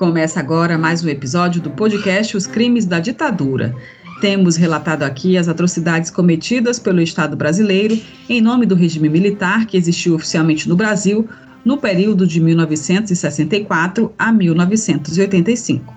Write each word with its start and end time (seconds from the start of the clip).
Começa 0.00 0.40
agora 0.40 0.78
mais 0.78 1.04
um 1.04 1.10
episódio 1.10 1.60
do 1.60 1.68
podcast 1.68 2.34
Os 2.34 2.46
Crimes 2.46 2.86
da 2.86 2.98
Ditadura. 2.98 3.76
Temos 4.18 4.56
relatado 4.56 5.02
aqui 5.02 5.36
as 5.36 5.46
atrocidades 5.46 6.10
cometidas 6.10 6.78
pelo 6.78 7.02
Estado 7.02 7.36
brasileiro 7.36 8.00
em 8.26 8.40
nome 8.40 8.64
do 8.64 8.74
regime 8.74 9.10
militar 9.10 9.66
que 9.66 9.76
existiu 9.76 10.14
oficialmente 10.14 10.66
no 10.66 10.74
Brasil 10.74 11.28
no 11.62 11.76
período 11.76 12.26
de 12.26 12.40
1964 12.40 14.10
a 14.18 14.32
1985. 14.32 15.94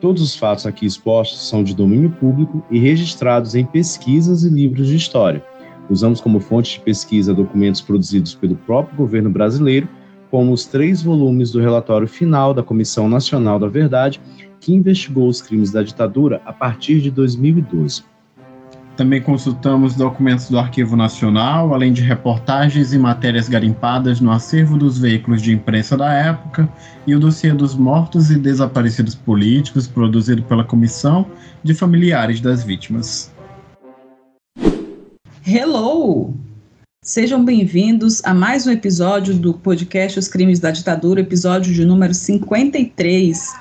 Todos 0.00 0.22
os 0.22 0.34
fatos 0.34 0.64
aqui 0.64 0.86
expostos 0.86 1.46
são 1.46 1.62
de 1.62 1.76
domínio 1.76 2.12
público 2.12 2.64
e 2.70 2.78
registrados 2.78 3.54
em 3.54 3.66
pesquisas 3.66 4.42
e 4.44 4.48
livros 4.48 4.86
de 4.86 4.96
história. 4.96 5.44
Usamos 5.90 6.18
como 6.18 6.40
fonte 6.40 6.78
de 6.78 6.80
pesquisa 6.80 7.34
documentos 7.34 7.82
produzidos 7.82 8.34
pelo 8.34 8.56
próprio 8.56 8.96
governo 8.96 9.28
brasileiro, 9.28 9.86
como 10.34 10.52
os 10.52 10.66
três 10.66 11.00
volumes 11.00 11.52
do 11.52 11.60
relatório 11.60 12.08
final 12.08 12.52
da 12.52 12.60
Comissão 12.60 13.08
Nacional 13.08 13.56
da 13.56 13.68
Verdade, 13.68 14.20
que 14.58 14.74
investigou 14.74 15.28
os 15.28 15.40
crimes 15.40 15.70
da 15.70 15.80
ditadura 15.80 16.42
a 16.44 16.52
partir 16.52 17.00
de 17.00 17.08
2012. 17.08 18.02
Também 18.96 19.22
consultamos 19.22 19.94
documentos 19.94 20.50
do 20.50 20.58
Arquivo 20.58 20.96
Nacional, 20.96 21.72
além 21.72 21.92
de 21.92 22.02
reportagens 22.02 22.92
e 22.92 22.98
matérias 22.98 23.48
garimpadas 23.48 24.20
no 24.20 24.32
acervo 24.32 24.76
dos 24.76 24.98
veículos 24.98 25.40
de 25.40 25.52
imprensa 25.52 25.96
da 25.96 26.12
época 26.12 26.68
e 27.06 27.14
o 27.14 27.20
dossiê 27.20 27.52
dos 27.52 27.76
mortos 27.76 28.32
e 28.32 28.36
desaparecidos 28.36 29.14
políticos 29.14 29.86
produzido 29.86 30.42
pela 30.42 30.64
Comissão 30.64 31.24
de 31.62 31.74
Familiares 31.74 32.40
das 32.40 32.64
Vítimas. 32.64 33.32
Hello! 35.46 36.34
Sejam 37.04 37.44
bem-vindos 37.44 38.24
a 38.24 38.32
mais 38.32 38.66
um 38.66 38.70
episódio 38.70 39.34
do 39.34 39.52
podcast 39.52 40.18
Os 40.18 40.26
Crimes 40.26 40.58
da 40.58 40.70
Ditadura, 40.70 41.20
episódio 41.20 41.70
de 41.70 41.84
número 41.84 42.14
53. 42.14 43.52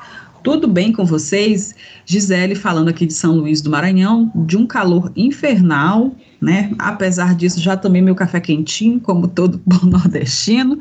Tudo 0.42 0.66
bem 0.66 0.94
com 0.94 1.06
vocês? 1.06 1.76
Gisele 2.06 2.56
falando 2.56 2.88
aqui 2.88 3.06
de 3.06 3.12
São 3.12 3.36
Luís 3.36 3.62
do 3.62 3.70
Maranhão, 3.70 4.32
de 4.34 4.56
um 4.56 4.66
calor 4.66 5.12
infernal, 5.14 6.16
né? 6.40 6.72
Apesar 6.80 7.36
disso, 7.36 7.60
já 7.60 7.76
tomei 7.76 8.02
meu 8.02 8.16
café 8.16 8.40
quentinho, 8.40 9.02
como 9.02 9.28
todo 9.28 9.62
bom 9.68 9.88
nordestino. 9.88 10.80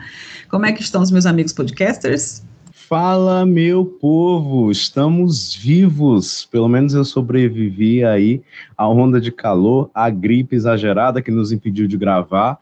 Como 0.48 0.64
é 0.64 0.70
que 0.70 0.82
estão 0.82 1.02
os 1.02 1.10
meus 1.10 1.26
amigos 1.26 1.52
podcasters? 1.52 2.44
Fala, 2.88 3.46
meu 3.46 3.86
povo, 3.86 4.70
estamos 4.70 5.54
vivos. 5.54 6.44
Pelo 6.44 6.68
menos 6.68 6.94
eu 6.94 7.04
sobrevivi 7.04 8.04
aí 8.04 8.42
à 8.76 8.88
onda 8.88 9.20
de 9.20 9.30
calor, 9.30 9.88
à 9.94 10.10
gripe 10.10 10.56
exagerada 10.56 11.22
que 11.22 11.30
nos 11.30 11.52
impediu 11.52 11.86
de 11.86 11.96
gravar. 11.96 12.58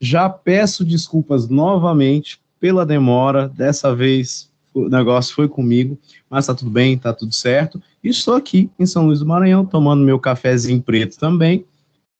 Já 0.00 0.28
peço 0.28 0.84
desculpas 0.84 1.48
novamente 1.48 2.40
pela 2.60 2.86
demora. 2.86 3.48
Dessa 3.48 3.94
vez 3.94 4.48
o 4.72 4.88
negócio 4.88 5.34
foi 5.34 5.48
comigo, 5.48 5.98
mas 6.30 6.46
tá 6.46 6.54
tudo 6.54 6.70
bem, 6.70 6.96
tá 6.96 7.12
tudo 7.12 7.34
certo. 7.34 7.82
E 8.02 8.08
estou 8.08 8.34
aqui 8.34 8.70
em 8.78 8.86
São 8.86 9.06
Luís 9.06 9.18
do 9.18 9.26
Maranhão, 9.26 9.66
tomando 9.66 10.04
meu 10.04 10.18
cafezinho 10.18 10.80
preto 10.80 11.18
também, 11.18 11.64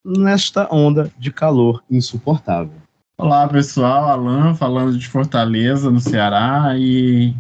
nesta 0.05 0.69
onda 0.75 1.11
de 1.19 1.31
calor 1.33 1.83
insuportável. 1.91 2.84
Olá, 3.17 3.47
pessoal, 3.47 4.09
Alan 4.09 4.57
falando 4.57 4.99
de 4.99 5.09
Fortaleza, 5.09 5.89
no 5.89 6.01
Ceará, 6.01 6.75
e 6.77 7.33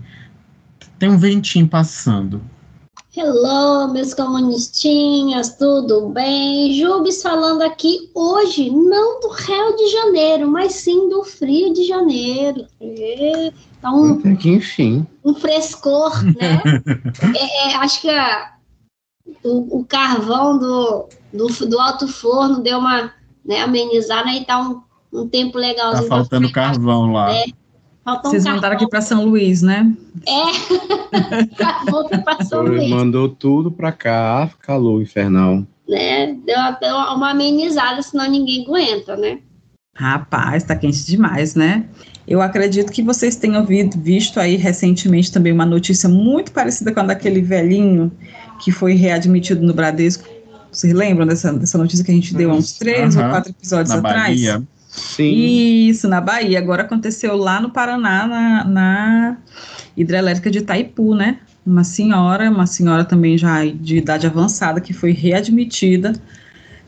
tem 1.00 1.08
um 1.10 1.18
ventinho 1.18 1.68
passando. 1.68 2.40
Hello, 3.16 3.92
meus 3.92 4.14
comunistinhas, 4.14 5.56
tudo 5.56 6.10
bem? 6.10 6.72
Jubes 6.74 7.20
falando 7.20 7.62
aqui 7.62 8.08
hoje, 8.14 8.70
não 8.70 9.18
do 9.20 9.28
Rio 9.30 9.76
de 9.76 9.88
Janeiro, 9.88 10.48
mas 10.48 10.74
sim 10.74 11.08
do 11.08 11.24
Frio 11.24 11.74
de 11.74 11.84
Janeiro. 11.84 12.66
Então, 12.80 14.20
que 14.36 14.50
enfim. 14.50 15.04
Um 15.24 15.34
frescor, 15.34 16.22
né? 16.22 16.62
é, 17.36 17.72
é, 17.72 17.76
acho 17.78 18.00
que 18.00 18.10
a, 18.10 18.54
o, 19.42 19.80
o, 19.80 19.84
carvão 19.84 20.56
do, 20.56 21.08
do, 21.32 21.48
do, 21.66 21.80
alto 21.80 22.06
forno 22.06 22.62
deu 22.62 22.78
uma 22.78 23.12
né, 23.44 23.60
amenizada 23.60 24.30
e 24.30 24.44
tá 24.44 24.60
um, 24.60 24.80
um 25.14 25.28
tempo 25.28 25.56
legalzinho. 25.56 26.02
Tá 26.02 26.08
faltando 26.08 26.50
carvão 26.50 27.12
lá. 27.12 27.30
Faltou 28.04 28.30
Vocês 28.30 28.44
um 28.44 28.50
mandaram 28.50 28.76
aqui 28.76 28.86
para 28.86 29.00
São 29.00 29.24
Luís, 29.24 29.62
né? 29.62 29.90
É, 30.26 31.88
volta 31.90 32.18
para 32.18 32.44
São 32.44 32.62
Luís. 32.62 32.90
Mandou 32.90 33.30
tudo 33.30 33.70
para 33.70 33.92
cá, 33.92 34.50
calor 34.60 35.00
infernal. 35.00 35.64
Né? 35.88 36.34
Deu 36.44 36.58
até 36.58 36.92
uma 36.92 37.30
amenizada, 37.30 38.02
senão 38.02 38.28
ninguém 38.28 38.62
aguenta, 38.62 39.16
né? 39.16 39.38
Rapaz, 39.94 40.64
tá 40.64 40.74
quente 40.74 41.06
demais, 41.06 41.54
né? 41.54 41.86
Eu 42.26 42.42
acredito 42.42 42.90
que 42.90 43.02
vocês 43.02 43.36
tenham 43.36 43.60
ouvido, 43.60 43.98
visto 43.98 44.40
aí 44.40 44.56
recentemente 44.56 45.30
também 45.30 45.52
uma 45.52 45.66
notícia 45.66 46.08
muito 46.08 46.52
parecida 46.52 46.92
com 46.92 47.00
a 47.00 47.04
daquele 47.04 47.40
velhinho 47.40 48.10
que 48.62 48.72
foi 48.72 48.94
readmitido 48.94 49.64
no 49.64 49.72
Bradesco. 49.72 50.28
Vocês 50.70 50.92
lembram 50.92 51.26
dessa, 51.26 51.52
dessa 51.52 51.78
notícia 51.78 52.04
que 52.04 52.10
a 52.10 52.14
gente 52.14 52.34
deu 52.34 52.50
há 52.50 52.54
uns 52.54 52.72
três 52.72 53.14
ou 53.16 53.22
quatro 53.22 53.50
episódios 53.50 53.90
Na 53.90 53.96
atrás? 53.96 54.26
Bahia. 54.26 54.62
Sim. 54.94 55.88
Isso, 55.88 56.08
na 56.08 56.20
Bahia. 56.20 56.58
Agora 56.58 56.82
aconteceu 56.82 57.36
lá 57.36 57.60
no 57.60 57.70
Paraná, 57.70 58.26
na, 58.26 58.64
na 58.64 59.36
hidrelétrica 59.96 60.50
de 60.50 60.58
Itaipu, 60.58 61.14
né? 61.14 61.38
Uma 61.66 61.82
senhora, 61.82 62.50
uma 62.50 62.66
senhora 62.66 63.04
também 63.04 63.36
já 63.36 63.64
de 63.64 63.96
idade 63.96 64.26
avançada, 64.26 64.80
que 64.80 64.92
foi 64.92 65.12
readmitida 65.12 66.12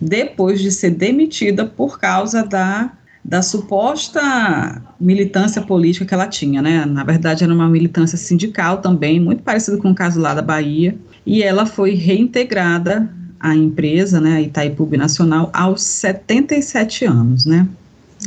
depois 0.01 0.61
de 0.61 0.71
ser 0.71 0.91
demitida 0.91 1.65
por 1.65 1.99
causa 1.99 2.45
da, 2.45 2.93
da 3.25 3.43
suposta 3.43 4.83
militância 5.01 5.63
política 5.63 6.05
que 6.05 6.15
ela 6.15 6.29
tinha, 6.29 6.63
né? 6.63 6.85
Na 6.85 7.03
verdade, 7.03 7.43
era 7.43 7.53
uma 7.53 7.69
militância 7.69 8.19
sindical 8.19 8.79
também, 8.79 9.19
muito 9.19 9.43
parecido 9.43 9.79
com 9.79 9.91
o 9.91 9.95
caso 9.95 10.21
lá 10.21 10.35
da 10.35 10.43
Bahia. 10.43 10.97
E 11.25 11.43
ela 11.43 11.67
foi 11.67 11.95
reintegrada 11.95 13.11
à 13.41 13.55
empresa, 13.55 14.21
né, 14.21 14.37
a 14.37 14.41
Itaipu 14.43 14.89
Nacional, 14.97 15.51
aos 15.53 15.83
77 15.83 17.05
anos, 17.05 17.47
né? 17.47 17.67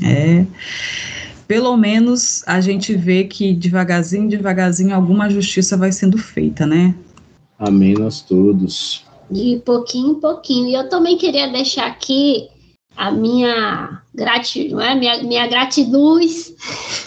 É, 0.04 0.46
pelo 1.48 1.76
menos 1.76 2.44
a 2.46 2.62
gente 2.62 2.96
vê 2.96 3.24
que 3.24 3.54
devagarzinho, 3.54 4.30
devagarzinho, 4.30 4.94
alguma 4.94 5.30
justiça 5.30 5.76
vai 5.76 5.92
sendo 5.92 6.18
feita, 6.18 6.66
né? 6.66 6.96
Amém 7.58 7.94
nós 7.94 8.22
todos. 8.22 9.04
De 9.30 9.62
pouquinho 9.66 10.12
em 10.12 10.20
pouquinho. 10.20 10.68
E 10.68 10.74
eu 10.74 10.88
também 10.90 11.18
queria 11.18 11.48
deixar 11.48 11.88
aqui 11.88 12.50
a 12.96 13.12
minha 13.12 14.02
gratidão, 14.14 14.80
é? 14.80 14.94
minha, 14.94 15.24
minha 15.24 15.48
gratiluz, 15.48 16.54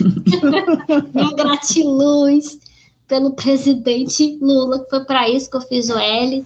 minha 1.14 1.32
gratiluz 1.34 2.58
pelo 3.06 3.32
presidente 3.32 4.38
Lula, 4.40 4.80
que 4.80 4.90
foi 4.90 5.04
para 5.04 5.28
isso 5.28 5.50
que 5.50 5.56
eu 5.56 5.60
fiz 5.60 5.90
o 5.90 5.98
L, 5.98 6.44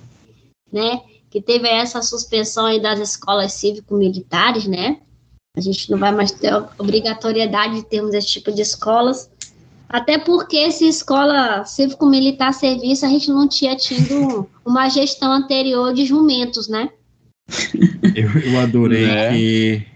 né? 0.72 1.00
Que 1.30 1.40
teve 1.40 1.68
essa 1.68 2.02
suspensão 2.02 2.66
aí 2.66 2.80
das 2.80 2.98
escolas 2.98 3.52
cívico-militares, 3.52 4.66
né? 4.66 4.98
A 5.56 5.60
gente 5.60 5.90
não 5.90 5.98
vai 5.98 6.12
mais 6.12 6.30
ter 6.30 6.52
obrigatoriedade 6.78 7.76
de 7.76 7.84
termos 7.84 8.14
esse 8.14 8.28
tipo 8.28 8.52
de 8.52 8.60
escolas. 8.60 9.30
Até 9.88 10.18
porque 10.18 10.70
se 10.70 10.86
escola 10.86 11.64
cívico-militar 11.64 12.52
serviço, 12.52 13.06
a 13.06 13.08
gente 13.08 13.28
não 13.28 13.48
tinha 13.48 13.76
tido 13.76 14.46
uma 14.64 14.88
gestão 14.88 15.32
anterior 15.32 15.94
de 15.94 16.04
jumentos, 16.04 16.68
né? 16.68 16.90
Eu, 18.14 18.30
eu 18.40 18.58
adorei 18.60 19.04
é. 19.04 19.30
que, 19.30 19.86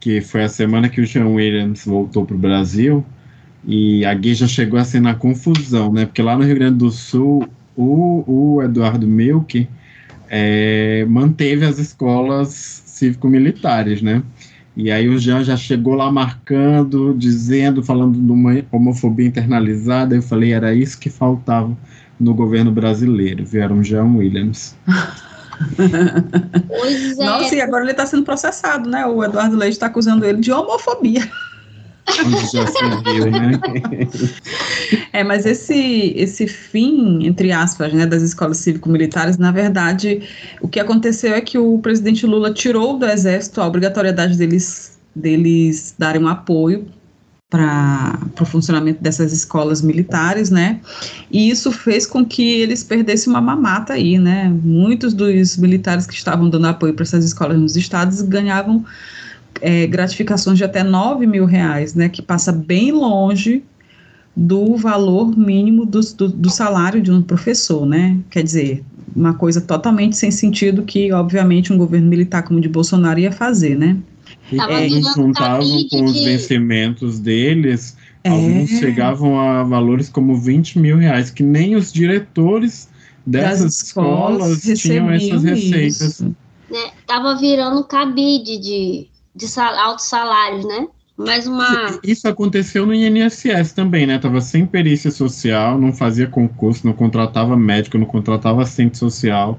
que 0.00 0.20
foi 0.20 0.42
a 0.42 0.48
semana 0.48 0.88
que 0.88 1.00
o 1.00 1.06
John 1.06 1.34
Williams 1.34 1.84
voltou 1.84 2.26
para 2.26 2.34
o 2.34 2.38
Brasil 2.38 3.06
e 3.64 4.04
a 4.04 4.12
Gui 4.14 4.34
já 4.34 4.48
chegou 4.48 4.78
assim 4.78 4.98
na 4.98 5.14
confusão, 5.14 5.92
né? 5.92 6.06
Porque 6.06 6.22
lá 6.22 6.36
no 6.36 6.44
Rio 6.44 6.56
Grande 6.56 6.78
do 6.78 6.90
Sul, 6.90 7.48
o, 7.76 8.24
o 8.26 8.62
Eduardo 8.62 9.06
Milk 9.06 9.68
é, 10.28 11.04
manteve 11.08 11.64
as 11.64 11.78
escolas 11.78 12.82
cívico-militares, 12.86 14.02
né? 14.02 14.22
E 14.76 14.90
aí 14.90 15.08
o 15.08 15.18
Jean 15.18 15.42
já 15.42 15.56
chegou 15.56 15.94
lá 15.94 16.12
marcando, 16.12 17.14
dizendo, 17.16 17.82
falando 17.82 18.20
de 18.20 18.30
uma 18.30 18.62
homofobia 18.70 19.26
internalizada. 19.26 20.14
Eu 20.14 20.22
falei, 20.22 20.52
era 20.52 20.74
isso 20.74 20.98
que 20.98 21.08
faltava 21.08 21.76
no 22.20 22.34
governo 22.34 22.70
brasileiro. 22.70 23.44
Vieram 23.44 23.82
Jean 23.82 24.16
Williams. 24.16 24.76
Pois 26.68 27.18
é. 27.18 27.24
Nossa, 27.24 27.54
e 27.54 27.62
agora 27.62 27.82
ele 27.82 27.92
está 27.92 28.04
sendo 28.04 28.24
processado, 28.24 28.90
né? 28.90 29.06
O 29.06 29.24
Eduardo 29.24 29.56
Leite 29.56 29.72
está 29.72 29.86
acusando 29.86 30.22
ele 30.26 30.38
de 30.38 30.52
homofobia. 30.52 31.26
Já 32.52 32.66
se 32.66 32.84
viu, 33.04 33.30
né? 33.30 33.52
É, 35.12 35.24
mas 35.24 35.44
esse, 35.46 36.12
esse 36.16 36.46
fim, 36.46 37.26
entre 37.26 37.52
aspas, 37.52 37.92
né, 37.92 38.06
das 38.06 38.22
escolas 38.22 38.58
cívico-militares, 38.58 39.38
na 39.38 39.50
verdade, 39.50 40.22
o 40.60 40.68
que 40.68 40.78
aconteceu 40.78 41.34
é 41.34 41.40
que 41.40 41.58
o 41.58 41.78
presidente 41.78 42.26
Lula 42.26 42.52
tirou 42.52 42.98
do 42.98 43.06
Exército 43.06 43.60
a 43.60 43.66
obrigatoriedade 43.66 44.36
deles, 44.36 44.98
deles 45.14 45.94
darem 45.98 46.22
um 46.22 46.28
apoio 46.28 46.86
para 47.48 48.18
o 48.40 48.44
funcionamento 48.44 49.00
dessas 49.02 49.32
escolas 49.32 49.80
militares, 49.80 50.50
né? 50.50 50.80
E 51.30 51.48
isso 51.48 51.70
fez 51.70 52.04
com 52.04 52.24
que 52.24 52.60
eles 52.60 52.82
perdessem 52.82 53.32
uma 53.32 53.40
mamata 53.40 53.92
aí, 53.92 54.18
né? 54.18 54.52
Muitos 54.62 55.14
dos 55.14 55.56
militares 55.56 56.06
que 56.06 56.14
estavam 56.14 56.50
dando 56.50 56.66
apoio 56.66 56.92
para 56.92 57.04
essas 57.04 57.24
escolas 57.24 57.58
nos 57.58 57.76
estados 57.76 58.20
ganhavam 58.22 58.84
é, 59.60 59.86
gratificações 59.86 60.58
de 60.58 60.64
até 60.64 60.82
9 60.82 61.26
mil 61.26 61.44
reais, 61.44 61.94
né? 61.94 62.08
Que 62.08 62.22
passa 62.22 62.52
bem 62.52 62.92
longe 62.92 63.62
do 64.36 64.76
valor 64.76 65.36
mínimo 65.36 65.86
do, 65.86 66.00
do, 66.00 66.28
do, 66.28 66.50
salário 66.50 67.00
de 67.00 67.10
um 67.10 67.22
professor, 67.22 67.86
né? 67.86 68.18
Quer 68.30 68.42
dizer, 68.42 68.84
uma 69.14 69.32
coisa 69.32 69.60
totalmente 69.62 70.16
sem 70.16 70.30
sentido 70.30 70.82
que, 70.82 71.10
obviamente, 71.10 71.72
um 71.72 71.78
governo 71.78 72.08
militar 72.08 72.42
como 72.42 72.58
o 72.58 72.62
de 72.62 72.68
Bolsonaro 72.68 73.18
ia 73.18 73.32
fazer, 73.32 73.76
né? 73.76 73.96
E 74.52 74.60
é, 74.60 74.84
eles 74.84 75.06
juntavam 75.14 75.88
com 75.90 76.04
os 76.04 76.22
vencimentos 76.22 77.18
deles, 77.18 77.96
é. 78.22 78.28
alguns 78.28 78.68
chegavam 78.70 79.40
a 79.40 79.62
valores 79.64 80.08
como 80.08 80.36
20 80.36 80.78
mil 80.78 80.98
reais, 80.98 81.30
que 81.30 81.42
nem 81.42 81.74
os 81.74 81.92
diretores 81.92 82.88
dessas 83.24 83.82
escolas, 83.82 84.64
escolas 84.64 84.80
tinham 84.80 85.10
essas 85.10 85.42
receitas. 85.42 86.00
Isso. 86.00 86.36
Né? 86.70 86.90
Tava 87.06 87.36
virando 87.36 87.82
cabide 87.84 88.58
de, 88.58 89.08
de 89.36 89.46
sal, 89.46 89.74
altos 89.74 90.06
salários, 90.06 90.64
né? 90.64 90.88
Mais 91.16 91.46
uma. 91.46 91.98
Isso 92.02 92.28
aconteceu 92.28 92.84
no 92.84 92.94
INSS 92.94 93.72
também, 93.72 94.06
né? 94.06 94.18
Tava 94.18 94.40
sem 94.40 94.66
perícia 94.66 95.10
social, 95.10 95.78
não 95.78 95.92
fazia 95.92 96.26
concurso, 96.26 96.86
não 96.86 96.92
contratava 96.92 97.56
médico, 97.56 97.96
não 97.96 98.06
contratava 98.06 98.62
assistente 98.62 98.98
social. 98.98 99.58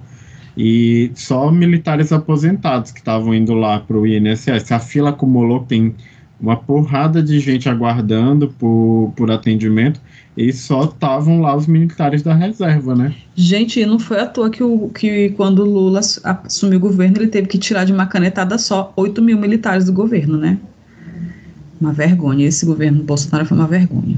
E 0.55 1.11
só 1.15 1.51
militares 1.51 2.11
aposentados 2.11 2.91
que 2.91 2.99
estavam 2.99 3.33
indo 3.33 3.53
lá 3.53 3.79
para 3.79 3.97
o 3.97 4.05
INSS. 4.05 4.71
A 4.71 4.79
fila 4.79 5.11
acumulou, 5.11 5.63
tem 5.63 5.95
uma 6.39 6.55
porrada 6.55 7.21
de 7.21 7.39
gente 7.39 7.67
aguardando 7.67 8.49
por, 8.59 9.11
por 9.15 9.31
atendimento 9.31 9.99
e 10.35 10.53
só 10.53 10.83
estavam 10.83 11.41
lá 11.41 11.55
os 11.55 11.65
militares 11.65 12.21
da 12.21 12.33
reserva, 12.33 12.95
né? 12.95 13.15
Gente, 13.35 13.83
não 13.85 13.97
foi 13.97 14.19
à 14.19 14.27
toa 14.27 14.49
que, 14.49 14.61
o, 14.61 14.89
que 14.89 15.29
quando 15.31 15.59
o 15.59 15.65
Lula 15.65 15.99
assumiu 16.23 16.77
o 16.77 16.81
governo, 16.81 17.17
ele 17.17 17.27
teve 17.27 17.47
que 17.47 17.57
tirar 17.57 17.85
de 17.85 17.91
uma 17.91 18.05
canetada 18.05 18.57
só 18.59 18.93
8 18.95 19.19
mil 19.21 19.37
militares 19.37 19.85
do 19.85 19.93
governo, 19.93 20.37
né? 20.37 20.59
Uma 21.81 21.91
vergonha. 21.91 22.47
Esse 22.47 22.65
governo 22.65 23.03
Bolsonaro 23.03 23.45
foi 23.45 23.57
uma 23.57 23.67
vergonha. 23.67 24.17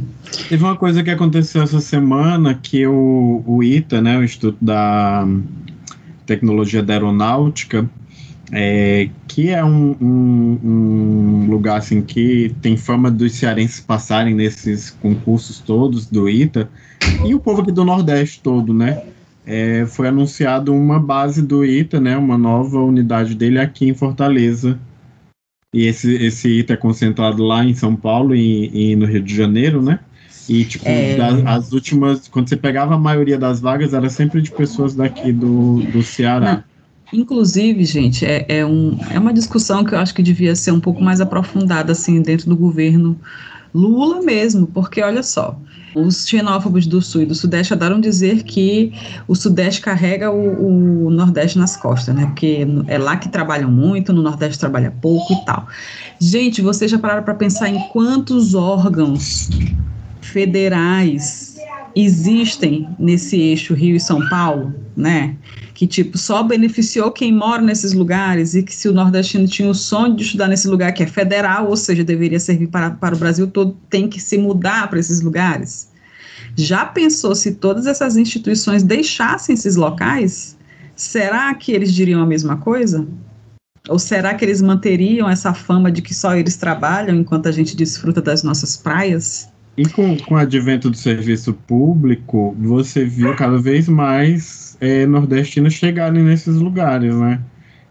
Teve 0.49 0.63
uma 0.63 0.75
coisa 0.75 1.01
que 1.01 1.09
aconteceu 1.09 1.61
essa 1.61 1.79
semana 1.79 2.53
que 2.53 2.85
o, 2.85 3.41
o 3.45 3.63
ITA, 3.63 4.01
né, 4.01 4.17
o 4.17 4.23
Instituto 4.23 4.57
da 4.61 5.25
Tecnologia 6.25 6.83
da 6.83 6.93
Aeronáutica, 6.93 7.89
é, 8.51 9.09
que 9.27 9.49
é 9.49 9.63
um, 9.63 9.95
um, 10.01 10.59
um, 10.63 11.47
lugar 11.49 11.77
assim 11.77 12.01
que 12.01 12.55
tem 12.61 12.75
fama 12.75 13.11
dos 13.11 13.33
cearenses 13.33 13.79
passarem 13.79 14.33
nesses 14.33 14.89
concursos 14.89 15.59
todos 15.59 16.05
do 16.05 16.29
ITA, 16.29 16.69
e 17.25 17.33
o 17.33 17.39
povo 17.39 17.61
aqui 17.61 17.71
do 17.71 17.85
Nordeste 17.85 18.41
todo, 18.41 18.73
né? 18.73 19.03
É, 19.45 19.85
foi 19.85 20.07
anunciado 20.07 20.73
uma 20.73 20.99
base 20.99 21.41
do 21.41 21.65
ITA, 21.65 21.99
né, 21.99 22.15
uma 22.17 22.37
nova 22.37 22.79
unidade 22.79 23.33
dele 23.33 23.59
aqui 23.59 23.87
em 23.87 23.93
Fortaleza, 23.93 24.79
e 25.73 25.85
esse, 25.85 26.13
esse 26.15 26.49
ITA 26.59 26.73
é 26.73 26.77
concentrado 26.77 27.43
lá 27.43 27.63
em 27.63 27.73
São 27.73 27.95
Paulo 27.95 28.35
e, 28.35 28.91
e 28.91 28.95
no 28.95 29.05
Rio 29.05 29.21
de 29.21 29.35
Janeiro, 29.35 29.81
né? 29.81 29.99
E, 30.47 30.65
tipo, 30.65 30.85
é... 30.87 31.15
das, 31.15 31.45
as 31.45 31.71
últimas, 31.71 32.27
quando 32.27 32.49
você 32.49 32.57
pegava 32.57 32.95
a 32.95 32.97
maioria 32.97 33.37
das 33.37 33.59
vagas, 33.59 33.93
era 33.93 34.09
sempre 34.09 34.41
de 34.41 34.49
pessoas 34.49 34.95
daqui 34.95 35.31
do, 35.31 35.83
do 35.91 36.01
Ceará. 36.01 36.55
Não. 36.55 36.63
Inclusive, 37.11 37.83
gente, 37.85 38.25
é, 38.25 38.45
é, 38.47 38.65
um, 38.65 38.97
é 39.09 39.17
uma 39.17 39.33
discussão 39.33 39.83
que 39.83 39.93
eu 39.93 39.99
acho 39.99 40.13
que 40.13 40.21
devia 40.21 40.55
ser 40.55 40.71
um 40.71 40.79
pouco 40.79 41.01
mais 41.03 41.19
aprofundada, 41.19 41.91
assim, 41.91 42.21
dentro 42.21 42.47
do 42.47 42.55
governo 42.55 43.19
Lula 43.73 44.21
mesmo, 44.21 44.67
porque 44.67 45.01
olha 45.01 45.21
só, 45.21 45.59
os 45.95 46.27
xenófobos 46.27 46.85
do 46.85 47.01
Sul 47.01 47.23
e 47.23 47.25
do 47.25 47.35
Sudeste 47.35 47.73
adoram 47.73 47.99
dizer 47.99 48.43
que 48.43 48.93
o 49.27 49.35
Sudeste 49.35 49.81
carrega 49.81 50.31
o, 50.31 51.05
o, 51.07 51.09
Nordeste 51.09 51.57
nas 51.57 51.75
costas, 51.75 52.13
né? 52.15 52.25
Porque 52.27 52.67
é 52.87 52.97
lá 52.97 53.17
que 53.17 53.29
trabalham 53.29 53.69
muito, 53.69 54.13
no 54.13 54.21
Nordeste 54.21 54.59
trabalha 54.59 54.93
pouco 55.01 55.33
e 55.33 55.45
tal. 55.45 55.67
Gente, 56.19 56.61
vocês 56.61 56.89
já 56.89 56.99
pararam 56.99 57.23
para 57.23 57.33
pensar 57.33 57.69
em 57.69 57.79
quantos 57.89 58.53
órgãos 58.53 59.49
federais 60.21 61.57
existem 61.95 62.87
nesse 62.99 63.39
eixo 63.39 63.73
Rio 63.73 63.95
e 63.95 63.99
São 63.99 64.27
Paulo, 64.29 64.73
né? 64.95 65.35
Que 65.79 65.87
tipo 65.87 66.17
só 66.17 66.43
beneficiou 66.43 67.09
quem 67.09 67.33
mora 67.33 67.61
nesses 67.61 67.93
lugares 67.93 68.53
e 68.53 68.61
que 68.61 68.75
se 68.75 68.89
o 68.89 68.91
nordestino 68.91 69.47
tinha 69.47 69.69
o 69.69 69.73
sonho 69.73 70.13
de 70.13 70.23
estudar 70.23 70.49
nesse 70.49 70.67
lugar 70.67 70.91
que 70.91 71.03
é 71.03 71.07
federal, 71.07 71.69
ou 71.69 71.77
seja, 71.77 72.03
deveria 72.03 72.37
servir 72.37 72.67
para, 72.67 72.91
para 72.91 73.15
o 73.15 73.17
Brasil 73.17 73.47
todo, 73.47 73.77
tem 73.89 74.09
que 74.09 74.19
se 74.19 74.37
mudar 74.37 74.89
para 74.89 74.99
esses 74.99 75.21
lugares. 75.21 75.89
Já 76.53 76.85
pensou 76.85 77.33
se 77.33 77.53
todas 77.53 77.87
essas 77.87 78.17
instituições 78.17 78.83
deixassem 78.83 79.53
esses 79.53 79.77
locais? 79.77 80.57
Será 80.97 81.53
que 81.53 81.71
eles 81.71 81.93
diriam 81.93 82.21
a 82.21 82.25
mesma 82.25 82.57
coisa? 82.57 83.07
Ou 83.87 83.97
será 83.97 84.33
que 84.33 84.43
eles 84.43 84.61
manteriam 84.61 85.29
essa 85.29 85.53
fama 85.53 85.89
de 85.89 86.01
que 86.01 86.13
só 86.13 86.35
eles 86.35 86.57
trabalham 86.57 87.15
enquanto 87.15 87.47
a 87.47 87.53
gente 87.53 87.73
desfruta 87.73 88.21
das 88.21 88.43
nossas 88.43 88.75
praias? 88.75 89.47
E 89.77 89.87
com, 89.87 90.17
com 90.17 90.33
o 90.33 90.37
advento 90.37 90.89
do 90.89 90.97
serviço 90.97 91.53
público, 91.53 92.53
você 92.59 93.05
viu 93.05 93.33
cada 93.37 93.57
vez 93.57 93.87
mais 93.87 94.68
é, 94.79 95.05
nordestinos 95.05 95.73
chegarem 95.73 96.23
nesses 96.23 96.55
lugares, 96.55 97.13
né? 97.15 97.39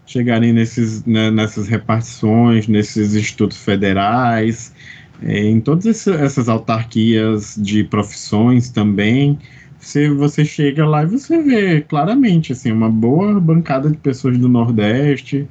Chegarem 0.05 0.51
nesses, 0.51 1.05
né, 1.05 1.29
nessas 1.29 1.67
repartições, 1.67 2.67
nesses 2.67 3.15
institutos 3.15 3.57
federais, 3.57 4.73
é, 5.21 5.43
em 5.43 5.61
todas 5.61 6.07
essas 6.07 6.49
autarquias 6.49 7.55
de 7.57 7.83
profissões 7.83 8.69
também. 8.69 9.37
Você, 9.79 10.09
você 10.09 10.43
chega 10.43 10.85
lá 10.85 11.03
e 11.03 11.07
você 11.07 11.41
vê 11.41 11.81
claramente 11.81 12.51
assim, 12.51 12.71
uma 12.71 12.89
boa 12.89 13.39
bancada 13.39 13.89
de 13.89 13.97
pessoas 13.97 14.37
do 14.37 14.49
Nordeste, 14.49 15.47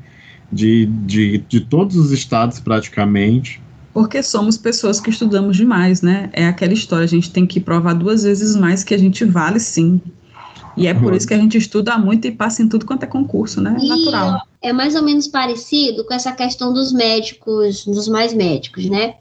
de, 0.53 0.87
de, 0.87 1.39
de 1.39 1.61
todos 1.61 1.97
os 1.97 2.11
estados 2.11 2.59
praticamente 2.61 3.61
porque 3.99 4.23
somos 4.23 4.57
pessoas 4.57 5.01
que 5.01 5.11
estudamos 5.11 5.57
demais, 5.57 6.03
né? 6.03 6.31
É 6.33 6.47
aquela 6.47 6.73
história, 6.73 7.05
a 7.05 7.09
gente 7.09 7.33
tem 7.33 7.45
que 7.45 7.59
provar 7.59 7.95
duas 7.95 8.23
vezes 8.23 8.55
mais 8.55 8.85
que 8.85 8.95
a 8.95 8.99
gente 8.99 9.25
vale 9.25 9.59
sim. 9.59 10.01
E 10.79 10.87
é 10.87 10.95
por 10.95 11.13
isso 11.13 11.27
que 11.27 11.35
a 11.35 11.39
gente 11.39 11.59
estuda 11.59 11.99
muito 11.99 12.27
e 12.27 12.33
passa 12.33 12.63
em 12.63 12.69
tudo 12.69 12.87
quanto 12.87 13.03
é 13.03 13.07
concurso, 13.07 13.61
né? 13.61 13.77
E 13.81 13.89
Natural. 13.89 14.43
É 14.63 14.73
mais 14.73 14.95
ou 14.95 15.03
menos 15.03 15.27
parecido 15.27 16.05
com 16.05 16.15
essa 16.15 16.33
questão 16.33 16.73
dos 16.73 16.93
médicos, 16.93 17.85
dos 17.85 18.09
mais 18.09 18.33
médicos, 18.33 18.87
né? 18.87 19.17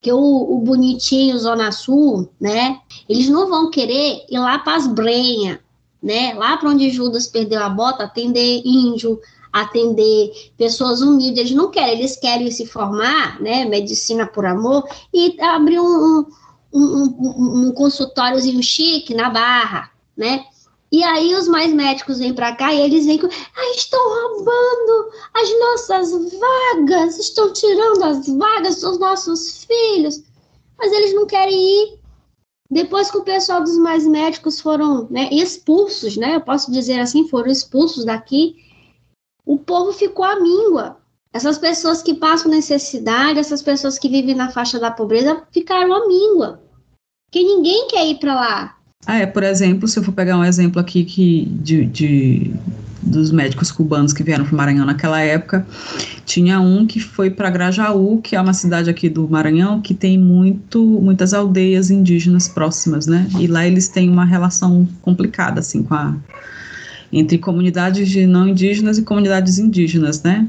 Que 0.00 0.12
o, 0.12 0.18
o 0.18 0.58
bonitinho 0.58 1.38
Zona 1.38 1.70
Sul, 1.70 2.28
né? 2.40 2.78
Eles 3.08 3.28
não 3.28 3.48
vão 3.48 3.70
querer 3.70 4.24
ir 4.30 4.38
lá 4.38 4.58
para 4.58 4.76
as 4.76 4.86
brenhas, 4.86 5.58
né? 6.02 6.32
Lá 6.34 6.56
para 6.56 6.70
onde 6.70 6.90
Judas 6.90 7.26
perdeu 7.26 7.62
a 7.62 7.68
bota, 7.68 8.04
atender 8.04 8.62
índio, 8.64 9.20
atender 9.52 10.50
pessoas 10.56 11.00
humildes, 11.00 11.38
eles 11.38 11.52
não 11.52 11.70
querem, 11.70 11.98
eles 11.98 12.16
querem 12.16 12.50
se 12.50 12.66
formar, 12.66 13.40
né, 13.40 13.64
medicina 13.64 14.26
por 14.26 14.44
amor, 14.44 14.86
e 15.14 15.34
abrir 15.40 15.80
um, 15.80 16.26
um, 16.72 17.14
um, 17.18 17.68
um 17.68 17.72
consultóriozinho 17.72 18.62
chique 18.62 19.14
na 19.14 19.30
Barra, 19.30 19.90
né, 20.14 20.44
e 20.90 21.02
aí 21.02 21.34
os 21.34 21.48
mais 21.48 21.72
médicos 21.72 22.18
vêm 22.18 22.32
para 22.32 22.54
cá 22.54 22.72
e 22.72 22.80
eles 22.80 23.06
vêm 23.06 23.18
com, 23.18 23.26
ah, 23.26 23.70
estão 23.76 24.00
roubando 24.00 25.10
as 25.34 25.58
nossas 25.58 26.32
vagas, 26.38 27.18
estão 27.18 27.52
tirando 27.52 28.04
as 28.04 28.28
vagas 28.28 28.80
dos 28.80 28.98
nossos 28.98 29.64
filhos, 29.64 30.22
mas 30.78 30.92
eles 30.92 31.14
não 31.14 31.26
querem 31.26 31.58
ir. 31.58 31.98
Depois 32.70 33.10
que 33.10 33.18
o 33.18 33.24
pessoal 33.24 33.62
dos 33.62 33.78
mais 33.78 34.06
médicos 34.06 34.60
foram 34.60 35.06
né, 35.10 35.28
expulsos, 35.32 36.16
né, 36.16 36.36
eu 36.36 36.40
posso 36.40 36.70
dizer 36.70 37.00
assim, 37.00 37.28
foram 37.28 37.50
expulsos 37.50 38.04
daqui, 38.04 38.56
o 39.44 39.58
povo 39.58 39.92
ficou 39.92 40.24
à 40.24 40.40
míngua. 40.40 41.00
Essas 41.32 41.58
pessoas 41.58 42.02
que 42.02 42.14
passam 42.14 42.50
necessidade, 42.50 43.38
essas 43.38 43.62
pessoas 43.62 43.98
que 43.98 44.08
vivem 44.08 44.34
na 44.34 44.50
faixa 44.50 44.78
da 44.78 44.90
pobreza, 44.90 45.46
ficaram 45.52 45.92
à 45.92 46.06
míngua. 46.08 46.62
Porque 47.26 47.44
ninguém 47.44 47.86
quer 47.88 48.06
ir 48.06 48.18
para 48.18 48.34
lá. 48.34 48.75
Ah, 49.06 49.18
é, 49.18 49.26
por 49.26 49.42
exemplo, 49.42 49.86
se 49.86 49.98
eu 49.98 50.02
for 50.02 50.12
pegar 50.12 50.36
um 50.36 50.44
exemplo 50.44 50.80
aqui 50.80 51.04
que 51.04 51.46
de, 51.62 51.86
de 51.86 52.54
dos 53.06 53.30
médicos 53.30 53.70
cubanos 53.70 54.12
que 54.12 54.22
vieram 54.22 54.44
para 54.44 54.52
o 54.52 54.56
Maranhão 54.56 54.84
naquela 54.84 55.20
época, 55.20 55.64
tinha 56.24 56.58
um 56.60 56.84
que 56.84 56.98
foi 56.98 57.30
para 57.30 57.48
Grajaú, 57.48 58.20
que 58.20 58.34
é 58.34 58.40
uma 58.40 58.52
cidade 58.52 58.90
aqui 58.90 59.08
do 59.08 59.28
Maranhão 59.28 59.80
que 59.80 59.94
tem 59.94 60.18
muito, 60.18 60.84
muitas 60.84 61.32
aldeias 61.32 61.88
indígenas 61.88 62.48
próximas, 62.48 63.06
né? 63.06 63.28
E 63.38 63.46
lá 63.46 63.64
eles 63.64 63.86
têm 63.88 64.10
uma 64.10 64.24
relação 64.24 64.88
complicada 65.02 65.60
assim 65.60 65.84
com 65.84 65.94
a 65.94 66.16
entre 67.12 67.38
comunidades 67.38 68.08
de 68.08 68.26
não 68.26 68.48
indígenas 68.48 68.98
e 68.98 69.02
comunidades 69.02 69.58
indígenas, 69.58 70.22
né? 70.22 70.48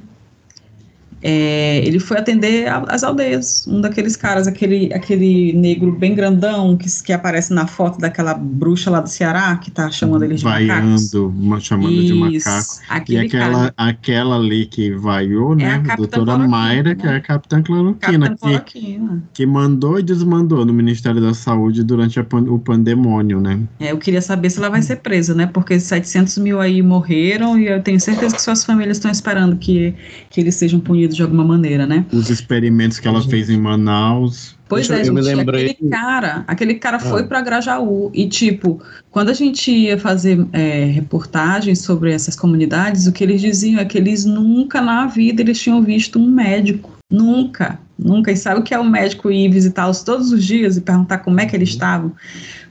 É, 1.30 1.86
ele 1.86 2.00
foi 2.00 2.18
atender 2.18 2.70
a, 2.70 2.86
as 2.88 3.04
aldeias. 3.04 3.68
Um 3.68 3.82
daqueles 3.82 4.16
caras, 4.16 4.48
aquele, 4.48 4.94
aquele 4.94 5.52
negro 5.52 5.92
bem 5.92 6.16
grandão 6.16 6.78
que, 6.78 6.88
que 7.04 7.12
aparece 7.12 7.54
na 7.54 7.68
foto 7.68 8.00
daquela 8.00 8.34
bruxa 8.34 8.90
lá 8.90 9.02
do 9.02 9.10
Ceará, 9.10 9.58
que 9.58 9.70
tá 9.70 9.92
chamando 9.92 10.24
ele 10.24 10.36
de 10.36 10.44
Vaiando, 10.46 11.34
chamando 11.60 11.92
Isso, 11.92 12.14
de 12.14 12.14
macaco. 12.14 13.12
E 13.12 13.18
aquela, 13.18 13.74
aquela 13.76 14.38
ali 14.38 14.68
que 14.68 14.92
vaiou, 14.92 15.52
é 15.52 15.56
né? 15.58 15.84
É 15.86 15.92
a 15.92 15.96
doutora 15.98 16.38
Mayra, 16.38 16.92
né? 16.92 16.96
que 16.96 17.06
é 17.06 17.16
a 17.18 17.20
Capitã 17.20 17.62
Cloroquina, 17.62 18.34
que, 18.66 19.02
que 19.34 19.46
mandou 19.46 20.00
e 20.00 20.04
desmandou 20.04 20.66
no 20.66 20.72
Ministério 20.72 21.20
da 21.20 21.34
Saúde 21.34 21.84
durante 21.84 22.22
a, 22.22 22.26
o 22.48 22.58
pandemônio, 22.58 23.42
né? 23.42 23.60
É, 23.82 23.92
eu 23.92 23.98
queria 23.98 24.22
saber 24.22 24.50
se 24.50 24.60
ela 24.60 24.70
vai 24.70 24.82
ser 24.82 24.98
presa, 24.98 25.36
né? 25.36 25.46
Porque 25.46 25.78
700 25.78 26.38
mil 26.38 26.62
aí 26.62 26.82
morreram 26.82 27.60
e 27.60 27.68
eu 27.68 27.84
tenho 27.84 28.00
certeza 28.00 28.34
que 28.34 28.42
suas 28.42 28.64
famílias 28.64 28.96
estão 28.96 29.12
esperando 29.12 29.58
que, 29.58 29.94
que 30.30 30.40
eles 30.40 30.56
sejam 30.56 30.80
punidos 30.80 31.17
de 31.18 31.24
alguma 31.24 31.44
maneira, 31.44 31.86
né? 31.86 32.06
Os 32.12 32.30
experimentos 32.30 33.00
que 33.00 33.08
ela 33.08 33.22
fez 33.22 33.50
em 33.50 33.60
Manaus. 33.60 34.56
Pois 34.70 34.88
Deixa, 34.88 35.02
é, 35.02 35.06
gente, 35.06 35.22
lembrei... 35.22 35.72
aquele 35.72 35.90
cara, 35.90 36.44
aquele 36.48 36.76
cara 36.76 36.98
ah. 36.98 37.00
foi 37.00 37.24
para 37.24 37.42
Grajaú 37.42 38.12
e 38.14 38.28
tipo, 38.28 38.82
quando 39.12 39.30
a 39.30 39.34
gente 39.34 39.72
ia 39.72 39.98
fazer 39.98 40.46
é, 40.52 40.86
reportagens 40.86 41.80
sobre 41.80 42.12
essas 42.12 42.36
comunidades, 42.36 43.08
o 43.08 43.12
que 43.12 43.24
eles 43.24 43.42
diziam 43.42 43.80
é 43.80 43.86
que 43.86 43.98
eles 43.98 44.26
nunca 44.26 44.82
na 44.82 45.08
vida 45.08 45.42
eles 45.42 45.60
tinham 45.60 45.82
visto 45.82 46.20
um 46.20 46.30
médico, 46.30 46.98
nunca, 47.10 47.80
nunca. 47.98 48.32
E 48.32 48.38
sabe 48.38 48.60
o 48.60 48.64
que 48.64 48.74
é 48.74 48.80
o 48.80 48.84
médico 48.84 49.32
ir 49.32 49.50
visitá-los 49.50 50.04
todos 50.04 50.32
os 50.32 50.44
dias 50.44 50.78
e 50.78 50.82
perguntar 50.82 51.20
como 51.20 51.40
é 51.40 51.46
que 51.46 51.56
eles 51.56 51.70
uhum. 51.70 51.76
estavam, 51.76 52.12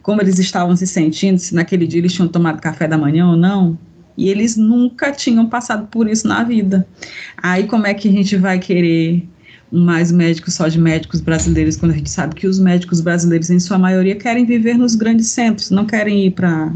como 0.02 0.20
eles 0.20 0.38
estavam 0.38 0.76
se 0.76 0.86
sentindo, 0.86 1.38
se 1.38 1.54
naquele 1.54 1.86
dia 1.86 2.00
eles 2.00 2.12
tinham 2.12 2.28
tomado 2.28 2.60
café 2.60 2.86
da 2.86 2.98
manhã 2.98 3.26
ou 3.26 3.36
não? 3.36 3.78
E 4.16 4.28
eles 4.28 4.56
nunca 4.56 5.12
tinham 5.12 5.46
passado 5.46 5.86
por 5.88 6.08
isso 6.08 6.26
na 6.26 6.42
vida. 6.42 6.86
Aí 7.36 7.66
como 7.66 7.86
é 7.86 7.94
que 7.94 8.08
a 8.08 8.12
gente 8.12 8.36
vai 8.36 8.58
querer 8.58 9.26
mais 9.70 10.12
médicos 10.12 10.54
só 10.54 10.68
de 10.68 10.80
médicos 10.80 11.20
brasileiros, 11.20 11.76
quando 11.76 11.92
a 11.92 11.96
gente 11.96 12.10
sabe 12.10 12.34
que 12.34 12.46
os 12.46 12.58
médicos 12.58 13.00
brasileiros, 13.00 13.50
em 13.50 13.58
sua 13.58 13.78
maioria, 13.78 14.16
querem 14.16 14.44
viver 14.44 14.74
nos 14.78 14.94
grandes 14.94 15.28
centros, 15.28 15.70
não 15.70 15.84
querem 15.84 16.26
ir 16.26 16.30
para 16.30 16.72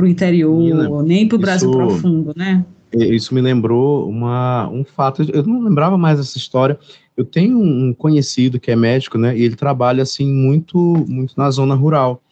o 0.00 0.06
interior, 0.06 0.58
Menina, 0.58 1.02
nem 1.02 1.28
para 1.28 1.36
o 1.36 1.38
Brasil 1.38 1.70
profundo, 1.70 2.32
né? 2.36 2.64
Isso 2.92 3.34
me 3.34 3.40
lembrou 3.40 4.08
uma, 4.08 4.68
um 4.68 4.84
fato, 4.84 5.22
eu 5.32 5.42
não 5.44 5.62
lembrava 5.62 5.98
mais 5.98 6.20
essa 6.20 6.38
história. 6.38 6.78
Eu 7.16 7.24
tenho 7.24 7.58
um 7.58 7.92
conhecido 7.92 8.60
que 8.60 8.70
é 8.70 8.76
médico, 8.76 9.18
né? 9.18 9.36
E 9.36 9.42
ele 9.42 9.56
trabalha 9.56 10.02
assim 10.02 10.26
muito, 10.26 10.78
muito 11.08 11.34
na 11.36 11.50
zona 11.50 11.74
rural. 11.74 12.22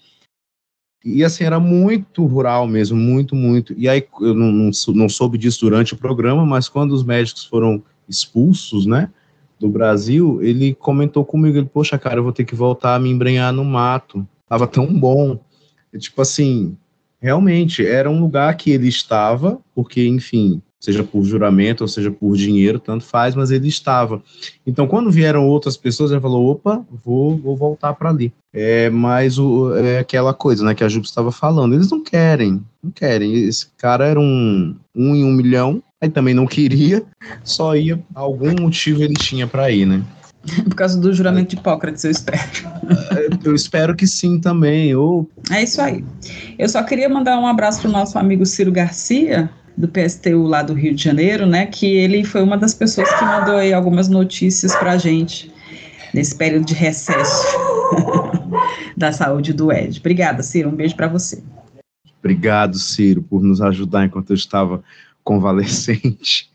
E 1.05 1.25
assim, 1.25 1.45
era 1.45 1.59
muito 1.59 2.25
rural 2.25 2.67
mesmo, 2.67 2.97
muito, 2.97 3.35
muito. 3.35 3.75
E 3.77 3.89
aí 3.89 4.07
eu 4.21 4.35
não, 4.35 4.53
não, 4.53 4.71
não 4.95 5.09
soube 5.09 5.37
disso 5.37 5.61
durante 5.61 5.95
o 5.95 5.97
programa, 5.97 6.47
mas 6.47 6.69
quando 6.69 6.93
os 6.93 7.05
médicos 7.05 7.45
foram 7.45 7.83
expulsos, 8.09 8.87
né? 8.87 9.09
do 9.63 9.69
Brasil, 9.69 10.43
ele 10.43 10.75
comentou 10.75 11.25
comigo, 11.25 11.57
ele, 11.57 11.71
poxa, 11.73 11.97
cara, 11.97 12.19
eu 12.19 12.25
vou 12.25 12.33
ter 12.33 12.45
que 12.45 12.55
voltar 12.55 12.97
a 12.97 12.99
me 12.99 13.09
embrenhar 13.09 13.53
no 13.53 13.65
mato. 13.65 14.27
Tava 14.49 14.67
tão 14.67 14.93
bom. 14.93 15.39
E, 15.93 15.99
tipo 15.99 16.21
assim, 16.21 16.77
realmente, 17.21 17.87
era 17.87 18.11
um 18.11 18.21
lugar 18.21 18.57
que 18.57 18.73
ele 18.73 18.89
estava, 18.89 19.61
porque, 19.73 20.05
enfim, 20.07 20.61
seja 20.83 21.05
por 21.05 21.23
juramento 21.23 21.85
ou 21.85 21.89
seja 21.89 22.11
por 22.11 22.37
dinheiro, 22.37 22.81
tanto 22.81 23.05
faz, 23.05 23.37
mas 23.37 23.53
ele 23.53 23.69
estava. 23.69 24.21
Então, 24.67 24.89
quando 24.89 25.13
vieram 25.13 25.47
outras 25.47 25.77
pessoas, 25.77 26.11
ele 26.11 26.21
falou, 26.21 26.51
opa, 26.51 26.85
vou, 27.05 27.37
vou 27.39 27.57
voltar 27.57 27.95
para 27.95 28.11
ali. 28.11 28.33
É, 28.53 28.91
mas 28.91 29.39
o, 29.39 29.77
é 29.77 30.01
aquela 30.01 30.35
coisa, 30.35 30.65
né, 30.65 30.75
que 30.75 30.83
a 30.83 30.89
Jupe 30.89 31.07
estava 31.07 31.31
falando, 31.31 31.75
eles 31.75 31.89
não 31.89 32.03
querem, 32.03 32.61
não 32.83 32.91
querem. 32.91 33.33
Esse 33.45 33.69
cara 33.79 34.07
era 34.07 34.19
um, 34.19 34.75
um 34.93 35.15
em 35.15 35.25
um 35.25 35.33
milhão, 35.33 35.81
aí 36.01 36.11
também 36.11 36.35
não 36.35 36.49
queria, 36.49 37.05
só 37.45 37.77
ia, 37.77 38.03
algum 38.13 38.53
motivo 38.61 39.05
ele 39.05 39.15
tinha 39.15 39.47
para 39.47 39.71
ir, 39.71 39.87
né? 39.87 40.03
Por 40.69 40.75
causa 40.75 41.01
do 41.01 41.15
juramento 41.15 41.51
de 41.51 41.57
Hipócrates, 41.57 42.03
eu 42.03 42.11
espero. 42.11 42.41
É, 43.13 43.49
eu 43.49 43.55
espero 43.55 43.95
que 43.95 44.09
sim 44.09 44.41
também. 44.41 44.93
Ou... 44.97 45.31
É 45.49 45.63
isso 45.63 45.81
aí. 45.81 46.05
Eu 46.59 46.69
só 46.69 46.83
queria 46.83 47.09
mandar 47.09 47.39
um 47.39 47.47
abraço 47.47 47.81
para 47.81 47.89
o 47.89 47.93
nosso 47.93 48.19
amigo 48.19 48.45
Ciro 48.45 48.73
Garcia, 48.73 49.49
do 49.77 49.89
PSTU 49.89 50.43
lá 50.43 50.63
do 50.63 50.75
Rio 50.75 50.95
de 50.95 51.03
Janeiro, 51.03 51.47
né? 51.47 51.67
Que 51.67 51.87
ele 51.87 52.25
foi 52.25 52.43
uma 52.43 52.57
das 52.57 52.75
pessoas 52.75 53.13
que 53.13 53.25
mandou 53.25 53.57
aí 53.57 53.73
algumas 53.73 54.09
notícias 54.09 54.75
para 54.77 54.93
a 54.93 54.99
gente 54.99 55.53
nesse 56.13 56.37
período 56.37 56.67
de 56.67 56.75
recesso 56.75 57.47
da 58.97 59.13
saúde 59.13 59.53
do 59.53 59.73
Ed. 59.73 59.99
Obrigada, 59.99 60.43
Ciro. 60.43 60.69
Um 60.69 60.77
beijo 60.77 60.95
para 60.95 61.09
você. 61.09 61.43
Obrigado, 62.19 62.79
Ciro, 62.79 63.23
por 63.23 63.43
nos 63.43 63.61
ajudar 63.61 64.05
enquanto 64.05 64.31
eu 64.31 64.37
estava 64.37 64.83
convalescente. 65.25 66.52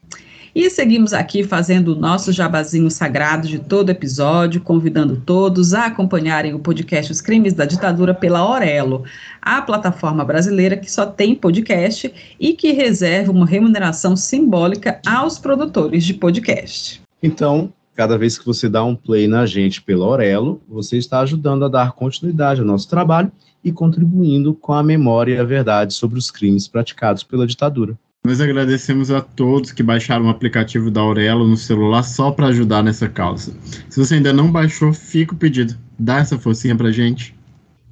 E 0.57 0.71
seguimos 0.71 1.13
aqui 1.13 1.43
fazendo 1.43 1.89
o 1.89 1.95
nosso 1.95 2.31
jabazinho 2.31 2.89
sagrado 2.89 3.47
de 3.47 3.59
todo 3.59 3.91
episódio, 3.91 4.59
convidando 4.59 5.21
todos 5.23 5.75
a 5.75 5.85
acompanharem 5.85 6.55
o 6.55 6.59
podcast 6.59 7.11
Os 7.11 7.21
Crimes 7.21 7.53
da 7.53 7.63
Ditadura 7.63 8.11
pela 8.11 8.43
Orelo, 8.43 9.03
a 9.39 9.61
plataforma 9.61 10.25
brasileira 10.25 10.75
que 10.75 10.91
só 10.91 11.05
tem 11.05 11.35
podcast 11.35 12.11
e 12.39 12.53
que 12.53 12.71
reserva 12.71 13.31
uma 13.31 13.45
remuneração 13.45 14.15
simbólica 14.15 14.99
aos 15.05 15.37
produtores 15.37 16.03
de 16.03 16.15
podcast. 16.15 17.03
Então, 17.21 17.71
cada 17.93 18.17
vez 18.17 18.35
que 18.35 18.45
você 18.47 18.67
dá 18.67 18.83
um 18.83 18.95
play 18.95 19.27
na 19.27 19.45
gente 19.45 19.79
pela 19.79 20.07
Orelo, 20.07 20.59
você 20.67 20.97
está 20.97 21.19
ajudando 21.19 21.65
a 21.65 21.69
dar 21.69 21.91
continuidade 21.91 22.61
ao 22.61 22.65
nosso 22.65 22.89
trabalho 22.89 23.31
e 23.63 23.71
contribuindo 23.71 24.55
com 24.55 24.73
a 24.73 24.81
memória 24.81 25.35
e 25.35 25.39
a 25.39 25.43
verdade 25.43 25.93
sobre 25.93 26.17
os 26.17 26.31
crimes 26.31 26.67
praticados 26.67 27.21
pela 27.21 27.45
ditadura. 27.45 27.95
Nós 28.27 28.41
agradecemos 28.41 29.09
a 29.09 29.21
todos 29.21 29.71
que 29.71 29.81
baixaram 29.81 30.25
o 30.25 30.29
aplicativo 30.29 30.91
da 30.91 30.99
Aurelo 30.99 31.47
no 31.47 31.55
celular 31.55 32.03
só 32.03 32.29
para 32.29 32.47
ajudar 32.47 32.83
nessa 32.83 33.07
causa. 33.07 33.53
Se 33.89 33.97
você 33.97 34.15
ainda 34.15 34.33
não 34.33 34.51
baixou, 34.51 34.91
fica 34.91 35.33
o 35.33 35.37
pedido. 35.37 35.77
Dá 35.97 36.17
essa 36.17 36.37
forcinha 36.37 36.75
pra 36.75 36.91
gente. 36.91 37.33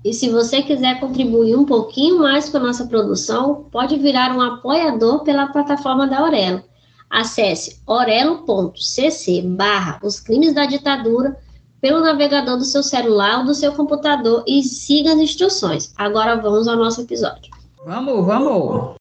E 0.04 0.12
se 0.12 0.28
você 0.28 0.62
quiser 0.62 1.00
contribuir 1.00 1.56
um 1.56 1.64
pouquinho 1.64 2.20
mais 2.20 2.50
com 2.50 2.58
a 2.58 2.60
nossa 2.60 2.86
produção, 2.86 3.68
pode 3.72 3.98
virar 3.98 4.36
um 4.36 4.42
apoiador 4.42 5.24
pela 5.24 5.48
plataforma 5.48 6.06
da 6.06 6.20
Aurelo. 6.20 6.62
Acesse 7.10 7.80
orelo.cc 7.88 9.42
barra 9.42 10.02
os 10.04 10.20
crimes 10.20 10.54
da 10.54 10.66
ditadura 10.66 11.38
pelo 11.80 12.02
navegador 12.02 12.58
do 12.58 12.66
seu 12.66 12.84
celular 12.84 13.40
ou 13.40 13.46
do 13.46 13.54
seu 13.54 13.72
computador 13.72 14.44
e 14.46 14.62
siga 14.64 15.14
as 15.14 15.18
instruções. 15.18 15.94
Agora 15.96 16.36
vamos 16.36 16.68
ao 16.68 16.76
nosso 16.76 17.00
episódio. 17.00 17.55
Vamos, 17.86 18.26
vamos. 18.26 18.96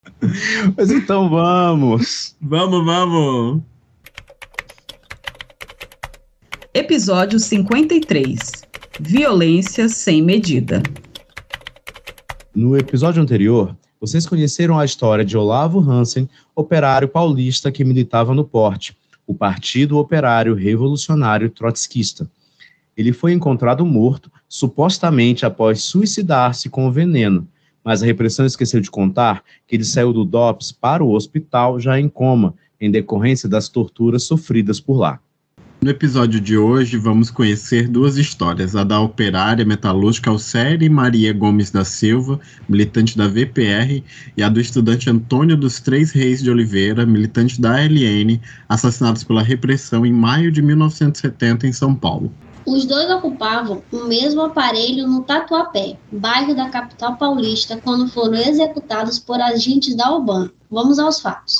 Mas 0.77 0.91
então 0.91 1.31
vamos. 1.31 2.37
Vamos, 2.39 2.85
vamos. 2.85 3.63
Episódio 6.75 7.41
53. 7.41 8.39
Violência 9.01 9.89
sem 9.89 10.21
medida. 10.21 10.83
No 12.55 12.77
episódio 12.77 13.23
anterior, 13.23 13.75
vocês 13.99 14.27
conheceram 14.27 14.79
a 14.79 14.85
história 14.85 15.25
de 15.25 15.35
Olavo 15.35 15.81
Hansen, 15.81 16.29
operário 16.55 17.09
paulista 17.09 17.73
que 17.73 17.87
militava 17.87 18.35
no 18.35 18.45
Porte, 18.45 18.95
o 19.27 19.35
Partido 19.35 19.97
Operário 19.97 20.55
Revolucionário 20.55 21.49
Trotskista. 21.49 22.31
Ele 22.95 23.15
foi 23.15 23.33
encontrado 23.33 23.87
morto, 23.87 24.31
supostamente 24.47 25.47
após 25.47 25.81
suicidar-se 25.81 26.69
com 26.69 26.93
veneno, 26.93 27.49
mas 27.85 28.03
a 28.03 28.07
repressão 28.07 28.47
esqueceu 28.47 28.81
de 28.81 28.91
contar 28.91 29.45
que 29.67 29.77
ele 29.77 29.85
saiu 29.85 30.13
do 30.13 30.25
DOPS 30.25 30.73
para 30.73 31.05
o 31.05 31.13
hospital 31.13 31.79
já 31.79 32.01
em 32.01 32.09
coma, 32.09 32.55
em 32.81 32.91
decorrência 32.91 33.49
das 33.49 33.69
torturas 33.69 34.25
sofridas 34.25 34.81
por 34.81 34.97
lá. 34.97 35.21
No 35.85 35.91
episódio 35.91 36.41
de 36.41 36.57
hoje, 36.57 36.97
vamos 36.97 37.31
conhecer 37.31 37.89
duas 37.89 38.17
histórias: 38.17 38.75
a 38.75 38.85
da 38.85 38.99
operária 39.01 39.67
metalúrgica 39.67 40.31
Alcere 40.31 40.89
Maria 40.89 41.31
Gomes 41.31 41.71
da 41.71 41.85
Silva, 41.85 42.41
militante 42.67 43.19
da 43.19 43.29
VPR, 43.29 44.03
e 44.35 44.43
a 44.43 44.49
do 44.49 44.59
estudante 44.59 45.11
Antônio 45.11 45.59
dos 45.59 45.81
Três 45.81 46.11
Reis 46.11 46.43
de 46.43 46.51
Oliveira, 46.51 47.05
militante 47.05 47.61
da 47.61 47.77
ALN, 47.77 48.41
assassinados 48.67 49.25
pela 49.25 49.43
repressão 49.43 50.07
em 50.07 50.13
maio 50.13 50.51
de 50.51 50.63
1970 50.63 51.67
em 51.67 51.73
São 51.75 51.95
Paulo. 51.95 52.33
Os 52.67 52.87
dois 52.87 53.11
ocupavam 53.11 53.83
o 53.93 54.05
mesmo 54.05 54.41
aparelho 54.41 55.07
no 55.07 55.23
Tatuapé, 55.23 55.99
bairro 56.11 56.55
da 56.55 56.71
capital 56.71 57.17
paulista, 57.17 57.77
quando 57.77 58.09
foram 58.09 58.37
executados 58.37 59.19
por 59.19 59.39
agentes 59.39 59.95
da 59.95 60.11
UBAN. 60.11 60.51
Vamos 60.71 60.99
aos 60.99 61.21
fatos. 61.21 61.59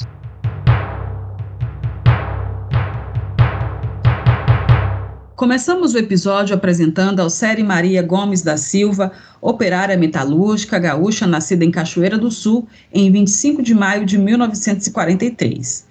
Começamos 5.37 5.93
o 5.93 5.99
episódio 5.99 6.55
apresentando 6.55 7.21
a 7.21 7.29
Série 7.29 7.63
Maria 7.63 8.03
Gomes 8.03 8.41
da 8.41 8.57
Silva, 8.57 9.13
operária 9.43 9.99
metalúrgica 9.99 10.79
gaúcha 10.79 11.27
nascida 11.27 11.67
em 11.67 11.71
Cachoeira 11.71 12.17
do 12.17 12.31
Sul 12.31 12.67
em 12.91 13.13
25 13.13 13.63
de 13.63 13.75
maio 13.75 14.07
de 14.07 14.17
1943. 14.17 15.87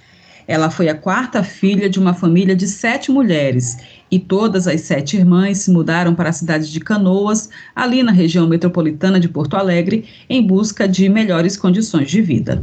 Ela 0.47 0.69
foi 0.69 0.89
a 0.89 0.95
quarta 0.95 1.43
filha 1.43 1.89
de 1.89 1.99
uma 1.99 2.13
família 2.13 2.55
de 2.55 2.67
sete 2.67 3.11
mulheres 3.11 3.77
e 4.11 4.19
todas 4.19 4.67
as 4.67 4.81
sete 4.81 5.17
irmãs 5.17 5.59
se 5.59 5.71
mudaram 5.71 6.13
para 6.13 6.29
a 6.29 6.33
cidade 6.33 6.71
de 6.71 6.79
Canoas, 6.79 7.49
ali 7.75 8.03
na 8.03 8.11
região 8.11 8.47
metropolitana 8.47 9.19
de 9.19 9.29
Porto 9.29 9.55
Alegre, 9.55 10.05
em 10.29 10.45
busca 10.45 10.87
de 10.87 11.09
melhores 11.09 11.57
condições 11.57 12.11
de 12.11 12.21
vida. 12.21 12.61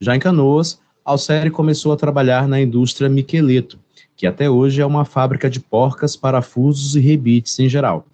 Já 0.00 0.16
em 0.16 0.18
Canoas, 0.18 0.80
Alcere 1.04 1.50
começou 1.50 1.92
a 1.92 1.96
trabalhar 1.96 2.48
na 2.48 2.60
indústria 2.60 3.08
Miqueleto, 3.08 3.78
que 4.16 4.26
até 4.26 4.48
hoje 4.48 4.80
é 4.80 4.86
uma 4.86 5.04
fábrica 5.04 5.50
de 5.50 5.60
porcas, 5.60 6.16
parafusos 6.16 6.96
e 6.96 7.00
rebites 7.00 7.58
em 7.58 7.68
geral. 7.68 8.06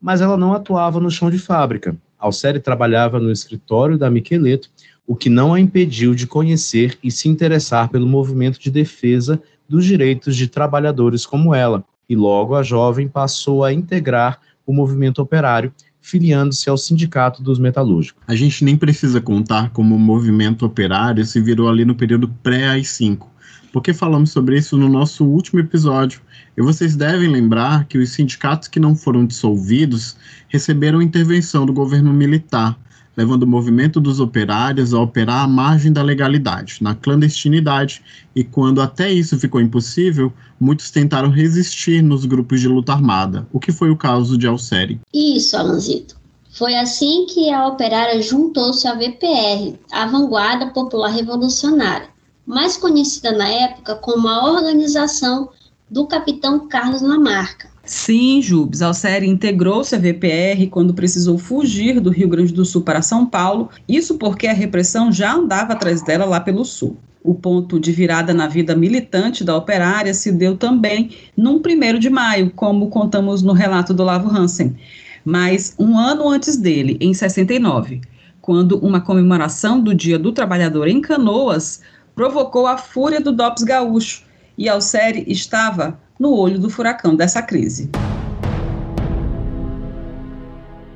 Mas 0.00 0.20
ela 0.20 0.36
não 0.36 0.52
atuava 0.52 0.98
no 0.98 1.10
chão 1.10 1.30
de 1.30 1.38
fábrica. 1.38 1.96
Alcere 2.18 2.58
trabalhava 2.58 3.20
no 3.20 3.30
escritório 3.30 3.98
da 3.98 4.10
Miqueleto, 4.10 4.70
o 5.06 5.14
que 5.14 5.28
não 5.28 5.52
a 5.52 5.60
impediu 5.60 6.14
de 6.14 6.26
conhecer 6.26 6.98
e 7.02 7.10
se 7.10 7.28
interessar 7.28 7.88
pelo 7.88 8.06
movimento 8.06 8.58
de 8.58 8.70
defesa 8.70 9.40
dos 9.68 9.84
direitos 9.84 10.36
de 10.36 10.48
trabalhadores 10.48 11.26
como 11.26 11.54
ela, 11.54 11.84
e 12.08 12.16
logo 12.16 12.54
a 12.54 12.62
jovem 12.62 13.08
passou 13.08 13.64
a 13.64 13.72
integrar 13.72 14.40
o 14.66 14.72
movimento 14.72 15.20
operário, 15.20 15.72
filiando-se 16.00 16.68
ao 16.68 16.76
Sindicato 16.76 17.42
dos 17.42 17.58
Metalúrgicos. 17.58 18.22
A 18.26 18.34
gente 18.34 18.64
nem 18.64 18.76
precisa 18.76 19.20
contar 19.20 19.70
como 19.70 19.96
o 19.96 19.98
movimento 19.98 20.66
operário 20.66 21.24
se 21.24 21.40
virou 21.40 21.68
ali 21.68 21.84
no 21.84 21.94
período 21.94 22.28
pré-AI-5, 22.42 23.26
porque 23.72 23.92
falamos 23.92 24.30
sobre 24.30 24.58
isso 24.58 24.76
no 24.76 24.88
nosso 24.88 25.24
último 25.24 25.60
episódio, 25.60 26.20
e 26.56 26.62
vocês 26.62 26.94
devem 26.94 27.28
lembrar 27.28 27.86
que 27.86 27.98
os 27.98 28.10
sindicatos 28.10 28.68
que 28.68 28.78
não 28.78 28.94
foram 28.94 29.26
dissolvidos 29.26 30.16
receberam 30.48 31.02
intervenção 31.02 31.66
do 31.66 31.72
governo 31.72 32.12
militar, 32.12 32.78
levando 33.16 33.44
o 33.44 33.46
movimento 33.46 34.00
dos 34.00 34.20
operários 34.20 34.92
a 34.92 35.00
operar 35.00 35.44
à 35.44 35.48
margem 35.48 35.92
da 35.92 36.02
legalidade, 36.02 36.78
na 36.80 36.94
clandestinidade, 36.94 38.02
e 38.34 38.42
quando 38.42 38.80
até 38.80 39.12
isso 39.12 39.38
ficou 39.38 39.60
impossível, 39.60 40.32
muitos 40.58 40.90
tentaram 40.90 41.30
resistir 41.30 42.02
nos 42.02 42.24
grupos 42.24 42.60
de 42.60 42.68
luta 42.68 42.92
armada, 42.92 43.46
o 43.52 43.60
que 43.60 43.72
foi 43.72 43.90
o 43.90 43.96
caso 43.96 44.36
de 44.36 44.46
Alcere. 44.46 45.00
Isso, 45.12 45.56
Alanzito. 45.56 46.16
Foi 46.50 46.76
assim 46.76 47.26
que 47.26 47.50
a 47.50 47.66
operária 47.66 48.22
juntou-se 48.22 48.86
à 48.86 48.94
VPR, 48.94 49.74
a 49.90 50.06
Vanguarda 50.06 50.68
Popular 50.68 51.10
Revolucionária, 51.10 52.08
mais 52.46 52.76
conhecida 52.76 53.32
na 53.32 53.48
época 53.48 53.96
como 53.96 54.28
a 54.28 54.52
Organização 54.52 55.48
do 55.90 56.06
Capitão 56.06 56.68
Carlos 56.68 57.02
Lamarca. 57.02 57.73
Sim, 57.86 58.40
Jubes, 58.40 58.80
Alcere 58.80 59.26
integrou-se 59.26 59.94
à 59.94 59.98
VPR 59.98 60.66
quando 60.70 60.94
precisou 60.94 61.36
fugir 61.36 62.00
do 62.00 62.08
Rio 62.08 62.28
Grande 62.28 62.52
do 62.52 62.64
Sul 62.64 62.80
para 62.80 63.02
São 63.02 63.26
Paulo, 63.26 63.68
isso 63.86 64.16
porque 64.16 64.46
a 64.46 64.54
repressão 64.54 65.12
já 65.12 65.34
andava 65.34 65.74
atrás 65.74 66.02
dela 66.02 66.24
lá 66.24 66.40
pelo 66.40 66.64
Sul. 66.64 66.96
O 67.22 67.34
ponto 67.34 67.78
de 67.78 67.92
virada 67.92 68.32
na 68.32 68.46
vida 68.46 68.74
militante 68.74 69.44
da 69.44 69.54
operária 69.54 70.14
se 70.14 70.32
deu 70.32 70.56
também 70.56 71.10
num 71.36 71.56
1 71.56 71.98
de 71.98 72.08
maio, 72.08 72.50
como 72.50 72.88
contamos 72.88 73.42
no 73.42 73.52
relato 73.52 73.92
do 73.92 74.02
Lavo 74.02 74.34
Hansen, 74.34 74.74
mas 75.22 75.74
um 75.78 75.98
ano 75.98 76.28
antes 76.28 76.56
dele, 76.56 76.96
em 77.00 77.12
69, 77.12 78.00
quando 78.40 78.78
uma 78.78 79.00
comemoração 79.00 79.80
do 79.80 79.94
Dia 79.94 80.18
do 80.18 80.32
Trabalhador 80.32 80.88
em 80.88 81.02
Canoas 81.02 81.82
provocou 82.14 82.66
a 82.66 82.78
fúria 82.78 83.20
do 83.20 83.32
DOPS 83.32 83.62
gaúcho, 83.62 84.22
e 84.56 84.68
Alcere 84.68 85.24
estava 85.26 85.98
no 86.18 86.36
olho 86.36 86.58
do 86.58 86.70
furacão 86.70 87.16
dessa 87.16 87.42
crise. 87.42 87.90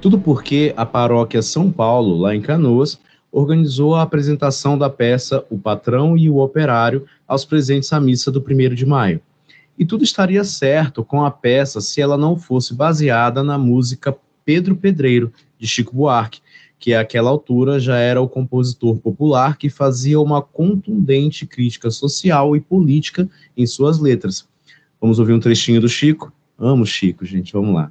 Tudo 0.01 0.19
porque 0.19 0.73
a 0.77 0.87
paróquia 0.87 1.43
São 1.43 1.73
Paulo, 1.73 2.17
lá 2.19 2.35
em 2.35 2.41
Canoas, 2.41 3.01
organizou 3.33 3.97
a 3.97 4.03
apresentação 4.03 4.79
da 4.79 4.89
peça 4.89 5.45
O 5.51 5.59
Patrão 5.59 6.17
e 6.17 6.31
o 6.31 6.39
Operário 6.39 7.05
aos 7.27 7.45
presentes 7.45 7.93
à 7.93 8.01
missa 8.01 8.31
do 8.31 8.41
1 8.41 8.75
de 8.75 8.87
maio. 8.87 9.21
E 9.77 9.85
tudo 9.85 10.05
estaria 10.05 10.43
certo 10.45 11.05
com 11.05 11.25
a 11.25 11.31
peça 11.31 11.81
se 11.81 12.01
ela 12.01 12.17
não 12.17 12.37
fosse 12.37 12.75
baseada 12.75 13.43
na 13.43 13.59
música 13.59 14.17
Pedro 14.45 14.77
Pedreiro, 14.77 15.33
de 15.59 15.67
Chico 15.67 15.95
Buarque, 15.95 16.41
que 16.79 16.95
àquela 16.95 17.29
altura 17.29 17.81
já 17.81 17.99
era 17.99 18.21
o 18.21 18.29
compositor 18.29 18.97
popular 18.99 19.57
que 19.57 19.69
fazia 19.69 20.21
uma 20.21 20.41
contundente 20.41 21.45
crítica 21.45 21.91
social 21.91 22.57
e 22.57 22.61
política 22.61 23.29
em 23.57 23.67
suas 23.67 23.99
letras. 23.99 24.49
Vamos 25.01 25.19
ouvir 25.19 25.33
um 25.33 25.41
trechinho 25.41 25.81
do 25.81 25.89
Chico? 25.89 26.33
Amo 26.59 26.85
Chico, 26.85 27.25
gente, 27.25 27.53
vamos 27.53 27.75
lá. 27.75 27.91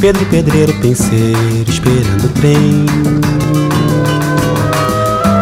Pedro 0.00 0.26
Pedreiro, 0.26 0.74
penseiro, 0.80 1.70
esperando 1.70 2.26
o 2.26 2.28
trem. 2.40 2.84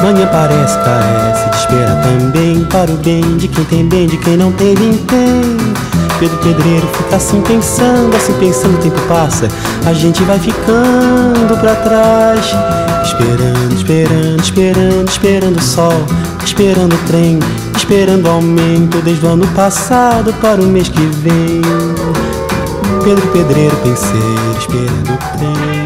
Manhã 0.02 0.28
parece, 0.32 0.76
carece 0.78 1.50
de 1.50 1.56
esperar 1.56 2.02
também 2.02 2.64
Para 2.64 2.90
o 2.90 2.96
bem 2.96 3.36
de 3.36 3.46
quem 3.46 3.64
tem 3.66 3.88
bem, 3.88 4.08
de 4.08 4.18
quem 4.18 4.36
não 4.36 4.50
tem 4.52 4.74
vintém 4.74 5.72
Pedro 6.22 6.38
Pedreiro 6.38 6.86
fica 6.86 7.16
assim 7.16 7.42
pensando, 7.42 8.14
assim 8.14 8.32
pensando, 8.34 8.78
o 8.78 8.80
tempo 8.80 9.08
passa. 9.08 9.48
A 9.84 9.92
gente 9.92 10.22
vai 10.22 10.38
ficando 10.38 11.58
pra 11.58 11.74
trás. 11.74 12.46
Esperando, 13.02 13.74
esperando, 13.74 14.40
esperando, 14.40 15.08
esperando 15.08 15.56
o 15.56 15.60
sol. 15.60 16.06
Esperando 16.44 16.94
o 16.94 17.06
trem, 17.08 17.40
esperando 17.76 18.26
o 18.26 18.30
aumento. 18.30 19.02
Desde 19.02 19.26
o 19.26 19.30
ano 19.30 19.48
passado 19.48 20.32
para 20.34 20.62
o 20.62 20.64
mês 20.64 20.88
que 20.88 21.00
vem. 21.00 21.60
Pedro 23.02 23.26
Pedreiro, 23.32 23.76
penseiro, 23.78 24.58
esperando 24.60 25.14
o 25.14 25.38
trem. 25.38 25.82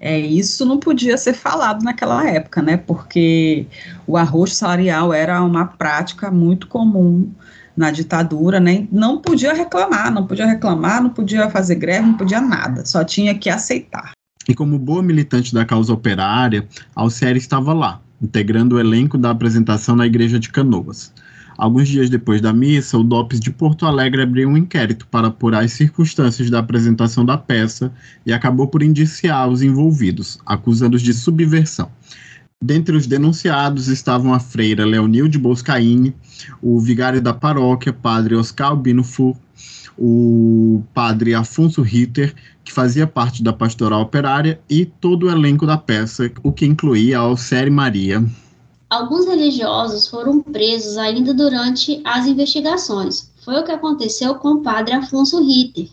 É, 0.00 0.16
isso 0.16 0.64
não 0.64 0.78
podia 0.78 1.16
ser 1.16 1.34
falado 1.34 1.82
naquela 1.82 2.24
época, 2.24 2.62
né? 2.62 2.76
Porque 2.76 3.66
o 4.06 4.16
arroz 4.16 4.54
salarial 4.54 5.12
era 5.12 5.42
uma 5.42 5.64
prática 5.64 6.30
muito 6.30 6.68
comum 6.68 7.32
na 7.76 7.90
ditadura, 7.90 8.60
né? 8.60 8.86
Não 8.90 9.20
podia 9.20 9.52
reclamar, 9.52 10.12
não 10.12 10.26
podia 10.26 10.46
reclamar, 10.46 11.02
não 11.02 11.10
podia 11.10 11.50
fazer 11.50 11.76
greve, 11.76 12.06
não 12.06 12.16
podia 12.16 12.40
nada, 12.40 12.84
só 12.86 13.04
tinha 13.04 13.34
que 13.34 13.50
aceitar. 13.50 14.12
E 14.48 14.54
como 14.54 14.78
boa 14.78 15.02
militante 15.02 15.54
da 15.54 15.64
causa 15.64 15.92
operária, 15.92 16.68
Alcieri 16.94 17.38
estava 17.38 17.72
lá, 17.72 18.00
integrando 18.20 18.76
o 18.76 18.80
elenco 18.80 19.16
da 19.16 19.30
apresentação 19.30 19.96
na 19.96 20.06
igreja 20.06 20.38
de 20.38 20.50
Canoas. 20.50 21.12
Alguns 21.56 21.88
dias 21.88 22.10
depois 22.10 22.40
da 22.40 22.52
missa, 22.52 22.98
o 22.98 23.04
DOPS 23.04 23.38
de 23.38 23.50
Porto 23.50 23.86
Alegre 23.86 24.22
abriu 24.22 24.48
um 24.48 24.56
inquérito 24.56 25.06
para 25.06 25.28
apurar 25.28 25.64
as 25.64 25.72
circunstâncias 25.72 26.50
da 26.50 26.58
apresentação 26.58 27.24
da 27.24 27.38
peça 27.38 27.92
e 28.26 28.32
acabou 28.32 28.66
por 28.66 28.82
indiciar 28.82 29.48
os 29.48 29.62
envolvidos, 29.62 30.38
acusando-os 30.44 31.02
de 31.02 31.14
subversão. 31.14 31.88
Dentre 32.62 32.96
os 32.96 33.06
denunciados 33.06 33.88
estavam 33.88 34.32
a 34.32 34.40
freira 34.40 34.86
Leonilde 34.86 35.38
Boscaini, 35.38 36.14
o 36.62 36.80
vigário 36.80 37.20
da 37.20 37.34
paróquia, 37.34 37.92
padre 37.92 38.34
Oscar 38.34 38.70
Albino 38.70 39.02
o 39.96 40.82
padre 40.92 41.34
Afonso 41.34 41.82
Ritter, 41.82 42.34
que 42.64 42.72
fazia 42.72 43.06
parte 43.06 43.42
da 43.42 43.52
pastoral 43.52 44.00
operária, 44.00 44.60
e 44.68 44.84
todo 44.84 45.26
o 45.26 45.30
elenco 45.30 45.66
da 45.66 45.76
peça, 45.76 46.32
o 46.42 46.50
que 46.50 46.66
incluía 46.66 47.18
a 47.18 47.22
Alcere 47.22 47.70
Maria, 47.70 48.24
Alguns 48.94 49.26
religiosos 49.26 50.06
foram 50.06 50.40
presos 50.40 50.96
ainda 50.96 51.34
durante 51.34 52.00
as 52.04 52.26
investigações. 52.28 53.28
Foi 53.44 53.56
o 53.56 53.64
que 53.64 53.72
aconteceu 53.72 54.36
com 54.36 54.50
o 54.50 54.62
padre 54.62 54.94
Afonso 54.94 55.42
Ritter. 55.42 55.88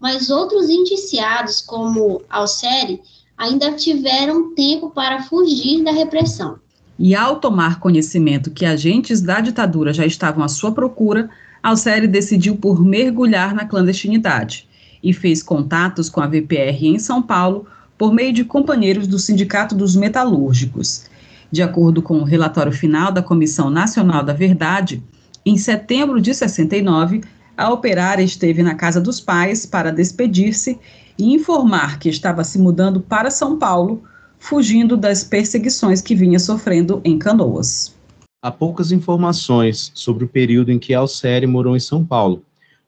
Mas 0.00 0.30
outros 0.30 0.68
indiciados, 0.68 1.60
como 1.60 2.22
Alcere, 2.30 3.02
ainda 3.44 3.72
tiveram 3.72 4.54
tempo 4.54 4.90
para 4.90 5.22
fugir 5.22 5.84
da 5.84 5.92
repressão. 5.92 6.58
E 6.98 7.14
ao 7.14 7.36
tomar 7.36 7.80
conhecimento 7.80 8.50
que 8.50 8.64
agentes 8.64 9.20
da 9.20 9.40
ditadura 9.40 9.92
já 9.92 10.06
estavam 10.06 10.44
à 10.44 10.48
sua 10.48 10.72
procura, 10.72 11.28
Alcere 11.62 12.06
decidiu 12.06 12.56
por 12.56 12.82
mergulhar 12.82 13.54
na 13.54 13.64
clandestinidade 13.64 14.68
e 15.02 15.12
fez 15.12 15.42
contatos 15.42 16.08
com 16.08 16.20
a 16.20 16.26
VPR 16.26 16.86
em 16.86 16.98
São 16.98 17.20
Paulo 17.20 17.66
por 17.98 18.12
meio 18.12 18.32
de 18.32 18.44
companheiros 18.44 19.06
do 19.06 19.18
Sindicato 19.18 19.74
dos 19.74 19.94
Metalúrgicos. 19.94 21.04
De 21.50 21.62
acordo 21.62 22.02
com 22.02 22.18
o 22.18 22.24
relatório 22.24 22.72
final 22.72 23.12
da 23.12 23.22
Comissão 23.22 23.70
Nacional 23.70 24.22
da 24.22 24.32
Verdade, 24.32 25.02
em 25.44 25.56
setembro 25.56 26.20
de 26.20 26.34
69, 26.34 27.22
a 27.56 27.70
operária 27.70 28.22
esteve 28.22 28.62
na 28.62 28.74
casa 28.74 29.00
dos 29.00 29.20
pais 29.20 29.64
para 29.66 29.92
despedir-se 29.92 30.78
e 31.18 31.32
informar 31.32 31.98
que 31.98 32.08
estava 32.08 32.44
se 32.44 32.58
mudando 32.58 33.00
para 33.00 33.30
São 33.30 33.58
Paulo, 33.58 34.02
fugindo 34.38 34.96
das 34.96 35.24
perseguições 35.24 36.02
que 36.02 36.14
vinha 36.14 36.38
sofrendo 36.38 37.00
em 37.04 37.18
Canoas. 37.18 37.94
Há 38.42 38.50
poucas 38.50 38.92
informações 38.92 39.90
sobre 39.94 40.24
o 40.24 40.28
período 40.28 40.70
em 40.70 40.78
que 40.78 40.92
Alcere 40.92 41.46
morou 41.46 41.74
em 41.74 41.80
São 41.80 42.04
Paulo, 42.04 42.42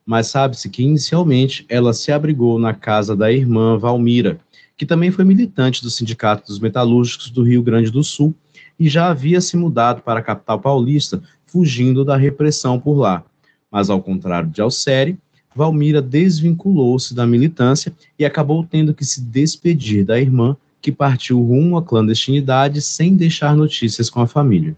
mas 0.04 0.26
sabe-se 0.26 0.68
que 0.68 0.82
inicialmente 0.82 1.64
ela 1.68 1.92
se 1.92 2.12
abrigou 2.12 2.58
na 2.58 2.74
casa 2.74 3.16
da 3.16 3.32
irmã 3.32 3.78
Valmira, 3.78 4.38
que 4.76 4.84
também 4.84 5.10
foi 5.10 5.24
militante 5.24 5.82
do 5.82 5.90
Sindicato 5.90 6.46
dos 6.46 6.60
Metalúrgicos 6.60 7.30
do 7.30 7.42
Rio 7.42 7.62
Grande 7.62 7.90
do 7.90 8.04
Sul 8.04 8.34
e 8.78 8.88
já 8.88 9.08
havia 9.08 9.40
se 9.40 9.56
mudado 9.56 10.02
para 10.02 10.20
a 10.20 10.22
capital 10.22 10.60
paulista, 10.60 11.22
fugindo 11.46 12.04
da 12.04 12.16
repressão 12.16 12.78
por 12.78 12.94
lá. 12.94 13.24
Mas, 13.70 13.88
ao 13.88 14.02
contrário 14.02 14.50
de 14.50 14.60
Alcere, 14.60 15.18
Valmira 15.56 16.02
desvinculou-se 16.02 17.14
da 17.14 17.26
militância 17.26 17.90
e 18.18 18.26
acabou 18.26 18.62
tendo 18.62 18.92
que 18.92 19.06
se 19.06 19.22
despedir 19.22 20.04
da 20.04 20.20
irmã, 20.20 20.54
que 20.82 20.92
partiu 20.92 21.40
rumo 21.40 21.78
à 21.78 21.82
clandestinidade 21.82 22.82
sem 22.82 23.16
deixar 23.16 23.56
notícias 23.56 24.10
com 24.10 24.20
a 24.20 24.26
família. 24.26 24.76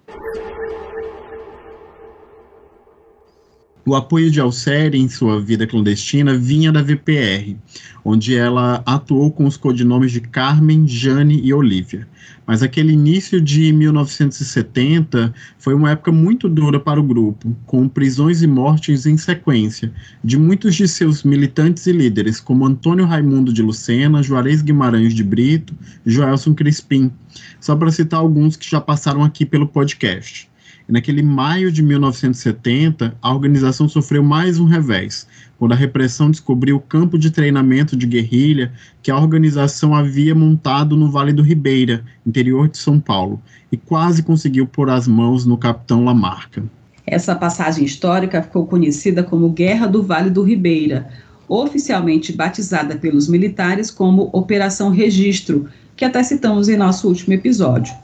O 3.85 3.95
apoio 3.95 4.31
de 4.31 4.39
Alcere 4.39 4.99
em 4.99 5.09
sua 5.09 5.41
vida 5.41 5.67
clandestina 5.67 6.37
vinha 6.37 6.71
da 6.71 6.83
VPR, 6.83 7.57
onde 8.05 8.37
ela 8.37 8.83
atuou 8.87 9.33
com 9.33 9.47
os 9.47 9.57
codinomes 9.57 10.13
de 10.13 10.21
Carmen, 10.21 10.87
Jane 10.87 11.41
e 11.43 11.53
Olivia. 11.53 12.07
Mas 12.49 12.63
aquele 12.63 12.95
início 12.95 13.43
de 13.43 13.71
1970 13.75 15.35
foi 15.59 15.75
uma 15.75 15.91
época 15.91 16.11
muito 16.11 16.49
dura 16.49 16.81
para 16.81 16.99
o 16.99 17.03
grupo, 17.03 17.55
com 17.67 17.87
prisões 17.87 18.41
e 18.41 18.47
mortes 18.47 19.05
em 19.05 19.19
sequência 19.19 19.93
de 20.25 20.39
muitos 20.39 20.75
de 20.75 20.89
seus 20.89 21.23
militantes 21.23 21.87
e 21.87 21.93
líderes, 21.93 22.41
como 22.41 22.65
Antônio 22.65 23.05
Raimundo 23.05 23.53
de 23.53 23.61
Lucena, 23.61 24.23
Juarez 24.23 24.63
Guimarães 24.63 25.13
de 25.13 25.23
Brito, 25.23 25.75
Joelson 26.07 26.55
Crispim, 26.55 27.13
só 27.61 27.77
para 27.77 27.93
citar 27.93 28.19
alguns 28.19 28.57
que 28.57 28.69
já 28.69 28.81
passaram 28.81 29.23
aqui 29.23 29.45
pelo 29.45 29.69
podcast. 29.69 30.49
Naquele 30.89 31.23
maio 31.23 31.71
de 31.71 31.83
1970, 31.83 33.15
a 33.21 33.35
organização 33.35 33.87
sofreu 33.87 34.25
mais 34.25 34.59
um 34.59 34.65
revés, 34.65 35.27
quando 35.59 35.73
a 35.73 35.77
repressão 35.77 36.31
descobriu 36.31 36.77
o 36.77 36.81
campo 36.81 37.19
de 37.19 37.31
treinamento 37.31 37.95
de 37.95 38.07
guerrilha 38.07 38.73
que 39.03 39.11
a 39.11 39.19
organização 39.19 39.95
havia 39.95 40.35
montado 40.35 40.97
no 40.97 41.11
Vale 41.11 41.35
do 41.35 41.43
Ribeira, 41.43 42.03
interior 42.27 42.69
de 42.69 42.79
São 42.79 42.99
Paulo, 42.99 43.39
e 43.71 43.77
quase 43.77 44.23
conseguiu 44.23 44.67
pôr 44.67 44.89
as 44.89 45.07
mãos 45.07 45.45
no 45.45 45.59
capitão 45.59 46.05
Lamarca. 46.05 46.65
Essa 47.07 47.37
passagem 47.37 47.85
histórica 47.85 48.43
ficou 48.43 48.67
conhecida 48.67 49.23
como 49.23 49.51
Guerra 49.51 49.87
do 49.87 50.03
Vale 50.03 50.31
do 50.31 50.43
Ribeira, 50.43 51.11
oficialmente 51.47 52.33
batizada 52.33 52.97
pelos 52.97 53.29
militares 53.29 53.91
como 53.91 54.31
Operação 54.33 54.89
Registro, 54.89 55.69
que 55.95 56.05
até 56.07 56.23
citamos 56.23 56.67
em 56.67 56.79
nosso 56.79 57.09
último 57.09 57.35
episódio. 57.35 57.95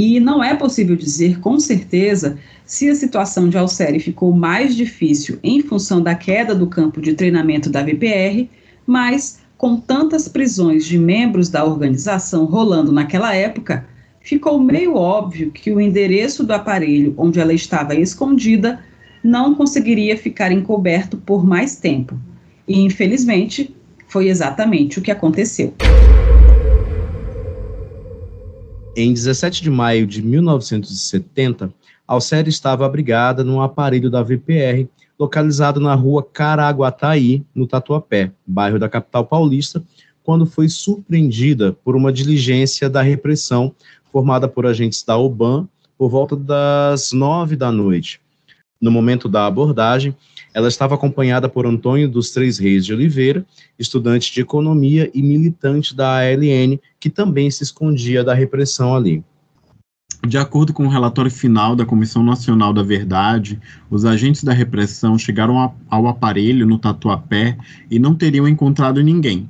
E 0.00 0.20
não 0.20 0.44
é 0.44 0.54
possível 0.54 0.94
dizer 0.94 1.40
com 1.40 1.58
certeza 1.58 2.38
se 2.64 2.88
a 2.88 2.94
situação 2.94 3.48
de 3.48 3.58
Alcere 3.58 3.98
ficou 3.98 4.32
mais 4.32 4.76
difícil 4.76 5.40
em 5.42 5.60
função 5.60 6.00
da 6.00 6.14
queda 6.14 6.54
do 6.54 6.68
campo 6.68 7.00
de 7.00 7.14
treinamento 7.14 7.68
da 7.68 7.82
VPR, 7.82 8.48
mas 8.86 9.40
com 9.56 9.76
tantas 9.76 10.28
prisões 10.28 10.86
de 10.86 10.96
membros 10.96 11.48
da 11.48 11.64
organização 11.64 12.44
rolando 12.44 12.92
naquela 12.92 13.34
época, 13.34 13.88
ficou 14.20 14.60
meio 14.60 14.94
óbvio 14.94 15.50
que 15.50 15.72
o 15.72 15.80
endereço 15.80 16.44
do 16.44 16.52
aparelho 16.52 17.12
onde 17.18 17.40
ela 17.40 17.52
estava 17.52 17.96
escondida 17.96 18.78
não 19.20 19.52
conseguiria 19.52 20.16
ficar 20.16 20.52
encoberto 20.52 21.16
por 21.16 21.44
mais 21.44 21.74
tempo. 21.74 22.16
E, 22.68 22.78
infelizmente, 22.78 23.74
foi 24.06 24.28
exatamente 24.28 25.00
o 25.00 25.02
que 25.02 25.10
aconteceu. 25.10 25.74
Em 29.00 29.12
17 29.12 29.62
de 29.62 29.70
maio 29.70 30.08
de 30.08 30.20
1970, 30.20 31.72
Alcere 32.04 32.48
estava 32.48 32.84
abrigada 32.84 33.44
num 33.44 33.62
aparelho 33.62 34.10
da 34.10 34.24
VPR, 34.24 34.88
localizado 35.16 35.78
na 35.78 35.94
rua 35.94 36.20
Caraguataí, 36.20 37.44
no 37.54 37.64
Tatuapé, 37.64 38.32
bairro 38.44 38.76
da 38.76 38.88
capital 38.88 39.24
paulista, 39.24 39.84
quando 40.24 40.44
foi 40.44 40.68
surpreendida 40.68 41.74
por 41.84 41.94
uma 41.94 42.12
diligência 42.12 42.90
da 42.90 43.00
repressão 43.00 43.72
formada 44.10 44.48
por 44.48 44.66
agentes 44.66 45.04
da 45.04 45.16
OBAN 45.16 45.68
por 45.96 46.10
volta 46.10 46.34
das 46.34 47.12
nove 47.12 47.54
da 47.54 47.70
noite. 47.70 48.20
No 48.80 48.90
momento 48.90 49.28
da 49.28 49.46
abordagem, 49.46 50.14
ela 50.54 50.68
estava 50.68 50.94
acompanhada 50.94 51.48
por 51.48 51.66
Antônio 51.66 52.08
dos 52.08 52.30
Três 52.30 52.58
Reis 52.58 52.86
de 52.86 52.92
Oliveira, 52.92 53.44
estudante 53.78 54.32
de 54.32 54.40
economia 54.40 55.10
e 55.12 55.22
militante 55.22 55.94
da 55.94 56.18
ALN, 56.18 56.78
que 57.00 57.10
também 57.10 57.50
se 57.50 57.64
escondia 57.64 58.22
da 58.22 58.34
repressão 58.34 58.94
ali. 58.94 59.24
De 60.26 60.36
acordo 60.36 60.72
com 60.72 60.84
o 60.84 60.88
relatório 60.88 61.30
final 61.30 61.76
da 61.76 61.84
Comissão 61.84 62.24
Nacional 62.24 62.72
da 62.72 62.82
Verdade, 62.82 63.60
os 63.90 64.04
agentes 64.04 64.42
da 64.42 64.52
repressão 64.52 65.16
chegaram 65.16 65.72
ao 65.88 66.06
aparelho 66.08 66.66
no 66.66 66.78
Tatuapé 66.78 67.56
e 67.90 67.98
não 67.98 68.14
teriam 68.14 68.48
encontrado 68.48 69.02
ninguém. 69.02 69.48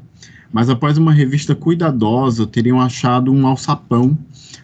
Mas 0.52 0.68
após 0.70 0.96
uma 0.96 1.12
revista 1.12 1.54
cuidadosa, 1.54 2.46
teriam 2.46 2.80
achado 2.80 3.32
um 3.32 3.46
alçapão 3.46 4.16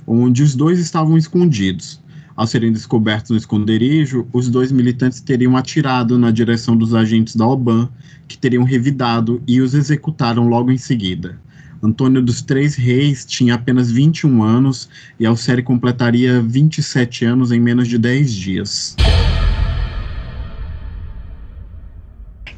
onde 0.07 0.43
os 0.43 0.55
dois 0.55 0.79
estavam 0.79 1.17
escondidos. 1.17 2.01
Ao 2.37 2.49
serem 2.49 2.73
descobertos 2.73 3.31
no 3.31 3.37
esconderijo, 3.37 4.27
os 4.33 4.49
dois 4.49 4.73
militantes 4.73 5.21
teriam 5.21 5.57
atirado 5.57 6.19
na 6.19 6.33
direção 6.33 6.77
dos 6.77 6.93
agentes 6.93 7.37
da 7.37 7.47
OBAN, 7.47 7.89
que 8.27 8.37
teriam 8.37 8.65
revidado 8.65 9.41
e 9.47 9.61
os 9.61 9.73
executaram 9.73 10.49
logo 10.49 10.73
em 10.73 10.77
seguida. 10.77 11.39
Antônio 11.81 12.21
dos 12.21 12.43
Três 12.43 12.75
Reis 12.75 13.25
tinha 13.25 13.55
apenas 13.55 13.89
21 13.89 14.43
anos 14.43 14.89
e 15.21 15.25
Alcere 15.25 15.63
completaria 15.63 16.43
27 16.43 17.25
anos 17.25 17.53
em 17.53 17.61
menos 17.61 17.87
de 17.87 17.99
10 17.99 18.33
dias. 18.33 18.97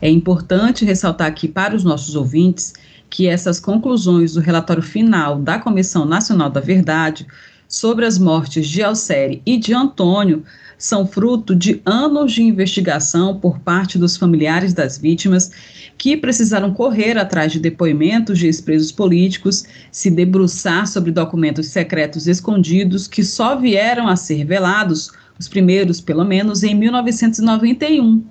É 0.00 0.08
importante 0.08 0.86
ressaltar 0.86 1.26
aqui 1.26 1.48
para 1.48 1.76
os 1.76 1.84
nossos 1.84 2.14
ouvintes 2.14 2.72
que 3.10 3.26
essas 3.26 3.60
conclusões 3.60 4.34
do 4.34 4.40
relatório 4.40 4.82
final 4.82 5.38
da 5.38 5.58
Comissão 5.58 6.06
Nacional 6.06 6.48
da 6.48 6.60
Verdade 6.60 7.26
sobre 7.68 8.06
as 8.06 8.18
mortes 8.18 8.68
de 8.68 8.82
Alcere 8.82 9.42
e 9.44 9.56
de 9.56 9.74
Antônio 9.74 10.44
são 10.78 11.06
fruto 11.06 11.54
de 11.54 11.80
anos 11.84 12.32
de 12.32 12.42
investigação 12.42 13.38
por 13.40 13.58
parte 13.58 13.98
dos 13.98 14.16
familiares 14.16 14.74
das 14.74 14.98
vítimas 14.98 15.50
que 15.96 16.16
precisaram 16.16 16.74
correr 16.74 17.16
atrás 17.16 17.50
de 17.52 17.58
depoimentos 17.58 18.38
de 18.38 18.46
ex-presos 18.46 18.92
políticos, 18.92 19.64
se 19.90 20.10
debruçar 20.10 20.86
sobre 20.86 21.10
documentos 21.10 21.68
secretos 21.68 22.26
escondidos 22.26 23.08
que 23.08 23.24
só 23.24 23.56
vieram 23.56 24.06
a 24.06 24.16
ser 24.16 24.44
velados, 24.44 25.10
os 25.38 25.48
primeiros 25.48 26.00
pelo 26.00 26.24
menos, 26.24 26.62
em 26.62 26.74
1991, 26.74 28.24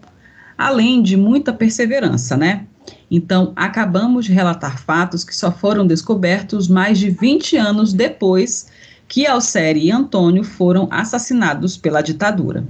além 0.58 1.02
de 1.02 1.18
muita 1.18 1.52
perseverança, 1.52 2.38
né? 2.38 2.66
Então, 3.10 3.54
acabamos 3.56 4.26
de 4.26 4.32
relatar 4.32 4.80
fatos 4.80 5.24
que 5.24 5.36
só 5.36 5.52
foram 5.52 5.86
descobertos 5.86 6.68
mais 6.68 7.00
de 7.00 7.10
20 7.10 7.58
anos 7.58 7.94
depois 7.94 8.68
que 9.08 9.28
Alcere 9.28 9.80
e 9.80 9.92
Antônio 9.92 10.44
foram 10.44 10.88
assassinados 10.92 11.78
pela 11.78 12.02
ditadura. 12.02 12.66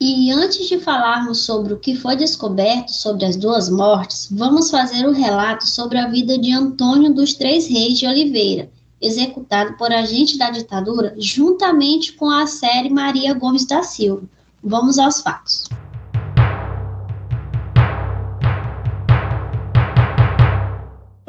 E 0.00 0.32
antes 0.32 0.68
de 0.68 0.80
falarmos 0.80 1.44
sobre 1.44 1.72
o 1.72 1.78
que 1.78 1.94
foi 1.94 2.16
descoberto 2.16 2.90
sobre 2.90 3.24
as 3.24 3.36
duas 3.36 3.70
mortes, 3.70 4.28
vamos 4.32 4.68
fazer 4.68 5.06
o 5.06 5.10
um 5.10 5.14
relato 5.14 5.64
sobre 5.66 5.96
a 5.96 6.08
vida 6.08 6.36
de 6.36 6.52
Antônio 6.52 7.14
dos 7.14 7.34
Três 7.34 7.68
Reis 7.68 7.98
de 7.98 8.06
Oliveira, 8.06 8.68
executado 9.00 9.76
por 9.76 9.92
agente 9.92 10.36
da 10.36 10.50
ditadura 10.50 11.14
juntamente 11.18 12.14
com 12.14 12.28
a 12.28 12.48
série 12.48 12.90
Maria 12.90 13.32
Gomes 13.32 13.64
da 13.64 13.84
Silva. 13.84 14.24
Vamos 14.60 14.98
aos 14.98 15.20
fatos. 15.20 15.68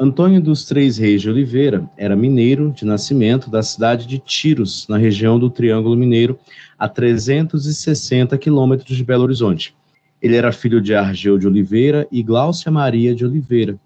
Antônio 0.04 0.38
dos 0.38 0.66
Três 0.66 0.98
Reis 0.98 1.22
de 1.22 1.30
Oliveira 1.30 1.88
era 1.96 2.14
mineiro 2.14 2.70
de 2.72 2.84
nascimento 2.84 3.48
da 3.48 3.62
cidade 3.62 4.06
de 4.06 4.18
Tiros, 4.18 4.86
na 4.86 4.98
região 4.98 5.38
do 5.38 5.48
Triângulo 5.48 5.96
Mineiro, 5.96 6.38
a 6.78 6.86
360 6.86 8.36
quilômetros 8.36 8.98
de 8.98 9.02
Belo 9.02 9.22
Horizonte. 9.22 9.74
Ele 10.20 10.36
era 10.36 10.52
filho 10.52 10.78
de 10.78 10.94
Argeu 10.94 11.38
de 11.38 11.46
Oliveira 11.46 12.06
e 12.12 12.22
Gláucia 12.22 12.70
Maria 12.70 13.14
de 13.14 13.24
Oliveira. 13.24 13.80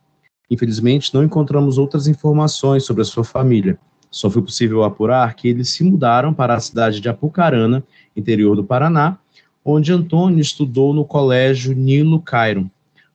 Infelizmente, 0.51 1.15
não 1.15 1.23
encontramos 1.23 1.79
outras 1.79 2.09
informações 2.09 2.83
sobre 2.83 3.03
a 3.03 3.05
sua 3.05 3.23
família. 3.23 3.79
Só 4.11 4.29
foi 4.29 4.43
possível 4.43 4.83
apurar 4.83 5.37
que 5.37 5.47
eles 5.47 5.69
se 5.69 5.85
mudaram 5.85 6.35
para 6.35 6.53
a 6.53 6.61
cidade 6.61 7.01
de 7.01 7.09
Apucarana, 7.09 7.85
interior 8.17 8.57
do 8.57 8.65
Paraná, 8.65 9.17
onde 9.65 9.93
Antônio 9.93 10.41
estudou 10.41 10.93
no 10.93 11.05
Colégio 11.05 11.77
Nilo 11.77 12.21
Cairo, 12.21 12.69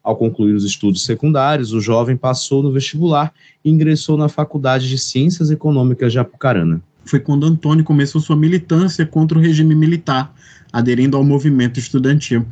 ao 0.04 0.18
concluir 0.18 0.54
os 0.54 0.66
estudos 0.66 1.06
secundários, 1.06 1.72
o 1.72 1.80
jovem 1.80 2.18
passou 2.18 2.62
no 2.62 2.74
vestibular 2.74 3.34
e 3.64 3.72
ingressou 3.72 4.18
na 4.18 4.28
Faculdade 4.28 4.90
de 4.90 4.98
Ciências 4.98 5.50
Econômicas 5.50 6.12
de 6.12 6.20
Apucarana. 6.20 6.82
Foi 7.06 7.20
quando 7.20 7.46
Antônio 7.46 7.86
começou 7.86 8.20
sua 8.20 8.36
militância 8.36 9.06
contra 9.06 9.38
o 9.38 9.42
regime 9.42 9.74
militar, 9.74 10.34
aderindo 10.74 11.16
ao 11.16 11.24
movimento 11.24 11.80
estudantil. 11.80 12.46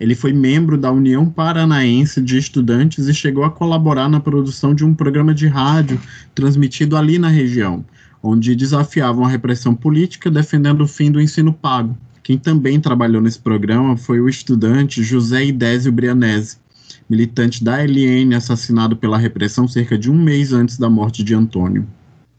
Ele 0.00 0.14
foi 0.14 0.32
membro 0.32 0.78
da 0.78 0.90
União 0.90 1.28
Paranaense 1.28 2.22
de 2.22 2.38
Estudantes 2.38 3.06
e 3.06 3.12
chegou 3.12 3.44
a 3.44 3.50
colaborar 3.50 4.08
na 4.08 4.20
produção 4.20 4.74
de 4.74 4.84
um 4.84 4.94
programa 4.94 5.34
de 5.34 5.46
rádio 5.46 6.00
transmitido 6.34 6.96
ali 6.96 7.18
na 7.18 7.28
região, 7.28 7.84
onde 8.22 8.56
desafiavam 8.56 9.24
a 9.24 9.28
repressão 9.28 9.74
política 9.74 10.30
defendendo 10.30 10.82
o 10.82 10.88
fim 10.88 11.10
do 11.10 11.20
ensino 11.20 11.52
pago. 11.52 11.96
Quem 12.22 12.38
também 12.38 12.80
trabalhou 12.80 13.20
nesse 13.20 13.38
programa 13.38 13.96
foi 13.98 14.20
o 14.20 14.28
estudante 14.28 15.02
José 15.02 15.44
Idésio 15.44 15.92
Brianese, 15.92 16.56
militante 17.08 17.62
da 17.62 17.82
LN 17.82 18.34
assassinado 18.34 18.96
pela 18.96 19.18
repressão 19.18 19.68
cerca 19.68 19.98
de 19.98 20.10
um 20.10 20.14
mês 20.14 20.52
antes 20.52 20.78
da 20.78 20.88
morte 20.88 21.22
de 21.22 21.34
Antônio. 21.34 21.86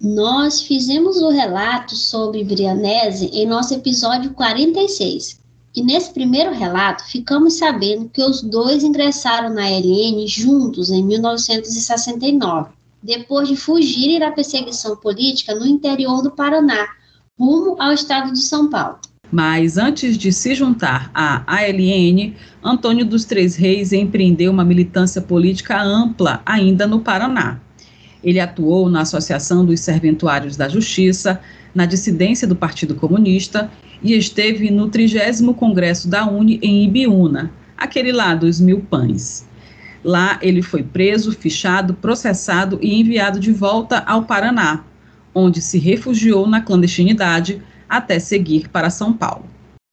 Nós 0.02 0.62
fizemos 0.62 1.18
o 1.22 1.30
relato 1.30 1.96
sobre 1.96 2.44
Brianese 2.44 3.28
em 3.28 3.48
nosso 3.48 3.74
episódio 3.74 4.32
46. 4.32 5.40
E 5.76 5.84
nesse 5.84 6.14
primeiro 6.14 6.54
relato, 6.54 7.04
ficamos 7.06 7.56
sabendo 7.56 8.10
que 8.10 8.24
os 8.24 8.42
dois 8.42 8.84
ingressaram 8.84 9.54
na 9.54 9.70
LN 9.70 10.26
juntos 10.28 10.90
em 10.90 11.04
1969, 11.04 12.72
depois 13.04 13.48
de 13.48 13.56
fugirem 13.58 14.20
da 14.20 14.32
perseguição 14.32 14.96
política 14.96 15.54
no 15.54 15.66
interior 15.66 16.22
do 16.22 16.32
Paraná, 16.32 16.88
rumo 17.38 17.76
ao 17.80 17.92
estado 17.92 18.32
de 18.32 18.40
São 18.40 18.70
Paulo. 18.70 19.00
Mas 19.32 19.78
antes 19.78 20.18
de 20.18 20.32
se 20.32 20.54
juntar 20.54 21.10
à 21.14 21.44
ALN, 21.48 22.34
Antônio 22.64 23.06
dos 23.06 23.26
Três 23.26 23.56
Reis 23.56 23.92
empreendeu 23.92 24.52
uma 24.52 24.64
militância 24.64 25.22
política 25.22 25.82
ampla 25.82 26.42
ainda 26.46 26.88
no 26.88 27.00
Paraná. 27.00 27.60
Ele 28.24 28.40
atuou 28.40 28.90
na 28.90 29.02
Associação 29.02 29.66
dos 29.66 29.80
Serventuários 29.82 30.56
da 30.56 30.68
Justiça, 30.68 31.40
na 31.74 31.86
dissidência 31.86 32.48
do 32.48 32.56
Partido 32.56 32.96
Comunista 32.96 33.70
e 34.02 34.14
esteve 34.14 34.72
no 34.72 34.90
30 34.90 35.54
Congresso 35.54 36.08
da 36.08 36.26
UNE 36.26 36.60
em 36.62 36.86
Ibiúna, 36.86 37.52
aquele 37.78 38.12
lá 38.12 38.34
dos 38.34 38.60
Mil 38.60 38.80
Pães. 38.80 39.46
Lá 40.04 40.40
ele 40.42 40.62
foi 40.62 40.84
preso, 40.84 41.32
fichado, 41.32 41.94
processado 41.96 42.80
e 42.82 43.00
enviado 43.00 43.40
de 43.40 43.52
volta 43.52 44.04
ao 44.06 44.24
Paraná, 44.24 44.84
onde 45.34 45.62
se 45.62 45.78
refugiou 45.80 46.48
na 46.48 46.62
clandestinidade 46.62 47.62
até 47.98 48.20
seguir 48.20 48.70
para 48.70 48.90
São 48.90 49.14
Paulo. 49.14 49.46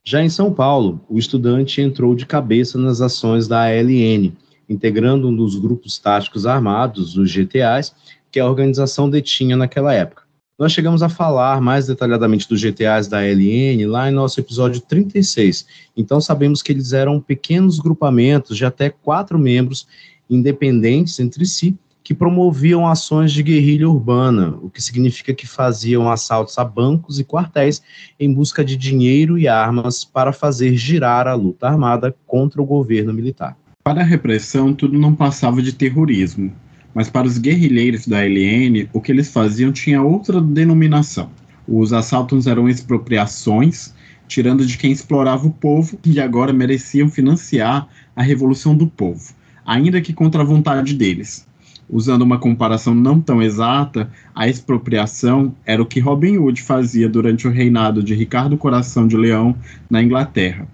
Já 0.05 0.23
em 0.23 0.29
São 0.29 0.53
Paulo, 0.53 1.01
o 1.09 1.19
estudante 1.19 1.81
entrou 1.81 2.15
de 2.15 2.27
cabeça 2.27 2.77
nas 2.77 3.01
ações 3.01 3.47
da 3.47 3.62
ALN, 3.62 4.33
integrando 4.69 5.29
um 5.29 5.37
dos 5.37 5.57
grupos 5.57 5.99
táticos 5.99 6.45
armados, 6.45 7.17
os 7.17 7.31
GTAs, 7.31 7.95
que 8.31 8.41
a 8.41 8.47
organização 8.49 9.09
detinha 9.09 9.57
naquela 9.57 9.95
época. 9.95 10.23
Nós 10.59 10.73
chegamos 10.73 11.03
a 11.03 11.09
falar 11.09 11.61
mais 11.61 11.87
detalhadamente 11.87 12.49
dos 12.49 12.61
GTAs 12.61 13.09
da 13.09 13.19
ALN 13.19 13.87
lá 13.87 14.09
em 14.09 14.15
nosso 14.15 14.38
episódio 14.38 14.81
36, 14.81 15.67
então 15.97 16.21
sabemos 16.21 16.62
que 16.62 16.73
eles 16.73 16.93
eram 16.93 17.21
pequenos 17.21 17.79
grupamentos 17.79 18.57
de 18.57 18.65
até 18.65 18.91
quatro 18.91 19.38
membros 19.38 19.87
independentes 20.29 21.19
entre 21.21 21.47
si 21.47 21.77
que 22.03 22.12
promoviam 22.12 22.87
ações 22.87 23.33
de 23.33 23.43
guerrilha 23.43 23.88
urbana, 23.88 24.57
o 24.61 24.69
que 24.69 24.83
significa 24.83 25.33
que 25.33 25.47
faziam 25.47 26.11
assaltos 26.11 26.59
a 26.59 26.65
bancos 26.65 27.21
e 27.21 27.25
quartéis 27.25 27.81
em 28.19 28.33
busca 28.33 28.65
de 28.65 28.77
dinheiro 28.77 29.38
e 29.38 29.47
armas 29.47 30.05
para 30.05 30.33
fazer 30.33 30.77
girar 30.77 31.29
a 31.29 31.35
luta 31.35 31.69
armada 31.69 32.15
contra 32.27 32.61
o 32.61 32.67
governo 32.67 33.12
militar. 33.12 33.57
Para 33.85 34.01
a 34.01 34.05
repressão, 34.05 34.75
tudo 34.75 34.99
não 34.99 35.15
passava 35.15 35.62
de 35.62 35.73
terrorismo, 35.73 36.53
mas 36.95 37.09
para 37.09 37.27
os 37.27 37.38
guerrilheiros 37.38 38.07
da 38.07 38.25
LN, 38.25 38.88
o 38.93 39.01
que 39.01 39.12
eles 39.12 39.33
faziam 39.33 39.73
tinha 39.73 40.03
outra 40.03 40.41
denominação. 40.41 41.31
Os 41.69 41.93
assaltos 41.93 42.49
eram 42.49 42.69
expropriações, 42.69 43.95
tirando 44.27 44.67
de 44.67 44.77
quem 44.77 44.91
explorava 44.91 45.47
o 45.47 45.53
povo 45.53 45.99
e 46.05 46.21
agora 46.21 46.53
mereciam 46.53 47.09
financiar 47.09 47.87
a 48.15 48.23
revolução 48.23 48.77
do 48.77 48.88
povo, 48.88 49.33
ainda 49.65 50.01
que 50.01 50.12
contra 50.12 50.43
a 50.43 50.45
vontade 50.45 50.95
deles 50.95 51.47
usando 51.88 52.23
uma 52.23 52.38
comparação 52.38 52.95
não 52.95 53.21
tão 53.21 53.42
exata, 53.42 54.11
a 54.35 54.49
expropriação 54.49 55.55
era 55.64 55.83
o 55.83 55.87
que 55.87 56.01
Robin 56.01 56.38
Hood 56.38 56.62
fazia 56.62 57.09
durante 57.09 57.47
o 57.47 57.51
reinado 57.51 58.03
de 58.03 58.14
Ricardo 58.14 58.57
Coração 58.57 59.07
de 59.07 59.16
Leão 59.16 59.55
na 59.90 60.03
Inglaterra, 60.03 60.66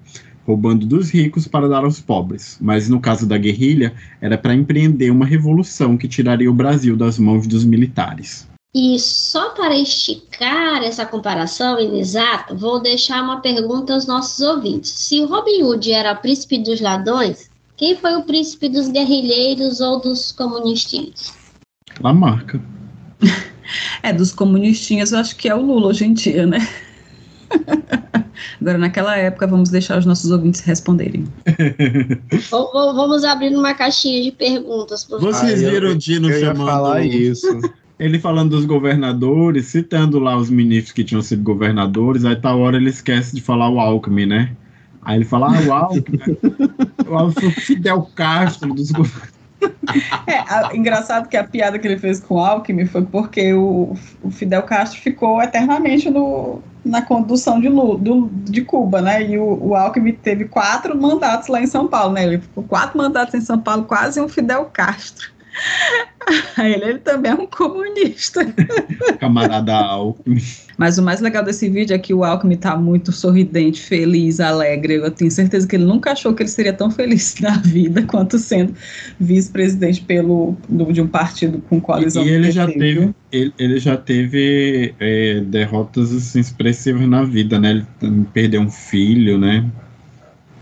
roubando 0.47 0.87
dos 0.87 1.11
ricos 1.11 1.47
para 1.47 1.69
dar 1.69 1.85
aos 1.85 2.01
pobres. 2.01 2.57
Mas 2.61 2.89
no 2.89 3.01
caso 3.01 3.27
da 3.27 3.37
guerrilha, 3.37 3.93
era 4.21 4.39
para 4.39 4.55
empreender 4.55 5.11
uma 5.11 5.27
revolução 5.27 5.97
que 5.97 6.09
tiraria 6.09 6.51
o 6.51 6.55
Brasil 6.55 6.97
das 6.97 7.19
mãos 7.19 7.47
dos 7.47 7.65
militares. 7.65 8.49
E 8.75 8.99
só 8.99 9.51
para 9.51 9.77
esticar 9.77 10.83
essa 10.83 11.07
comparação 11.07 11.81
inexata, 11.81 12.55
vou 12.55 12.81
deixar 12.81 13.23
uma 13.23 13.41
pergunta 13.41 13.95
aos 13.95 14.07
nossos 14.07 14.41
ouvintes. 14.41 14.91
Se 14.91 15.25
Robin 15.25 15.63
Hood 15.63 15.91
era 15.91 16.13
o 16.13 16.17
príncipe 16.17 16.59
dos 16.59 16.81
ladrões, 16.81 17.48
quem 17.79 17.97
foi 17.97 18.17
o 18.17 18.25
príncipe 18.25 18.69
dos 18.69 18.89
guerrilheiros 18.89 19.81
ou 19.81 20.01
dos 20.01 20.33
comunistinhos? 20.33 21.33
Lamarca. 22.01 22.61
É, 24.03 24.15
dos 24.15 24.33
comunistinhas 24.33 25.13
eu 25.13 25.19
acho 25.19 25.37
que 25.37 25.47
é 25.47 25.55
o 25.55 25.61
Lula 25.61 25.89
hoje 25.89 26.07
em 26.07 26.15
dia, 26.15 26.47
né? 26.47 26.67
Agora, 28.59 28.79
naquela 28.79 29.15
época, 29.15 29.47
vamos 29.47 29.69
deixar 29.69 29.99
os 29.99 30.07
nossos 30.07 30.31
ouvintes 30.31 30.63
responderem. 30.63 31.25
vamos 32.51 33.25
abrir 33.25 33.55
uma 33.55 33.75
caixinha 33.75 34.23
de 34.23 34.33
perguntas. 34.33 35.07
Vocês 35.07 35.61
viram 35.61 35.91
o 35.91 35.95
Dino 35.95 36.31
eu 36.31 36.41
chamando... 36.41 36.67
falar 36.67 37.05
isso. 37.05 37.61
Ele 37.99 38.19
falando 38.19 38.53
dos 38.53 38.65
governadores, 38.65 39.67
citando 39.67 40.19
lá 40.19 40.35
os 40.35 40.49
ministros 40.49 40.93
que 40.93 41.05
tinham 41.05 41.21
sido 41.21 41.43
governadores, 41.43 42.25
aí 42.25 42.37
tal 42.37 42.61
hora 42.61 42.79
ele 42.79 42.89
esquece 42.89 43.35
de 43.35 43.43
falar 43.43 43.69
o 43.69 43.79
Alckmin, 43.79 44.25
né? 44.25 44.57
Aí 45.09 45.17
ele 45.17 45.25
fala, 45.25 45.47
ah, 45.47 45.61
o 45.67 45.73
Alckmin, 45.73 46.21
o 47.09 47.15
Alckmin 47.17 47.51
Fidel 47.53 48.11
Castro 48.15 48.75
dos 48.75 48.93
é, 50.27 50.35
a, 50.37 50.77
engraçado 50.77 51.31
que 51.31 51.37
a 51.37 51.43
piada 51.43 51.79
que 51.79 51.89
ele 51.89 51.99
fez 51.99 52.21
com 52.21 52.35
o 52.35 52.39
Alckmin 52.41 52.85
foi 52.85 53.01
porque 53.07 53.55
o, 53.55 53.97
o 54.23 54.31
Fidel 54.31 54.63
Castro 54.65 55.01
ficou 55.01 55.41
eternamente 55.43 56.11
no, 56.11 56.61
na 56.85 57.01
condução 57.01 57.59
de, 57.59 57.71
do, 57.71 58.29
de 58.45 58.61
Cuba, 58.61 59.01
né? 59.01 59.23
E 59.23 59.39
o, 59.39 59.69
o 59.69 59.75
Alckmin 59.75 60.13
teve 60.13 60.45
quatro 60.45 60.95
mandatos 60.95 61.49
lá 61.49 61.63
em 61.63 61.67
São 61.67 61.89
Paulo, 61.89 62.13
né? 62.13 62.25
Ele 62.25 62.39
ficou 62.39 62.63
quatro 62.65 62.99
mandatos 62.99 63.35
em 63.35 63.41
São 63.41 63.59
Paulo, 63.59 63.85
quase 63.85 64.21
um 64.21 64.29
Fidel 64.29 64.67
Castro. 64.67 65.31
Ele, 66.59 66.85
ele 66.85 66.99
também 66.99 67.33
é 67.33 67.35
um 67.35 67.47
comunista. 67.47 68.45
Camarada 69.19 69.75
Alckmin. 69.75 70.43
Mas 70.77 70.99
o 70.99 71.03
mais 71.03 71.21
legal 71.21 71.43
desse 71.43 71.69
vídeo 71.69 71.95
é 71.95 71.99
que 71.99 72.13
o 72.13 72.23
Alckmin 72.23 72.57
tá 72.57 72.77
muito 72.77 73.11
sorridente, 73.13 73.81
feliz, 73.81 74.39
alegre. 74.39 74.95
Eu 74.95 75.11
tenho 75.11 75.31
certeza 75.31 75.67
que 75.67 75.77
ele 75.77 75.85
nunca 75.85 76.13
achou 76.13 76.35
que 76.35 76.43
ele 76.43 76.51
seria 76.51 76.73
tão 76.73 76.91
feliz 76.91 77.37
na 77.41 77.57
vida 77.59 78.03
quanto 78.03 78.39
sendo 78.39 78.75
vice-presidente 79.19 80.03
pelo 80.03 80.57
de 80.69 81.01
um 81.01 81.09
partido 81.09 81.63
com 81.69 81.81
coalizão. 81.81 82.25
E 82.25 82.29
ele 82.29 82.51
já 82.51 82.67
teve, 82.67 83.15
ele, 83.33 83.53
ele 83.59 83.79
já 83.79 83.97
teve 83.97 84.95
é, 85.01 85.41
derrotas 85.41 86.13
assim, 86.13 86.41
expressivas 86.41 87.09
na 87.09 87.25
vida, 87.25 87.59
né? 87.59 87.85
Ele 88.03 88.27
perdeu 88.33 88.61
um 88.61 88.71
filho, 88.71 89.39
né? 89.39 89.65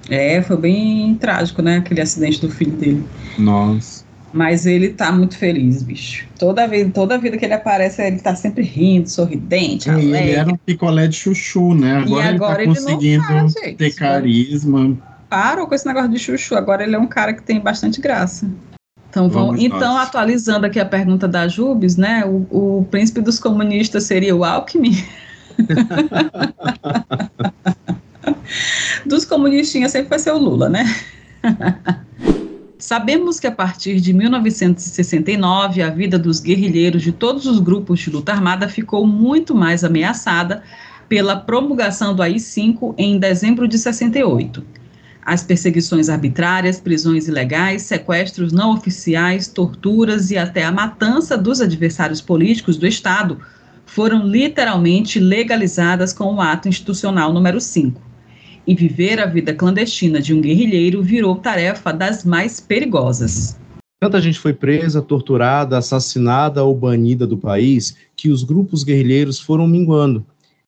É, 0.09 0.40
foi 0.40 0.56
bem 0.56 1.14
trágico, 1.16 1.61
né? 1.61 1.78
Aquele 1.78 2.00
acidente 2.00 2.40
do 2.40 2.48
filho 2.48 2.72
dele. 2.72 3.04
Nossa. 3.38 4.05
Mas 4.32 4.66
ele 4.66 4.90
tá 4.90 5.10
muito 5.10 5.36
feliz, 5.38 5.82
bicho. 5.82 6.26
Toda 6.38 6.66
vez, 6.66 6.92
toda 6.92 7.16
vida 7.18 7.36
que 7.38 7.44
ele 7.44 7.54
aparece, 7.54 8.02
ele 8.02 8.18
tá 8.18 8.34
sempre 8.34 8.64
rindo, 8.64 9.08
sorridente, 9.08 9.88
alegre. 9.88 10.16
Ele 10.16 10.30
era 10.32 10.52
um 10.52 10.56
picolé 10.56 11.06
de 11.06 11.16
chuchu, 11.16 11.74
né? 11.74 11.98
Agora, 11.98 12.28
agora 12.28 12.62
ele 12.62 12.74
tá 12.74 12.80
conseguindo 12.80 13.24
ele 13.32 13.52
tá, 13.52 13.76
ter 13.78 13.94
carisma. 13.94 14.96
Parou 15.30 15.66
com 15.66 15.74
esse 15.74 15.86
negócio 15.86 16.10
de 16.10 16.18
chuchu. 16.18 16.54
Agora 16.54 16.82
ele 16.82 16.94
é 16.94 16.98
um 16.98 17.06
cara 17.06 17.32
que 17.32 17.42
tem 17.42 17.60
bastante 17.60 18.00
graça. 18.00 18.50
Então, 19.08 19.30
vamos, 19.30 19.62
então 19.62 19.96
atualizando 19.96 20.66
aqui 20.66 20.78
a 20.78 20.84
pergunta 20.84 21.26
da 21.26 21.48
Jubes, 21.48 21.96
né? 21.96 22.24
O, 22.26 22.78
o 22.78 22.84
príncipe 22.90 23.22
dos 23.22 23.38
comunistas 23.38 24.04
seria 24.04 24.36
o 24.36 24.44
Alckmin? 24.44 25.02
dos 29.06 29.24
comunistinhas 29.24 29.92
sempre 29.92 30.10
vai 30.10 30.18
ser 30.18 30.32
o 30.32 30.38
Lula, 30.38 30.68
né? 30.68 30.84
Sabemos 32.87 33.40
que 33.40 33.49
a 33.49 33.51
partir 33.51 34.01
de 34.01 34.12
1969 34.12 35.83
a 35.83 35.90
vida 35.90 36.16
dos 36.16 36.38
guerrilheiros 36.38 37.03
de 37.03 37.11
todos 37.11 37.44
os 37.44 37.59
grupos 37.59 37.99
de 37.99 38.11
luta 38.11 38.31
armada 38.31 38.68
ficou 38.68 39.05
muito 39.05 39.57
mais 39.57 39.83
ameaçada 39.83 40.62
pela 41.09 41.35
promulgação 41.35 42.14
do 42.14 42.22
AI-5 42.22 42.94
em 42.96 43.18
dezembro 43.18 43.66
de 43.66 43.77
68. 43.77 44.64
As 45.20 45.42
perseguições 45.42 46.09
arbitrárias, 46.09 46.79
prisões 46.79 47.27
ilegais, 47.27 47.83
sequestros 47.83 48.53
não 48.53 48.75
oficiais, 48.75 49.49
torturas 49.49 50.31
e 50.31 50.38
até 50.38 50.62
a 50.62 50.70
matança 50.70 51.37
dos 51.37 51.61
adversários 51.61 52.20
políticos 52.20 52.77
do 52.77 52.87
Estado 52.87 53.40
foram 53.85 54.25
literalmente 54.25 55.18
legalizadas 55.18 56.12
com 56.12 56.37
o 56.37 56.40
ato 56.40 56.68
institucional 56.68 57.33
número 57.33 57.61
5 57.61 58.05
e 58.66 58.74
viver 58.74 59.20
a 59.20 59.26
vida 59.26 59.55
clandestina 59.55 60.20
de 60.20 60.35
um 60.35 60.40
guerrilheiro 60.40 61.02
virou 61.02 61.37
tarefa 61.37 61.92
das 61.92 62.24
mais 62.24 62.61
perigosas. 62.61 63.59
Tanta 63.98 64.20
gente 64.20 64.38
foi 64.38 64.52
presa, 64.52 65.00
torturada, 65.00 65.79
assassinada 65.79 66.62
ou 66.62 66.74
banida 66.74 67.26
do 67.26 67.38
país 67.38 67.96
que 68.14 68.29
os 68.29 68.42
grupos 68.42 68.85
guerrilheiros 68.85 69.40
foram 69.40 69.66
minguando 69.66 70.24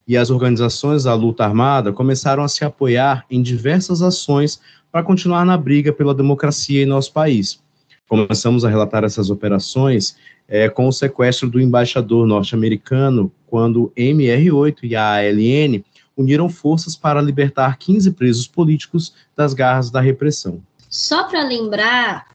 e 0.06 0.16
as 0.16 0.30
organizações 0.30 1.04
da 1.04 1.14
luta 1.14 1.44
armada 1.44 1.92
começaram 1.92 2.42
a 2.42 2.48
se 2.48 2.64
apoiar 2.64 3.26
em 3.30 3.42
diversas 3.42 4.00
ações 4.00 4.58
para 4.90 5.02
continuar 5.02 5.44
na 5.44 5.58
briga 5.58 5.92
pela 5.92 6.14
democracia 6.14 6.82
em 6.82 6.86
nosso 6.86 7.12
país. 7.12 7.60
Começamos 8.08 8.64
a 8.64 8.70
relatar 8.70 9.04
essas 9.04 9.28
operações 9.28 10.16
é, 10.48 10.70
com 10.70 10.88
o 10.88 10.92
sequestro 10.92 11.50
do 11.50 11.60
embaixador 11.60 12.26
norte-americano, 12.26 13.30
quando 13.46 13.92
MR8 13.94 14.78
e 14.84 14.96
a 14.96 15.16
ALN 15.16 15.84
uniram 16.18 16.48
forças 16.48 16.96
para 16.96 17.22
libertar 17.22 17.78
15 17.78 18.10
presos 18.10 18.48
políticos 18.48 19.14
das 19.36 19.54
garras 19.54 19.88
da 19.88 20.00
repressão. 20.00 20.60
Só 20.90 21.24
para 21.24 21.44
lembrar, 21.44 22.26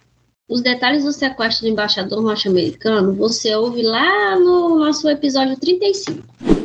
os 0.49 0.61
detalhes 0.61 1.03
do 1.03 1.11
sequestro 1.11 1.65
do 1.65 1.71
embaixador 1.71 2.21
norte-americano 2.21 3.13
você 3.13 3.53
ouve 3.55 3.81
lá 3.81 4.39
no 4.39 4.79
nosso 4.79 5.09
episódio 5.09 5.57
35. 5.57 6.62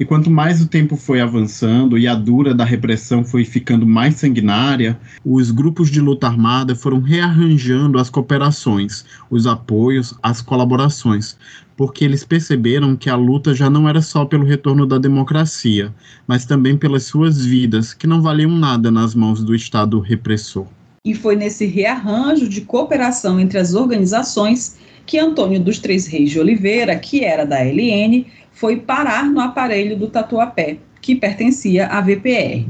E 0.00 0.04
quanto 0.04 0.30
mais 0.30 0.62
o 0.62 0.68
tempo 0.68 0.96
foi 0.96 1.20
avançando 1.20 1.98
e 1.98 2.06
a 2.06 2.14
dura 2.14 2.54
da 2.54 2.64
repressão 2.64 3.24
foi 3.24 3.44
ficando 3.44 3.84
mais 3.84 4.14
sanguinária, 4.14 4.96
os 5.24 5.50
grupos 5.50 5.90
de 5.90 6.00
luta 6.00 6.28
armada 6.28 6.76
foram 6.76 7.00
rearranjando 7.00 7.98
as 7.98 8.08
cooperações, 8.08 9.04
os 9.28 9.44
apoios, 9.44 10.14
as 10.22 10.40
colaborações, 10.40 11.36
porque 11.76 12.04
eles 12.04 12.24
perceberam 12.24 12.94
que 12.94 13.10
a 13.10 13.16
luta 13.16 13.52
já 13.52 13.68
não 13.68 13.88
era 13.88 14.00
só 14.00 14.24
pelo 14.24 14.44
retorno 14.44 14.86
da 14.86 14.98
democracia, 14.98 15.92
mas 16.28 16.44
também 16.44 16.76
pelas 16.76 17.02
suas 17.04 17.44
vidas, 17.44 17.92
que 17.92 18.06
não 18.06 18.22
valiam 18.22 18.52
nada 18.52 18.92
nas 18.92 19.16
mãos 19.16 19.42
do 19.42 19.52
Estado 19.52 19.98
repressor. 19.98 20.66
E 21.04 21.12
foi 21.12 21.34
nesse 21.34 21.66
rearranjo 21.66 22.48
de 22.48 22.60
cooperação 22.60 23.40
entre 23.40 23.58
as 23.58 23.74
organizações 23.74 24.78
que 25.06 25.18
Antônio 25.18 25.58
dos 25.58 25.78
Três 25.78 26.06
Reis 26.06 26.30
de 26.30 26.38
Oliveira, 26.38 26.94
que 26.96 27.24
era 27.24 27.46
da 27.46 27.60
LN, 27.64 28.26
foi 28.58 28.76
parar 28.76 29.24
no 29.24 29.40
aparelho 29.40 29.96
do 29.96 30.08
Tatuapé, 30.08 30.78
que 31.00 31.14
pertencia 31.14 31.86
à 31.86 32.00
VPR. 32.00 32.66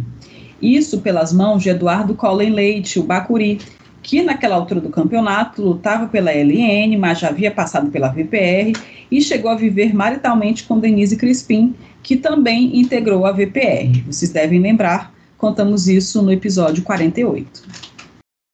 Isso 0.60 1.00
pelas 1.00 1.32
mãos 1.32 1.62
de 1.62 1.70
Eduardo 1.70 2.14
Collen 2.14 2.50
Leite, 2.50 2.98
o 2.98 3.04
Bacuri, 3.04 3.60
que 4.02 4.22
naquela 4.22 4.56
altura 4.56 4.80
do 4.80 4.90
campeonato 4.90 5.62
lutava 5.62 6.06
pela 6.08 6.32
LN, 6.32 6.96
mas 6.96 7.20
já 7.20 7.28
havia 7.28 7.50
passado 7.50 7.90
pela 7.90 8.08
VPR 8.08 8.72
e 9.10 9.20
chegou 9.20 9.50
a 9.50 9.54
viver 9.54 9.94
maritalmente 9.94 10.64
com 10.64 10.78
Denise 10.78 11.16
Crispim, 11.16 11.74
que 12.02 12.16
também 12.16 12.78
integrou 12.78 13.26
a 13.26 13.32
VPR. 13.32 14.02
Vocês 14.06 14.30
devem 14.30 14.60
lembrar 14.60 15.12
Contamos 15.38 15.86
isso 15.86 16.20
no 16.20 16.32
episódio 16.32 16.82
48. 16.82 17.62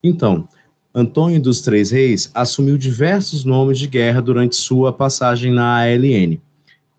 Então, 0.04 0.46
Antônio 0.94 1.40
dos 1.40 1.62
Três 1.62 1.90
Reis 1.90 2.30
assumiu 2.34 2.76
diversos 2.76 3.42
nomes 3.42 3.78
de 3.78 3.88
guerra 3.88 4.20
durante 4.20 4.54
sua 4.54 4.92
passagem 4.92 5.50
na 5.50 5.78
ALN. 5.78 6.38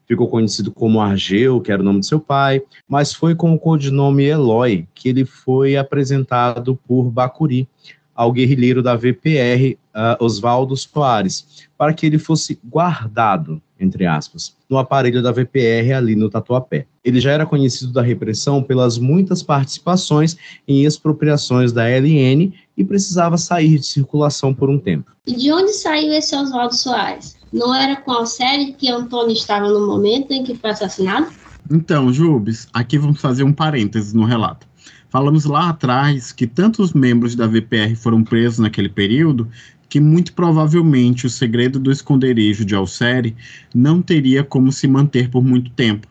Ficou 0.07 0.27
conhecido 0.27 0.71
como 0.71 1.01
Argeu, 1.01 1.59
que 1.59 1.71
era 1.71 1.81
o 1.81 1.85
nome 1.85 2.01
de 2.01 2.07
seu 2.07 2.19
pai, 2.19 2.61
mas 2.87 3.13
foi 3.13 3.33
com 3.33 3.53
o 3.53 3.59
codinome 3.59 4.23
Eloy 4.23 4.87
que 4.93 5.09
ele 5.09 5.25
foi 5.25 5.75
apresentado 5.75 6.79
por 6.87 7.09
Bacuri, 7.09 7.67
ao 8.15 8.31
guerrilheiro 8.31 8.81
da 8.81 8.95
VPR, 8.95 9.77
uh, 9.93 10.23
Oswaldo 10.23 10.75
Soares, 10.77 11.67
para 11.77 11.93
que 11.93 12.05
ele 12.05 12.17
fosse 12.17 12.57
guardado, 12.63 13.61
entre 13.77 14.05
aspas, 14.05 14.55
no 14.69 14.77
aparelho 14.77 15.21
da 15.21 15.33
VPR 15.33 15.91
ali 15.93 16.15
no 16.15 16.29
Tatuapé. 16.29 16.85
Ele 17.03 17.19
já 17.19 17.31
era 17.31 17.45
conhecido 17.45 17.91
da 17.91 18.01
repressão 18.01 18.63
pelas 18.63 18.97
muitas 18.97 19.43
participações 19.43 20.37
em 20.65 20.85
expropriações 20.85 21.73
da 21.73 21.83
LN 21.83 22.53
e 22.77 22.83
precisava 22.85 23.37
sair 23.37 23.77
de 23.77 23.85
circulação 23.85 24.53
por 24.53 24.69
um 24.69 24.79
tempo. 24.79 25.11
E 25.27 25.35
de 25.35 25.51
onde 25.51 25.73
saiu 25.73 26.13
esse 26.13 26.33
Oswaldo 26.35 26.73
Soares? 26.73 27.34
Não 27.55 27.73
era 27.73 27.95
com 27.95 28.11
a 28.11 28.25
série 28.25 28.73
que 28.73 28.89
Antônio 28.89 29.31
estava 29.31 29.69
no 29.69 29.87
momento 29.87 30.31
em 30.33 30.43
que 30.43 30.55
foi 30.55 30.71
assassinado? 30.71 31.27
Então, 31.71 32.11
Jubes, 32.11 32.67
aqui 32.73 32.97
vamos 32.97 33.21
fazer 33.21 33.43
um 33.43 33.53
parênteses 33.53 34.11
no 34.11 34.25
relato. 34.25 34.67
Falamos 35.07 35.45
lá 35.45 35.69
atrás 35.69 36.33
que 36.33 36.45
tantos 36.45 36.91
membros 36.91 37.33
da 37.33 37.47
VPR 37.47 37.95
foram 37.95 38.25
presos 38.25 38.59
naquele 38.59 38.89
período 38.89 39.47
que 39.87 40.01
muito 40.01 40.33
provavelmente 40.33 41.25
o 41.25 41.29
segredo 41.29 41.79
do 41.79 41.93
esconderijo 41.93 42.65
de 42.65 42.75
Alcere 42.75 43.33
não 43.73 44.01
teria 44.01 44.43
como 44.43 44.69
se 44.69 44.85
manter 44.85 45.29
por 45.29 45.41
muito 45.41 45.71
tempo. 45.71 46.09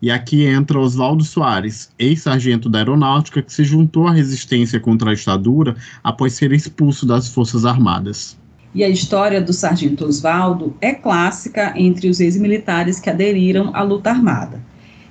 E 0.00 0.12
aqui 0.12 0.44
entra 0.44 0.78
Oswaldo 0.78 1.24
Soares, 1.24 1.90
ex-sargento 1.98 2.68
da 2.68 2.78
Aeronáutica, 2.78 3.42
que 3.42 3.52
se 3.52 3.64
juntou 3.64 4.06
à 4.06 4.12
resistência 4.12 4.78
contra 4.78 5.10
a 5.10 5.14
ditadura 5.14 5.74
após 6.04 6.34
ser 6.34 6.52
expulso 6.52 7.04
das 7.04 7.28
Forças 7.28 7.64
Armadas. 7.64 8.38
E 8.74 8.82
a 8.82 8.88
história 8.88 9.40
do 9.40 9.52
sargento 9.52 10.04
Oswaldo 10.04 10.74
é 10.80 10.92
clássica 10.92 11.72
entre 11.76 12.08
os 12.08 12.18
ex-militares 12.18 12.98
que 12.98 13.08
aderiram 13.08 13.70
à 13.72 13.82
luta 13.82 14.10
armada. 14.10 14.60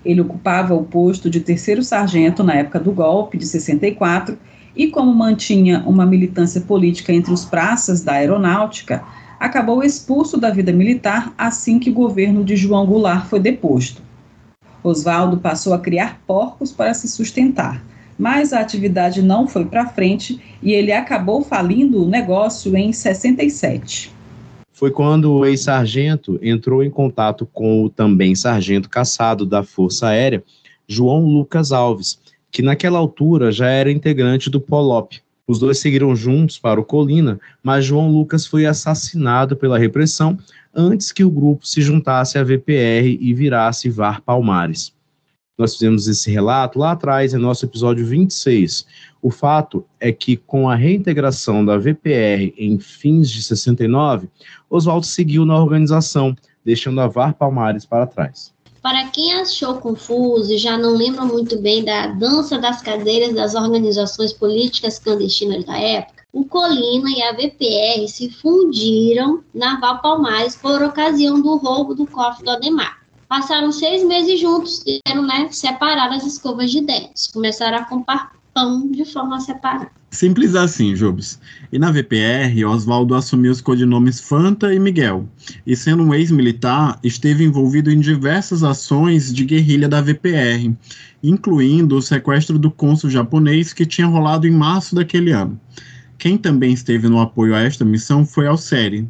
Ele 0.04 0.19
ocupava 0.19 0.73
o 0.73 0.84
posto 0.84 1.30
de 1.30 1.39
terceiro 1.39 1.82
sargento 1.82 2.43
na 2.43 2.56
época 2.56 2.78
do 2.78 2.91
golpe 2.91 3.38
de 3.38 3.45
64 3.45 4.38
e, 4.76 4.88
como 4.88 5.13
mantinha 5.13 5.82
uma 5.86 6.06
militância 6.06 6.60
política 6.60 7.13
entre 7.13 7.32
os 7.32 7.45
praças 7.45 8.04
da 8.04 8.13
aeronáutica, 8.13 9.02
acabou 9.39 9.82
expulso 9.82 10.38
da 10.38 10.49
vida 10.49 10.73
militar 10.73 11.34
assim 11.38 11.80
que 11.80 11.89
o 11.89 11.93
governo 11.93 12.43
de 12.43 12.58
João 12.58 12.86
Goulart 12.86 13.28
foi 13.28 13.39
deposto. 13.39 14.02
Oswaldo 14.84 15.38
passou 15.38 15.73
a 15.73 15.80
criar 15.80 16.19
porcos 16.28 16.73
para 16.73 16.93
se 16.93 17.08
sustentar, 17.08 17.82
mas 18.17 18.54
a 18.54 18.60
atividade 18.60 19.21
não 19.21 19.47
foi 19.47 19.65
para 19.65 19.88
frente 19.88 20.39
e 20.62 20.71
ele 20.71 20.91
acabou 20.91 21.43
falindo 21.43 22.04
o 22.04 22.10
negócio 22.10 22.76
em 22.76 22.91
67 22.91 24.13
foi 24.84 24.91
quando 24.91 25.32
o 25.32 25.45
ex-sargento 25.45 26.38
entrou 26.41 26.84
em 26.84 26.89
contato 26.89 27.45
com 27.45 27.84
o 27.84 27.89
também 27.89 28.36
sargento 28.36 28.89
caçado 28.89 29.45
da 29.45 29.63
Força 29.63 30.08
Aérea, 30.08 30.43
João 30.88 31.26
Lucas 31.26 31.71
Alves, 31.71 32.19
que 32.52 32.62
naquela 32.62 32.99
altura 32.99 33.52
já 33.52 33.67
era 33.67 33.91
integrante 33.91 34.49
do 34.49 34.60
POLOP. 34.60 35.21
Os 35.47 35.60
dois 35.60 35.80
seguiram 35.80 36.15
juntos 36.15 36.58
para 36.58 36.80
o 36.80 36.84
Colina, 36.84 37.39
mas 37.62 37.86
João 37.86 38.10
Lucas 38.10 38.45
foi 38.45 38.65
assassinado 38.65 39.56
pela 39.56 39.78
repressão 39.78 40.38
antes 40.73 41.12
que 41.12 41.23
o 41.23 41.30
grupo 41.30 41.65
se 41.67 41.82
juntasse 41.82 42.38
à 42.38 42.43
VPR 42.43 43.17
e 43.21 43.34
virasse 43.34 43.89
VAR 43.89 44.21
Palmares. 44.21 44.92
Nós 45.56 45.74
fizemos 45.74 46.08
esse 46.08 46.32
relato 46.32 46.80
lá 46.80 46.94
atrás, 46.94 47.34
em 47.34 47.38
nosso 47.38 47.66
episódio 47.66 48.04
26. 48.04 48.88
O 49.22 49.30
fato 49.30 49.86
é 50.00 50.12
que, 50.12 50.36
com 50.36 50.68
a 50.68 50.76
reintegração 50.76 51.63
da 51.63 51.78
VPR 51.78 52.54
em 52.58 52.80
fins 52.80 53.30
de 53.30 53.44
69, 53.44 54.30
Oswaldo 54.68 55.06
seguiu 55.06 55.46
na 55.46 55.56
organização, 55.56 56.36
deixando 56.66 57.00
a 57.02 57.08
VAR 57.08 57.36
Palmares 57.36 57.86
para 57.86 58.08
trás. 58.08 58.52
Para 58.82 59.08
quem 59.10 59.32
achou 59.34 59.76
confuso 59.76 60.52
e 60.52 60.58
já 60.58 60.76
não 60.76 60.98
lembra 60.98 61.24
muito 61.24 61.62
bem 61.62 61.86
da 61.86 62.08
dança 62.08 62.58
das 62.58 62.82
cadeiras 62.82 63.36
das 63.36 63.54
organizações 63.54 64.34
políticas 64.34 64.98
clandestinas 64.98 65.63
da 65.66 65.78
época, 65.78 66.24
o 66.34 66.46
Colina 66.46 67.10
e 67.12 67.22
a 67.22 67.32
VPR 67.32 68.08
se 68.08 68.32
fundiram 68.32 69.44
na 69.54 69.80
Val 69.80 70.02
Palmares 70.02 70.56
por 70.56 70.82
ocasião 70.82 71.39
do 71.39 71.58
roubo 71.58 71.94
do 71.94 72.08
cofre 72.08 72.44
do 72.44 72.50
Ademar. 72.50 73.03
Passaram 73.34 73.72
seis 73.72 74.06
meses 74.06 74.39
juntos 74.39 74.84
e 74.86 75.00
eram 75.08 75.26
né, 75.26 75.48
separar 75.50 76.12
as 76.12 76.24
escovas 76.24 76.69
de 76.69 76.86
dentes. 76.86 77.26
Começaram 77.26 77.80
a 77.80 77.84
comprar 77.84 78.32
pão 78.54 78.91
de 78.91 79.04
forma 79.06 79.39
separada. 79.39 79.89
Simples 80.12 80.54
assim, 80.54 80.93
Jobs. 80.93 81.39
E 81.72 81.80
na 81.80 81.91
VPR, 81.91 82.63
Oswaldo 82.63 83.15
assumiu 83.15 83.52
os 83.52 83.60
codinomes 83.60 84.19
Fanta 84.19 84.72
e 84.72 84.78
Miguel. 84.78 85.28
E 85.65 85.76
sendo 85.76 86.04
um 86.04 86.13
ex-militar, 86.13 87.00
esteve 87.04 87.43
envolvido 87.43 87.89
em 87.89 88.00
diversas 88.00 88.63
ações 88.63 89.34
de 89.34 89.46
guerrilha 89.46 89.89
da 89.89 90.00
VPR, 90.00 90.72
incluindo 91.24 91.98
o 91.98 92.04
sequestro 92.04 92.60
do 92.60 92.69
cônsul 92.69 93.10
japonês 93.10 93.74
que 93.74 93.84
tinha 93.84 94.06
rolado 94.06 94.48
em 94.48 94.52
março 94.52 94.93
daquele 94.93 95.32
ano. 95.32 95.60
Quem 96.19 96.38
também 96.38 96.72
esteve 96.72 97.10
no 97.10 97.19
apoio 97.19 97.56
a 97.56 97.62
esta 97.62 97.84
missão 97.84 98.26
foi 98.26 98.48
a 98.48 98.56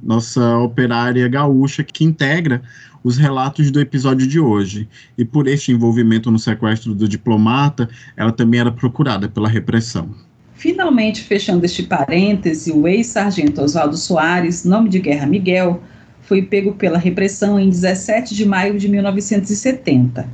nossa 0.02 0.58
operária 0.60 1.28
gaúcha 1.28 1.84
que 1.84 2.04
integra 2.04 2.64
os 3.04 3.18
relatos 3.18 3.70
do 3.70 3.80
episódio 3.80 4.26
de 4.26 4.40
hoje. 4.40 4.88
E 5.18 5.26
por 5.26 5.48
este 5.48 5.72
envolvimento 5.72 6.32
no 6.32 6.40
sequestro 6.40 6.96
do 6.96 7.08
diplomata, 7.08 7.90
ela 8.16 8.32
também 8.32 8.60
era 8.60 8.72
procurada 8.72 9.28
pela 9.28 9.50
repressão. 9.50 10.10
Finalmente, 10.56 11.22
fechando 11.22 11.66
este 11.66 11.84
parêntese, 11.84 12.72
o 12.72 12.88
ex-sargento 12.88 13.62
Oswaldo 13.62 13.98
Soares, 13.98 14.64
nome 14.64 14.90
de 14.90 15.00
guerra 15.00 15.26
Miguel, 15.26 15.84
foi 16.22 16.42
pego 16.42 16.74
pela 16.74 16.98
repressão 16.98 17.60
em 17.60 17.70
17 17.70 18.34
de 18.34 18.46
maio 18.46 18.78
de 18.78 18.88
1970. 18.88 20.26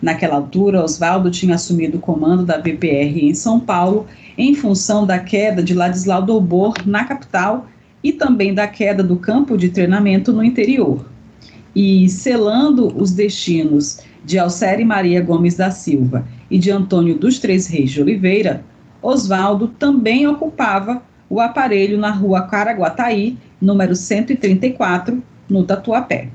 Naquela 0.00 0.36
altura, 0.36 0.82
Oswaldo 0.82 1.30
tinha 1.30 1.54
assumido 1.54 1.98
o 1.98 2.00
comando 2.00 2.44
da 2.44 2.58
BPR 2.58 3.26
em 3.26 3.34
São 3.34 3.60
Paulo 3.60 4.06
em 4.36 4.54
função 4.54 5.06
da 5.06 5.18
queda 5.18 5.62
de 5.62 5.74
Ladislau 5.74 6.22
Dobor 6.22 6.74
na 6.86 7.04
capital 7.04 7.66
e 8.02 8.12
também 8.12 8.52
da 8.52 8.66
queda 8.66 9.02
do 9.02 9.16
campo 9.16 9.56
de 9.56 9.70
treinamento 9.70 10.32
no 10.32 10.44
interior. 10.44 11.06
E 11.74 12.08
selando 12.08 12.92
os 12.96 13.10
destinos 13.10 14.00
de 14.24 14.38
Alcere 14.38 14.84
Maria 14.84 15.20
Gomes 15.20 15.56
da 15.56 15.70
Silva 15.70 16.26
e 16.50 16.58
de 16.58 16.70
Antônio 16.70 17.18
dos 17.18 17.38
Três 17.38 17.66
Reis 17.66 17.90
de 17.90 18.00
Oliveira, 18.00 18.64
Oswaldo 19.02 19.68
também 19.68 20.26
ocupava 20.26 21.02
o 21.28 21.40
aparelho 21.40 21.98
na 21.98 22.10
rua 22.10 22.42
Caraguataí, 22.42 23.36
número 23.60 23.96
134, 23.96 25.22
no 25.48 25.64
Tatuapé. 25.64 26.30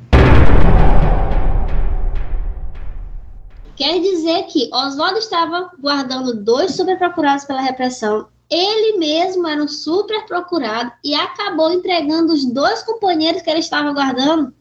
Quer 3.76 4.02
dizer 4.02 4.44
que 4.44 4.70
Oswaldo 4.74 5.20
estava 5.20 5.72
guardando 5.80 6.44
dois 6.44 6.76
superprocurados 6.76 7.46
pela 7.46 7.62
repressão. 7.62 8.28
Ele 8.52 8.98
mesmo 8.98 9.48
era 9.48 9.64
um 9.64 9.68
super 9.70 10.26
procurado 10.26 10.92
e 11.02 11.16
acabou 11.16 11.72
entregando 11.72 12.34
os 12.34 12.44
dois 12.46 12.84
companheiros 12.84 13.42
que 13.42 13.50
ele 13.50 13.60
estava 13.60 13.94
guardando. 13.94 14.54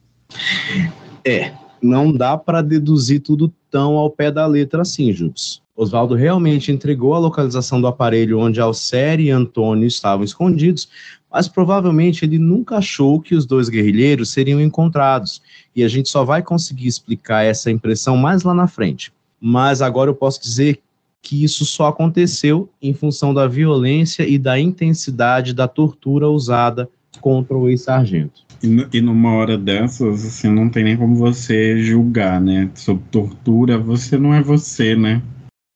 É, 1.25 1.53
não 1.83 2.13
dá 2.13 2.37
para 2.37 2.63
deduzir 2.63 3.21
tudo 3.21 3.53
tão 3.71 3.97
ao 3.97 4.11
pé 4.11 4.31
da 4.31 4.47
letra 4.47 4.83
assim, 4.83 5.13
Jubes. 5.13 5.61
Oswaldo 5.77 6.15
realmente 6.15 6.73
entregou 6.73 7.15
a 7.15 7.19
localização 7.19 7.81
do 7.81 7.87
aparelho 7.87 8.41
onde 8.41 8.61
Alcere 8.61 9.25
e 9.25 9.31
Antônio 9.31 9.87
estavam 9.87 10.25
escondidos, 10.25 10.89
mas 11.31 11.47
provavelmente 11.47 12.25
ele 12.25 12.39
nunca 12.39 12.79
achou 12.79 13.21
que 13.21 13.35
os 13.35 13.47
dois 13.47 13.69
guerrilheiros 13.69 14.31
seriam 14.31 14.61
encontrados, 14.61 15.41
e 15.77 15.85
a 15.85 15.89
gente 15.89 16.09
só 16.09 16.25
vai 16.25 16.43
conseguir 16.43 16.89
explicar 16.89 17.45
essa 17.45 17.71
impressão 17.71 18.17
mais 18.17 18.43
lá 18.43 18.53
na 18.53 18.67
frente. 18.67 19.13
Mas 19.41 19.81
agora 19.81 20.11
eu 20.11 20.15
posso 20.15 20.43
dizer 20.43 20.81
que 21.23 21.45
isso 21.45 21.65
só 21.65 21.89
aconteceu 21.89 22.69
em 22.81 22.95
função 22.95 23.33
da 23.33 23.47
violência 23.47 24.27
e 24.27 24.39
da 24.39 24.59
intensidade 24.59 25.53
da 25.53 25.69
tortura 25.69 26.29
usada 26.29 26.89
contra 27.21 27.57
o 27.57 27.69
ex-sargento. 27.69 28.47
E, 28.63 28.99
e, 28.99 29.01
numa 29.01 29.35
hora 29.35 29.57
dessas, 29.57 30.25
assim, 30.25 30.49
não 30.49 30.69
tem 30.69 30.83
nem 30.83 30.97
como 30.97 31.15
você 31.15 31.81
julgar, 31.81 32.41
né? 32.41 32.69
Sob 32.75 33.01
tortura, 33.11 33.79
você 33.79 34.19
não 34.19 34.35
é 34.35 34.43
você, 34.43 34.97
né? 34.97 35.23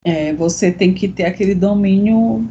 É, 0.05 0.33
você 0.33 0.73
tem 0.73 0.93
que 0.93 1.07
ter 1.07 1.25
aquele 1.25 1.55
domínio 1.55 2.45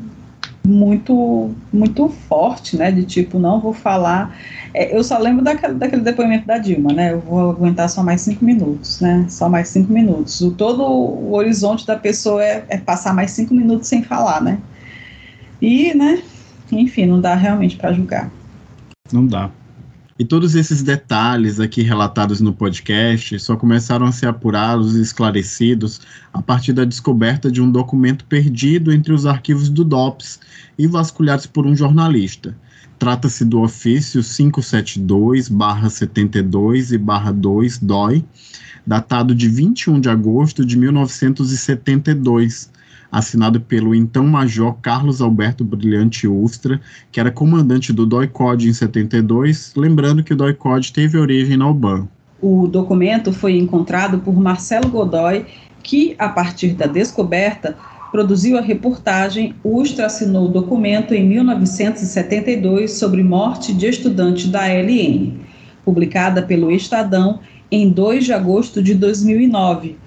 muito 0.65 1.51
muito 1.73 2.07
forte, 2.07 2.77
né? 2.77 2.91
De 2.91 3.03
tipo, 3.03 3.39
não 3.39 3.59
vou 3.59 3.73
falar. 3.73 4.37
É, 4.73 4.95
eu 4.95 5.03
só 5.03 5.17
lembro 5.17 5.43
daquele, 5.43 5.73
daquele 5.73 6.01
depoimento 6.01 6.47
da 6.47 6.57
Dilma, 6.57 6.93
né? 6.93 7.11
Eu 7.11 7.19
vou 7.19 7.51
aguentar 7.51 7.89
só 7.89 8.01
mais 8.01 8.21
cinco 8.21 8.45
minutos, 8.45 9.01
né? 9.01 9.25
Só 9.27 9.49
mais 9.49 9.67
cinco 9.67 9.91
minutos. 9.91 10.39
O, 10.39 10.51
todo 10.51 10.83
o 10.83 11.33
horizonte 11.33 11.85
da 11.85 11.97
pessoa 11.97 12.43
é, 12.43 12.63
é 12.69 12.77
passar 12.77 13.13
mais 13.13 13.31
cinco 13.31 13.53
minutos 13.53 13.87
sem 13.87 14.01
falar, 14.03 14.41
né? 14.41 14.59
E, 15.61 15.93
né? 15.93 16.21
Enfim, 16.71 17.05
não 17.05 17.19
dá 17.19 17.35
realmente 17.35 17.75
para 17.75 17.91
julgar. 17.91 18.31
Não 19.11 19.25
dá. 19.25 19.49
E 20.19 20.25
todos 20.25 20.53
esses 20.53 20.83
detalhes 20.83 21.59
aqui 21.59 21.81
relatados 21.81 22.39
no 22.41 22.53
podcast 22.53 23.39
só 23.39 23.55
começaram 23.55 24.05
a 24.05 24.11
ser 24.11 24.27
apurados 24.27 24.95
e 24.95 25.01
esclarecidos 25.01 26.01
a 26.31 26.39
partir 26.41 26.73
da 26.73 26.85
descoberta 26.85 27.51
de 27.51 27.59
um 27.59 27.71
documento 27.71 28.23
perdido 28.25 28.91
entre 28.91 29.13
os 29.13 29.25
arquivos 29.25 29.67
do 29.67 29.83
DOPS 29.83 30.39
e 30.77 30.85
vasculhados 30.85 31.47
por 31.47 31.65
um 31.65 31.75
jornalista. 31.75 32.55
Trata-se 32.99 33.43
do 33.43 33.61
ofício 33.61 34.21
572-72 34.21 36.91
e 36.91 36.99
2 37.33 37.79
DOI, 37.79 38.23
datado 38.85 39.33
de 39.33 39.49
21 39.49 39.99
de 39.99 40.07
agosto 40.07 40.63
de 40.63 40.77
1972, 40.77 42.70
assinado 43.11 43.59
pelo 43.59 43.93
então 43.93 44.25
Major 44.25 44.73
Carlos 44.81 45.21
Alberto 45.21 45.63
Brilhante 45.63 46.27
Ustra, 46.27 46.79
que 47.11 47.19
era 47.19 47.29
comandante 47.29 47.91
do 47.91 48.05
DOI-COD 48.05 48.69
em 48.69 48.73
72, 48.73 49.73
lembrando 49.75 50.23
que 50.23 50.33
o 50.33 50.35
DOI-COD 50.35 50.93
teve 50.93 51.17
origem 51.17 51.57
na 51.57 51.69
UBAN. 51.69 52.07
O 52.41 52.67
documento 52.67 53.33
foi 53.33 53.57
encontrado 53.57 54.19
por 54.19 54.33
Marcelo 54.39 54.89
Godoy, 54.89 55.45
que, 55.83 56.15
a 56.17 56.29
partir 56.29 56.69
da 56.73 56.85
descoberta, 56.85 57.75
produziu 58.11 58.57
a 58.57 58.61
reportagem 58.61 59.55
Ustra 59.63 60.05
assinou 60.05 60.45
o 60.45 60.51
documento 60.51 61.13
em 61.13 61.27
1972 61.27 62.93
sobre 62.93 63.23
morte 63.23 63.73
de 63.73 63.87
estudante 63.87 64.47
da 64.47 64.67
LN, 64.67 65.39
publicada 65.85 66.41
pelo 66.41 66.71
Estadão 66.71 67.39
em 67.71 67.89
2 67.89 68.25
de 68.25 68.33
agosto 68.33 68.83
de 68.83 68.93
2009, 68.93 69.97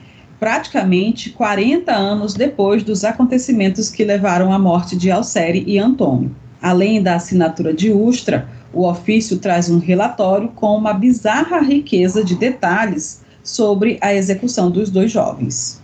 praticamente 0.44 1.30
40 1.30 1.90
anos 1.90 2.34
depois 2.34 2.82
dos 2.82 3.02
acontecimentos 3.02 3.88
que 3.88 4.04
levaram 4.04 4.52
à 4.52 4.58
morte 4.58 4.94
de 4.94 5.10
Alcere 5.10 5.64
e 5.66 5.78
Antônio. 5.78 6.36
Além 6.60 7.02
da 7.02 7.14
assinatura 7.14 7.72
de 7.72 7.90
Ustra, 7.90 8.46
o 8.70 8.86
ofício 8.86 9.38
traz 9.38 9.70
um 9.70 9.78
relatório 9.78 10.48
com 10.48 10.76
uma 10.76 10.92
bizarra 10.92 11.60
riqueza 11.60 12.22
de 12.22 12.34
detalhes 12.34 13.24
sobre 13.42 13.96
a 14.02 14.12
execução 14.12 14.70
dos 14.70 14.90
dois 14.90 15.10
jovens. 15.10 15.80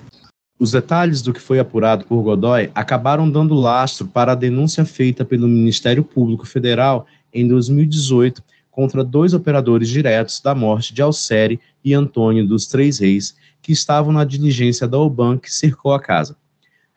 Os 0.59 0.73
detalhes 0.73 1.23
do 1.23 1.33
que 1.33 1.41
foi 1.41 1.59
apurado 1.59 2.05
por 2.05 2.21
Godoy 2.21 2.71
acabaram 2.75 3.31
dando 3.31 3.55
lastro 3.55 4.09
para 4.09 4.33
a 4.33 4.35
denúncia 4.35 4.85
feita 4.85 5.25
pelo 5.25 5.49
Ministério 5.49 6.05
Público 6.05 6.47
Federal 6.47 7.07
em 7.33 7.49
2018 7.49 8.43
contra 8.71 9.03
dois 9.03 9.33
operadores 9.33 9.89
diretos 9.89 10.39
da 10.39 10.55
morte 10.55 10.93
de 10.93 11.01
Alcere 11.01 11.59
e 11.83 11.95
Antônio 11.95 12.47
dos 12.47 12.67
Três 12.67 12.99
Reis, 12.99 13.35
que 13.63 13.73
estavam 13.73 14.13
na 14.13 14.25
diligência 14.25 14.87
da 14.87 14.99
OBAN 14.99 15.39
que 15.39 15.53
cercou 15.53 15.93
a 15.93 16.01
casa. 16.01 16.37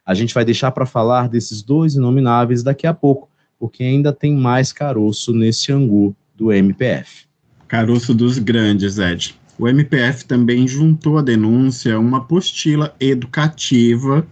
A 0.06 0.14
gente 0.14 0.34
vai 0.34 0.44
deixar 0.44 0.72
para 0.72 0.86
falar 0.86 1.30
desses 1.30 1.62
dois 1.62 1.96
inomináveis 1.96 2.62
daqui 2.62 2.86
a 2.86 2.94
pouco, 2.94 3.30
porque 3.58 3.84
ainda 3.84 4.12
tem 4.12 4.36
mais 4.36 4.74
caroço 4.74 5.34
nesse 5.34 5.72
angu 5.72 6.16
do 6.36 6.52
MPF. 6.52 7.26
Caroço 7.68 8.14
dos 8.14 8.38
grandes, 8.38 8.98
Ed. 8.98 9.36
O 9.58 9.68
MPF 9.68 10.26
também 10.26 10.68
juntou 10.68 11.18
à 11.18 11.22
denúncia 11.22 12.00
uma 12.00 12.18
apostila 12.18 12.94
educativa, 13.00 14.28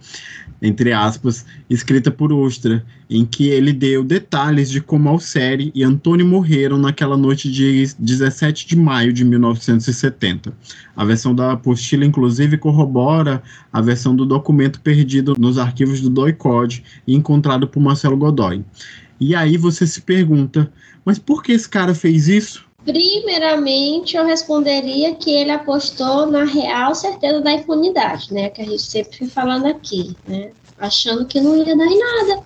entre 0.62 0.92
aspas, 0.92 1.44
escrita 1.68 2.08
por 2.08 2.32
Ostra, 2.32 2.86
em 3.10 3.26
que 3.26 3.48
ele 3.48 3.72
deu 3.72 4.04
detalhes 4.04 4.70
de 4.70 4.80
como 4.80 5.08
Alcere 5.08 5.72
e 5.74 5.82
Antônio 5.82 6.24
morreram 6.24 6.78
naquela 6.78 7.16
noite 7.16 7.50
de 7.50 7.92
17 7.98 8.68
de 8.68 8.76
maio 8.76 9.12
de 9.12 9.24
1970. 9.24 10.52
A 10.94 11.04
versão 11.04 11.34
da 11.34 11.50
apostila, 11.52 12.04
inclusive, 12.04 12.56
corrobora 12.56 13.42
a 13.72 13.80
versão 13.80 14.14
do 14.14 14.24
documento 14.24 14.80
perdido 14.80 15.34
nos 15.36 15.58
arquivos 15.58 16.00
do 16.00 16.08
DOI-CODE 16.08 16.84
e 17.08 17.14
encontrado 17.14 17.66
por 17.66 17.80
Marcelo 17.80 18.16
Godoy. 18.16 18.64
E 19.18 19.34
aí 19.34 19.56
você 19.56 19.84
se 19.84 20.00
pergunta, 20.00 20.72
mas 21.04 21.18
por 21.18 21.42
que 21.42 21.50
esse 21.50 21.68
cara 21.68 21.92
fez 21.92 22.28
isso? 22.28 22.64
Primeiramente, 22.84 24.16
eu 24.16 24.26
responderia 24.26 25.14
que 25.14 25.30
ele 25.30 25.50
apostou 25.50 26.26
na 26.26 26.44
real 26.44 26.94
certeza 26.94 27.40
da 27.40 27.52
impunidade, 27.52 28.32
né? 28.32 28.48
Que 28.48 28.62
a 28.62 28.64
gente 28.64 28.82
sempre 28.82 29.18
foi 29.18 29.28
falando 29.28 29.66
aqui, 29.66 30.16
né? 30.26 30.50
Achando 30.78 31.24
que 31.24 31.40
não 31.40 31.56
ia 31.56 31.76
dar 31.76 31.86
em 31.86 31.98
nada. 31.98 32.42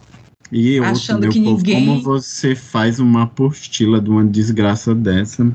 E 0.53 0.78
outro, 0.78 0.93
Achando 0.93 1.20
meu 1.20 1.30
que 1.30 1.43
povo, 1.43 1.57
ninguém... 1.57 1.87
como 1.87 2.03
você 2.03 2.55
faz 2.55 3.01
uma 3.01 3.22
apostila 3.22 4.01
de 4.01 4.11
uma 4.11 4.24
desgraça 4.24 4.95
dessa? 4.95 5.53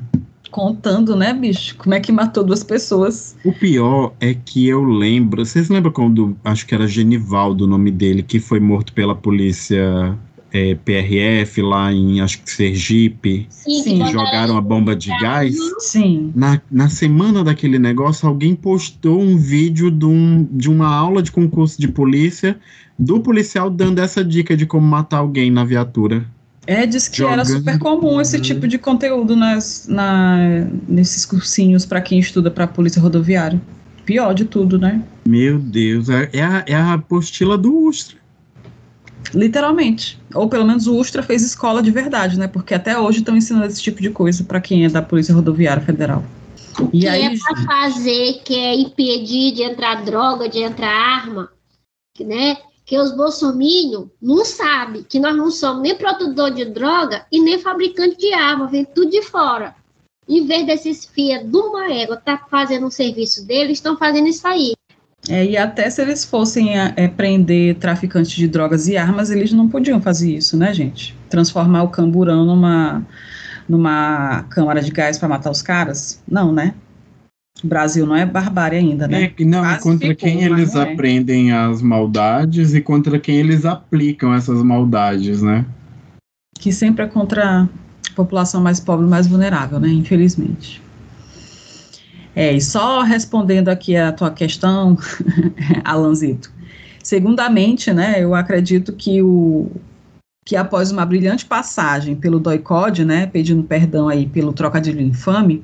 Contando, 0.49 1.15
né, 1.15 1.33
bicho? 1.33 1.77
Como 1.77 1.93
é 1.93 1.99
que 1.99 2.11
matou 2.11 2.43
duas 2.43 2.63
pessoas? 2.63 3.37
O 3.45 3.53
pior 3.53 4.13
é 4.19 4.33
que 4.33 4.67
eu 4.67 4.83
lembro. 4.83 5.45
Vocês 5.45 5.69
lembram 5.69 5.93
quando 5.93 6.35
acho 6.43 6.67
que 6.67 6.75
era 6.75 6.87
Genivaldo 6.87 7.63
o 7.63 7.67
nome 7.67 7.89
dele, 7.89 8.21
que 8.21 8.39
foi 8.39 8.59
morto 8.59 8.91
pela 8.91 9.15
polícia 9.15 10.17
é, 10.53 10.75
PRF 10.75 11.61
lá 11.61 11.91
em 11.93 12.19
acho 12.19 12.41
que 12.41 12.51
Sergipe, 12.51 13.47
Sim, 13.49 13.83
que 13.83 14.11
jogaram 14.11 14.57
a 14.57 14.61
bomba 14.61 14.95
de 14.95 15.09
gás. 15.19 15.55
Sim. 15.79 16.31
Na, 16.35 16.61
na 16.69 16.89
semana 16.89 17.43
daquele 17.43 17.79
negócio, 17.79 18.27
alguém 18.27 18.53
postou 18.53 19.21
um 19.21 19.37
vídeo 19.37 19.89
de, 19.89 20.05
um, 20.05 20.47
de 20.51 20.69
uma 20.69 20.93
aula 20.93 21.21
de 21.21 21.31
concurso 21.31 21.79
de 21.79 21.87
polícia 21.87 22.59
do 22.99 23.19
policial 23.19 23.69
dando 23.69 23.99
essa 23.99 24.23
dica 24.23 24.55
de 24.55 24.65
como 24.65 24.85
matar 24.85 25.17
alguém 25.17 25.49
na 25.49 25.63
viatura. 25.63 26.25
É, 26.67 26.85
diz 26.85 27.07
que 27.07 27.17
Jogando. 27.17 27.33
era 27.33 27.45
super 27.45 27.79
comum 27.79 28.21
esse 28.21 28.39
tipo 28.39 28.67
de 28.67 28.77
conteúdo 28.77 29.35
nas, 29.35 29.87
na, 29.87 30.67
nesses 30.87 31.25
cursinhos 31.25 31.85
para 31.85 31.99
quem 32.01 32.19
estuda 32.19 32.51
para 32.51 32.65
a 32.65 32.67
polícia 32.67 33.01
rodoviária. 33.01 33.59
Pior 34.05 34.33
de 34.33 34.45
tudo, 34.45 34.77
né? 34.77 35.01
Meu 35.27 35.57
Deus, 35.57 36.09
é, 36.09 36.29
é, 36.33 36.43
a, 36.43 36.63
é 36.67 36.75
a 36.75 36.93
apostila 36.93 37.57
do 37.57 37.75
Ustra. 37.87 38.20
Literalmente. 39.33 40.19
Ou 40.33 40.47
pelo 40.49 40.65
menos 40.65 40.87
o 40.87 40.97
Ustra 40.97 41.23
fez 41.23 41.41
escola 41.41 41.81
de 41.81 41.91
verdade, 41.91 42.37
né? 42.37 42.47
Porque 42.47 42.73
até 42.73 42.97
hoje 42.97 43.19
estão 43.19 43.35
ensinando 43.35 43.67
esse 43.67 43.81
tipo 43.81 44.01
de 44.01 44.09
coisa 44.09 44.43
para 44.43 44.61
quem 44.61 44.85
é 44.85 44.89
da 44.89 45.01
Polícia 45.01 45.33
Rodoviária 45.33 45.83
Federal. 45.83 46.23
O 46.79 46.87
que 46.87 47.07
aí, 47.07 47.23
é 47.23 47.37
para 47.37 47.63
fazer, 47.63 48.41
que 48.43 48.55
é 48.55 48.75
impedir 48.75 49.53
de 49.53 49.63
entrar 49.63 50.03
droga, 50.03 50.47
de 50.47 50.59
entrar 50.59 50.89
arma, 50.89 51.49
né? 52.19 52.57
Que 52.85 52.97
os 52.97 53.15
bolsominions 53.15 54.07
não 54.21 54.43
sabem 54.43 55.03
que 55.03 55.19
nós 55.19 55.35
não 55.35 55.49
somos 55.51 55.81
nem 55.81 55.95
produtor 55.95 56.51
de 56.51 56.65
droga 56.65 57.25
e 57.31 57.41
nem 57.41 57.59
fabricante 57.59 58.17
de 58.17 58.33
arma, 58.33 58.67
vem 58.67 58.85
tudo 58.85 59.11
de 59.11 59.21
fora. 59.21 59.75
Em 60.27 60.45
vez 60.45 60.65
desses 60.65 61.05
FIA 61.05 61.43
de 61.43 61.57
uma 61.57 61.91
égua 61.91 62.15
tá 62.15 62.37
fazendo 62.49 62.85
um 62.85 62.91
serviço 62.91 63.45
deles, 63.45 63.77
estão 63.77 63.97
fazendo 63.97 64.27
isso 64.27 64.47
aí. 64.47 64.73
É, 65.29 65.45
e 65.45 65.55
até 65.55 65.89
se 65.89 66.01
eles 66.01 66.25
fossem 66.25 66.79
é, 66.79 66.93
é, 66.95 67.07
prender 67.07 67.75
traficantes 67.75 68.31
de 68.31 68.47
drogas 68.47 68.87
e 68.87 68.97
armas, 68.97 69.29
eles 69.29 69.53
não 69.53 69.69
podiam 69.69 70.01
fazer 70.01 70.35
isso, 70.35 70.57
né, 70.57 70.73
gente? 70.73 71.15
Transformar 71.29 71.83
o 71.83 71.89
camburão 71.89 72.43
numa, 72.43 73.05
numa 73.69 74.43
câmara 74.49 74.81
de 74.81 74.91
gás 74.91 75.19
para 75.19 75.29
matar 75.29 75.51
os 75.51 75.61
caras? 75.61 76.21
Não, 76.27 76.51
né? 76.51 76.73
O 77.63 77.67
Brasil 77.67 78.07
não 78.07 78.15
é 78.15 78.25
barbárie 78.25 78.79
ainda, 78.79 79.07
né? 79.07 79.31
É, 79.37 79.45
não, 79.45 79.61
Quase 79.61 79.83
contra 79.83 80.07
ficou, 80.07 80.27
quem 80.27 80.43
eles 80.43 80.73
é. 80.73 80.81
aprendem 80.81 81.51
as 81.51 81.81
maldades 81.81 82.73
e 82.73 82.81
contra 82.81 83.19
quem 83.19 83.35
eles 83.35 83.65
aplicam 83.65 84.33
essas 84.33 84.63
maldades, 84.63 85.43
né? 85.43 85.63
Que 86.59 86.71
sempre 86.71 87.05
é 87.05 87.07
contra 87.07 87.63
a 87.63 88.15
população 88.15 88.61
mais 88.61 88.79
pobre, 88.79 89.05
mais 89.05 89.27
vulnerável, 89.27 89.79
né? 89.79 89.89
Infelizmente. 89.89 90.81
É, 92.35 92.53
e 92.53 92.61
só 92.61 93.01
respondendo 93.01 93.69
aqui 93.69 93.95
a 93.95 94.11
tua 94.11 94.31
questão, 94.31 94.97
Alanzito, 95.83 96.51
segundamente, 97.03 97.93
né, 97.93 98.23
eu 98.23 98.33
acredito 98.33 98.93
que 98.93 99.21
o 99.21 99.69
que 100.43 100.55
após 100.55 100.91
uma 100.91 101.05
brilhante 101.05 101.45
passagem 101.45 102.15
pelo 102.15 102.39
DOICOD, 102.39 103.05
né, 103.05 103.27
pedindo 103.27 103.63
perdão 103.63 104.09
aí 104.09 104.25
pelo 104.25 104.51
trocadilho 104.51 104.99
infame, 104.99 105.63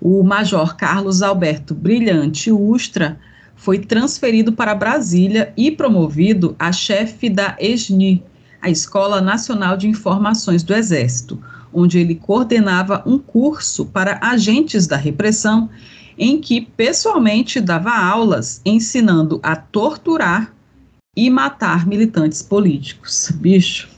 o 0.00 0.22
Major 0.22 0.76
Carlos 0.76 1.22
Alberto 1.22 1.74
Brilhante 1.74 2.52
Ustra 2.52 3.18
foi 3.56 3.78
transferido 3.78 4.52
para 4.52 4.74
Brasília 4.74 5.52
e 5.56 5.70
promovido 5.70 6.54
a 6.58 6.70
chefe 6.70 7.28
da 7.28 7.56
ESNI, 7.58 8.22
a 8.60 8.70
Escola 8.70 9.20
Nacional 9.20 9.76
de 9.76 9.88
Informações 9.88 10.62
do 10.62 10.74
Exército, 10.74 11.42
onde 11.72 11.98
ele 11.98 12.14
coordenava 12.14 13.02
um 13.06 13.18
curso 13.18 13.86
para 13.86 14.20
agentes 14.22 14.86
da 14.86 14.96
repressão 14.96 15.68
em 16.18 16.40
que 16.40 16.60
pessoalmente 16.60 17.60
dava 17.60 17.92
aulas 17.92 18.60
ensinando 18.64 19.38
a 19.42 19.54
torturar 19.54 20.52
e 21.16 21.30
matar 21.30 21.86
militantes 21.86 22.42
políticos. 22.42 23.30
Bicho, 23.34 23.88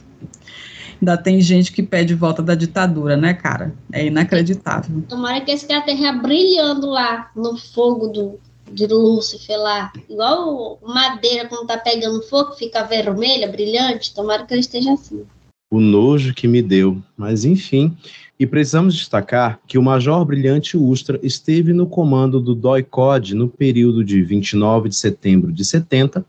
ainda 1.01 1.17
tem 1.17 1.41
gente 1.41 1.71
que 1.71 1.81
pede 1.81 2.13
volta 2.13 2.41
da 2.41 2.55
ditadura, 2.55 3.17
né, 3.17 3.33
cara? 3.33 3.73
É 3.91 4.05
inacreditável. 4.05 5.03
Tomara 5.09 5.41
que 5.41 5.51
esse 5.51 5.67
cara 5.67 5.79
esteja 5.79 6.13
brilhando 6.13 6.87
lá 6.87 7.31
no 7.35 7.57
fogo 7.57 8.07
do, 8.07 8.39
de 8.71 8.87
Lúcifer 8.87 9.57
lá. 9.57 9.91
Igual 10.09 10.79
madeira 10.83 11.47
quando 11.47 11.67
tá 11.67 11.77
pegando 11.77 12.21
fogo, 12.23 12.53
fica 12.53 12.83
vermelha, 12.83 13.51
brilhante. 13.51 14.13
Tomara 14.13 14.45
que 14.45 14.53
ele 14.53 14.61
esteja 14.61 14.93
assim. 14.93 15.25
O 15.71 15.79
nojo 15.79 16.33
que 16.33 16.47
me 16.47 16.61
deu. 16.61 17.01
Mas 17.15 17.45
enfim, 17.45 17.95
e 18.41 18.47
precisamos 18.47 18.95
destacar 18.95 19.59
que 19.67 19.77
o 19.77 19.83
Major 19.83 20.25
Brilhante 20.25 20.75
Ustra 20.75 21.19
esteve 21.21 21.73
no 21.73 21.85
comando 21.85 22.41
do 22.41 22.55
DOI-COD 22.55 23.35
no 23.35 23.47
período 23.47 24.03
de 24.03 24.19
29 24.23 24.89
de 24.89 24.95
setembro 24.95 25.51
de 25.51 25.63
70 25.63 26.25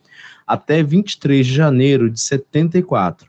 até 0.46 0.82
23 0.82 1.46
de 1.46 1.54
janeiro 1.54 2.10
de 2.10 2.20
74, 2.20 3.26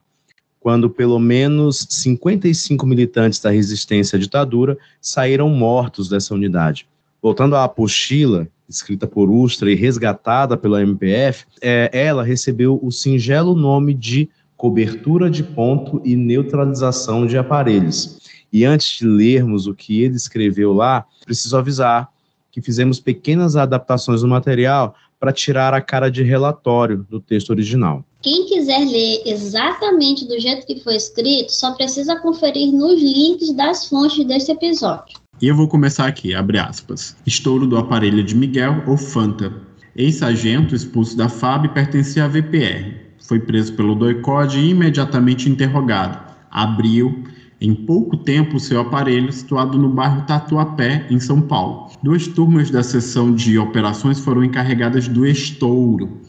quando 0.60 0.90
pelo 0.90 1.18
menos 1.18 1.88
55 1.92 2.86
militantes 2.86 3.40
da 3.40 3.52
resistência 3.52 4.18
à 4.18 4.20
ditadura 4.20 4.78
saíram 5.00 5.48
mortos 5.48 6.10
dessa 6.10 6.34
unidade. 6.34 6.86
Voltando 7.22 7.56
à 7.56 7.64
apostila, 7.64 8.50
escrita 8.68 9.08
por 9.08 9.30
Ustra 9.30 9.72
e 9.72 9.76
resgatada 9.76 10.58
pela 10.58 10.82
MPF, 10.82 11.46
é, 11.62 11.90
ela 11.94 12.22
recebeu 12.22 12.78
o 12.84 12.92
singelo 12.92 13.56
nome 13.56 13.94
de 13.94 14.30
Cobertura 14.58 15.30
de 15.30 15.42
Ponto 15.42 16.02
e 16.04 16.18
Neutralização 16.18 17.26
de 17.26 17.38
Aparelhos. 17.38 18.23
E 18.54 18.64
antes 18.64 19.00
de 19.00 19.08
lermos 19.08 19.66
o 19.66 19.74
que 19.74 20.04
ele 20.04 20.16
escreveu 20.16 20.72
lá, 20.74 21.06
preciso 21.26 21.58
avisar 21.58 22.08
que 22.52 22.62
fizemos 22.62 23.00
pequenas 23.00 23.56
adaptações 23.56 24.22
no 24.22 24.30
material 24.30 24.96
para 25.20 25.34
tirar 25.34 25.74
a 25.74 25.82
cara 25.82 26.12
de 26.12 26.22
relatório 26.22 27.04
do 27.10 27.20
texto 27.20 27.50
original. 27.50 28.06
Quem 28.22 28.46
quiser 28.46 28.86
ler 28.86 29.24
exatamente 29.26 30.28
do 30.28 30.40
jeito 30.40 30.68
que 30.68 30.80
foi 30.82 30.96
escrito, 30.96 31.52
só 31.52 31.74
precisa 31.74 32.16
conferir 32.20 32.72
nos 32.72 33.02
links 33.02 33.52
das 33.54 33.88
fontes 33.88 34.24
desse 34.26 34.52
episódio. 34.52 35.18
E 35.42 35.48
eu 35.48 35.56
vou 35.56 35.68
começar 35.68 36.06
aqui, 36.06 36.36
abre 36.36 36.60
aspas. 36.60 37.16
Estouro 37.26 37.66
do 37.66 37.78
aparelho 37.78 38.24
de 38.24 38.36
Miguel 38.36 38.84
ou 38.86 38.96
Fanta. 38.96 39.52
Ex-sargento 39.96 40.76
expulso 40.76 41.18
da 41.18 41.28
FAB 41.28 41.74
pertencia 41.74 42.26
à 42.26 42.28
VPR. 42.28 43.02
Foi 43.20 43.40
preso 43.40 43.74
pelo 43.74 43.96
doicode 43.96 44.60
e 44.60 44.70
imediatamente 44.70 45.50
interrogado. 45.50 46.34
Abriu 46.52 47.24
em 47.64 47.74
pouco 47.74 48.18
tempo 48.18 48.60
seu 48.60 48.82
aparelho 48.82 49.32
situado 49.32 49.78
no 49.78 49.88
bairro 49.88 50.24
Tatuapé, 50.24 51.08
em 51.10 51.18
São 51.18 51.40
Paulo. 51.40 51.90
Duas 52.04 52.28
turmas 52.28 52.70
da 52.70 52.84
seção 52.84 53.34
de 53.34 53.58
operações 53.58 54.20
foram 54.20 54.44
encarregadas 54.44 55.08
do 55.08 55.26
estouro. 55.26 56.20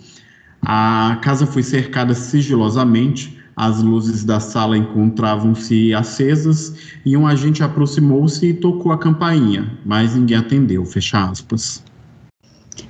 A 0.62 1.18
casa 1.20 1.44
foi 1.44 1.64
cercada 1.64 2.14
sigilosamente, 2.14 3.36
as 3.56 3.82
luzes 3.82 4.24
da 4.24 4.38
sala 4.38 4.78
encontravam-se 4.78 5.92
acesas 5.92 6.76
e 7.04 7.16
um 7.16 7.26
agente 7.26 7.64
aproximou-se 7.64 8.46
e 8.46 8.54
tocou 8.54 8.92
a 8.92 8.98
campainha, 8.98 9.76
mas 9.84 10.14
ninguém 10.14 10.36
atendeu. 10.36 10.84
Fecha 10.84 11.24
aspas. 11.24 11.82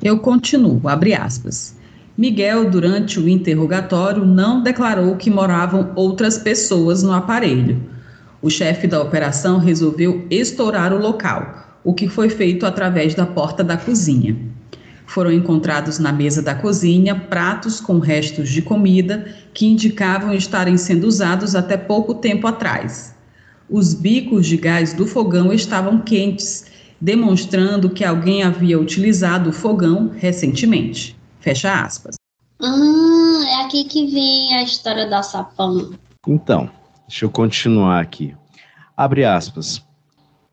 Eu 0.03 0.19
continuo, 0.19 0.87
abre 0.87 1.15
aspas. 1.15 1.79
Miguel, 2.17 2.71
durante 2.71 3.19
o 3.19 3.29
interrogatório, 3.29 4.25
não 4.25 4.63
declarou 4.63 5.17
que 5.17 5.31
moravam 5.31 5.93
outras 5.97 6.39
pessoas 6.39 7.03
no 7.03 7.13
aparelho. 7.13 7.94
O 8.45 8.51
chefe 8.51 8.87
da 8.87 9.01
operação 9.01 9.57
resolveu 9.57 10.27
estourar 10.29 10.93
o 10.93 11.01
local, 11.01 11.81
o 11.83 11.95
que 11.95 12.07
foi 12.07 12.29
feito 12.29 12.67
através 12.67 13.15
da 13.15 13.25
porta 13.25 13.65
da 13.65 13.75
cozinha. 13.75 14.37
Foram 15.07 15.33
encontrados 15.33 15.99
na 15.99 16.13
mesa 16.13 16.43
da 16.43 16.55
cozinha 16.55 17.15
pratos 17.15 17.81
com 17.81 17.99
restos 17.99 18.51
de 18.51 18.61
comida 18.61 19.35
que 19.55 19.65
indicavam 19.65 20.35
estarem 20.35 20.77
sendo 20.77 21.07
usados 21.07 21.55
até 21.55 21.79
pouco 21.79 22.17
tempo 22.17 22.47
atrás. 22.47 23.15
Os 23.67 23.95
bicos 23.95 24.45
de 24.45 24.59
gás 24.59 24.93
do 24.93 25.07
fogão 25.07 25.51
estavam 25.51 26.03
quentes, 26.03 26.67
demonstrando 27.01 27.89
que 27.89 28.05
alguém 28.05 28.43
havia 28.43 28.79
utilizado 28.79 29.49
o 29.49 29.55
fogão 29.55 30.13
recentemente. 30.19 31.17
Fecha 31.41 31.83
aspas. 31.83 32.17
Ah, 32.61 33.45
é 33.47 33.65
aqui 33.65 33.85
que 33.85 34.05
vem 34.05 34.55
a 34.55 34.63
história 34.63 35.09
da 35.09 35.23
sapão. 35.23 35.95
Então, 36.29 36.69
deixa 37.09 37.25
eu 37.25 37.31
continuar 37.31 38.01
aqui. 38.01 38.35
Abre 38.97 39.25
aspas. 39.25 39.85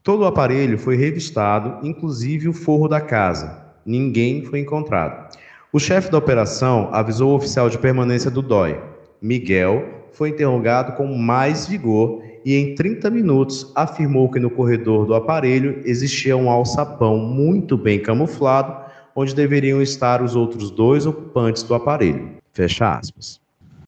Todo 0.03 0.21
o 0.21 0.25
aparelho 0.25 0.77
foi 0.79 0.95
revistado, 0.95 1.85
inclusive 1.85 2.49
o 2.49 2.53
forro 2.53 2.87
da 2.87 2.99
casa. 2.99 3.65
Ninguém 3.85 4.43
foi 4.43 4.59
encontrado. 4.59 5.35
O 5.71 5.79
chefe 5.79 6.11
da 6.11 6.17
operação 6.17 6.89
avisou 6.91 7.31
o 7.31 7.35
oficial 7.35 7.69
de 7.69 7.77
permanência 7.77 8.29
do 8.31 8.41
DOI. 8.41 8.79
Miguel 9.21 10.07
foi 10.11 10.29
interrogado 10.29 10.97
com 10.97 11.15
mais 11.15 11.67
vigor 11.67 12.23
e, 12.43 12.55
em 12.55 12.75
30 12.75 13.09
minutos, 13.09 13.71
afirmou 13.75 14.29
que 14.29 14.39
no 14.39 14.49
corredor 14.49 15.05
do 15.05 15.13
aparelho 15.13 15.81
existia 15.85 16.35
um 16.35 16.49
alçapão 16.49 17.17
muito 17.17 17.77
bem 17.77 18.01
camuflado, 18.01 18.75
onde 19.15 19.35
deveriam 19.35 19.81
estar 19.81 20.21
os 20.21 20.35
outros 20.35 20.71
dois 20.71 21.05
ocupantes 21.05 21.63
do 21.63 21.75
aparelho. 21.75 22.31
Fecha 22.51 22.97
aspas. 22.97 23.39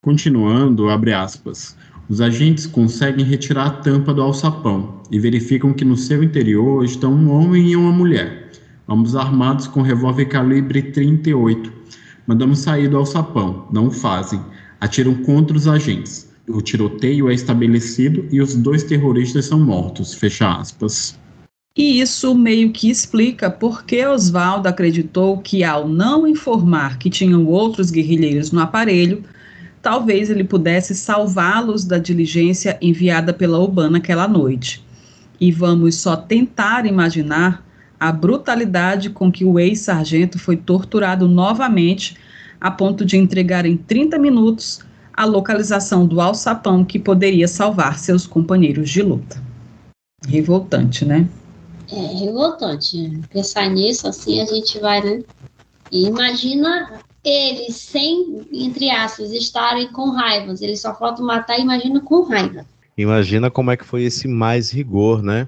Continuando, 0.01 0.89
abre 0.89 1.13
aspas. 1.13 1.75
Os 2.13 2.21
agentes 2.21 2.67
conseguem 2.67 3.25
retirar 3.25 3.65
a 3.65 3.71
tampa 3.71 4.13
do 4.13 4.21
alçapão 4.21 5.01
e 5.09 5.17
verificam 5.17 5.73
que 5.73 5.83
no 5.83 5.97
seu 5.97 6.21
interior 6.21 6.85
estão 6.85 7.11
um 7.11 7.31
homem 7.31 7.71
e 7.71 7.75
uma 7.75 7.91
mulher 7.91 8.51
ambos 8.87 9.15
armados 9.15 9.65
com 9.65 9.81
revólver 9.81 10.25
calibre 10.25 10.83
38. 10.91 11.73
Mandamos 12.27 12.59
sair 12.59 12.87
do 12.87 12.97
alçapão, 12.97 13.67
não 13.73 13.87
o 13.87 13.91
fazem. 13.91 14.39
Atiram 14.79 15.15
contra 15.23 15.57
os 15.57 15.67
agentes. 15.67 16.31
O 16.47 16.61
tiroteio 16.61 17.31
é 17.31 17.33
estabelecido 17.33 18.27
e 18.31 18.39
os 18.39 18.53
dois 18.53 18.83
terroristas 18.83 19.45
são 19.45 19.59
mortos. 19.59 20.13
Fecha 20.13 20.53
aspas. 20.53 21.17
E 21.75 21.99
isso 21.99 22.35
meio 22.35 22.71
que 22.71 22.91
explica 22.91 23.49
por 23.49 23.85
que 23.85 24.05
Oswaldo 24.05 24.67
acreditou 24.67 25.39
que, 25.39 25.63
ao 25.63 25.89
não 25.89 26.27
informar 26.27 26.99
que 26.99 27.09
tinham 27.09 27.47
outros 27.47 27.89
guerrilheiros 27.89 28.51
no 28.51 28.59
aparelho, 28.59 29.23
talvez 29.83 30.29
ele 30.29 30.45
pudesse 30.45 30.95
salvá-los 30.95 31.83
da 31.83 31.97
diligência 31.97 32.77
enviada 32.81 33.33
pela 33.33 33.59
Oban 33.59 33.89
naquela 33.89 34.29
noite. 34.29 34.83
E 35.39 35.51
vamos 35.51 35.95
só 35.95 36.15
tentar 36.15 36.85
imaginar 36.85 37.63
a 37.99 38.09
brutalidade 38.09 39.09
com 39.09 39.29
que 39.29 39.43
o 39.43 39.59
ex-sargento 39.59 40.39
foi 40.39 40.55
torturado 40.55 41.27
novamente, 41.27 42.15
a 42.61 42.71
ponto 42.71 43.03
de 43.03 43.17
entregar 43.17 43.65
em 43.65 43.75
30 43.75 44.17
minutos 44.17 44.79
a 45.13 45.25
localização 45.25 46.07
do 46.07 46.21
alçapão 46.21 46.85
que 46.85 46.97
poderia 46.97 47.47
salvar 47.47 47.99
seus 47.99 48.25
companheiros 48.25 48.89
de 48.89 49.01
luta. 49.01 49.43
Revoltante, 50.25 51.03
né? 51.03 51.27
É, 51.91 52.23
revoltante. 52.23 53.19
Pensar 53.29 53.69
nisso, 53.69 54.07
assim, 54.07 54.39
a 54.39 54.45
gente 54.45 54.79
vai, 54.79 55.03
né? 55.03 55.21
E 55.91 56.07
imagina 56.07 56.99
eles 57.23 57.75
sem, 57.75 58.45
entre 58.51 58.89
aspas, 58.89 59.31
estarem 59.31 59.91
com 59.91 60.09
raiva. 60.09 60.53
Eles 60.61 60.81
só 60.81 60.93
faltam 60.93 61.25
matar, 61.25 61.59
imagina 61.59 62.01
com 62.01 62.23
raiva. 62.23 62.65
Imagina 62.97 63.49
como 63.49 63.71
é 63.71 63.77
que 63.77 63.85
foi 63.85 64.03
esse 64.03 64.27
mais 64.27 64.69
rigor, 64.71 65.23
né? 65.23 65.47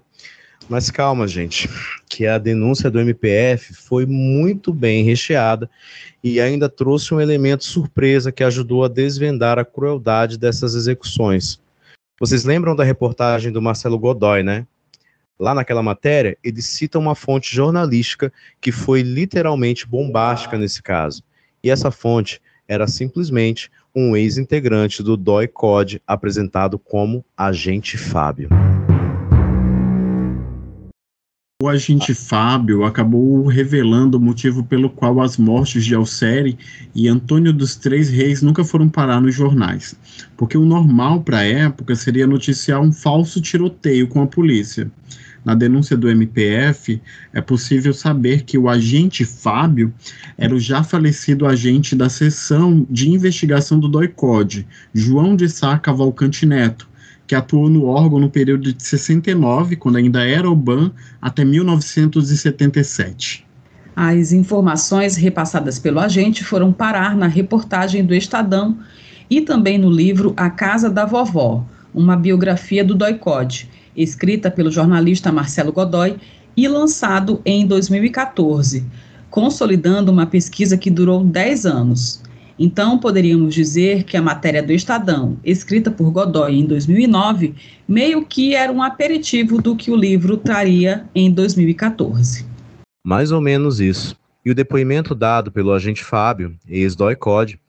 Mas 0.68 0.90
calma, 0.90 1.28
gente, 1.28 1.70
que 2.10 2.26
a 2.26 2.40
denúncia 2.40 2.90
do 2.90 3.00
MPF 3.00 3.74
foi 3.74 4.06
muito 4.06 4.74
bem 4.74 5.04
recheada 5.04 5.70
e 6.24 6.42
ainda 6.42 6.68
trouxe 6.68 7.14
um 7.14 7.22
elemento 7.22 7.64
surpresa 7.64 8.32
que 8.32 8.44
ajudou 8.44 8.84
a 8.84 8.88
desvendar 8.88 9.60
a 9.60 9.66
crueldade 9.66 10.40
dessas 10.40 10.74
execuções. 10.74 11.60
Vocês 12.20 12.46
lembram 12.46 12.76
da 12.76 12.84
reportagem 12.84 13.52
do 13.52 13.62
Marcelo 13.62 14.00
Godoy, 14.00 14.42
né? 14.42 14.66
Lá 15.38 15.54
naquela 15.54 15.84
matéria, 15.84 16.38
ele 16.44 16.62
cita 16.62 16.98
uma 16.98 17.14
fonte 17.14 17.54
jornalística 17.54 18.34
que 18.60 18.72
foi 18.72 19.02
literalmente 19.02 19.86
bombástica 19.86 20.58
nesse 20.58 20.82
caso. 20.82 21.22
E 21.66 21.70
essa 21.72 21.90
fonte 21.90 22.40
era 22.68 22.88
simplesmente 22.88 23.72
um 23.96 24.16
ex-integrante 24.16 25.02
do 25.02 25.18
DOI 25.18 25.48
COD 25.48 26.00
apresentado 26.06 26.78
como 26.78 27.26
Agente 27.36 27.98
Fábio. 27.98 28.50
O 31.64 31.68
agente 31.68 32.14
Fábio 32.14 32.84
acabou 32.84 33.48
revelando 33.48 34.20
o 34.20 34.22
motivo 34.22 34.64
pelo 34.64 34.92
qual 34.92 35.20
as 35.20 35.38
mortes 35.38 35.84
de 35.84 35.96
Alcere 35.96 36.56
e 36.94 37.08
Antônio 37.08 37.52
dos 37.52 37.76
Três 37.76 38.10
Reis 38.10 38.44
nunca 38.44 38.64
foram 38.64 38.88
parar 38.88 39.20
nos 39.20 39.34
jornais, 39.34 39.96
porque 40.38 40.60
o 40.60 40.66
normal 40.66 41.24
para 41.24 41.40
a 41.40 41.46
época 41.46 41.96
seria 41.96 42.28
noticiar 42.28 42.80
um 42.80 42.92
falso 42.92 43.42
tiroteio 43.42 44.08
com 44.08 44.22
a 44.22 44.28
polícia. 44.28 44.92
Na 45.46 45.54
denúncia 45.54 45.96
do 45.96 46.10
MPF, 46.10 47.00
é 47.32 47.40
possível 47.40 47.94
saber 47.94 48.42
que 48.42 48.58
o 48.58 48.68
agente 48.68 49.24
Fábio 49.24 49.94
era 50.36 50.56
o 50.56 50.60
já 50.60 50.84
falecido 50.84 51.46
agente 51.46 51.96
da 51.96 52.10
seção 52.10 52.84
de 52.90 53.12
investigação 53.12 53.80
do 53.80 53.88
DOICOD, 53.88 54.66
João 54.92 55.36
de 55.36 55.48
Sá 55.48 55.78
Cavalcante 55.78 56.48
Neto, 56.48 56.90
que 57.28 57.36
atuou 57.36 57.70
no 57.70 57.86
órgão 57.86 58.20
no 58.20 58.30
período 58.30 58.74
de 58.74 58.82
69, 58.82 59.76
quando 59.76 59.98
ainda 59.98 60.26
era 60.26 60.50
o 60.50 60.56
BAN, 60.56 60.92
até 61.22 61.46
1977. 61.46 63.46
As 63.96 64.34
informações 64.34 65.16
repassadas 65.16 65.78
pelo 65.78 66.00
agente 66.00 66.44
foram 66.44 66.74
parar 66.74 67.16
na 67.16 67.28
reportagem 67.28 68.04
do 68.04 68.16
Estadão 68.16 68.80
e 69.30 69.42
também 69.42 69.78
no 69.78 69.92
livro 69.92 70.34
A 70.36 70.50
Casa 70.50 70.90
da 70.90 71.06
Vovó, 71.06 71.64
uma 71.94 72.18
biografia 72.18 72.84
do 72.84 72.96
Doicode, 72.96 73.70
escrita 73.96 74.52
pelo 74.52 74.72
jornalista 74.72 75.32
Marcelo 75.32 75.72
Godoy 75.72 76.16
e 76.56 76.68
lançado 76.68 77.42
em 77.46 77.66
2014, 77.66 78.86
consolidando 79.30 80.12
uma 80.12 80.26
pesquisa 80.26 80.78
que 80.78 80.90
durou 80.90 81.24
10 81.24 81.66
anos. 81.66 82.22
Então, 82.58 82.98
poderíamos 82.98 83.54
dizer 83.54 84.04
que 84.04 84.16
a 84.16 84.22
matéria 84.22 84.64
do 84.64 84.72
Estadão, 84.72 85.38
escrita 85.44 85.92
por 85.92 86.10
Godoy 86.10 86.56
em 86.56 86.66
2009, 86.66 87.54
meio 87.86 88.26
que 88.26 88.56
era 88.56 88.72
um 88.72 88.82
aperitivo 88.82 89.62
do 89.62 89.76
que 89.76 89.92
o 89.92 89.96
livro 89.96 90.38
traria 90.38 91.06
em 91.14 91.30
2014. 91.30 92.46
Mais 93.06 93.32
ou 93.32 93.42
menos 93.42 93.82
isso. 93.82 94.16
E 94.46 94.52
o 94.52 94.56
depoimento 94.56 95.14
dado 95.14 95.52
pelo 95.52 95.74
agente 95.74 96.04
Fábio, 96.04 96.56
ex-DOI-COD, 96.68 97.60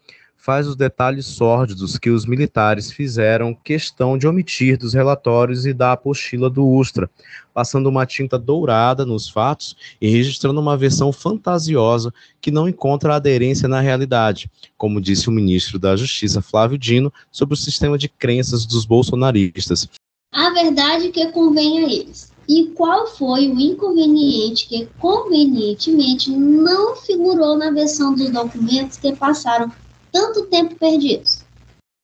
faz 0.46 0.68
os 0.68 0.76
detalhes 0.76 1.26
sórdidos 1.26 1.98
que 1.98 2.08
os 2.08 2.24
militares 2.24 2.92
fizeram 2.92 3.52
questão 3.52 4.16
de 4.16 4.28
omitir 4.28 4.78
dos 4.78 4.94
relatórios 4.94 5.66
e 5.66 5.72
da 5.72 5.90
apostila 5.90 6.48
do 6.48 6.64
Ustra, 6.64 7.10
passando 7.52 7.88
uma 7.88 8.06
tinta 8.06 8.38
dourada 8.38 9.04
nos 9.04 9.28
fatos 9.28 9.76
e 10.00 10.08
registrando 10.08 10.60
uma 10.60 10.76
versão 10.76 11.12
fantasiosa 11.12 12.14
que 12.40 12.52
não 12.52 12.68
encontra 12.68 13.16
aderência 13.16 13.68
na 13.68 13.80
realidade, 13.80 14.48
como 14.78 15.00
disse 15.00 15.28
o 15.28 15.32
ministro 15.32 15.80
da 15.80 15.96
Justiça 15.96 16.40
Flávio 16.40 16.78
Dino 16.78 17.12
sobre 17.32 17.54
o 17.54 17.58
sistema 17.58 17.98
de 17.98 18.08
crenças 18.08 18.64
dos 18.64 18.84
bolsonaristas. 18.84 19.88
A 20.32 20.50
verdade 20.50 21.08
que 21.08 21.26
convém 21.32 21.80
a 21.80 21.92
eles. 21.92 22.32
E 22.48 22.66
qual 22.76 23.08
foi 23.08 23.48
o 23.48 23.58
inconveniente 23.58 24.68
que 24.68 24.86
convenientemente 25.00 26.30
não 26.30 26.94
figurou 26.94 27.58
na 27.58 27.72
versão 27.72 28.14
dos 28.14 28.30
documentos 28.30 28.96
que 28.96 29.12
passaram 29.16 29.72
tanto 30.16 30.46
tempo 30.46 30.74
perdidos. 30.76 31.44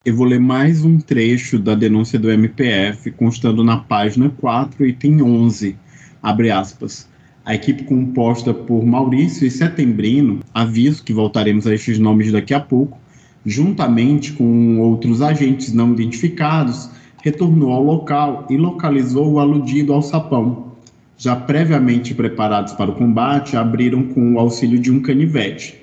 Eu 0.04 0.14
vou 0.14 0.26
ler 0.26 0.38
mais 0.38 0.84
um 0.84 0.98
trecho 0.98 1.58
da 1.58 1.74
denúncia 1.74 2.18
do 2.18 2.30
MPF, 2.30 3.10
constando 3.12 3.64
na 3.64 3.78
página 3.78 4.28
4, 4.28 4.84
item 4.86 5.22
11, 5.22 5.74
abre 6.22 6.50
aspas. 6.50 7.08
A 7.42 7.54
equipe 7.54 7.84
composta 7.84 8.52
por 8.52 8.84
Maurício 8.84 9.46
e 9.46 9.50
Setembrino, 9.50 10.40
aviso 10.52 11.02
que 11.02 11.14
voltaremos 11.14 11.66
a 11.66 11.74
estes 11.74 11.98
nomes 11.98 12.30
daqui 12.30 12.52
a 12.52 12.60
pouco, 12.60 12.98
juntamente 13.46 14.32
com 14.32 14.78
outros 14.78 15.22
agentes 15.22 15.72
não 15.72 15.94
identificados, 15.94 16.90
retornou 17.22 17.72
ao 17.72 17.82
local 17.82 18.46
e 18.50 18.58
localizou 18.58 19.32
o 19.32 19.38
aludido 19.40 19.94
ao 19.94 20.02
sapão. 20.02 20.72
Já 21.16 21.34
previamente 21.34 22.12
preparados 22.12 22.74
para 22.74 22.90
o 22.90 22.94
combate, 22.94 23.56
abriram 23.56 24.02
com 24.08 24.34
o 24.34 24.38
auxílio 24.38 24.78
de 24.78 24.90
um 24.90 25.00
canivete. 25.00 25.81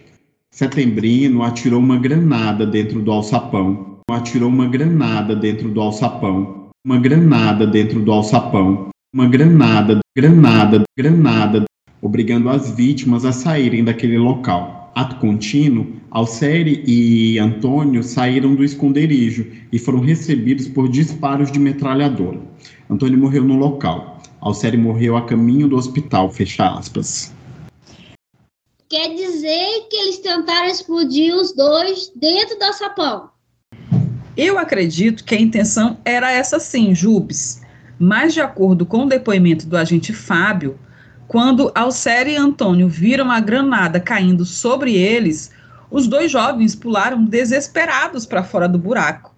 Setembrino 0.51 1.43
atirou 1.43 1.79
uma 1.79 1.97
granada 1.97 2.65
dentro 2.65 3.01
do 3.01 3.11
alçapão. 3.11 3.99
Atirou 4.11 4.49
uma 4.49 4.67
granada 4.67 5.35
dentro 5.35 5.69
do 5.69 5.79
alçapão. 5.79 6.69
Uma 6.85 6.97
granada 6.97 7.65
dentro 7.65 8.01
do 8.01 8.11
alçapão. 8.11 8.89
Uma 9.13 9.27
granada, 9.27 9.99
granada, 10.15 10.83
granada, 10.97 11.63
obrigando 12.01 12.49
as 12.49 12.69
vítimas 12.71 13.25
a 13.25 13.31
saírem 13.31 13.83
daquele 13.83 14.17
local. 14.17 14.91
Ato 14.93 15.15
contínuo, 15.15 15.87
Alcere 16.11 16.83
e 16.85 17.39
Antônio 17.39 18.03
saíram 18.03 18.55
do 18.55 18.63
esconderijo 18.63 19.47
e 19.71 19.79
foram 19.79 19.99
recebidos 19.99 20.67
por 20.67 20.89
disparos 20.89 21.51
de 21.51 21.59
metralhadora. 21.59 22.39
Antônio 22.89 23.17
morreu 23.17 23.43
no 23.43 23.55
local. 23.55 24.21
Alcere 24.41 24.75
morreu 24.75 25.15
a 25.15 25.21
caminho 25.21 25.67
do 25.67 25.75
hospital, 25.75 26.29
fecha 26.31 26.67
aspas. 26.67 27.33
Quer 28.89 29.13
dizer 29.13 29.85
que 29.87 29.95
eles 29.95 30.17
tentaram 30.17 30.65
explodir 30.65 31.35
os 31.35 31.53
dois 31.53 32.11
dentro 32.15 32.57
do 32.57 32.73
sapão. 32.73 33.29
Eu 34.35 34.57
acredito 34.57 35.23
que 35.23 35.35
a 35.35 35.39
intenção 35.39 35.99
era 36.03 36.31
essa 36.31 36.59
sim, 36.59 36.95
Jubes. 36.95 37.61
Mas, 37.99 38.33
de 38.33 38.41
acordo 38.41 38.87
com 38.87 39.03
o 39.03 39.07
depoimento 39.07 39.67
do 39.67 39.77
agente 39.77 40.11
Fábio, 40.11 40.79
quando 41.27 41.71
Alcere 41.75 42.31
e 42.31 42.35
Antônio 42.35 42.89
viram 42.89 43.29
a 43.29 43.39
granada 43.39 43.99
caindo 43.99 44.43
sobre 44.43 44.95
eles, 44.95 45.51
os 45.91 46.07
dois 46.07 46.31
jovens 46.31 46.73
pularam 46.73 47.23
desesperados 47.23 48.25
para 48.25 48.43
fora 48.43 48.67
do 48.67 48.79
buraco. 48.79 49.35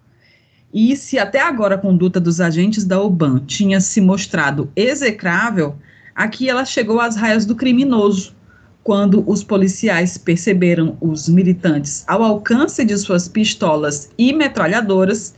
E 0.72 0.96
se 0.96 1.18
até 1.18 1.42
agora 1.42 1.74
a 1.74 1.78
conduta 1.78 2.18
dos 2.18 2.40
agentes 2.40 2.86
da 2.86 3.02
UBAN 3.02 3.44
tinha 3.44 3.82
se 3.82 4.00
mostrado 4.00 4.72
execrável, 4.74 5.76
aqui 6.14 6.48
ela 6.48 6.64
chegou 6.64 6.98
às 6.98 7.16
raias 7.16 7.44
do 7.44 7.54
criminoso 7.54 8.34
quando 8.82 9.22
os 9.28 9.44
policiais 9.44 10.18
perceberam 10.18 10.96
os 11.00 11.28
militantes 11.28 12.04
ao 12.08 12.22
alcance 12.22 12.84
de 12.84 12.96
suas 12.98 13.28
pistolas 13.28 14.10
e 14.18 14.32
metralhadoras, 14.32 15.34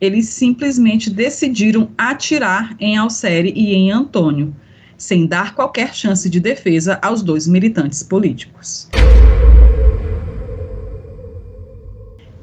eles 0.00 0.28
simplesmente 0.28 1.10
decidiram 1.10 1.90
atirar 1.98 2.76
em 2.78 2.96
Alcere 2.96 3.52
e 3.56 3.74
em 3.74 3.90
Antônio, 3.90 4.54
sem 4.96 5.26
dar 5.26 5.54
qualquer 5.54 5.94
chance 5.94 6.28
de 6.30 6.38
defesa 6.38 6.98
aos 7.02 7.22
dois 7.22 7.46
militantes 7.46 8.02
políticos. 8.02 8.88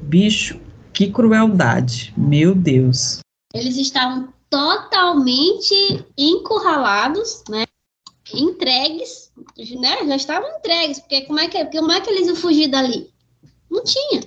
Bicho, 0.02 0.60
que 0.92 1.10
crueldade, 1.10 2.12
meu 2.16 2.54
Deus. 2.54 3.20
Eles 3.54 3.76
estavam 3.76 4.28
totalmente 4.50 6.04
encurralados, 6.18 7.42
né? 7.48 7.64
entregues, 8.32 9.23
né? 9.80 9.98
Já 10.06 10.16
estavam 10.16 10.58
entregues, 10.58 11.00
porque 11.00 11.22
como 11.22 11.40
é 11.40 11.48
que, 11.48 11.64
como 11.66 11.92
é 11.92 12.00
que 12.00 12.10
eles 12.10 12.26
iam 12.26 12.36
fugir 12.36 12.68
dali? 12.68 13.08
Não 13.70 13.82
tinha. 13.82 14.22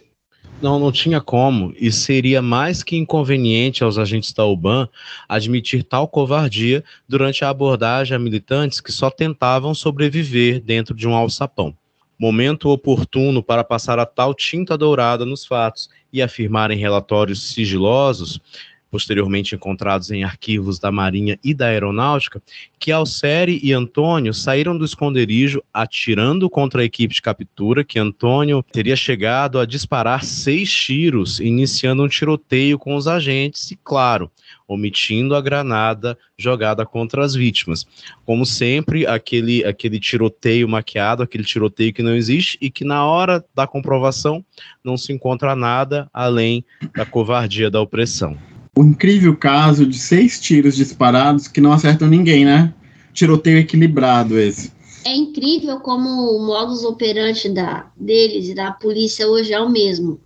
Não, 0.60 0.80
não 0.80 0.92
tinha 0.92 1.22
como, 1.22 1.72
e 1.78 1.92
seria 1.92 2.42
mais 2.42 2.82
que 2.82 2.98
inconveniente 2.98 3.84
aos 3.84 4.00
agentes 4.00 4.34
da 4.34 4.44
UBAN 4.44 4.90
admitir 5.30 5.84
tal 5.84 6.08
covardia 6.08 6.84
durante 7.08 7.46
a 7.46 7.50
abordagem 7.50 8.16
a 8.16 8.20
militantes 8.20 8.82
que 8.82 8.92
só 8.92 9.12
tentavam 9.12 9.76
sobreviver 9.76 10.60
dentro 10.60 10.96
de 10.96 11.08
um 11.08 11.16
alçapão. 11.16 11.78
Momento 12.20 12.70
oportuno 12.70 13.44
para 13.44 13.64
passar 13.64 14.00
a 14.00 14.06
tal 14.06 14.34
tinta 14.34 14.76
dourada 14.76 15.24
nos 15.24 15.46
fatos 15.46 15.90
e 16.12 16.24
afirmar 16.24 16.72
em 16.72 16.78
relatórios 16.78 17.54
sigilosos 17.54 18.42
posteriormente 18.90 19.56
encontrados 19.56 20.12
em 20.12 20.24
arquivos 20.24 20.80
da 20.80 20.92
Marinha 20.92 21.38
e 21.44 21.54
da 21.54 21.68
Aeronáutica, 21.68 22.42
que 22.80 22.92
Alcere 22.92 23.60
e 23.62 23.74
Antônio 23.74 24.34
saíram 24.34 24.78
do 24.78 24.86
esconderijo 24.86 25.62
atirando 25.74 26.50
contra 26.50 26.82
a 26.82 26.86
equipe 26.86 27.14
de 27.14 27.22
captura, 27.22 27.84
que 27.84 28.00
Antônio 28.00 28.64
teria 28.72 28.96
chegado 28.96 29.60
a 29.60 29.66
disparar 29.66 30.24
seis 30.24 30.72
tiros, 30.72 31.40
iniciando 31.40 32.04
um 32.04 32.08
tiroteio 32.08 32.78
com 32.78 32.96
os 32.96 33.08
agentes 33.08 33.72
e, 33.72 33.76
claro, 33.76 34.32
omitindo 34.68 35.36
a 35.36 35.42
granada 35.42 36.18
jogada 36.38 36.86
contra 36.86 37.24
as 37.24 37.34
vítimas. 37.34 37.86
Como 38.26 38.46
sempre, 38.46 39.08
aquele, 39.08 39.66
aquele 39.66 40.00
tiroteio 40.00 40.68
maquiado, 40.68 41.24
aquele 41.24 41.44
tiroteio 41.44 41.94
que 41.94 42.04
não 42.04 42.16
existe 42.16 42.58
e 42.62 42.70
que 42.70 42.84
na 42.84 43.06
hora 43.06 43.44
da 43.56 43.66
comprovação 43.66 44.44
não 44.84 44.98
se 44.98 45.12
encontra 45.12 45.56
nada 45.56 46.10
além 46.14 46.64
da 46.96 47.06
covardia 47.06 47.72
da 47.72 47.82
opressão 47.82 48.38
o 48.78 48.84
incrível 48.84 49.36
caso 49.36 49.88
de 49.88 49.98
seis 49.98 50.40
tiros 50.40 50.76
disparados 50.76 51.48
que 51.48 51.60
não 51.60 51.72
acertam 51.72 52.08
ninguém, 52.08 52.46
né? 52.46 52.72
Tiroteio 53.12 53.58
equilibrado 53.58 54.38
esse. 54.38 54.72
É 55.04 55.16
incrível 55.16 55.80
como 55.80 56.08
o 56.08 56.46
modus 56.46 56.84
operandi 56.84 57.50
da, 57.50 57.92
deles 57.96 58.50
e 58.50 58.54
da 58.54 58.72
polícia 58.72 59.28
hoje 59.28 59.52
é 59.52 59.60
o 59.60 59.68
mesmo. 59.68 60.22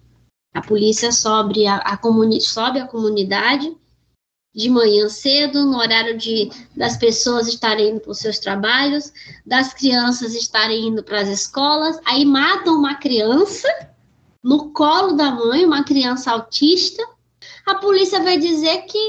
A 0.53 0.61
polícia 0.61 1.13
sobe 1.13 1.65
a, 1.65 1.77
a, 1.77 1.95
comuni 1.95 2.41
sobe 2.41 2.79
a 2.79 2.87
comunidade 2.87 3.73
de 4.53 4.69
manhã 4.69 5.07
cedo, 5.07 5.65
no 5.65 5.77
horário 5.77 6.17
de 6.17 6.51
das 6.75 6.97
pessoas 6.97 7.47
estarem 7.47 7.91
indo 7.91 8.01
para 8.01 8.11
os 8.11 8.17
seus 8.17 8.37
trabalhos, 8.37 9.13
das 9.45 9.73
crianças 9.73 10.35
estarem 10.35 10.89
indo 10.89 11.01
para 11.03 11.21
as 11.21 11.29
escolas, 11.29 11.97
aí 12.05 12.25
matam 12.25 12.75
uma 12.75 12.95
criança 12.95 13.69
no 14.43 14.71
colo 14.71 15.13
da 15.13 15.31
mãe, 15.31 15.63
uma 15.63 15.85
criança 15.85 16.31
autista, 16.31 17.01
a 17.65 17.75
polícia 17.75 18.21
vai 18.23 18.37
dizer 18.37 18.83
que 18.83 18.99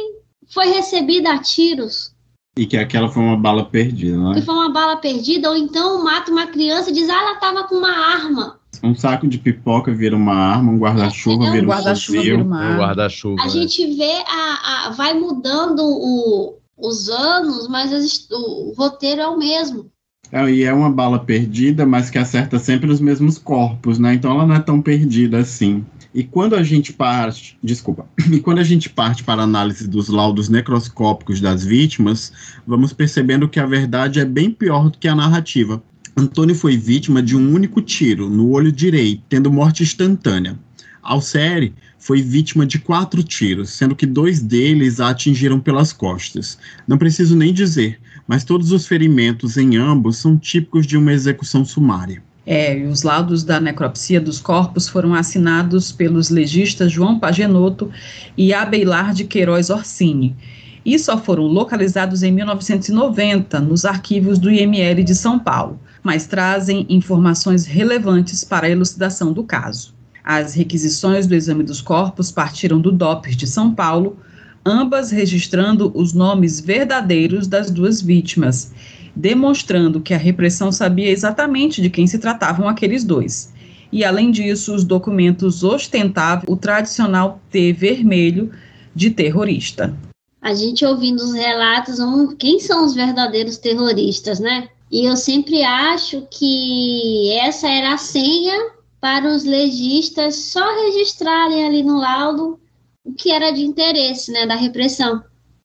foi 0.53 0.67
recebida 0.67 1.33
a 1.33 1.39
tiros. 1.39 2.13
E 2.57 2.67
que 2.67 2.77
aquela 2.77 3.09
foi 3.09 3.23
uma 3.23 3.37
bala 3.37 3.65
perdida, 3.65 4.17
né? 4.17 4.35
Que 4.35 4.43
foi 4.43 4.55
uma 4.55 4.71
bala 4.71 4.97
perdida, 4.97 5.49
ou 5.49 5.57
então 5.57 6.05
mata 6.05 6.31
uma 6.31 6.47
criança 6.47 6.91
e 6.91 6.93
diz, 6.93 7.09
ah, 7.09 7.19
ela 7.19 7.33
estava 7.35 7.65
com 7.65 7.77
uma 7.77 7.91
arma. 7.91 8.61
Um 8.83 8.95
saco 8.95 9.27
de 9.27 9.39
pipoca 9.39 9.93
vira 9.93 10.15
uma 10.15 10.35
arma, 10.35 10.71
um 10.71 10.79
guarda-chuva 10.79 11.47
é, 11.47 11.51
vira 11.53 11.65
um, 11.65 11.69
guarda-chuva 11.69 12.23
vira 12.23 12.43
uma 12.43 12.61
arma. 12.61 12.75
Um 12.75 12.79
guarda-chuva. 12.79 13.43
A 13.43 13.47
é. 13.47 13.49
gente 13.49 13.95
vê, 13.97 14.13
a, 14.27 14.87
a, 14.87 14.91
vai 14.91 15.15
mudando 15.15 15.81
o, 15.83 16.59
os 16.77 17.09
anos, 17.09 17.69
mas 17.69 18.29
o, 18.31 18.71
o 18.71 18.75
roteiro 18.77 19.21
é 19.21 19.29
o 19.29 19.39
mesmo. 19.39 19.91
É, 20.33 20.51
e 20.51 20.65
é 20.65 20.73
uma 20.73 20.91
bala 20.91 21.19
perdida, 21.19 21.85
mas 21.85 22.09
que 22.09 22.19
acerta 22.19 22.59
sempre 22.59 22.91
os 22.91 23.01
mesmos 23.01 23.37
corpos, 23.37 23.99
né? 23.99 24.15
Então 24.15 24.31
ela 24.33 24.47
não 24.47 24.55
é 24.55 24.61
tão 24.61 24.81
perdida 24.81 25.39
assim. 25.39 25.85
E 26.15 26.23
quando 26.23 26.55
a 26.55 26.63
gente 26.63 26.93
parte, 26.93 27.57
desculpa, 27.63 28.07
e 28.31 28.39
quando 28.39 28.59
a 28.59 28.65
gente 28.65 28.91
parte 28.91 29.25
para 29.25 29.41
a 29.41 29.45
análise 29.45 29.89
dos 29.89 30.09
laudos 30.09 30.49
necroscópicos 30.49 31.41
das 31.41 31.65
vítimas, 31.65 32.33
vamos 32.67 32.93
percebendo 32.93 33.49
que 33.49 33.59
a 33.59 33.67
verdade 33.67 34.21
é 34.21 34.25
bem 34.25 34.51
pior 34.51 34.91
do 34.91 34.99
que 34.99 35.09
a 35.09 35.15
narrativa. 35.15 35.83
Antônio 36.15 36.55
foi 36.55 36.77
vítima 36.77 37.23
de 37.23 37.35
um 37.35 37.55
único 37.55 37.81
tiro 37.81 38.29
no 38.29 38.51
olho 38.51 38.71
direito, 38.71 39.23
tendo 39.29 39.51
morte 39.51 39.83
instantânea. 39.83 40.59
Alcere 41.03 41.75
foi 41.99 42.21
vítima 42.21 42.67
de 42.67 42.79
quatro 42.79 43.23
tiros, 43.23 43.71
sendo 43.71 43.97
que 43.97 44.05
dois 44.05 44.41
deles 44.41 45.01
a 45.01 45.09
atingiram 45.09 45.59
pelas 45.59 45.93
costas. 45.93 46.59
Não 46.87 46.99
preciso 46.99 47.35
nem 47.35 47.55
dizer, 47.55 47.99
mas 48.27 48.45
todos 48.45 48.71
os 48.71 48.87
ferimentos 48.87 49.57
em 49.57 49.77
ambos 49.77 50.19
são 50.19 50.37
típicos 50.37 50.87
de 50.87 50.97
uma 50.97 51.13
execução 51.13 51.65
sumária. 51.65 52.23
É, 52.45 52.77
os 52.91 53.03
laudos 53.03 53.45
da 53.45 53.61
necropsia 53.61 54.21
dos 54.21 54.41
corpos 54.41 54.89
foram 54.89 55.15
assinados 55.15 55.93
pelos 55.93 56.29
legistas 56.29 56.91
João 56.91 57.19
Pagenotto 57.19 57.91
e 58.37 58.53
Abeilar 58.53 59.15
de 59.15 59.25
Queiroz 59.25 59.71
Orsini 59.71 60.37
e 60.85 60.99
só 60.99 61.17
foram 61.17 61.45
localizados 61.45 62.23
em 62.23 62.33
1990 62.33 63.61
nos 63.61 63.85
arquivos 63.85 64.39
do 64.39 64.51
IML 64.51 65.05
de 65.05 65.15
São 65.15 65.39
Paulo, 65.39 65.79
mas 66.03 66.27
trazem 66.27 66.85
informações 66.89 67.65
relevantes 67.65 68.43
para 68.43 68.67
a 68.67 68.71
elucidação 68.71 69.33
do 69.33 69.45
caso. 69.45 69.95
As 70.25 70.55
requisições 70.55 71.27
do 71.27 71.35
exame 71.35 71.63
dos 71.63 71.81
corpos 71.81 72.31
partiram 72.31 72.81
do 72.81 72.93
DOPS 72.93 73.37
de 73.37 73.47
São 73.47 73.75
Paulo, 73.75 74.19
ambas 74.65 75.11
registrando 75.11 75.93
os 75.95 76.13
nomes 76.13 76.61
verdadeiros 76.61 77.47
das 77.47 77.71
duas 77.71 78.01
vítimas, 78.01 78.73
demonstrando 79.15 80.01
que 80.01 80.15
a 80.15 80.19
repressão 80.19 80.73
sabia 80.73 81.11
exatamente 81.11 81.83
de 81.83 81.91
quem 81.91 82.07
se 82.07 82.19
tratavam 82.19 82.69
aqueles 82.69 83.05
dois. 83.05 83.53
E, 83.93 84.05
além 84.05 84.31
disso, 84.31 84.75
os 84.75 84.85
documentos 84.85 85.63
ostentavam 85.63 86.45
o 86.49 86.57
tradicional 86.57 87.41
T 87.51 87.73
vermelho 87.73 88.51
de 88.95 89.11
terrorista. 89.11 89.95
A 90.41 90.55
gente 90.55 90.85
ouvindo 90.85 91.23
os 91.23 91.35
relatos, 91.35 91.99
quem 92.39 92.59
são 92.59 92.85
os 92.85 92.95
verdadeiros 92.95 93.59
terroristas, 93.59 94.41
né? 94.41 94.69
E 94.91 95.09
eu 95.09 95.17
sempre 95.17 95.63
acho 95.63 96.27
que 96.31 97.33
essa 97.39 97.69
era 97.69 97.95
a 97.95 97.99
senha 97.99 98.73
para 99.01 99.35
os 99.35 99.45
legistas 99.45 100.37
só 100.37 100.65
registrarem 100.85 101.65
ali 101.65 101.83
no 101.83 101.99
laudo 101.99 102.61
o 103.05 103.13
que 103.13 103.31
era 103.31 103.51
de 103.51 103.63
interesse, 103.63 104.31
né, 104.31 104.47
da 104.47 104.55
repressão. 104.55 105.23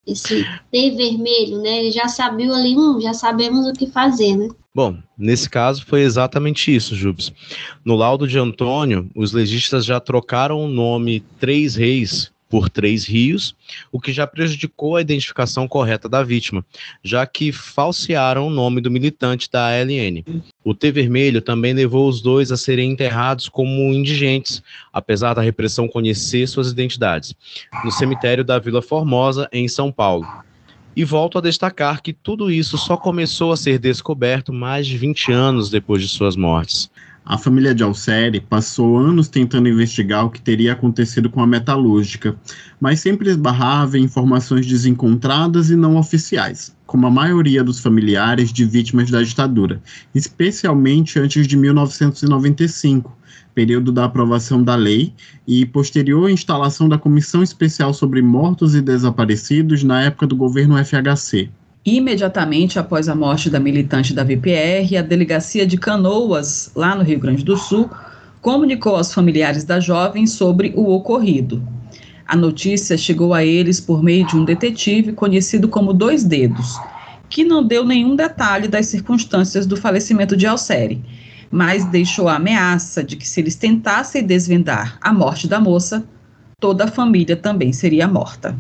Esse 0.08 0.46
T 0.72 0.92
vermelho, 0.92 1.62
né, 1.62 1.80
ele 1.80 1.92
já 1.92 2.08
sabia 2.08 2.54
ali, 2.54 2.78
hum, 2.78 3.00
já 3.02 3.14
sabemos 3.14 3.68
o 3.68 3.74
que 3.74 3.88
fazer, 3.88 4.38
né. 4.38 4.48
Bom, 4.74 4.98
nesse 5.18 5.50
caso 5.50 5.86
foi 5.86 6.02
exatamente 6.02 6.74
isso, 6.74 6.96
Jubes. 6.96 7.34
No 7.84 7.96
laudo 7.96 8.28
de 8.28 8.40
Antônio, 8.40 9.10
os 9.16 9.34
legistas 9.34 9.84
já 9.84 10.00
trocaram 10.00 10.64
o 10.64 10.68
nome 10.68 11.20
Três 11.40 11.76
Reis 11.76 12.32
por 12.50 12.70
três 12.70 13.06
rios, 13.06 13.56
o 13.92 14.00
que 14.00 14.12
já 14.14 14.26
prejudicou 14.26 14.96
a 14.96 15.02
identificação 15.02 15.68
correta 15.68 16.08
da 16.08 16.24
vítima, 16.24 16.66
já 17.04 17.26
que 17.26 17.52
falsearam 17.52 18.48
o 18.48 18.50
nome 18.50 18.82
do 18.82 18.92
militante 18.92 19.50
da 19.52 19.68
ALN. 19.68 20.24
O 20.64 20.74
T 20.74 20.92
Vermelho 20.92 21.42
também 21.42 21.74
levou 21.74 22.08
os 22.08 22.22
dois 22.22 22.52
a 22.52 22.58
serem 22.58 22.92
enterrados 22.92 23.50
como 23.50 23.94
indigentes, 23.94 24.62
apesar 24.92 25.34
da 25.34 25.42
repressão 25.42 25.88
conhecer 25.88 26.48
suas 26.48 26.72
identidades, 26.72 27.36
no 27.84 27.92
cemitério 27.92 28.44
da 28.44 28.60
Vila 28.60 28.82
Formosa, 28.82 29.50
em 29.52 29.68
São 29.68 29.92
Paulo. 29.92 30.28
E 30.96 31.04
volto 31.04 31.38
a 31.38 31.42
destacar 31.42 32.02
que 32.02 32.12
tudo 32.12 32.50
isso 32.50 32.76
só 32.76 32.98
começou 32.98 33.52
a 33.52 33.58
ser 33.58 33.78
descoberto 33.78 34.52
mais 34.52 34.88
de 34.88 34.98
20 34.98 35.32
anos 35.32 35.70
depois 35.70 36.02
de 36.02 36.08
suas 36.08 36.36
mortes. 36.36 36.90
A 37.30 37.38
família 37.38 37.76
de 37.76 37.84
Alceri 37.84 38.40
passou 38.40 38.98
anos 38.98 39.28
tentando 39.28 39.68
investigar 39.68 40.26
o 40.26 40.30
que 40.30 40.40
teria 40.40 40.72
acontecido 40.72 41.30
com 41.30 41.42
a 41.42 41.46
metalúrgica, 41.46 42.38
mas 42.80 43.02
sempre 43.02 43.30
esbarrava 43.30 43.98
em 43.98 44.04
informações 44.04 44.66
desencontradas 44.66 45.70
e 45.70 45.76
não 45.76 45.98
oficiais, 45.98 46.74
como 46.86 47.06
a 47.06 47.12
maioria 47.12 47.66
dos 47.66 47.82
familiares 47.82 48.54
de 48.54 48.64
vítimas 48.64 49.12
da 49.12 49.22
ditadura, 49.22 49.82
especialmente 50.16 51.20
antes 51.20 51.46
de 51.46 51.58
1995, 51.58 53.14
período 53.54 53.92
da 53.92 54.06
aprovação 54.06 54.64
da 54.64 54.76
lei 54.76 55.14
e 55.46 55.66
posterior 55.66 56.30
instalação 56.30 56.88
da 56.88 56.98
Comissão 56.98 57.44
Especial 57.44 57.94
sobre 57.94 58.22
Mortos 58.22 58.74
e 58.74 58.82
Desaparecidos 58.82 59.84
na 59.84 60.02
época 60.02 60.26
do 60.26 60.36
governo 60.38 60.78
FHC. 60.78 61.50
Imediatamente 61.90 62.78
após 62.78 63.08
a 63.08 63.16
morte 63.16 63.50
da 63.50 63.62
militante 63.62 64.14
da 64.14 64.22
VPR, 64.22 64.98
a 64.98 65.02
delegacia 65.02 65.66
de 65.66 65.78
Canoas, 65.78 66.70
lá 66.76 66.94
no 66.94 67.02
Rio 67.02 67.18
Grande 67.18 67.46
do 67.46 67.56
Sul, 67.56 67.90
comunicou 68.42 68.98
aos 68.98 69.14
familiares 69.14 69.64
da 69.64 69.80
jovem 69.80 70.28
sobre 70.28 70.74
o 70.76 70.92
ocorrido. 70.94 71.66
A 72.28 72.36
notícia 72.36 72.98
chegou 72.98 73.34
a 73.34 73.46
eles 73.46 73.80
por 73.80 74.04
meio 74.04 74.28
de 74.28 74.36
um 74.36 74.44
detetive 74.44 75.14
conhecido 75.14 75.70
como 75.70 75.94
Dois 75.94 76.26
Dedos, 76.26 76.78
que 77.30 77.46
não 77.46 77.64
deu 77.64 77.86
nenhum 77.86 78.18
detalhe 78.18 78.68
das 78.68 78.88
circunstâncias 78.88 79.66
do 79.66 79.78
falecimento 79.78 80.36
de 80.36 80.46
Alcere, 80.46 81.02
mas 81.50 81.86
deixou 81.86 82.28
a 82.28 82.36
ameaça 82.36 83.02
de 83.02 83.16
que 83.16 83.26
se 83.26 83.40
eles 83.40 83.56
tentassem 83.56 84.26
desvendar 84.26 84.98
a 85.00 85.14
morte 85.14 85.48
da 85.48 85.58
moça, 85.58 86.04
toda 86.60 86.84
a 86.84 86.92
família 86.92 87.38
também 87.38 87.72
seria 87.72 88.10
morta. 88.10 88.54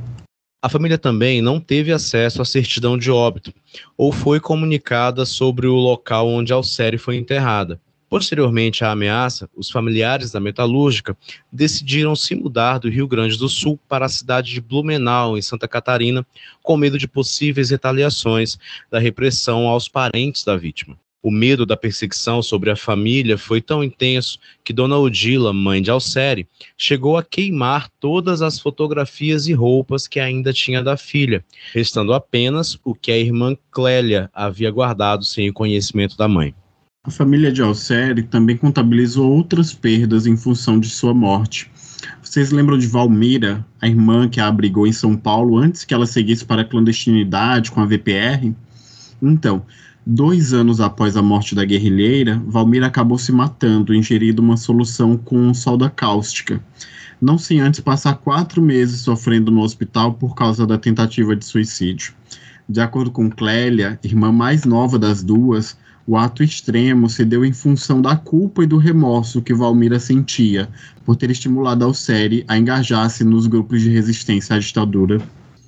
A 0.59 0.69
família 0.69 0.97
também 0.97 1.39
não 1.39 1.59
teve 1.59 1.91
acesso 1.91 2.41
à 2.41 2.45
certidão 2.45 2.97
de 2.97 3.11
óbito 3.11 3.53
ou 3.95 4.11
foi 4.11 4.39
comunicada 4.39 5.23
sobre 5.23 5.67
o 5.67 5.75
local 5.75 6.27
onde 6.27 6.51
Alcere 6.51 6.97
foi 6.97 7.15
enterrada. 7.15 7.79
Posteriormente 8.09 8.83
à 8.83 8.91
ameaça, 8.91 9.47
os 9.55 9.69
familiares 9.69 10.31
da 10.31 10.39
metalúrgica 10.39 11.15
decidiram 11.51 12.15
se 12.15 12.33
mudar 12.33 12.79
do 12.79 12.89
Rio 12.89 13.07
Grande 13.07 13.37
do 13.37 13.47
Sul 13.47 13.79
para 13.87 14.05
a 14.05 14.09
cidade 14.09 14.51
de 14.51 14.61
Blumenau, 14.61 15.37
em 15.37 15.41
Santa 15.43 15.67
Catarina, 15.67 16.25
com 16.63 16.75
medo 16.75 16.97
de 16.97 17.07
possíveis 17.07 17.69
retaliações 17.69 18.57
da 18.89 18.97
repressão 18.97 19.67
aos 19.67 19.87
parentes 19.87 20.43
da 20.43 20.55
vítima. 20.55 20.97
O 21.21 21.31
medo 21.31 21.65
da 21.65 21.75
perseguição 21.75 22.41
sobre 22.41 22.69
a 22.69 22.75
família 22.75 23.37
foi 23.37 23.59
tão 23.59 23.83
intenso 23.83 24.37
que 24.63 24.71
Dona 24.71 24.97
Odila, 24.97 25.51
mãe 25.51 25.81
de 25.81 25.89
Alcere, 25.89 26.47
chegou 26.77 27.17
a 27.17 27.23
queimar 27.23 27.89
todas 27.99 28.41
as 28.41 28.59
fotografias 28.59 29.47
e 29.47 29.53
roupas 29.53 30.07
que 30.07 30.19
ainda 30.19 30.53
tinha 30.53 30.83
da 30.83 30.95
filha, 30.95 31.43
restando 31.73 32.13
apenas 32.13 32.77
o 32.83 32.93
que 32.93 33.11
a 33.11 33.17
irmã 33.17 33.57
Clélia 33.71 34.29
havia 34.33 34.69
guardado 34.69 35.25
sem 35.25 35.49
o 35.49 35.53
conhecimento 35.53 36.15
da 36.15 36.27
mãe. 36.27 36.53
A 37.03 37.09
família 37.09 37.51
de 37.51 37.61
Alcere 37.61 38.21
também 38.21 38.55
contabilizou 38.55 39.31
outras 39.31 39.73
perdas 39.73 40.27
em 40.27 40.37
função 40.37 40.79
de 40.79 40.89
sua 40.89 41.13
morte. 41.13 41.71
Vocês 42.21 42.51
lembram 42.51 42.77
de 42.77 42.85
Valmira, 42.85 43.65
a 43.81 43.87
irmã 43.87 44.29
que 44.29 44.39
a 44.39 44.47
abrigou 44.47 44.85
em 44.85 44.91
São 44.91 45.15
Paulo 45.15 45.57
antes 45.57 45.83
que 45.83 45.93
ela 45.93 46.05
seguisse 46.05 46.45
para 46.45 46.61
a 46.61 46.65
clandestinidade 46.65 47.71
com 47.71 47.81
a 47.81 47.85
VPR? 47.85 48.53
Então, 49.21 49.65
Dois 50.09 50.53
anos 50.53 50.79
após 50.79 51.17
a 51.17 51.21
morte 51.21 51.53
da 51.53 51.65
guerrilheira, 51.65 52.41
Valmir 52.47 52.81
acabou 52.81 53.17
se 53.17 53.29
matando, 53.29 53.93
ingerindo 53.93 54.41
uma 54.41 54.55
solução 54.55 55.17
com 55.17 55.53
solda 55.53 55.89
cáustica. 55.89 56.63
Não 57.21 57.37
sem 57.37 57.59
antes 57.59 57.81
passar 57.81 58.13
quatro 58.13 58.61
meses 58.61 59.01
sofrendo 59.01 59.51
no 59.51 59.59
hospital 59.59 60.13
por 60.13 60.33
causa 60.33 60.65
da 60.65 60.77
tentativa 60.77 61.35
de 61.35 61.43
suicídio. 61.43 62.13
De 62.69 62.79
acordo 62.79 63.11
com 63.11 63.29
Clélia, 63.29 63.99
irmã 64.01 64.31
mais 64.31 64.63
nova 64.63 64.97
das 64.97 65.21
duas, 65.21 65.77
o 66.07 66.15
ato 66.15 66.41
extremo 66.41 67.09
se 67.09 67.25
deu 67.25 67.43
em 67.43 67.51
função 67.51 68.01
da 68.01 68.15
culpa 68.15 68.63
e 68.63 68.65
do 68.65 68.77
remorso 68.77 69.41
que 69.41 69.53
Valmira 69.53 69.99
sentia 69.99 70.69
por 71.03 71.17
ter 71.17 71.29
estimulado 71.31 71.83
Alcere 71.83 72.45
a 72.47 72.57
engajar-se 72.57 73.25
nos 73.25 73.45
grupos 73.45 73.81
de 73.81 73.89
resistência 73.89 74.55
à 74.55 74.59
ditadura 74.59 75.21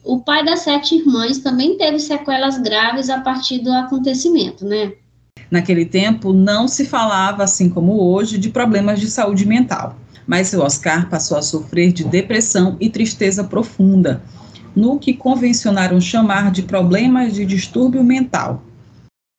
o 0.04 0.20
pai 0.20 0.44
das 0.44 0.62
sete 0.62 0.96
irmãs 0.96 1.40
também 1.40 1.78
teve 1.78 2.00
sequelas 2.00 2.58
graves 2.58 3.10
a 3.10 3.20
partir 3.20 3.60
do 3.60 3.72
acontecimento, 3.72 4.66
né? 4.66 4.94
Naquele 5.52 5.86
tempo, 5.86 6.32
não 6.32 6.68
se 6.68 6.86
falava, 6.86 7.44
assim 7.44 7.70
como 7.70 8.02
hoje, 8.02 8.38
de 8.38 8.50
problemas 8.50 9.00
de 9.00 9.10
saúde 9.10 9.46
mental, 9.46 9.98
mas 10.28 10.48
seu 10.48 10.62
Oscar 10.62 11.10
passou 11.10 11.38
a 11.38 11.42
sofrer 11.42 11.92
de 11.92 12.04
depressão 12.04 12.78
e 12.80 12.90
tristeza 12.90 13.44
profunda, 13.44 14.22
no 14.76 15.00
que 15.00 15.14
convencionaram 15.14 16.00
chamar 16.00 16.52
de 16.52 16.64
problemas 16.64 17.34
de 17.34 17.46
distúrbio 17.46 18.04
mental. 18.04 18.64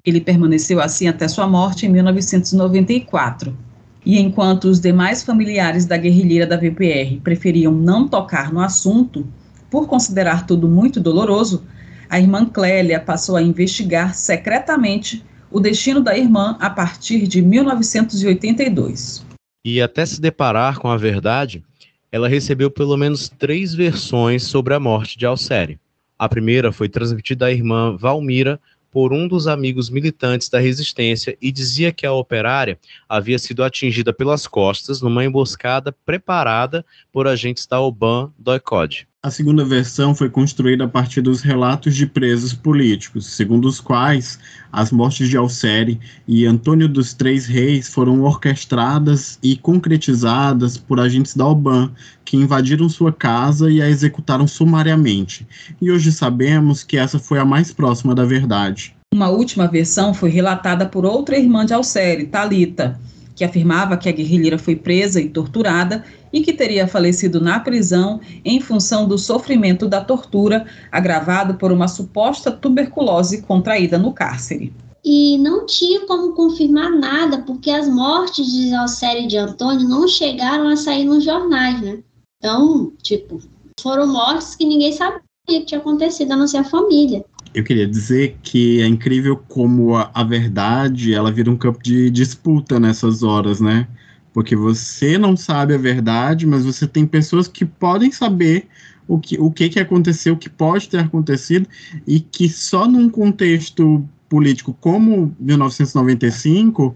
Ele 0.05 0.21
permaneceu 0.21 0.81
assim 0.81 1.07
até 1.07 1.29
sua 1.29 1.47
morte 1.47 1.87
em 1.87 1.89
1994. 1.89 3.57
E 4.05 4.19
enquanto 4.19 4.65
os 4.65 4.81
demais 4.81 5.23
familiares 5.23 5.85
da 5.85 5.97
guerrilheira 5.97 6.47
da 6.47 6.57
VPR 6.57 7.21
preferiam 7.23 7.73
não 7.73 8.09
tocar 8.09 8.53
no 8.53 8.61
assunto, 8.61 9.27
por 9.71 9.87
considerar 9.87 10.47
tudo 10.47 10.69
muito 10.69 11.01
doloroso, 11.01 11.65
a 12.09 12.19
irmã 12.19 12.45
Clélia 12.45 12.99
passou 12.99 13.37
a 13.37 13.43
investigar 13.43 14.15
secretamente 14.15 15.25
o 15.51 15.61
destino 15.61 16.01
da 16.01 16.17
irmã 16.17 16.57
a 16.61 16.69
partir 16.69 17.27
de 17.27 17.41
1982. 17.41 19.25
E 19.65 19.81
até 19.81 20.05
se 20.05 20.21
deparar 20.21 20.79
com 20.79 20.89
a 20.89 20.97
verdade, 20.97 21.63
ela 22.11 22.29
recebeu 22.29 22.71
pelo 22.71 22.97
menos 22.97 23.29
três 23.29 23.75
versões 23.75 24.43
sobre 24.45 24.75
a 24.75 24.81
morte 24.81 25.17
de 25.17 25.27
Alcere. 25.27 25.79
A 26.19 26.29
primeira 26.29 26.73
foi 26.73 26.89
transmitida 26.89 27.47
à 27.47 27.53
irmã 27.53 27.97
Valmira 27.97 28.61
por 28.91 29.13
um 29.13 29.29
dos 29.29 29.47
amigos 29.47 29.89
militantes 29.89 30.49
da 30.49 30.59
resistência 30.59 31.37
e 31.41 31.53
dizia 31.53 31.93
que 31.93 32.05
a 32.05 32.13
operária 32.13 32.79
havia 33.09 33.39
sido 33.39 33.63
atingida 33.63 34.13
pelas 34.13 34.47
costas 34.47 35.01
numa 35.01 35.25
emboscada 35.25 35.95
preparada 36.05 36.85
por 37.13 37.29
agentes 37.29 37.67
da 37.67 37.81
OBAN 37.81 38.33
do 38.37 38.55
ICOD. 38.55 39.07
A 39.23 39.31
segunda 39.31 39.63
versão 39.67 40.15
foi 40.15 40.31
construída 40.31 40.85
a 40.85 40.89
partir 40.89 41.21
dos 41.21 41.43
relatos 41.43 41.95
de 41.95 42.07
presos 42.07 42.55
políticos, 42.55 43.27
segundo 43.27 43.69
os 43.69 43.79
quais 43.79 44.39
as 44.73 44.91
mortes 44.91 45.29
de 45.29 45.37
Alcere 45.37 46.01
e 46.27 46.47
Antônio 46.47 46.89
dos 46.89 47.13
Três 47.13 47.45
Reis 47.45 47.87
foram 47.91 48.23
orquestradas 48.23 49.39
e 49.43 49.59
concretizadas 49.59 50.79
por 50.79 50.99
agentes 50.99 51.37
da 51.37 51.47
OBAN, 51.47 51.93
que 52.25 52.39
invadiram 52.39 52.89
sua 52.89 53.13
casa 53.13 53.71
e 53.71 53.83
a 53.83 53.91
executaram 53.91 54.47
sumariamente. 54.47 55.47
E 55.83 55.91
hoje 55.91 56.11
sabemos 56.13 56.83
que 56.83 56.97
essa 56.97 57.19
foi 57.19 57.39
a 57.39 57.45
mais 57.45 57.71
próxima 57.71 58.15
da 58.15 58.25
verdade. 58.25 58.97
Uma 59.13 59.29
última 59.29 59.69
versão 59.69 60.15
foi 60.15 60.31
relatada 60.31 60.87
por 60.87 61.05
outra 61.05 61.37
irmã 61.37 61.67
de 61.67 61.75
Alcere, 61.75 62.29
Talita, 62.29 62.99
que 63.41 63.45
afirmava 63.45 63.97
que 63.97 64.07
a 64.07 64.13
guerrilheira 64.13 64.59
foi 64.59 64.77
presa 64.77 65.19
e 65.19 65.31
torturada 65.31 66.05
e 66.31 66.43
que 66.43 66.53
teria 66.53 66.87
falecido 66.87 67.41
na 67.41 67.59
prisão 67.59 68.21
em 68.45 68.61
função 68.61 69.09
do 69.09 69.17
sofrimento 69.17 69.89
da 69.89 70.05
tortura 70.05 70.67
agravado 70.93 71.55
por 71.55 71.73
uma 71.73 71.89
suposta 71.89 72.51
tuberculose 72.51 73.41
contraída 73.41 73.97
no 73.99 74.13
cárcere. 74.13 74.75
e 75.03 75.39
não 75.39 75.65
tinha 75.65 76.01
como 76.05 76.35
confirmar 76.35 76.91
nada, 76.91 77.39
porque 77.39 77.71
as 77.71 77.89
mortes 77.89 78.47
de 78.47 78.75
Alcério 78.75 79.23
e 79.23 79.27
de 79.27 79.39
Antônio 79.39 79.89
não 79.89 80.07
chegaram 80.07 80.69
a 80.69 80.77
sair 80.77 81.07
nos 81.07 81.25
jornais, 81.25 81.81
né? 81.81 82.01
Então, 82.37 82.93
tipo, 83.03 83.41
foram 83.81 84.07
mortes 84.07 84.55
que 84.55 84.67
ninguém 84.67 84.93
sabia 84.93 85.23
que 85.49 85.65
tinha 85.65 85.81
acontecido, 85.81 86.33
a 86.33 86.37
não 86.37 86.47
ser 86.47 86.59
a 86.59 86.65
família. 86.65 87.25
Eu 87.53 87.65
queria 87.65 87.87
dizer 87.87 88.37
que 88.43 88.81
é 88.81 88.87
incrível 88.87 89.37
como 89.37 89.97
a, 89.97 90.11
a 90.15 90.23
verdade 90.23 91.13
ela 91.13 91.33
vira 91.33 91.51
um 91.51 91.57
campo 91.57 91.83
de 91.83 92.09
disputa 92.11 92.79
nessas 92.79 93.23
horas, 93.23 93.61
né? 93.61 93.89
Porque 94.33 94.55
você 94.55 95.19
não 95.19 95.37
sabe 95.37 95.75
a 95.75 95.79
verdade, 95.79 96.47
mas 96.47 96.65
você 96.65 96.87
tem 96.87 97.05
pessoas 97.05 97.49
que 97.49 97.65
podem 97.65 98.13
saber 98.13 98.69
o 99.09 99.19
que, 99.19 99.37
o 99.41 99.51
que, 99.51 99.69
que 99.69 99.81
aconteceu, 99.81 100.35
o 100.35 100.37
que 100.37 100.49
pode 100.49 100.89
ter 100.89 100.99
acontecido, 100.99 101.69
e 102.07 102.21
que 102.21 102.49
só 102.49 102.87
num 102.87 103.11
contexto 103.11 104.09
político 104.29 104.73
como 104.81 105.35
1995 105.41 106.95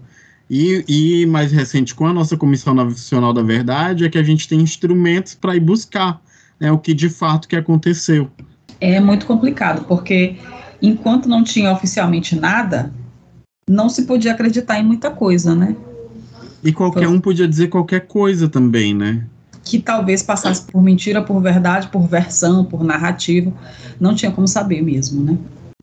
e, 0.49 0.85
e 0.87 1.25
mais 1.25 1.51
recente 1.51 1.93
com 1.93 2.05
a 2.05 2.13
nossa 2.13 2.37
Comissão 2.37 2.73
Nacional 2.73 3.33
da 3.33 3.43
Verdade 3.43 4.05
é 4.05 4.09
que 4.09 4.17
a 4.17 4.23
gente 4.23 4.47
tem 4.47 4.61
instrumentos 4.61 5.35
para 5.35 5.57
ir 5.57 5.59
buscar 5.59 6.21
né, 6.57 6.71
o 6.71 6.77
que 6.77 6.93
de 6.93 7.09
fato 7.09 7.49
que 7.49 7.57
aconteceu. 7.57 8.31
É 8.79 8.99
muito 8.99 9.25
complicado, 9.25 9.85
porque 9.85 10.37
enquanto 10.81 11.29
não 11.29 11.43
tinha 11.43 11.71
oficialmente 11.71 12.35
nada, 12.35 12.91
não 13.69 13.89
se 13.89 14.03
podia 14.03 14.33
acreditar 14.33 14.79
em 14.79 14.83
muita 14.83 15.09
coisa, 15.09 15.55
né? 15.55 15.75
E 16.63 16.71
qualquer 16.71 17.07
um 17.07 17.19
podia 17.19 17.47
dizer 17.47 17.67
qualquer 17.67 18.07
coisa 18.07 18.49
também, 18.49 18.93
né? 18.93 19.25
Que 19.63 19.79
talvez 19.79 20.21
passasse 20.21 20.63
por 20.63 20.81
mentira, 20.81 21.21
por 21.21 21.41
verdade, 21.41 21.87
por 21.87 22.07
versão, 22.07 22.65
por 22.65 22.83
narrativa. 22.83 23.51
Não 23.99 24.15
tinha 24.15 24.31
como 24.31 24.47
saber 24.47 24.81
mesmo, 24.81 25.23
né? 25.23 25.37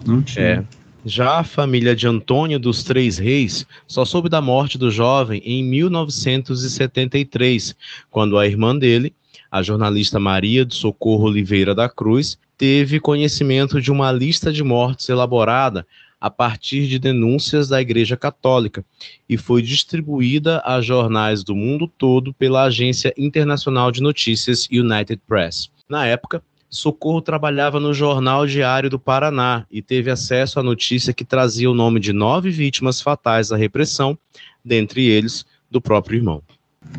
Não 0.05 0.22
tinha. 0.22 0.45
É. 0.45 0.64
Já 1.05 1.40
a 1.40 1.45
família 1.45 1.97
de 1.97 2.07
Antônio 2.07 2.61
dos 2.61 2.84
Três 2.84 3.18
Reis 3.18 3.66
só 3.88 4.05
soube 4.05 4.28
da 4.28 4.40
morte 4.40 4.78
do 4.78 4.88
jovem 4.88 5.43
em 5.45 5.64
1973, 5.64 7.74
quando 8.09 8.38
a 8.38 8.47
irmã 8.47 8.76
dele, 8.76 9.12
a 9.53 9.63
jornalista 9.63 10.19
Maria 10.19 10.65
do 10.65 10.73
Socorro 10.73 11.27
Oliveira 11.27 11.75
da 11.75 11.87
Cruz, 11.87 12.39
teve 12.57 12.99
conhecimento 12.99 13.83
de 13.83 13.93
uma 13.93 14.11
lista 14.11 14.51
de 14.51 14.65
mortes 14.65 15.11
elaborada 15.11 15.87
a 16.19 16.31
partir 16.31 16.87
de 16.87 16.99
denúncias 16.99 17.69
da 17.69 17.79
Igreja 17.79 18.17
Católica 18.17 18.83
e 19.29 19.37
foi 19.37 19.61
distribuída 19.61 20.63
a 20.65 20.81
jornais 20.81 21.45
do 21.45 21.55
mundo 21.55 21.87
todo 21.87 22.33
pela 22.33 22.63
Agência 22.63 23.13
Internacional 23.19 23.93
de 23.93 24.01
Notícias 24.01 24.67
United 24.73 25.21
Press. 25.29 25.69
Na 25.87 26.07
época, 26.07 26.43
Socorro 26.71 27.21
trabalhava 27.21 27.79
no 27.79 27.93
Jornal 27.93 28.47
Diário 28.47 28.89
do 28.89 28.99
Paraná 28.99 29.67
e 29.71 29.83
teve 29.83 30.11
acesso 30.11 30.59
à 30.59 30.63
notícia 30.63 31.13
que 31.13 31.27
trazia 31.27 31.71
o 31.71 31.75
nome 31.75 32.01
de 32.01 32.15
nove 32.15 32.51
vítimas 32.51 33.03
fatais 33.03 33.49
da 33.49 33.57
repressão, 33.59 34.17
dentre 34.65 35.05
eles 35.05 35.45
do 35.71 35.79
próprio 35.83 36.17
irmão. 36.17 36.43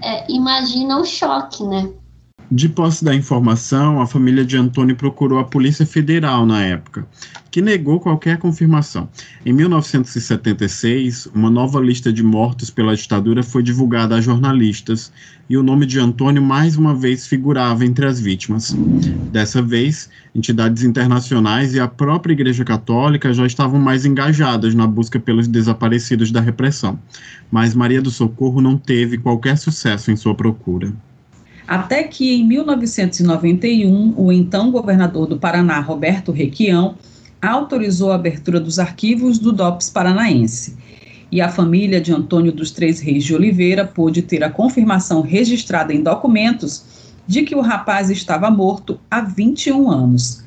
É, 0.04 0.32
imagina 0.32 1.00
o 1.00 1.06
choque, 1.06 1.64
né? 1.64 1.92
De 2.56 2.70
posse 2.70 3.04
da 3.04 3.16
informação, 3.16 4.00
a 4.00 4.06
família 4.06 4.46
de 4.46 4.56
Antônio 4.56 4.96
procurou 4.96 5.40
a 5.40 5.44
Polícia 5.44 5.88
Federal 5.88 6.46
na 6.46 6.62
época, 6.62 7.04
que 7.50 7.64
negou 7.64 8.00
qualquer 8.00 8.38
confirmação. 8.38 9.10
Em 9.44 9.52
1976, 9.52 11.30
uma 11.34 11.50
nova 11.50 11.80
lista 11.80 12.14
de 12.14 12.22
mortos 12.22 12.70
pela 12.70 12.96
ditadura 12.96 13.42
foi 13.42 13.64
divulgada 13.64 14.14
a 14.14 14.22
jornalistas 14.22 15.12
e 15.50 15.58
o 15.58 15.64
nome 15.64 15.88
de 15.88 16.00
Antônio 16.00 16.44
mais 16.44 16.78
uma 16.78 16.94
vez 16.94 17.26
figurava 17.26 17.84
entre 17.84 18.06
as 18.06 18.20
vítimas. 18.20 18.72
Dessa 19.32 19.60
vez, 19.60 20.08
entidades 20.36 20.84
internacionais 20.84 21.74
e 21.74 21.80
a 21.80 21.88
própria 21.88 22.34
Igreja 22.34 22.64
Católica 22.64 23.34
já 23.34 23.48
estavam 23.48 23.80
mais 23.80 24.06
engajadas 24.06 24.76
na 24.76 24.86
busca 24.86 25.20
pelos 25.20 25.48
desaparecidos 25.48 26.32
da 26.32 26.40
repressão, 26.40 27.00
mas 27.50 27.74
Maria 27.74 28.00
do 28.00 28.12
Socorro 28.12 28.62
não 28.62 28.78
teve 28.78 29.18
qualquer 29.18 29.58
sucesso 29.58 30.12
em 30.12 30.16
sua 30.16 30.36
procura. 30.36 30.94
Até 31.68 32.04
que 32.04 32.36
em 32.36 32.46
1991, 32.46 34.14
o 34.18 34.32
então 34.32 34.72
governador 34.72 35.28
do 35.28 35.38
Paraná, 35.38 35.80
Roberto 35.80 36.32
Requião, 36.32 36.96
autorizou 37.42 38.12
a 38.12 38.16
abertura 38.16 38.60
dos 38.60 38.80
arquivos 38.80 39.40
do 39.40 39.52
DOPS 39.52 39.90
paranaense. 39.90 40.78
E 41.32 41.42
a 41.42 41.50
família 41.50 42.00
de 42.00 42.14
Antônio 42.14 42.52
dos 42.52 42.72
Três 42.72 43.00
Reis 43.00 43.24
de 43.24 43.34
Oliveira 43.34 43.86
pôde 43.86 44.22
ter 44.22 44.44
a 44.44 44.50
confirmação 44.50 45.22
registrada 45.22 45.94
em 45.94 46.04
documentos 46.04 46.86
de 47.26 47.44
que 47.44 47.56
o 47.56 47.62
rapaz 47.62 48.10
estava 48.10 48.52
morto 48.52 49.00
há 49.10 49.22
21 49.22 49.90
anos. 49.90 50.44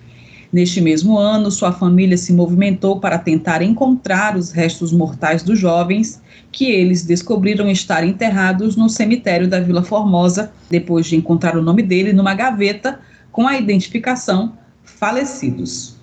Neste 0.53 0.81
mesmo 0.81 1.19
ano, 1.19 1.51
sua 1.51 1.73
família 1.73 2.17
se 2.17 2.33
movimentou 2.33 3.01
para 3.01 3.19
tentar 3.19 3.63
encontrar 3.63 4.37
os 4.37 4.51
restos 4.51 4.93
mortais 4.93 5.43
dos 5.43 5.59
jovens 5.59 6.23
que 6.53 6.71
eles 6.71 7.05
descobriram 7.05 7.69
estar 7.69 8.05
enterrados 8.05 8.77
no 8.77 8.89
cemitério 8.89 9.49
da 9.49 9.61
Vila 9.61 9.83
Formosa, 9.83 10.53
depois 10.71 11.07
de 11.07 11.17
encontrar 11.17 11.57
o 11.57 11.63
nome 11.63 11.83
dele 11.83 12.13
numa 12.13 12.35
gaveta 12.35 13.01
com 13.31 13.47
a 13.47 13.59
identificação 13.59 14.57
falecidos. 14.83 15.97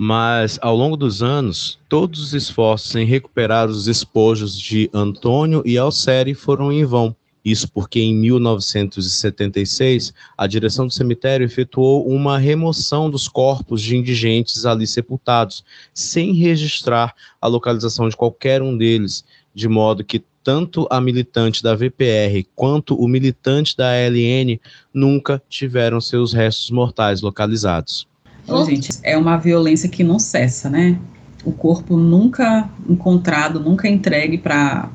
Mas, 0.00 0.58
ao 0.60 0.74
longo 0.74 0.96
dos 0.96 1.22
anos, 1.22 1.78
todos 1.88 2.20
os 2.20 2.34
esforços 2.34 2.96
em 2.96 3.06
recuperar 3.06 3.68
os 3.68 3.86
espojos 3.86 4.58
de 4.58 4.90
Antônio 4.92 5.62
e 5.64 5.78
Alcere 5.78 6.34
foram 6.34 6.72
em 6.72 6.84
vão. 6.84 7.14
Isso 7.44 7.70
porque 7.70 8.00
em 8.00 8.14
1976 8.14 10.14
a 10.38 10.46
direção 10.46 10.86
do 10.86 10.92
cemitério 10.92 11.44
efetuou 11.44 12.06
uma 12.06 12.38
remoção 12.38 13.10
dos 13.10 13.28
corpos 13.28 13.82
de 13.82 13.96
indigentes 13.96 14.64
ali 14.64 14.86
sepultados, 14.86 15.64
sem 15.92 16.32
registrar 16.34 17.14
a 17.40 17.48
localização 17.48 18.08
de 18.08 18.16
qualquer 18.16 18.62
um 18.62 18.76
deles, 18.76 19.24
de 19.54 19.68
modo 19.68 20.04
que 20.04 20.22
tanto 20.44 20.86
a 20.90 21.00
militante 21.00 21.62
da 21.62 21.74
VPR 21.74 22.46
quanto 22.54 22.96
o 22.96 23.08
militante 23.08 23.76
da 23.76 23.90
ALN 23.90 24.60
nunca 24.92 25.42
tiveram 25.48 26.00
seus 26.00 26.32
restos 26.32 26.70
mortais 26.70 27.22
localizados. 27.22 28.06
Ô, 28.46 28.64
gente, 28.64 28.90
é 29.02 29.16
uma 29.16 29.36
violência 29.36 29.88
que 29.88 30.02
não 30.02 30.18
cessa, 30.18 30.68
né? 30.68 30.98
O 31.44 31.52
corpo 31.52 31.96
nunca 31.96 32.68
encontrado, 32.88 33.60
nunca 33.60 33.88
entregue 33.88 34.38
para 34.38 34.90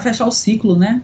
fechar 0.00 0.26
o 0.26 0.32
ciclo, 0.32 0.76
né? 0.76 1.02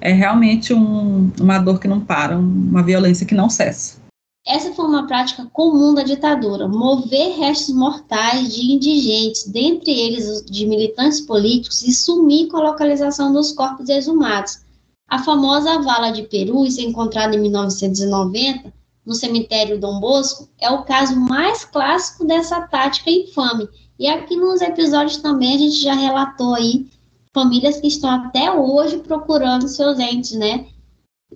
É 0.00 0.12
realmente 0.12 0.72
um, 0.72 1.30
uma 1.40 1.58
dor 1.58 1.80
que 1.80 1.88
não 1.88 2.00
para, 2.00 2.38
uma 2.38 2.82
violência 2.82 3.26
que 3.26 3.34
não 3.34 3.50
cessa. 3.50 3.98
Essa 4.46 4.72
foi 4.72 4.86
uma 4.86 5.06
prática 5.06 5.46
comum 5.52 5.92
da 5.92 6.02
ditadura, 6.02 6.66
mover 6.66 7.36
restos 7.36 7.74
mortais 7.74 8.54
de 8.54 8.72
indigentes, 8.72 9.46
dentre 9.46 9.90
eles 9.90 10.42
de 10.46 10.64
militantes 10.64 11.20
políticos, 11.20 11.82
e 11.82 11.92
sumir 11.92 12.48
com 12.48 12.56
a 12.56 12.70
localização 12.70 13.30
dos 13.32 13.52
corpos 13.52 13.90
exumados. 13.90 14.60
A 15.06 15.22
famosa 15.22 15.80
vala 15.80 16.10
de 16.10 16.22
Perus, 16.22 16.78
encontrada 16.78 17.36
em 17.36 17.40
1990 17.40 18.72
no 19.04 19.14
cemitério 19.14 19.80
Dom 19.80 20.00
Bosco, 20.00 20.48
é 20.58 20.70
o 20.70 20.82
caso 20.82 21.18
mais 21.18 21.64
clássico 21.64 22.26
dessa 22.26 22.60
tática 22.62 23.10
infame. 23.10 23.68
E 23.98 24.06
aqui 24.06 24.36
nos 24.36 24.60
episódios 24.60 25.16
também 25.16 25.54
a 25.54 25.58
gente 25.58 25.80
já 25.80 25.94
relatou 25.94 26.54
aí 26.54 26.86
famílias 27.32 27.80
que 27.80 27.86
estão 27.88 28.10
até 28.10 28.50
hoje 28.50 28.98
procurando 28.98 29.68
seus 29.68 29.98
entes, 29.98 30.32
né? 30.32 30.66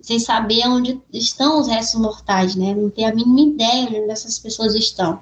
sem 0.01 0.19
saber 0.19 0.67
onde 0.67 0.99
estão 1.11 1.59
os 1.59 1.67
restos 1.67 1.99
mortais, 2.01 2.55
né? 2.55 2.73
Não 2.73 2.89
tem 2.89 3.05
a 3.05 3.13
mínima 3.13 3.53
ideia 3.53 3.87
onde 4.01 4.11
essas 4.11 4.39
pessoas 4.39 4.73
estão. 4.75 5.19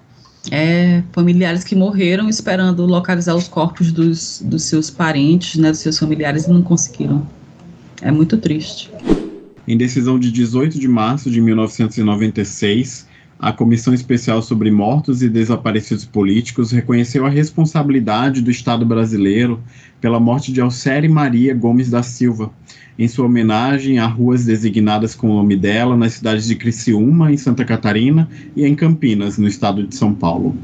É, 0.50 1.04
familiares 1.12 1.64
que 1.64 1.76
morreram 1.76 2.28
esperando 2.28 2.86
localizar 2.86 3.36
os 3.36 3.48
corpos 3.48 3.92
dos, 3.92 4.42
dos 4.44 4.64
seus 4.64 4.90
parentes, 4.90 5.60
né, 5.60 5.70
dos 5.70 5.82
seus 5.82 6.00
familiares 6.00 6.46
e 6.46 6.52
não 6.52 6.64
conseguiram. 6.64 7.28
É 8.02 8.10
muito 8.10 8.38
triste. 8.38 8.90
Em 9.68 9.78
decisão 9.78 10.18
de 10.18 10.32
18 10.32 10.80
de 10.80 10.88
março 10.88 11.30
de 11.30 11.40
1996, 11.40 13.08
a 13.42 13.52
Comissão 13.52 13.92
Especial 13.92 14.40
sobre 14.44 14.70
Mortos 14.70 15.24
e 15.24 15.28
Desaparecidos 15.28 16.06
Políticos 16.06 16.72
reconheceu 16.72 17.26
a 17.26 17.30
responsabilidade 17.30 18.40
do 18.40 18.52
Estado 18.52 18.86
brasileiro 18.86 19.60
pela 20.00 20.20
morte 20.20 20.52
de 20.54 20.62
Alcere 20.62 21.10
Maria 21.10 21.52
Gomes 21.56 21.90
da 21.90 22.04
Silva, 22.04 22.52
em 23.00 23.08
sua 23.08 23.26
homenagem 23.26 23.98
a 23.98 24.06
ruas 24.06 24.46
designadas 24.46 25.16
com 25.16 25.32
o 25.32 25.36
nome 25.38 25.56
dela 25.56 25.98
nas 25.98 26.14
cidades 26.14 26.46
de 26.46 26.56
Criciúma, 26.56 27.32
em 27.32 27.38
Santa 27.38 27.66
Catarina, 27.66 28.30
e 28.56 28.64
em 28.64 28.76
Campinas, 28.76 29.40
no 29.40 29.48
estado 29.48 29.88
de 29.88 29.96
São 29.96 30.14
Paulo. 30.14 30.56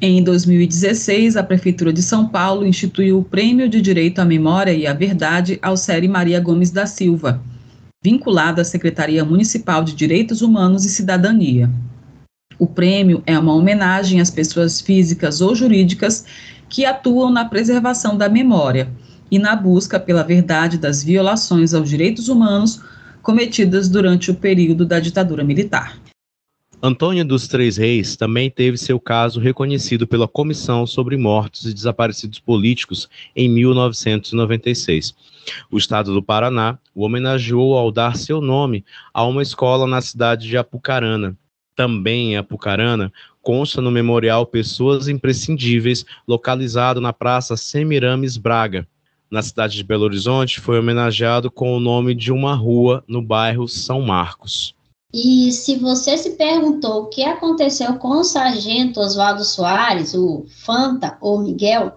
Em 0.00 0.20
2016, 0.24 1.36
a 1.36 1.44
Prefeitura 1.44 1.92
de 1.92 2.02
São 2.02 2.26
Paulo 2.26 2.66
instituiu 2.66 3.20
o 3.20 3.24
Prêmio 3.24 3.68
de 3.68 3.80
Direito 3.80 4.18
à 4.18 4.24
Memória 4.24 4.72
e 4.72 4.84
à 4.84 4.92
Verdade 4.92 5.60
Série 5.76 6.08
Maria 6.08 6.40
Gomes 6.40 6.72
da 6.72 6.86
Silva, 6.86 7.40
vinculado 8.04 8.60
à 8.60 8.64
Secretaria 8.64 9.24
Municipal 9.24 9.82
de 9.82 9.94
Direitos 9.94 10.42
Humanos 10.42 10.84
e 10.84 10.90
Cidadania. 10.90 11.70
O 12.58 12.66
prêmio 12.66 13.22
é 13.26 13.38
uma 13.38 13.54
homenagem 13.54 14.20
às 14.20 14.30
pessoas 14.30 14.78
físicas 14.78 15.40
ou 15.40 15.54
jurídicas 15.54 16.26
que 16.68 16.84
atuam 16.84 17.32
na 17.32 17.46
preservação 17.46 18.14
da 18.14 18.28
memória 18.28 18.90
e 19.30 19.38
na 19.38 19.56
busca 19.56 19.98
pela 19.98 20.22
verdade 20.22 20.76
das 20.76 21.02
violações 21.02 21.72
aos 21.72 21.88
direitos 21.88 22.28
humanos 22.28 22.82
cometidas 23.22 23.88
durante 23.88 24.30
o 24.30 24.34
período 24.34 24.84
da 24.84 25.00
ditadura 25.00 25.42
militar. 25.42 25.98
Antônio 26.86 27.24
dos 27.24 27.48
Três 27.48 27.78
Reis 27.78 28.14
também 28.14 28.50
teve 28.50 28.76
seu 28.76 29.00
caso 29.00 29.40
reconhecido 29.40 30.06
pela 30.06 30.28
Comissão 30.28 30.86
sobre 30.86 31.16
Mortos 31.16 31.64
e 31.64 31.72
Desaparecidos 31.72 32.38
Políticos 32.38 33.08
em 33.34 33.48
1996. 33.48 35.14
O 35.70 35.78
estado 35.78 36.12
do 36.12 36.22
Paraná 36.22 36.78
o 36.94 37.02
homenageou 37.02 37.78
ao 37.78 37.90
dar 37.90 38.18
seu 38.18 38.38
nome 38.38 38.84
a 39.14 39.24
uma 39.24 39.40
escola 39.40 39.86
na 39.86 40.02
cidade 40.02 40.46
de 40.46 40.58
Apucarana. 40.58 41.34
Também 41.74 42.34
em 42.34 42.36
Apucarana, 42.36 43.10
consta 43.40 43.80
no 43.80 43.90
memorial 43.90 44.44
Pessoas 44.44 45.08
Imprescindíveis, 45.08 46.04
localizado 46.28 47.00
na 47.00 47.14
Praça 47.14 47.56
Semiramis 47.56 48.36
Braga. 48.36 48.86
Na 49.30 49.40
cidade 49.40 49.74
de 49.74 49.84
Belo 49.84 50.04
Horizonte, 50.04 50.60
foi 50.60 50.78
homenageado 50.78 51.50
com 51.50 51.74
o 51.74 51.80
nome 51.80 52.14
de 52.14 52.30
uma 52.30 52.54
rua 52.54 53.02
no 53.08 53.22
bairro 53.22 53.66
São 53.66 54.02
Marcos. 54.02 54.74
E 55.16 55.52
se 55.52 55.76
você 55.76 56.18
se 56.18 56.30
perguntou 56.30 57.02
o 57.02 57.06
que 57.06 57.22
aconteceu 57.22 57.94
com 57.98 58.18
o 58.18 58.24
sargento 58.24 58.98
Oswaldo 58.98 59.44
Soares, 59.44 60.12
o 60.12 60.44
Fanta 60.48 61.16
ou 61.20 61.38
Miguel, 61.38 61.92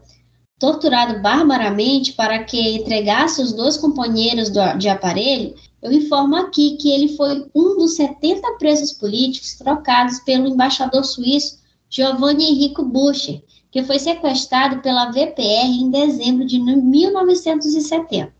torturado 0.60 1.20
barbaramente 1.20 2.14
para 2.14 2.44
que 2.44 2.76
entregasse 2.78 3.42
os 3.42 3.52
dois 3.52 3.76
companheiros 3.76 4.52
do, 4.52 4.62
de 4.78 4.88
aparelho, 4.88 5.56
eu 5.82 5.92
informo 5.92 6.36
aqui 6.36 6.78
que 6.78 6.92
ele 6.92 7.18
foi 7.18 7.44
um 7.56 7.80
dos 7.80 7.96
70 7.96 8.52
presos 8.60 8.94
políticos 8.94 9.56
trocados 9.56 10.20
pelo 10.20 10.48
embaixador 10.48 11.04
suíço 11.04 11.58
Giovanni 11.90 12.52
Enrico 12.52 12.86
Bucher, 12.86 13.42
que 13.72 13.82
foi 13.82 13.98
sequestrado 13.98 14.80
pela 14.84 15.10
VPR 15.10 15.66
em 15.66 15.90
dezembro 15.90 16.46
de 16.46 16.60
1970. 16.60 18.32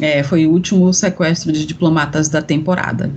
É, 0.00 0.22
foi 0.22 0.46
o 0.46 0.52
último 0.52 0.94
sequestro 0.94 1.50
de 1.50 1.66
diplomatas 1.66 2.28
da 2.28 2.40
temporada 2.40 3.12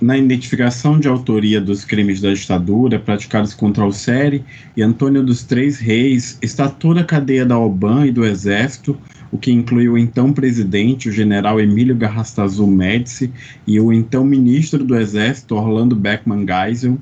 na 0.00 0.16
identificação 0.16 0.98
de 0.98 1.08
autoria 1.08 1.60
dos 1.60 1.84
crimes 1.84 2.20
da 2.20 2.32
ditadura 2.32 2.98
praticados 2.98 3.52
contra 3.52 3.82
o 3.82 3.86
Alcere 3.86 4.42
e 4.76 4.82
Antônio 4.82 5.22
dos 5.22 5.42
Três 5.42 5.78
Reis 5.78 6.38
está 6.40 6.68
toda 6.68 7.00
a 7.00 7.04
cadeia 7.04 7.44
da 7.44 7.58
OBAN 7.58 8.06
e 8.06 8.10
do 8.10 8.24
Exército, 8.24 8.96
o 9.30 9.36
que 9.36 9.52
inclui 9.52 9.88
o 9.88 9.98
então 9.98 10.32
presidente, 10.32 11.08
o 11.08 11.12
general 11.12 11.60
Emílio 11.60 11.94
Garrastazu 11.94 12.66
Médici, 12.66 13.30
e 13.66 13.78
o 13.78 13.92
então 13.92 14.24
ministro 14.24 14.82
do 14.82 14.96
Exército, 14.96 15.54
Orlando 15.54 15.94
Beckman 15.94 16.46
Geisel, 16.46 16.98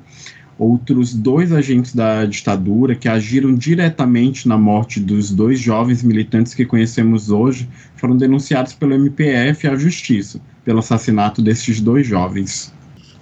outros 0.57 1.13
dois 1.13 1.53
agentes 1.53 1.95
da 1.95 2.25
ditadura 2.25 2.93
que 2.93 3.07
agiram 3.07 3.55
diretamente 3.55 4.45
na 4.45 4.57
morte 4.57 4.99
dos 4.99 5.31
dois 5.31 5.57
jovens 5.57 6.03
militantes 6.03 6.53
que 6.53 6.65
conhecemos 6.65 7.31
hoje 7.31 7.69
foram 7.95 8.17
denunciados 8.17 8.73
pelo 8.73 8.93
MPF 8.93 9.67
à 9.69 9.75
justiça 9.77 10.41
pelo 10.65 10.79
assassinato 10.79 11.41
desses 11.41 11.79
dois 11.81 12.05
jovens. 12.05 12.71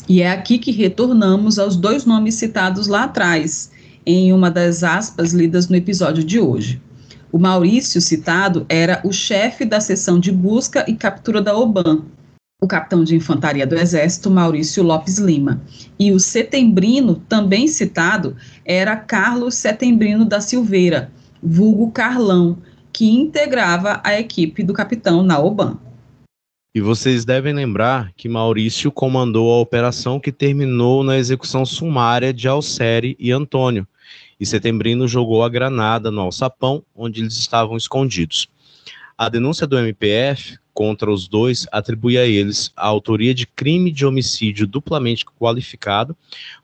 E 0.09 0.21
é 0.21 0.31
aqui 0.31 0.57
que 0.57 0.71
retornamos 0.71 1.59
aos 1.59 1.75
dois 1.75 2.05
nomes 2.05 2.35
citados 2.35 2.87
lá 2.87 3.03
atrás, 3.03 3.71
em 4.05 4.31
uma 4.31 4.49
das 4.49 4.81
aspas 4.81 5.33
lidas 5.33 5.67
no 5.67 5.75
episódio 5.75 6.23
de 6.23 6.39
hoje. 6.39 6.81
O 7.29 7.37
Maurício 7.37 7.99
citado 7.99 8.65
era 8.69 9.01
o 9.03 9.11
chefe 9.11 9.65
da 9.65 9.81
seção 9.81 10.17
de 10.17 10.31
busca 10.31 10.85
e 10.89 10.95
captura 10.95 11.41
da 11.41 11.57
OBAN, 11.57 12.03
o 12.61 12.67
capitão 12.67 13.03
de 13.03 13.17
infantaria 13.17 13.67
do 13.67 13.75
Exército, 13.75 14.31
Maurício 14.31 14.81
Lopes 14.81 15.17
Lima. 15.17 15.61
E 15.99 16.13
o 16.13 16.19
setembrino, 16.21 17.21
também 17.27 17.67
citado, 17.67 18.35
era 18.65 18.95
Carlos 18.95 19.55
Setembrino 19.55 20.23
da 20.23 20.39
Silveira, 20.39 21.11
vulgo 21.43 21.91
Carlão, 21.91 22.57
que 22.93 23.11
integrava 23.11 23.99
a 24.03 24.17
equipe 24.17 24.63
do 24.63 24.73
capitão 24.73 25.21
na 25.21 25.37
OBAN. 25.37 25.77
E 26.77 26.79
vocês 26.79 27.25
devem 27.25 27.55
lembrar 27.55 28.13
que 28.15 28.29
Maurício 28.29 28.91
comandou 28.91 29.51
a 29.51 29.59
operação 29.59 30.19
que 30.19 30.31
terminou 30.31 31.03
na 31.03 31.17
execução 31.17 31.65
sumária 31.65 32.31
de 32.31 32.47
Alcere 32.47 33.17
e 33.17 33.31
Antônio, 33.31 33.87
e 34.39 34.45
Setembrino 34.45 35.07
jogou 35.07 35.43
a 35.43 35.49
granada 35.49 36.11
no 36.11 36.21
alçapão 36.21 36.83
onde 36.95 37.21
eles 37.21 37.35
estavam 37.35 37.75
escondidos. 37.77 38.47
A 39.17 39.27
denúncia 39.27 39.65
do 39.65 39.75
MPF 39.75 40.59
contra 40.71 41.11
os 41.11 41.27
dois 41.27 41.65
atribui 41.71 42.15
a 42.15 42.27
eles 42.27 42.71
a 42.77 42.85
autoria 42.85 43.33
de 43.33 43.47
crime 43.47 43.91
de 43.91 44.05
homicídio 44.05 44.67
duplamente 44.67 45.25
qualificado 45.25 46.15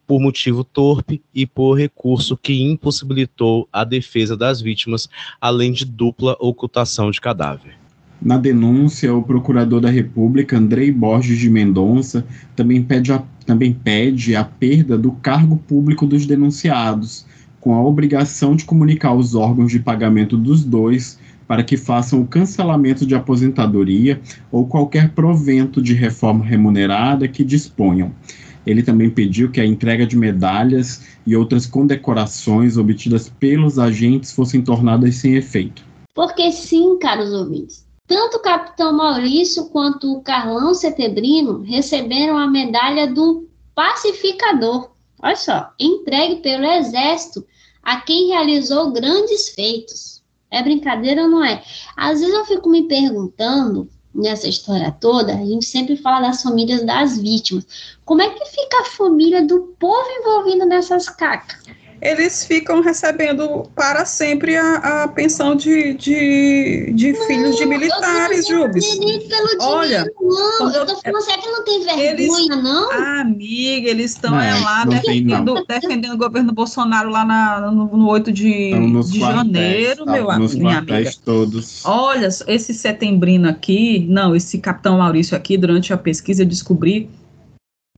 por 0.05 0.21
motivo 0.21 0.63
torpe 0.63 1.23
e 1.33 1.47
por 1.47 1.73
recurso 1.73 2.37
que 2.37 2.61
impossibilitou 2.61 3.67
a 3.73 3.83
defesa 3.83 4.37
das 4.37 4.61
vítimas, 4.61 5.09
além 5.41 5.71
de 5.71 5.85
dupla 5.85 6.37
ocultação 6.39 7.09
de 7.09 7.19
cadáver. 7.19 7.82
Na 8.23 8.37
denúncia, 8.37 9.13
o 9.13 9.21
procurador 9.21 9.81
da 9.81 9.89
República, 9.89 10.57
Andrei 10.57 10.89
Borges 10.89 11.37
de 11.37 11.49
Mendonça, 11.49 12.25
também 12.55 12.81
pede, 12.81 13.11
a, 13.11 13.21
também 13.45 13.73
pede 13.73 14.33
a 14.33 14.45
perda 14.45 14.97
do 14.97 15.11
cargo 15.11 15.57
público 15.57 16.07
dos 16.07 16.25
denunciados, 16.25 17.25
com 17.59 17.75
a 17.75 17.83
obrigação 17.83 18.55
de 18.55 18.63
comunicar 18.63 19.09
aos 19.09 19.35
órgãos 19.35 19.73
de 19.73 19.79
pagamento 19.79 20.37
dos 20.37 20.63
dois 20.63 21.19
para 21.45 21.65
que 21.65 21.75
façam 21.75 22.21
o 22.21 22.25
cancelamento 22.25 23.05
de 23.05 23.13
aposentadoria 23.13 24.21
ou 24.49 24.65
qualquer 24.65 25.09
provento 25.09 25.81
de 25.81 25.93
reforma 25.93 26.45
remunerada 26.45 27.27
que 27.27 27.43
disponham. 27.43 28.13
Ele 28.65 28.81
também 28.81 29.09
pediu 29.09 29.51
que 29.51 29.59
a 29.59 29.65
entrega 29.65 30.07
de 30.07 30.15
medalhas 30.15 31.03
e 31.27 31.35
outras 31.35 31.65
condecorações 31.65 32.77
obtidas 32.77 33.27
pelos 33.27 33.77
agentes 33.77 34.31
fossem 34.31 34.61
tornadas 34.61 35.15
sem 35.15 35.35
efeito. 35.35 35.83
Porque 36.15 36.49
sim, 36.53 36.97
caros 36.99 37.33
ouvintes, 37.33 37.85
tanto 38.13 38.37
o 38.37 38.41
capitão 38.41 38.93
Maurício 38.93 39.65
quanto 39.69 40.13
o 40.13 40.21
Carlão 40.21 40.75
Setebrino 40.75 41.61
receberam 41.61 42.37
a 42.37 42.45
medalha 42.45 43.07
do 43.07 43.49
pacificador. 43.73 44.91
Olha 45.19 45.35
só, 45.35 45.71
entregue 45.79 46.35
pelo 46.35 46.63
Exército 46.63 47.43
a 47.81 47.99
quem 48.01 48.27
realizou 48.27 48.91
grandes 48.91 49.49
feitos. 49.49 50.21
É 50.51 50.61
brincadeira 50.61 51.23
ou 51.23 51.27
não 51.27 51.43
é? 51.43 51.63
Às 51.97 52.19
vezes 52.19 52.35
eu 52.35 52.45
fico 52.45 52.69
me 52.69 52.83
perguntando, 52.83 53.89
nessa 54.13 54.47
história 54.47 54.91
toda, 54.91 55.33
a 55.33 55.43
gente 55.43 55.65
sempre 55.65 55.97
fala 55.97 56.27
das 56.27 56.43
famílias 56.43 56.85
das 56.85 57.17
vítimas. 57.17 57.65
Como 58.05 58.21
é 58.21 58.29
que 58.29 58.45
fica 58.45 58.81
a 58.81 58.85
família 58.85 59.43
do 59.43 59.75
povo 59.79 60.07
envolvido 60.19 60.67
nessas 60.67 61.09
cacas? 61.09 61.63
Eles 62.03 62.45
ficam 62.45 62.81
recebendo 62.81 63.63
para 63.73 64.03
sempre 64.05 64.57
a, 64.57 65.03
a 65.03 65.07
pensão 65.07 65.55
de, 65.55 65.93
de, 65.93 66.91
de 66.93 67.13
não, 67.13 67.25
filhos 67.25 67.55
de 67.55 67.65
militares, 67.65 68.45
Jubes. 68.45 68.85
Olha, 69.61 70.05
não, 70.19 70.73
eu 70.73 70.85
tô 70.85 70.97
falando 70.97 71.23
sério 71.23 71.41
que 71.41 71.49
não 71.49 71.63
tem 71.63 71.85
vergonha, 71.85 72.11
eles, 72.11 72.47
não? 72.49 72.91
Amiga, 72.91 73.89
eles 73.89 74.11
estão 74.11 74.37
é, 74.37 74.53
lá 74.59 74.83
defendendo, 74.83 75.65
defendendo 75.65 76.13
o 76.13 76.17
governo 76.17 76.51
Bolsonaro 76.51 77.09
lá 77.09 77.23
na, 77.23 77.71
no, 77.71 77.85
no 77.95 78.09
8 78.09 78.33
de, 78.33 78.71
de 79.09 79.19
janeiro, 79.19 80.05
meu 80.05 80.29
amigo. 80.29 80.57
Minha 80.57 80.79
amiga. 80.79 81.11
todos. 81.23 81.85
Olha, 81.85 82.27
esse 82.47 82.73
setembrino 82.73 83.47
aqui, 83.47 84.05
não, 84.09 84.35
esse 84.35 84.57
capitão 84.57 84.97
Maurício 84.97 85.37
aqui, 85.37 85.57
durante 85.57 85.93
a 85.93 85.97
pesquisa 85.97 86.43
eu 86.43 86.47
descobri 86.47 87.09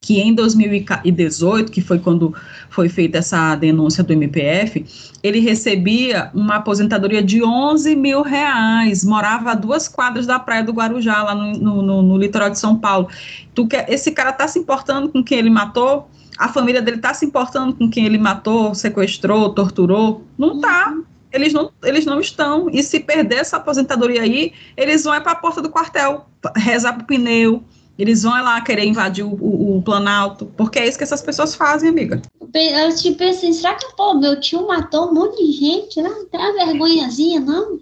que 0.06 0.22
em 0.22 0.36
2018, 0.36 1.72
que 1.72 1.82
foi 1.82 1.98
quando 1.98 2.32
foi 2.70 2.88
feita 2.88 3.18
essa 3.18 3.56
denúncia 3.56 4.04
do 4.04 4.14
MPF, 4.14 4.86
ele 5.24 5.40
recebia 5.40 6.30
uma 6.32 6.58
aposentadoria 6.58 7.24
de 7.24 7.44
11 7.44 7.96
mil 7.96 8.22
reais, 8.22 9.04
morava 9.04 9.50
a 9.50 9.56
duas 9.56 9.88
quadras 9.88 10.28
da 10.28 10.38
praia 10.38 10.64
do 10.64 10.74
Guarujá, 10.74 11.24
lá 11.24 11.34
no, 11.34 11.54
no, 11.54 11.82
no, 11.82 12.02
no 12.04 12.18
litoral 12.20 12.52
de 12.52 12.60
São 12.60 12.78
Paulo. 12.78 13.10
Tu 13.56 13.66
quer, 13.66 13.92
esse 13.92 14.12
cara 14.12 14.30
está 14.30 14.48
se 14.48 14.60
importando 14.60 15.10
com 15.10 15.24
quem 15.24 15.40
ele 15.40 15.50
matou? 15.50 16.08
A 16.38 16.50
família 16.50 16.84
dele 16.84 16.98
está 16.98 17.12
se 17.12 17.26
importando 17.26 17.74
com 17.74 17.90
quem 17.90 18.06
ele 18.06 18.20
matou, 18.20 18.76
sequestrou, 18.76 19.56
torturou? 19.56 20.24
Não. 20.38 20.54
Uhum. 20.54 21.04
Eles 21.34 21.52
não, 21.52 21.72
eles 21.84 22.06
não 22.06 22.20
estão. 22.20 22.70
E 22.70 22.84
se 22.84 23.00
perder 23.00 23.38
essa 23.38 23.58
aposentadoria 23.58 24.22
aí, 24.22 24.54
eles 24.78 25.04
vão 25.04 25.16
é 25.16 25.20
para 25.20 25.32
a 25.32 25.36
porta 25.36 25.64
do 25.64 25.70
quartel, 25.72 26.28
rezar 26.56 26.94
para 26.94 27.02
o 27.02 27.08
pneu, 27.08 27.64
eles 27.98 28.24
vão 28.24 28.34
lá 28.34 28.60
querer 28.62 28.86
invadir 28.86 29.24
o, 29.24 29.34
o, 29.34 29.78
o, 29.78 29.82
Planalto, 29.82 30.46
porque 30.58 30.80
é 30.80 30.88
isso 30.88 30.98
que 30.98 31.04
essas 31.04 31.22
pessoas 31.22 31.56
fazem, 31.56 31.90
amiga. 31.90 32.22
Eu 32.54 32.96
tipo 32.96 33.24
assim, 33.24 33.54
será 33.54 33.76
que, 33.76 33.96
pô, 33.96 34.14
meu 34.16 34.40
tio 34.40 34.68
matou 34.68 35.10
um 35.10 35.14
monte 35.14 35.44
de 35.44 35.52
gente, 35.52 36.02
né? 36.02 36.10
Não 36.10 36.26
tem 36.26 36.40
uma 36.40 36.66
vergonhazinha, 36.66 37.40
não? 37.40 37.80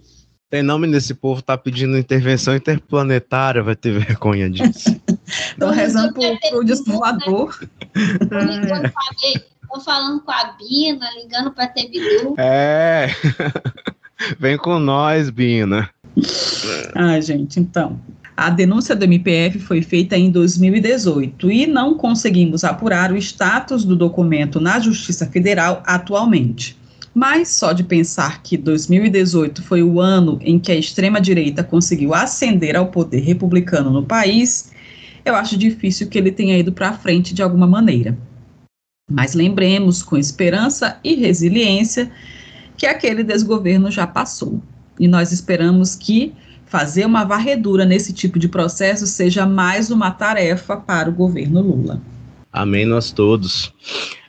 Tem 0.50 0.62
nome 0.62 0.86
desse 0.88 1.14
povo 1.14 1.42
tá 1.42 1.58
pedindo 1.58 1.98
intervenção 1.98 2.54
interplanetária, 2.54 3.62
vai 3.62 3.74
ter 3.74 3.98
vergonha 3.98 4.48
disso. 4.48 5.00
Estão 5.26 5.70
rezando 5.70 6.12
pro, 6.14 6.22
pro 6.50 6.64
disco 6.64 6.92
voador. 6.92 7.58
Tô 9.74 9.80
falando 9.80 10.20
com 10.20 10.30
a 10.30 10.52
Bina, 10.52 11.04
ligando 11.20 11.50
pra 11.50 11.66
Bidu. 11.66 12.36
É. 12.38 13.08
Vem 14.38 14.56
com 14.56 14.78
nós, 14.78 15.30
Bina. 15.30 15.90
Ai, 16.94 17.20
gente, 17.20 17.58
então. 17.58 17.98
A 18.36 18.50
denúncia 18.50 18.96
do 18.96 19.04
MPF 19.04 19.60
foi 19.60 19.80
feita 19.80 20.16
em 20.16 20.28
2018 20.28 21.50
e 21.52 21.66
não 21.68 21.94
conseguimos 21.94 22.64
apurar 22.64 23.12
o 23.12 23.16
status 23.16 23.84
do 23.84 23.94
documento 23.94 24.58
na 24.58 24.80
Justiça 24.80 25.24
Federal 25.26 25.82
atualmente. 25.86 26.76
Mas 27.14 27.48
só 27.50 27.72
de 27.72 27.84
pensar 27.84 28.42
que 28.42 28.56
2018 28.56 29.62
foi 29.62 29.84
o 29.84 30.00
ano 30.00 30.40
em 30.42 30.58
que 30.58 30.72
a 30.72 30.74
extrema-direita 30.74 31.62
conseguiu 31.62 32.12
ascender 32.12 32.74
ao 32.74 32.88
poder 32.88 33.20
republicano 33.20 33.90
no 33.90 34.02
país, 34.02 34.72
eu 35.24 35.36
acho 35.36 35.56
difícil 35.56 36.08
que 36.08 36.18
ele 36.18 36.32
tenha 36.32 36.58
ido 36.58 36.72
para 36.72 36.92
frente 36.92 37.32
de 37.32 37.40
alguma 37.40 37.68
maneira. 37.68 38.18
Mas 39.08 39.34
lembremos 39.34 40.02
com 40.02 40.16
esperança 40.16 40.98
e 41.04 41.14
resiliência 41.14 42.10
que 42.76 42.84
aquele 42.84 43.22
desgoverno 43.22 43.92
já 43.92 44.08
passou. 44.08 44.60
E 44.98 45.06
nós 45.06 45.30
esperamos 45.30 45.94
que 45.94 46.34
fazer 46.74 47.06
uma 47.06 47.22
varredura 47.22 47.84
nesse 47.84 48.12
tipo 48.12 48.36
de 48.36 48.48
processo 48.48 49.06
seja 49.06 49.46
mais 49.46 49.92
uma 49.92 50.10
tarefa 50.10 50.76
para 50.76 51.08
o 51.08 51.12
governo 51.12 51.60
Lula. 51.60 52.02
Amém, 52.52 52.84
nós 52.84 53.12
todos. 53.12 53.72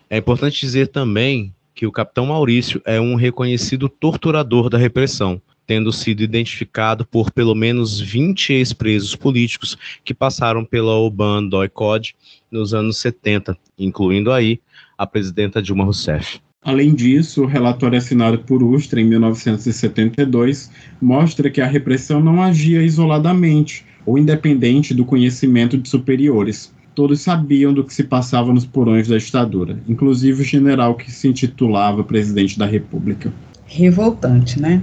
É 0.08 0.18
importante 0.18 0.60
dizer 0.62 0.90
também 0.90 1.52
que 1.74 1.88
o 1.88 1.92
capitão 1.92 2.28
Maurício 2.28 2.80
é 2.86 3.02
um 3.02 3.16
reconhecido 3.16 3.90
torturador 3.90 4.70
da 4.70 4.78
repressão, 4.78 5.42
tendo 5.66 5.92
sido 5.92 6.22
identificado 6.22 7.04
por 7.04 7.32
pelo 7.32 7.56
menos 7.56 8.00
20 8.00 8.54
ex-presos 8.54 9.16
políticos 9.16 9.76
que 10.04 10.14
passaram 10.14 10.64
pela 10.64 10.94
Oban 10.94 11.48
Doicode 11.48 12.16
nos 12.52 12.76
anos 12.76 12.98
70, 12.98 13.58
incluindo 13.76 14.32
aí 14.32 14.62
a 14.96 15.08
presidenta 15.08 15.64
Dilma 15.64 15.84
Rousseff. 15.84 16.40
Além 16.66 16.96
disso, 16.96 17.44
o 17.44 17.46
relatório 17.46 17.96
assinado 17.96 18.40
por 18.40 18.64
Ustra 18.64 19.00
em 19.00 19.06
1972 19.06 20.72
mostra 21.00 21.48
que 21.48 21.62
a 21.62 21.68
repressão 21.68 22.20
não 22.20 22.42
agia 22.42 22.82
isoladamente 22.82 23.86
ou 24.04 24.18
independente 24.18 24.92
do 24.92 25.06
conhecimento 25.06 25.78
de 25.78 25.88
superiores. 25.88 26.74
Todos 26.96 27.22
sabiam 27.22 27.72
do 27.72 27.84
que 27.84 27.94
se 27.94 28.04
passava 28.04 28.52
nos 28.52 28.66
porões 28.66 29.08
da 29.08 29.16
ditadura, 29.16 29.80
inclusive 29.88 30.42
o 30.42 30.46
general 30.46 30.96
que 30.96 31.12
se 31.12 31.28
intitulava 31.28 32.04
presidente 32.04 32.58
da 32.58 32.66
República. 32.66 33.32
Revoltante, 33.68 34.60
né? 34.60 34.82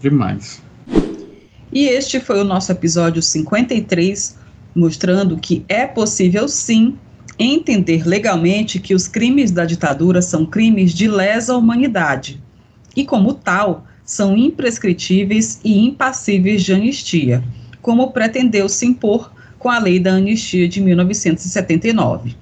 Demais. 0.00 0.60
E 1.72 1.84
este 1.86 2.18
foi 2.18 2.40
o 2.40 2.44
nosso 2.44 2.72
episódio 2.72 3.22
53, 3.22 4.36
mostrando 4.74 5.38
que 5.38 5.64
é 5.68 5.86
possível 5.86 6.48
sim 6.48 6.96
entender 7.44 8.06
legalmente 8.06 8.78
que 8.78 8.94
os 8.94 9.08
crimes 9.08 9.50
da 9.50 9.64
ditadura 9.64 10.20
são 10.20 10.44
crimes 10.44 10.92
de 10.92 11.08
lesa 11.08 11.56
humanidade 11.56 12.40
e, 12.94 13.04
como 13.04 13.32
tal, 13.32 13.86
são 14.04 14.36
imprescritíveis 14.36 15.60
e 15.64 15.78
impassíveis 15.78 16.62
de 16.62 16.74
anistia, 16.74 17.42
como 17.80 18.10
pretendeu 18.10 18.68
se 18.68 18.84
impor 18.84 19.32
com 19.58 19.70
a 19.70 19.78
Lei 19.78 19.98
da 19.98 20.12
Anistia 20.12 20.68
de 20.68 20.80
1979. 20.80 22.34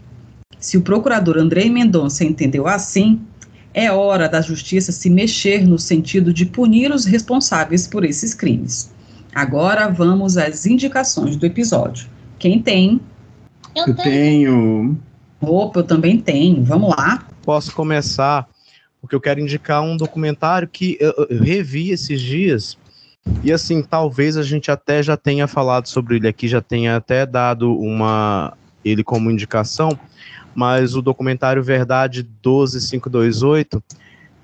Se 0.59 0.77
o 0.77 0.83
procurador 0.83 1.39
André 1.39 1.67
Mendonça 1.67 2.25
entendeu 2.25 2.67
assim, 2.67 3.21
é 3.73 3.93
hora 3.93 4.29
da 4.29 4.41
justiça 4.41 4.91
se 4.91 5.09
mexer 5.09 5.67
no 5.67 5.79
sentido 5.79 6.33
de 6.33 6.47
punir 6.47 6.91
os 6.91 7.05
responsáveis 7.05 7.87
por 7.87 8.05
esses 8.05 8.35
crimes. 8.35 8.91
Agora 9.35 9.89
vamos 9.89 10.37
às 10.37 10.67
indicações 10.67 11.37
do 11.37 11.47
episódio. 11.47 12.09
Quem 12.39 12.61
tem, 12.61 13.01
eu, 13.87 13.95
tenho. 13.95 14.97
Opa, 15.41 15.81
eu 15.81 15.85
também 15.85 16.19
tenho. 16.21 16.63
Vamos 16.65 16.91
lá. 16.91 17.27
Posso 17.43 17.73
começar, 17.73 18.49
porque 19.01 19.15
eu 19.15 19.21
quero 19.21 19.41
indicar 19.41 19.83
um 19.83 19.97
documentário 19.97 20.69
que 20.69 20.97
eu, 21.01 21.15
eu 21.31 21.43
revi 21.43 21.91
esses 21.91 22.21
dias. 22.21 22.77
E 23.43 23.53
assim, 23.53 23.83
talvez 23.83 24.37
a 24.37 24.43
gente 24.43 24.71
até 24.71 25.03
já 25.03 25.17
tenha 25.17 25.47
falado 25.47 25.87
sobre 25.87 26.17
ele 26.17 26.29
aqui, 26.29 26.49
já 26.49 26.61
tenha 26.61 26.97
até 26.97 27.27
dado 27.27 27.73
uma 27.79 28.55
ele 28.85 29.05
como 29.05 29.31
indicação, 29.31 29.99
mas 30.55 30.95
o 30.95 31.03
documentário 31.03 31.63
Verdade 31.63 32.23
12528 32.23 33.83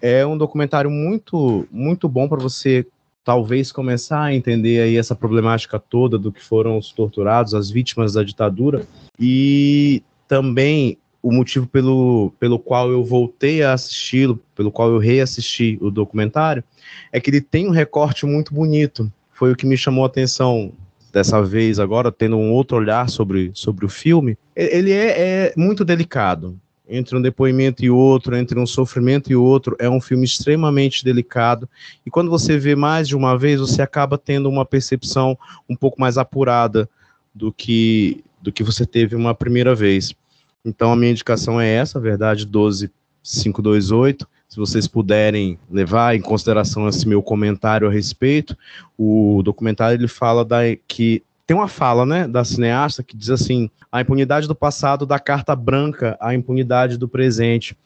é 0.03 0.27
um 0.27 0.37
documentário 0.37 0.91
muito 0.91 1.67
muito 1.71 2.09
bom 2.09 2.29
para 2.29 2.39
você 2.39 2.87
talvez 3.25 3.73
começar 3.73 4.23
a 4.23 4.35
entender 4.35 4.81
aí 4.81 4.97
essa 4.97 5.15
problemática 5.15 5.79
toda 5.79 6.19
do 6.19 6.31
que 6.31 6.45
foram 6.45 6.77
os 6.77 6.93
torturados, 6.93 7.55
as 7.55 7.71
vítimas 7.71 8.13
da 8.13 8.23
ditadura, 8.23 8.87
e 9.19 10.03
também 10.29 10.99
o 11.23 11.33
motivo 11.33 11.67
pelo, 11.67 12.35
pelo 12.39 12.59
qual 12.59 12.91
eu 12.91 13.03
voltei 13.03 13.63
a 13.63 13.73
assisti-lo, 13.73 14.39
pelo 14.55 14.71
qual 14.71 14.91
eu 14.91 14.99
reassisti 14.99 15.79
o 15.81 15.91
documentário, 15.91 16.63
é 17.11 17.19
que 17.19 17.31
ele 17.31 17.41
tem 17.41 17.67
um 17.67 17.71
recorte 17.71 18.27
muito 18.27 18.53
bonito. 18.53 19.11
Foi 19.33 19.51
o 19.51 19.57
que 19.57 19.65
me 19.65 19.77
chamou 19.77 20.05
a 20.05 20.07
atenção 20.07 20.71
dessa 21.11 21.43
vez 21.43 21.81
agora, 21.81 22.13
tendo 22.13 22.37
um 22.37 22.53
outro 22.53 22.77
olhar 22.77 23.09
sobre, 23.09 23.51
sobre 23.55 23.87
o 23.87 23.89
filme. 23.89 24.37
Ele 24.55 24.93
é, 24.93 25.47
é 25.47 25.55
muito 25.57 25.83
delicado 25.83 26.61
entre 26.89 27.17
um 27.17 27.23
depoimento 27.23 27.85
e 27.85 27.91
outro, 27.91 28.37
entre 28.37 28.59
um 28.59 28.67
sofrimento 28.67 29.33
e 29.33 29.37
outro, 29.37 29.77
é 29.79 29.89
um 29.89 30.01
filme 30.01 30.25
extremamente 30.25 31.05
delicado. 31.05 31.69
E 32.05 32.11
quando 32.11 32.31
você 32.31 32.59
vê 32.59 32.77
mais 32.77 33.09
de 33.09 33.17
uma 33.17 33.39
vez, 33.39 33.61
você 33.61 33.81
acaba 33.81 34.19
tendo 34.19 34.49
uma 34.49 34.65
percepção 34.65 35.39
um 35.69 35.75
pouco 35.75 36.01
mais 36.01 36.19
apurada 36.19 36.89
do 37.35 37.53
que 37.53 38.23
do 38.41 38.53
que 38.53 38.63
você 38.63 38.85
teve 38.85 39.17
uma 39.17 39.35
primeira 39.35 39.75
vez. 39.75 40.15
Então 40.63 40.93
a 40.93 40.97
minha 40.97 41.11
indicação 41.11 41.59
é 41.59 41.67
essa, 41.67 41.99
verdade 41.99 42.45
12528. 42.45 44.29
Se 44.47 44.59
vocês 44.59 44.87
puderem 44.87 45.59
levar 45.71 46.15
em 46.15 46.21
consideração 46.21 46.87
esse 46.87 47.09
meu 47.09 47.23
comentário 47.23 47.89
a 47.89 47.91
respeito, 47.91 48.57
o 48.99 49.43
documentário 49.43 49.97
ele 49.97 50.07
fala 50.07 50.45
da 50.45 50.59
que 50.87 51.23
tem 51.47 51.57
uma 51.57 51.69
fala, 51.69 52.07
né, 52.07 52.27
da 52.27 52.45
cineasta 52.45 53.03
que 53.03 53.17
diz 53.17 53.31
assim: 53.31 53.71
a 53.91 54.01
impunidade 54.01 54.49
do 54.49 54.55
passado 54.55 55.07
dá 55.07 55.19
carta 55.19 55.55
branca 55.55 56.17
à 56.21 56.35
impunidade 56.35 56.97
do 56.97 57.09
presente. 57.09 57.77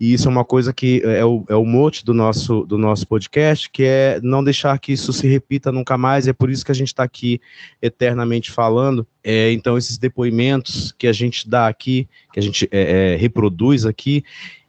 E 0.00 0.12
isso 0.12 0.26
é 0.26 0.30
uma 0.30 0.44
coisa 0.44 0.72
que 0.72 1.00
é 1.04 1.24
o, 1.24 1.44
é 1.48 1.54
o 1.54 1.64
mote 1.64 2.04
do 2.04 2.12
nosso, 2.12 2.64
do 2.64 2.76
nosso 2.76 3.06
podcast, 3.06 3.70
que 3.70 3.84
é 3.84 4.20
não 4.22 4.42
deixar 4.42 4.76
que 4.80 4.92
isso 4.92 5.12
se 5.12 5.28
repita 5.28 5.70
nunca 5.70 5.96
mais, 5.96 6.26
e 6.26 6.30
é 6.30 6.32
por 6.32 6.50
isso 6.50 6.64
que 6.64 6.72
a 6.72 6.74
gente 6.74 6.88
está 6.88 7.04
aqui 7.04 7.40
eternamente 7.80 8.50
falando. 8.50 9.06
É, 9.22 9.52
então, 9.52 9.78
esses 9.78 9.96
depoimentos 9.96 10.92
que 10.98 11.06
a 11.06 11.12
gente 11.12 11.48
dá 11.48 11.68
aqui, 11.68 12.08
que 12.32 12.40
a 12.40 12.42
gente 12.42 12.68
é, 12.72 13.12
é, 13.12 13.16
reproduz 13.16 13.86
aqui, 13.86 14.24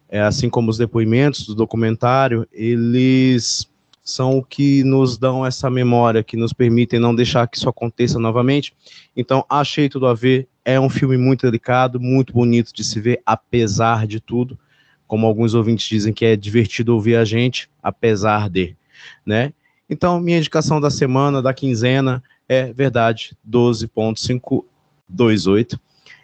é, 0.07 0.21
assim 0.21 0.47
como 0.47 0.69
os 0.69 0.77
depoimentos 0.77 1.47
do 1.47 1.55
documentário, 1.55 2.47
eles 2.53 3.67
são 4.05 4.37
o 4.37 4.43
que 4.43 4.83
nos 4.83 5.17
dão 5.17 5.43
essa 5.43 5.67
memória, 5.67 6.23
que 6.23 6.37
nos 6.37 6.53
permitem 6.53 6.99
não 6.99 7.15
deixar 7.15 7.47
que 7.47 7.57
isso 7.57 7.67
aconteça 7.67 8.19
novamente. 8.19 8.71
Então, 9.17 9.43
achei 9.49 9.89
tudo 9.89 10.05
a 10.05 10.13
ver. 10.13 10.47
É 10.63 10.79
um 10.79 10.89
filme 10.89 11.17
muito 11.17 11.41
delicado, 11.41 11.99
muito 11.99 12.31
bonito 12.31 12.71
de 12.71 12.83
se 12.83 13.01
ver, 13.01 13.19
apesar 13.25 14.05
de 14.05 14.19
tudo. 14.19 14.59
Como 15.07 15.25
alguns 15.25 15.55
ouvintes 15.55 15.89
dizem 15.89 16.13
que 16.13 16.23
é 16.23 16.35
divertido 16.35 16.93
ouvir 16.93 17.15
a 17.15 17.25
gente, 17.25 17.67
apesar 17.81 18.47
de, 18.47 18.77
né? 19.25 19.51
Então, 19.89 20.19
minha 20.19 20.37
indicação 20.37 20.79
da 20.79 20.91
semana, 20.91 21.41
da 21.41 21.53
quinzena, 21.53 22.23
é 22.47 22.71
verdade, 22.71 23.35
12.528 23.47 25.79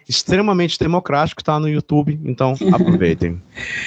extremamente 0.08 0.78
democrático, 0.78 1.40
está 1.40 1.58
no 1.58 1.68
YouTube, 1.68 2.18
então 2.24 2.54
aproveitem. 2.72 3.40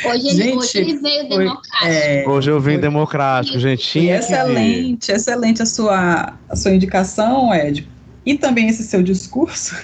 Hoje 0.06 0.28
ele, 0.28 0.44
gente, 0.44 0.58
hoje 0.58 0.78
ele 0.78 0.98
veio 0.98 1.30
democrático. 1.30 1.86
É, 1.86 2.26
hoje 2.28 2.52
eu 2.52 2.60
vim 2.60 2.80
democrático, 2.80 3.60
gente. 3.60 3.84
Tinha 3.84 4.18
excelente, 4.18 5.12
excelente 5.12 5.62
a 5.62 5.66
sua, 5.66 6.34
a 6.50 6.56
sua 6.56 6.72
indicação, 6.72 7.54
Ed. 7.54 7.88
E 8.26 8.36
também 8.36 8.68
esse 8.68 8.84
seu 8.84 9.04
discurso, 9.04 9.76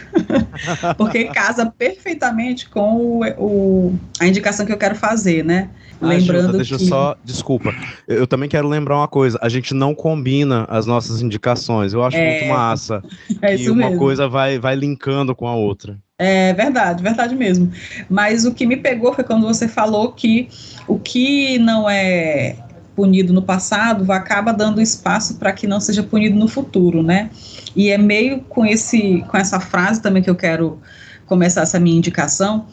porque 0.97 1.25
casa 1.25 1.71
perfeitamente 1.77 2.67
com 2.67 2.95
o, 2.95 3.23
o, 3.37 3.99
a 4.19 4.27
indicação 4.27 4.65
que 4.65 4.73
eu 4.73 4.77
quero 4.77 4.95
fazer, 4.95 5.45
né? 5.45 5.69
Ah, 6.01 6.07
Lembrando 6.07 6.53
deixa 6.53 6.77
que... 6.77 6.87
só, 6.87 7.15
desculpa, 7.23 7.71
eu 8.07 8.25
também 8.25 8.49
quero 8.49 8.67
lembrar 8.67 8.97
uma 8.97 9.07
coisa, 9.07 9.37
a 9.41 9.47
gente 9.47 9.75
não 9.75 9.93
combina 9.93 10.65
as 10.67 10.87
nossas 10.87 11.21
indicações, 11.21 11.93
eu 11.93 12.03
acho 12.03 12.17
é, 12.17 12.31
muito 12.31 12.49
massa, 12.51 13.03
é 13.41 13.55
e 13.55 13.69
uma 13.69 13.89
mesmo. 13.89 13.99
coisa 13.99 14.27
vai, 14.27 14.57
vai 14.57 14.75
linkando 14.75 15.35
com 15.35 15.47
a 15.47 15.53
outra. 15.53 15.99
É 16.17 16.53
verdade, 16.53 17.01
verdade 17.01 17.35
mesmo. 17.35 17.71
Mas 18.09 18.45
o 18.45 18.53
que 18.53 18.65
me 18.65 18.77
pegou 18.77 19.13
foi 19.13 19.23
quando 19.23 19.45
você 19.45 19.67
falou 19.67 20.11
que 20.11 20.49
o 20.87 20.99
que 20.99 21.57
não 21.59 21.89
é 21.89 22.55
punido 22.95 23.33
no 23.33 23.41
passado 23.41 24.11
acaba 24.11 24.51
dando 24.51 24.81
espaço 24.81 25.37
para 25.37 25.51
que 25.51 25.65
não 25.65 25.79
seja 25.79 26.03
punido 26.03 26.37
no 26.37 26.47
futuro, 26.47 27.01
né? 27.01 27.29
E 27.75 27.89
é 27.89 27.97
meio 27.97 28.41
com 28.41 28.65
esse 28.65 29.23
com 29.27 29.37
essa 29.37 29.59
frase 29.59 30.01
também 30.01 30.21
que 30.21 30.29
eu 30.29 30.35
quero 30.35 30.79
começar 31.25 31.61
essa 31.61 31.79
minha 31.79 31.97
indicação, 31.97 32.67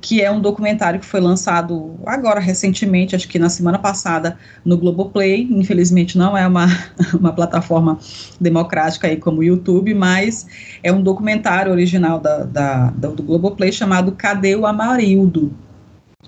que 0.00 0.20
é 0.20 0.30
um 0.30 0.40
documentário 0.40 1.00
que 1.00 1.06
foi 1.06 1.20
lançado 1.20 1.98
agora 2.06 2.38
recentemente, 2.38 3.16
acho 3.16 3.26
que 3.26 3.38
na 3.38 3.48
semana 3.48 3.78
passada, 3.78 4.38
no 4.64 4.76
Globoplay. 4.76 5.48
Infelizmente 5.50 6.18
não 6.18 6.36
é 6.36 6.46
uma, 6.46 6.66
uma 7.18 7.32
plataforma 7.32 7.98
democrática 8.40 9.08
aí 9.08 9.16
como 9.16 9.38
o 9.38 9.42
YouTube, 9.42 9.94
mas 9.94 10.46
é 10.82 10.92
um 10.92 11.02
documentário 11.02 11.72
original 11.72 12.20
da, 12.20 12.44
da, 12.44 12.90
do 12.90 13.22
Globoplay 13.22 13.72
chamado 13.72 14.12
Cadê 14.12 14.54
o 14.54 14.66
Amarildo? 14.66 15.52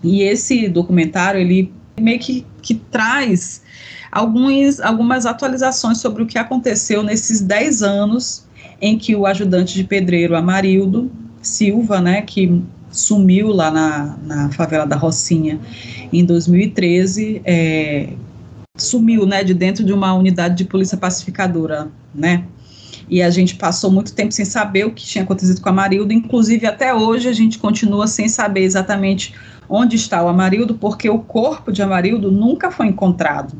E 0.02 0.22
esse 0.22 0.68
documentário, 0.68 1.40
ele 1.40 1.72
meio 2.00 2.18
que, 2.18 2.46
que 2.62 2.74
traz 2.74 3.62
alguns, 4.16 4.80
algumas 4.80 5.26
atualizações 5.26 5.98
sobre 5.98 6.22
o 6.22 6.26
que 6.26 6.38
aconteceu 6.38 7.02
nesses 7.02 7.42
10 7.42 7.82
anos 7.82 8.46
em 8.80 8.96
que 8.96 9.14
o 9.14 9.26
ajudante 9.26 9.74
de 9.74 9.84
pedreiro 9.84 10.34
Amarildo 10.34 11.10
Silva, 11.42 12.00
né, 12.00 12.22
que 12.22 12.62
sumiu 12.90 13.48
lá 13.48 13.70
na, 13.70 14.16
na 14.24 14.50
favela 14.50 14.86
da 14.86 14.96
Rocinha 14.96 15.60
em 16.10 16.24
2013, 16.24 17.42
é, 17.44 18.08
sumiu, 18.74 19.26
né, 19.26 19.44
de 19.44 19.52
dentro 19.52 19.84
de 19.84 19.92
uma 19.92 20.14
unidade 20.14 20.56
de 20.56 20.64
polícia 20.64 20.96
pacificadora, 20.96 21.88
né, 22.14 22.44
e 23.10 23.22
a 23.22 23.28
gente 23.28 23.54
passou 23.56 23.90
muito 23.90 24.14
tempo 24.14 24.32
sem 24.32 24.46
saber 24.46 24.86
o 24.86 24.92
que 24.92 25.04
tinha 25.04 25.24
acontecido 25.24 25.60
com 25.60 25.68
a 25.68 25.72
Marilda, 25.72 26.14
inclusive 26.14 26.66
até 26.66 26.94
hoje 26.94 27.28
a 27.28 27.34
gente 27.34 27.58
continua 27.58 28.06
sem 28.06 28.30
saber 28.30 28.62
exatamente 28.62 29.34
onde 29.68 29.96
está 29.96 30.22
o 30.24 30.28
Amarildo, 30.28 30.74
porque 30.74 31.08
o 31.08 31.18
corpo 31.18 31.70
de 31.70 31.82
Amarildo 31.82 32.32
nunca 32.32 32.70
foi 32.70 32.86
encontrado. 32.86 33.54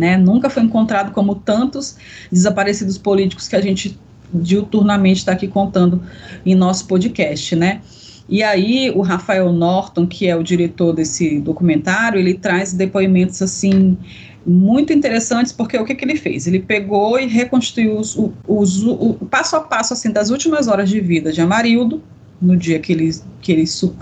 Né? 0.00 0.16
Nunca 0.16 0.48
foi 0.48 0.62
encontrado 0.62 1.12
como 1.12 1.34
tantos 1.34 1.98
desaparecidos 2.32 2.96
políticos 2.96 3.46
que 3.46 3.54
a 3.54 3.60
gente 3.60 4.00
diuturnamente 4.32 5.18
está 5.18 5.32
aqui 5.32 5.46
contando 5.46 6.02
em 6.46 6.54
nosso 6.54 6.86
podcast, 6.86 7.54
né? 7.54 7.82
E 8.26 8.42
aí 8.42 8.90
o 8.94 9.02
Rafael 9.02 9.52
Norton, 9.52 10.06
que 10.06 10.26
é 10.26 10.34
o 10.34 10.42
diretor 10.42 10.94
desse 10.94 11.38
documentário, 11.38 12.18
ele 12.18 12.32
traz 12.32 12.72
depoimentos 12.72 13.42
assim 13.42 13.98
muito 14.46 14.90
interessantes, 14.90 15.52
porque 15.52 15.76
o 15.76 15.84
que, 15.84 15.94
que 15.94 16.02
ele 16.02 16.16
fez? 16.16 16.46
Ele 16.46 16.60
pegou 16.60 17.20
e 17.20 17.26
reconstruiu 17.26 17.98
os, 17.98 18.16
os, 18.48 18.82
o, 18.82 19.18
passo 19.30 19.54
a 19.54 19.60
passo 19.60 19.92
assim 19.92 20.10
das 20.10 20.30
últimas 20.30 20.66
horas 20.66 20.88
de 20.88 20.98
vida 20.98 21.30
de 21.30 21.42
Amarildo, 21.42 22.02
no 22.40 22.56
dia 22.56 22.78
que 22.78 22.94
ele, 22.94 23.14
que 23.42 23.52
ele 23.52 23.66
su, 23.66 23.94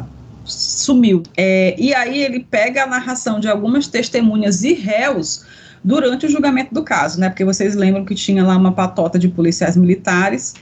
sumiu. 0.44 1.24
É, 1.36 1.74
e 1.76 1.92
aí 1.92 2.22
ele 2.22 2.46
pega 2.48 2.84
a 2.84 2.86
narração 2.86 3.40
de 3.40 3.48
algumas 3.48 3.88
testemunhas 3.88 4.62
e 4.62 4.74
réus 4.74 5.44
durante 5.82 6.26
o 6.26 6.28
julgamento 6.28 6.74
do 6.74 6.82
caso, 6.82 7.20
né? 7.20 7.28
Porque 7.28 7.44
vocês 7.44 7.74
lembram 7.74 8.04
que 8.04 8.14
tinha 8.14 8.44
lá 8.44 8.56
uma 8.56 8.72
patota 8.72 9.18
de 9.18 9.28
policiais 9.28 9.76
militares 9.76 10.54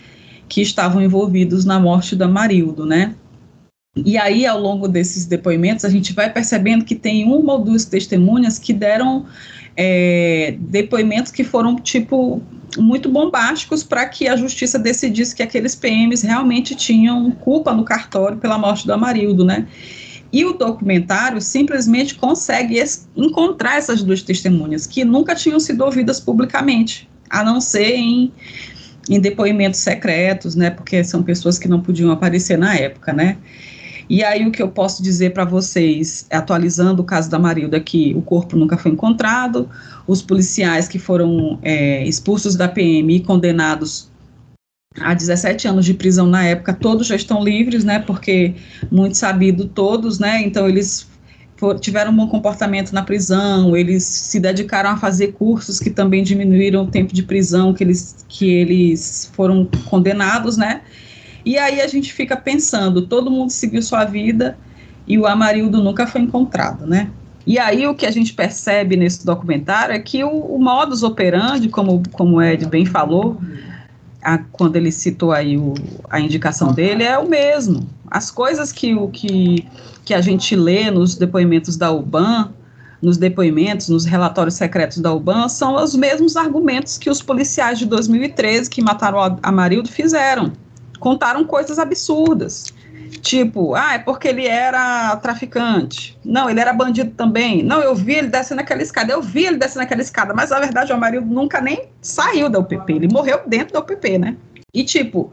que 0.49 0.61
estavam 0.63 1.03
envolvidos 1.03 1.65
na 1.65 1.81
morte 1.81 2.15
da 2.15 2.29
Marildo, 2.29 2.87
né? 2.87 3.15
E 4.05 4.19
aí, 4.19 4.45
ao 4.47 4.61
longo 4.61 4.87
desses 4.87 5.25
depoimentos, 5.25 5.85
a 5.85 5.89
gente 5.89 6.13
vai 6.13 6.31
percebendo 6.31 6.85
que 6.85 6.95
tem 6.95 7.25
uma 7.25 7.55
ou 7.55 7.65
duas 7.65 7.87
testemunhas 7.87 8.59
que 8.59 8.73
deram 8.73 9.25
é, 9.75 10.55
depoimentos 10.59 11.33
que 11.33 11.43
foram, 11.43 11.77
tipo, 11.77 12.43
muito 12.77 13.09
bombásticos 13.09 13.83
para 13.83 14.07
que 14.07 14.29
a 14.29 14.37
justiça 14.37 14.79
decidisse 14.79 15.35
que 15.35 15.43
aqueles 15.43 15.75
PMs 15.75 16.23
realmente 16.23 16.75
tinham 16.75 17.31
culpa 17.31 17.73
no 17.73 17.85
cartório 17.85 18.37
pela 18.37 18.59
morte 18.59 18.87
do 18.87 18.93
Amarildo, 18.93 19.45
né? 19.45 19.67
E 20.33 20.45
o 20.45 20.53
documentário 20.53 21.41
simplesmente 21.41 22.15
consegue 22.15 22.83
encontrar 23.17 23.77
essas 23.77 24.03
duas 24.03 24.23
testemunhas 24.23 24.87
que 24.87 25.05
nunca 25.05 25.35
tinham 25.35 25.61
sido 25.61 25.85
ouvidas 25.85 26.21
publicamente, 26.21 27.09
a 27.31 27.45
não 27.45 27.61
ser 27.61 27.95
em, 27.95 28.33
em 29.09 29.21
depoimentos 29.21 29.81
secretos, 29.81 30.55
né? 30.55 30.71
Porque 30.71 31.03
são 31.05 31.23
pessoas 31.23 31.59
que 31.59 31.69
não 31.69 31.81
podiam 31.81 32.11
aparecer 32.11 32.59
na 32.59 32.75
época, 32.75 33.13
né? 33.13 33.39
E 34.09 34.23
aí 34.23 34.47
o 34.47 34.53
que 34.53 34.63
eu 34.63 34.69
posso 34.69 35.03
dizer 35.03 35.33
para 35.33 35.45
vocês, 35.45 36.27
atualizando 36.31 37.03
o 37.03 37.05
caso 37.05 37.29
da 37.29 37.39
Marilda, 37.39 37.81
que 37.81 38.15
o 38.15 38.23
corpo 38.23 38.57
nunca 38.57 38.77
foi 38.77 38.93
encontrado, 38.93 39.69
os 40.07 40.23
policiais 40.23 40.87
que 40.87 40.99
foram 40.99 41.59
é, 41.63 42.07
expulsos 42.07 42.55
da 42.55 42.69
PM 42.69 43.17
e 43.17 43.21
condenados 43.21 44.09
a 45.01 45.15
17 45.15 45.69
anos 45.69 45.85
de 45.85 45.95
prisão 45.95 46.27
na 46.27 46.45
época, 46.45 46.73
todos 46.73 47.07
já 47.07 47.17
estão 47.17 47.43
livres, 47.43 47.85
né? 47.85 47.99
Porque 47.99 48.55
muito 48.91 49.17
sabido 49.17 49.67
todos, 49.67 50.19
né? 50.19 50.43
Então 50.43 50.69
eles 50.69 51.09
tiveram 51.81 52.13
um 52.13 52.17
bom 52.17 52.29
comportamento 52.29 52.93
na 52.93 53.03
prisão, 53.03 53.77
eles 53.77 54.05
se 54.05 54.39
dedicaram 54.39 54.91
a 54.91 54.97
fazer 54.97 55.33
cursos 55.33 55.81
que 55.81 55.91
também 55.91 56.23
diminuíram 56.23 56.85
o 56.85 56.87
tempo 56.87 57.15
de 57.15 57.23
prisão 57.23 57.73
que 57.73 57.83
eles, 57.83 58.25
que 58.29 58.51
eles 58.51 59.31
foram 59.35 59.69
condenados, 59.87 60.57
né? 60.57 60.83
E 61.45 61.59
aí 61.59 61.81
a 61.81 61.87
gente 61.87 62.13
fica 62.13 62.37
pensando, 62.37 63.07
todo 63.07 63.31
mundo 63.31 63.51
seguiu 63.51 63.81
sua 63.81 64.05
vida 64.05 64.59
e 65.07 65.19
o 65.19 65.27
Amarildo 65.27 65.83
nunca 65.83 66.07
foi 66.07 66.21
encontrado, 66.21 66.87
né? 66.87 67.11
E 67.47 67.59
aí 67.61 67.87
o 67.87 67.95
que 67.95 68.05
a 68.05 68.11
gente 68.11 68.35
percebe 68.35 68.97
nesse 68.97 69.25
documentário 69.25 69.95
é 69.95 69.99
que 70.01 70.25
o, 70.25 70.29
o 70.29 70.59
modus 70.59 71.05
operandi, 71.05 71.69
como, 71.69 72.03
como 72.11 72.37
o 72.37 72.43
Ed 72.43 72.67
bem 72.67 72.85
falou, 72.85 73.41
a, 74.27 74.39
quando 74.39 74.75
ele 74.75 74.91
citou 74.91 75.31
aí 75.31 75.57
o, 75.57 75.73
a 76.11 76.19
indicação 76.19 76.73
dele, 76.73 77.05
é 77.05 77.17
o 77.17 77.29
mesmo. 77.29 77.89
As 78.11 78.29
coisas 78.29 78.73
que, 78.73 78.93
o, 78.93 79.09
que, 79.09 79.65
que 80.05 80.13
a 80.13 80.21
gente 80.21 80.57
lê 80.57 80.91
nos 80.91 81.15
depoimentos 81.15 81.77
da 81.77 81.93
UBAN, 81.93 82.51
nos 83.01 83.17
depoimentos, 83.17 83.89
nos 83.89 84.05
relatórios 84.05 84.57
secretos 84.57 84.99
da 84.99 85.13
UBAN, 85.15 85.49
são 85.49 85.77
os 85.77 85.95
mesmos 85.95 86.37
argumentos 86.37 86.99
que 86.99 87.09
os 87.09 87.23
policiais 87.23 87.79
de 87.79 87.87
2013 87.87 88.69
que 88.69 88.83
mataram 88.83 89.21
a 89.21 89.39
Amarildo 89.45 89.89
fizeram. 89.89 90.53
Contaram 90.99 91.45
coisas 91.45 91.79
absurdas. 91.79 92.75
Tipo, 93.23 93.75
ah, 93.75 93.95
é 93.95 93.99
porque 93.99 94.29
ele 94.29 94.47
era 94.47 95.17
traficante. 95.17 96.17
Não, 96.25 96.49
ele 96.49 96.61
era 96.61 96.73
bandido 96.73 97.11
também. 97.11 97.63
Não, 97.63 97.81
eu 97.81 97.95
vi 97.95 98.15
ele 98.15 98.29
descendo 98.29 98.61
aquela 98.61 98.83
escada. 98.83 99.13
Eu 99.13 99.23
vi 99.23 99.47
ele 99.47 99.57
descendo 99.57 99.83
aquela 99.83 100.01
escada. 100.01 100.33
Mas 100.35 100.51
na 100.51 100.61
verdade 100.61 100.93
o 100.93 100.95
Amarildo 100.95 101.27
nunca 101.27 101.61
nem 101.61 101.89
saiu 102.01 102.49
da 102.49 102.59
UPP. 102.59 102.93
Ele 102.93 103.09
morreu 103.09 103.41
dentro 103.47 103.75
da 103.75 103.81
UPP, 103.81 104.19
né? 104.19 104.37
E 104.73 104.85
tipo, 104.85 105.33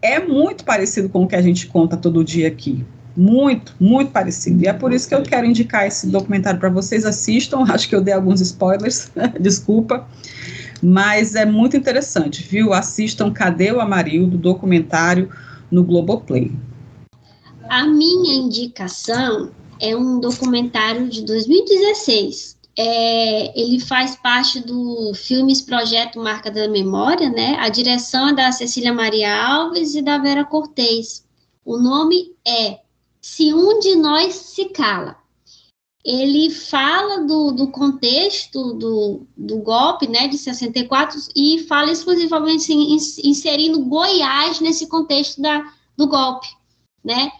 é 0.00 0.20
muito 0.20 0.64
parecido 0.64 1.08
com 1.08 1.24
o 1.24 1.26
que 1.26 1.34
a 1.34 1.42
gente 1.42 1.66
conta 1.66 1.96
todo 1.96 2.24
dia 2.24 2.46
aqui. 2.46 2.84
Muito, 3.16 3.74
muito 3.80 4.10
parecido. 4.10 4.62
E 4.62 4.66
é 4.66 4.72
por 4.72 4.92
isso 4.92 5.08
que 5.08 5.14
eu 5.14 5.22
quero 5.22 5.46
indicar 5.46 5.86
esse 5.86 6.06
documentário 6.08 6.60
para 6.60 6.68
vocês. 6.68 7.04
Assistam. 7.04 7.64
Acho 7.70 7.88
que 7.88 7.94
eu 7.94 8.00
dei 8.00 8.14
alguns 8.14 8.40
spoilers. 8.40 9.10
Desculpa. 9.40 10.06
Mas 10.82 11.34
é 11.34 11.46
muito 11.46 11.76
interessante, 11.76 12.42
viu? 12.42 12.72
Assistam 12.72 13.32
Cadê 13.32 13.72
o 13.72 13.80
Amarildo, 13.80 14.36
documentário 14.36 15.30
no 15.70 15.82
Globoplay. 15.82 16.52
A 17.68 17.84
minha 17.84 18.34
indicação 18.34 19.52
é 19.80 19.96
um 19.96 20.20
documentário 20.20 21.08
de 21.08 21.22
2016. 21.22 22.58
É, 22.76 23.60
ele 23.60 23.78
faz 23.78 24.16
parte 24.16 24.60
do 24.60 25.12
Filmes 25.14 25.60
Projeto 25.60 26.18
Marca 26.18 26.50
da 26.50 26.68
Memória, 26.68 27.30
né? 27.30 27.56
A 27.58 27.68
direção 27.68 28.28
é 28.28 28.34
da 28.34 28.52
Cecília 28.52 28.92
Maria 28.92 29.34
Alves 29.34 29.94
e 29.94 30.02
da 30.02 30.18
Vera 30.18 30.44
Cortez. 30.44 31.24
O 31.64 31.78
nome 31.78 32.32
é 32.46 32.80
Se 33.20 33.54
Um 33.54 33.78
de 33.78 33.94
Nós 33.94 34.34
Se 34.34 34.66
Cala. 34.66 35.16
Ele 36.04 36.50
fala 36.50 37.22
do, 37.24 37.52
do 37.52 37.68
contexto 37.68 38.74
do, 38.74 39.26
do 39.34 39.58
golpe 39.58 40.06
né, 40.06 40.28
de 40.28 40.36
64 40.36 41.18
e 41.34 41.60
fala 41.60 41.90
exclusivamente 41.90 42.64
assim, 42.64 42.94
inserindo 43.24 43.80
Goiás 43.86 44.60
nesse 44.60 44.86
contexto 44.86 45.40
da, 45.40 45.64
do 45.96 46.06
golpe, 46.06 46.46
né? 47.02 47.32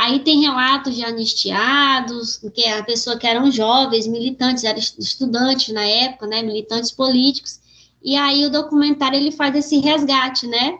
Aí 0.00 0.20
tem 0.20 0.40
relatos 0.40 0.96
de 0.96 1.04
anistiados, 1.04 2.38
que 2.54 2.66
a 2.66 2.82
pessoa 2.82 3.18
que 3.18 3.26
eram 3.26 3.50
jovens, 3.50 4.06
militantes, 4.06 4.64
eram 4.64 4.78
estudantes 4.78 5.74
na 5.74 5.84
época, 5.84 6.26
né, 6.26 6.40
militantes 6.40 6.90
políticos. 6.90 7.60
E 8.02 8.16
aí 8.16 8.46
o 8.46 8.50
documentário 8.50 9.18
ele 9.18 9.30
faz 9.30 9.54
esse 9.54 9.76
resgate, 9.76 10.46
né? 10.46 10.78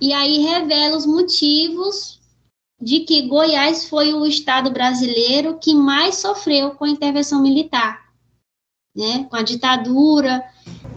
E 0.00 0.12
aí 0.12 0.38
revela 0.38 0.96
os 0.96 1.04
motivos 1.04 2.20
de 2.80 3.00
que 3.00 3.22
Goiás 3.22 3.88
foi 3.88 4.14
o 4.14 4.24
estado 4.24 4.70
brasileiro 4.70 5.58
que 5.58 5.74
mais 5.74 6.18
sofreu 6.18 6.76
com 6.76 6.84
a 6.84 6.90
intervenção 6.90 7.42
militar, 7.42 8.04
né? 8.94 9.24
Com 9.28 9.34
a 9.34 9.42
ditadura. 9.42 10.44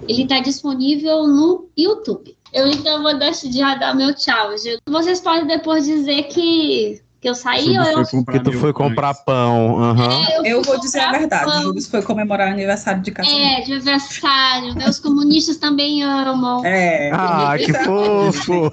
Ele 0.07 0.23
está 0.23 0.39
disponível 0.39 1.25
no 1.25 1.71
YouTube. 1.75 2.37
Eu 2.53 2.67
então 2.67 3.01
vou 3.01 3.17
deixar 3.17 3.49
de 3.49 3.79
dar 3.79 3.95
meu 3.95 4.13
tchau. 4.13 4.51
Vocês 4.87 5.19
podem 5.19 5.47
depois 5.47 5.85
dizer 5.85 6.27
que 6.27 7.01
que 7.19 7.27
eu 7.27 7.35
saí 7.35 7.77
ou 7.77 7.83
eu. 7.83 8.05
Que 8.05 8.39
tu 8.39 8.53
foi 8.53 8.71
comprar 8.71 9.13
pão. 9.13 9.75
Uhum. 9.75 10.25
É, 10.25 10.37
eu, 10.37 10.45
eu 10.45 10.61
vou 10.61 10.79
dizer 10.79 10.99
a 10.99 11.11
verdade. 11.11 11.45
Pão. 11.45 11.71
O 11.71 11.81
foi 11.81 12.01
comemorar 12.01 12.49
o 12.49 12.51
aniversário 12.51 13.01
de 13.01 13.11
casamento. 13.11 13.41
É, 13.41 13.61
de 13.61 13.73
aniversário. 13.73 14.75
Né? 14.75 14.87
Os 14.87 14.99
comunistas 14.99 15.57
também 15.57 16.03
amam. 16.03 16.63
É. 16.65 17.11
Ah, 17.11 17.55
que 17.57 17.73
fofo! 17.73 18.71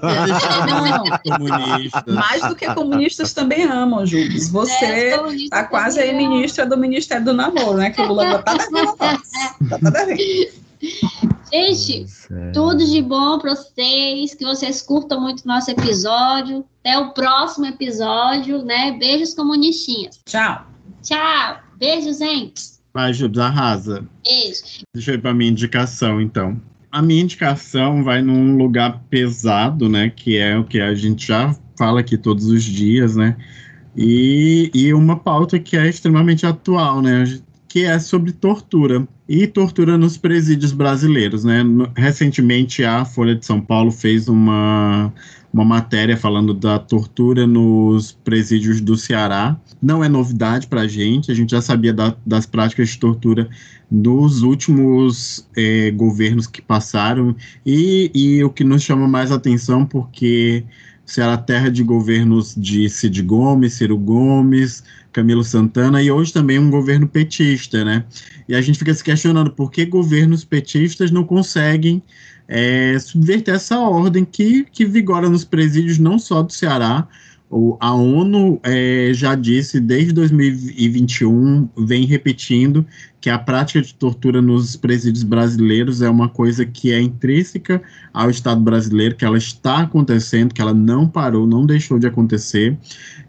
Não, 1.27 2.15
mais 2.15 2.47
do 2.47 2.55
que 2.55 2.71
comunistas 2.73 3.33
também 3.33 3.63
amam, 3.63 4.05
Júlio. 4.05 4.39
Você 4.51 4.85
é, 4.85 5.17
tá 5.49 5.63
quase 5.63 5.99
aí 5.99 6.15
ministra 6.15 6.65
do 6.65 6.77
Ministério 6.77 7.25
do 7.25 7.33
Namoro, 7.33 7.77
né? 7.77 7.89
Que 7.89 8.01
o 8.01 8.07
Lula 8.07 8.39
tá 8.43 8.53
devendo. 8.53 8.95
Tá, 8.95 9.79
tá 9.79 9.89
devendo. 9.89 10.65
Gente, 11.55 12.05
tudo 12.53 12.85
de 12.85 13.01
bom 13.01 13.39
para 13.39 13.55
vocês, 13.55 14.33
que 14.33 14.43
vocês 14.43 14.81
curtam 14.81 15.21
muito 15.21 15.47
nosso 15.47 15.71
episódio. 15.71 16.65
Até 16.81 16.97
o 16.97 17.11
próximo 17.11 17.65
episódio, 17.65 18.61
né? 18.63 18.91
Beijos 18.99 19.33
comunistinhas. 19.33 20.19
Tchau. 20.25 20.67
Tchau. 21.01 21.59
Beijos, 21.77 22.17
gente. 22.17 22.61
Vai, 22.93 23.13
Jubes, 23.13 23.39
arrasa. 23.39 24.05
Beijo. 24.23 24.83
Deixa 24.93 25.11
eu 25.11 25.15
ir 25.15 25.21
para 25.21 25.33
minha 25.33 25.49
indicação, 25.49 26.19
então. 26.19 26.59
A 26.91 27.01
minha 27.01 27.23
indicação 27.23 28.03
vai 28.03 28.21
num 28.21 28.57
lugar 28.57 29.01
pesado, 29.09 29.87
né? 29.87 30.09
Que 30.09 30.37
é 30.37 30.57
o 30.57 30.65
que 30.65 30.81
a 30.81 30.93
gente 30.93 31.27
já 31.27 31.55
fala 31.77 32.01
aqui 32.01 32.17
todos 32.17 32.47
os 32.47 32.63
dias, 32.63 33.15
né? 33.15 33.37
E, 33.95 34.69
e 34.73 34.93
uma 34.93 35.17
pauta 35.17 35.57
que 35.57 35.77
é 35.77 35.87
extremamente 35.87 36.45
atual, 36.45 37.01
né? 37.01 37.23
Que 37.75 37.83
é 37.83 37.99
sobre 37.99 38.31
tortura 38.31 39.05
e 39.27 39.45
tortura 39.45 39.97
nos 39.97 40.15
presídios 40.15 40.71
brasileiros, 40.71 41.43
né? 41.43 41.61
Recentemente 41.93 42.85
a 42.85 43.03
Folha 43.03 43.35
de 43.35 43.45
São 43.45 43.59
Paulo 43.59 43.91
fez 43.91 44.29
uma, 44.29 45.11
uma 45.51 45.65
matéria 45.65 46.15
falando 46.15 46.53
da 46.53 46.79
tortura 46.79 47.45
nos 47.45 48.13
presídios 48.13 48.79
do 48.79 48.95
Ceará. 48.95 49.59
Não 49.81 50.01
é 50.01 50.07
novidade 50.07 50.67
para 50.67 50.83
a 50.83 50.87
gente, 50.87 51.29
a 51.29 51.35
gente 51.35 51.51
já 51.51 51.61
sabia 51.61 51.91
da, 51.91 52.15
das 52.25 52.45
práticas 52.45 52.87
de 52.91 52.97
tortura 52.97 53.49
nos 53.91 54.41
últimos 54.41 55.45
é, 55.53 55.91
governos 55.91 56.47
que 56.47 56.61
passaram 56.61 57.35
e, 57.65 58.09
e 58.15 58.41
o 58.41 58.49
que 58.51 58.63
nos 58.63 58.83
chama 58.83 59.05
mais 59.05 59.33
atenção 59.33 59.85
porque 59.85 60.63
Ceará 61.05 61.37
terra 61.37 61.69
de 61.69 61.83
governos 61.83 62.55
de 62.55 62.89
Cid 62.89 63.21
Gomes, 63.21 63.73
Ciro 63.73 63.97
Gomes, 63.97 64.83
Camilo 65.13 65.43
Santana 65.43 66.01
e 66.01 66.09
hoje 66.09 66.33
também 66.33 66.57
um 66.57 66.69
governo 66.69 67.07
petista, 67.07 67.85
né? 67.85 68.03
E 68.49 68.55
a 68.55 68.61
gente 68.61 68.79
fica 68.79 68.93
se 68.93 69.03
questionando 69.03 69.51
por 69.51 69.71
que 69.71 69.85
governos 69.85 70.43
petistas 70.43 71.11
não 71.11 71.23
conseguem 71.23 72.01
é, 72.47 72.97
subverter 72.99 73.55
essa 73.55 73.79
ordem 73.79 74.25
que, 74.25 74.65
que 74.71 74.85
vigora 74.85 75.29
nos 75.29 75.45
presídios 75.45 75.97
não 75.97 76.19
só 76.19 76.41
do 76.41 76.51
Ceará, 76.51 77.07
o, 77.57 77.77
a 77.79 77.93
ONU 77.93 78.59
é, 78.63 79.11
já 79.13 79.33
disse 79.33 79.79
desde 79.79 80.11
2021, 80.11 81.69
vem 81.77 82.05
repetindo 82.05 82.85
que 83.21 83.29
a 83.29 83.39
prática 83.39 83.81
de 83.81 83.95
tortura 83.95 84.41
nos 84.41 84.75
presídios 84.75 85.23
brasileiros 85.23 86.01
é 86.01 86.09
uma 86.09 86.27
coisa 86.27 86.65
que 86.65 86.91
é 86.91 86.99
intrínseca 86.99 87.81
ao 88.13 88.29
Estado 88.29 88.59
brasileiro, 88.59 89.15
que 89.15 89.23
ela 89.23 89.37
está 89.37 89.79
acontecendo, 89.79 90.53
que 90.53 90.61
ela 90.61 90.73
não 90.73 91.07
parou, 91.07 91.47
não 91.47 91.65
deixou 91.65 91.97
de 91.97 92.05
acontecer. 92.05 92.77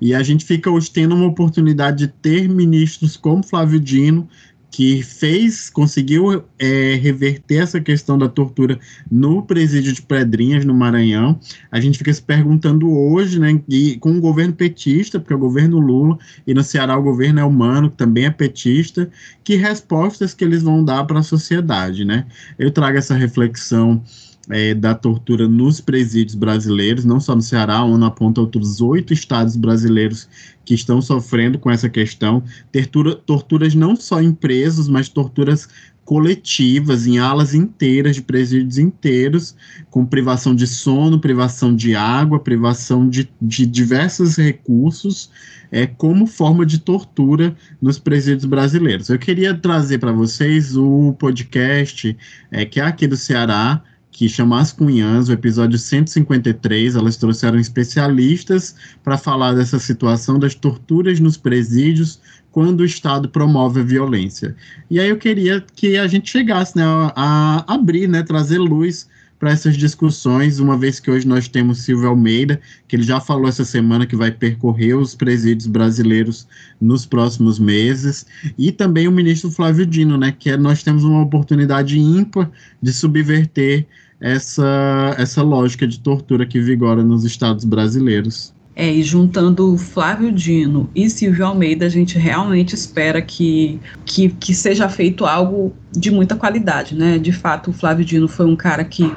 E 0.01 0.13
a 0.13 0.25
gente 0.25 0.45
fica 0.45 0.69
hoje 0.69 0.91
tendo 0.91 1.15
uma 1.15 1.27
oportunidade 1.27 1.99
de 1.99 2.09
ter 2.09 2.49
ministros 2.49 3.17
como 3.17 3.45
Flávio 3.45 3.79
Dino, 3.79 4.29
que 4.77 5.03
fez, 5.03 5.71
conseguiu 5.71 6.45
é, 6.59 6.97
reverter 6.97 7.63
essa 7.63 7.81
questão 7.81 8.19
da 8.19 8.29
tortura 8.29 8.79
no 9.11 9.41
presídio 9.43 9.91
de 9.91 10.03
Pedrinhas, 10.03 10.67
no 10.67 10.75
Maranhão. 10.75 11.41
A 11.73 11.81
gente 11.81 11.97
fica 11.97 12.13
se 12.13 12.21
perguntando 12.21 12.87
hoje, 12.91 13.41
né, 13.41 13.59
e 13.67 13.97
com 13.97 14.11
o 14.11 14.21
governo 14.21 14.53
petista, 14.53 15.19
porque 15.19 15.33
é 15.33 15.37
o 15.37 15.39
governo 15.39 15.79
Lula, 15.79 16.19
e 16.47 16.53
no 16.53 16.63
Ceará 16.63 16.95
o 16.95 17.03
governo 17.03 17.41
é 17.41 17.45
humano, 17.45 17.91
que 17.91 17.97
também 17.97 18.27
é 18.27 18.31
petista, 18.31 19.09
que 19.43 19.57
respostas 19.57 20.35
que 20.35 20.45
eles 20.45 20.63
vão 20.63 20.85
dar 20.85 21.05
para 21.05 21.21
a 21.21 21.23
sociedade, 21.23 22.05
né? 22.05 22.27
Eu 22.59 22.71
trago 22.71 22.99
essa 22.99 23.15
reflexão 23.15 24.03
é, 24.51 24.75
da 24.75 24.95
tortura 24.95 25.49
nos 25.49 25.81
presídios 25.81 26.35
brasileiros, 26.35 27.05
não 27.05 27.21
só 27.21 27.35
no 27.35 27.43
Ceará, 27.43 27.83
onde 27.85 28.05
aponta 28.05 28.41
outros 28.41 28.81
oito 28.81 29.13
estados 29.13 29.57
brasileiros 29.57 30.29
que 30.65 30.75
estão 30.75 31.01
sofrendo 31.01 31.59
com 31.59 31.71
essa 31.71 31.89
questão. 31.89 32.43
Tortura, 32.73 33.15
torturas 33.15 33.75
não 33.75 33.97
só 33.97 34.21
em 34.21 34.33
presos, 34.33 34.89
mas 34.89 35.09
torturas 35.09 35.69
coletivas, 36.05 37.05
em 37.05 37.19
alas 37.19 37.53
inteiras, 37.53 38.15
de 38.15 38.23
presídios 38.23 38.79
inteiros, 38.79 39.57
com 39.91 40.07
privação 40.07 40.55
de 40.55 40.67
sono, 40.67 41.19
privação 41.19 41.75
de 41.75 41.97
água, 41.97 42.39
privação 42.39 43.09
de, 43.09 43.29
de 43.43 43.67
diversos 43.67 44.37
recursos, 44.37 45.29
é, 45.71 45.85
como 45.85 46.27
forma 46.27 46.65
de 46.65 46.79
tortura 46.79 47.57
nos 47.83 47.99
presídios 47.99 48.45
brasileiros. 48.45 49.09
Eu 49.09 49.19
queria 49.19 49.53
trazer 49.53 49.99
para 49.99 50.13
vocês 50.13 50.77
o 50.77 51.13
podcast 51.19 52.17
é, 52.53 52.65
que 52.65 52.79
é 52.79 52.85
aqui 52.85 53.09
do 53.09 53.17
Ceará, 53.17 53.83
que 54.17 54.31
chama 54.31 54.61
As 54.61 54.73
Cunhãs, 54.73 55.29
o 55.29 55.33
episódio 55.33 55.79
153. 55.79 56.97
Elas 56.97 57.19
trouxeram 57.19 57.59
especialistas 57.59 58.75
para 59.05 59.19
falar 59.19 59.53
dessa 59.53 59.79
situação 59.79 60.39
das 60.39 60.55
torturas 60.55 61.21
nos 61.21 61.37
presídios 61.37 62.19
quando 62.51 62.81
o 62.81 62.85
Estado 62.87 63.29
promove 63.29 63.81
a 63.81 63.85
violência. 63.85 64.57
E 64.91 64.99
aí 64.99 65.11
eu 65.11 65.19
queria 65.19 65.63
que 65.75 65.99
a 65.99 66.07
gente 66.07 66.31
chegasse 66.31 66.79
né, 66.79 66.83
a, 67.15 67.63
abrir, 67.71 68.09
né, 68.09 68.23
trazer 68.23 68.57
luz 68.57 69.07
para 69.39 69.51
essas 69.51 69.77
discussões, 69.77 70.61
uma 70.61 70.79
vez 70.79 70.99
que 70.99 71.11
hoje 71.11 71.29
nós 71.29 71.47
temos 71.47 71.83
Silvio 71.83 72.09
Almeida, 72.09 72.59
que 72.89 72.97
ele 72.97 73.03
já 73.03 73.21
falou 73.21 73.47
essa 73.47 73.67
semana 73.67 74.07
que 74.07 74.17
vai 74.17 74.31
percorrer 74.31 74.95
os 74.95 75.15
presídios 75.15 75.67
brasileiros 75.67 76.49
nos 76.81 77.05
próximos 77.05 77.59
meses, 77.59 78.25
e 78.57 78.73
também 78.73 79.07
o 79.07 79.13
ministro 79.13 79.51
Flávio 79.51 79.85
Dino, 79.85 80.17
né, 80.17 80.33
que 80.33 80.49
é, 80.49 80.57
nós 80.57 80.83
temos 80.83 81.05
uma 81.05 81.21
oportunidade 81.21 81.99
ímpar 81.99 82.51
de 82.81 82.95
subverter 82.95 83.87
essa, 84.21 85.15
essa 85.19 85.43
lógica 85.43 85.87
de 85.87 86.01
tortura 86.01 86.47
que 86.47 86.61
vigora 86.61 87.03
nos 87.03 87.25
estados 87.25 87.65
brasileiros. 87.65 88.55
É, 88.79 88.93
e 88.93 89.03
juntando 89.03 89.79
Flávio 89.79 90.31
Dino 90.31 90.91
e 90.95 91.09
Silvio 91.09 91.47
Almeida, 91.47 91.87
a 91.87 91.89
gente 91.89 92.19
realmente 92.19 92.75
espera 92.75 93.23
que, 93.23 93.81
que, 94.05 94.29
que 94.29 94.55
seja 94.55 94.87
feito 94.87 95.25
algo 95.25 95.75
de 95.91 96.11
muita 96.11 96.37
qualidade, 96.37 96.95
né? 96.95 97.19
De 97.19 97.33
fato, 97.33 97.71
o 97.71 97.73
Flávio 97.73 98.05
Dino 98.05 98.29
foi 98.29 98.45
um 98.45 98.55
cara 98.55 98.85
que 98.85 99.11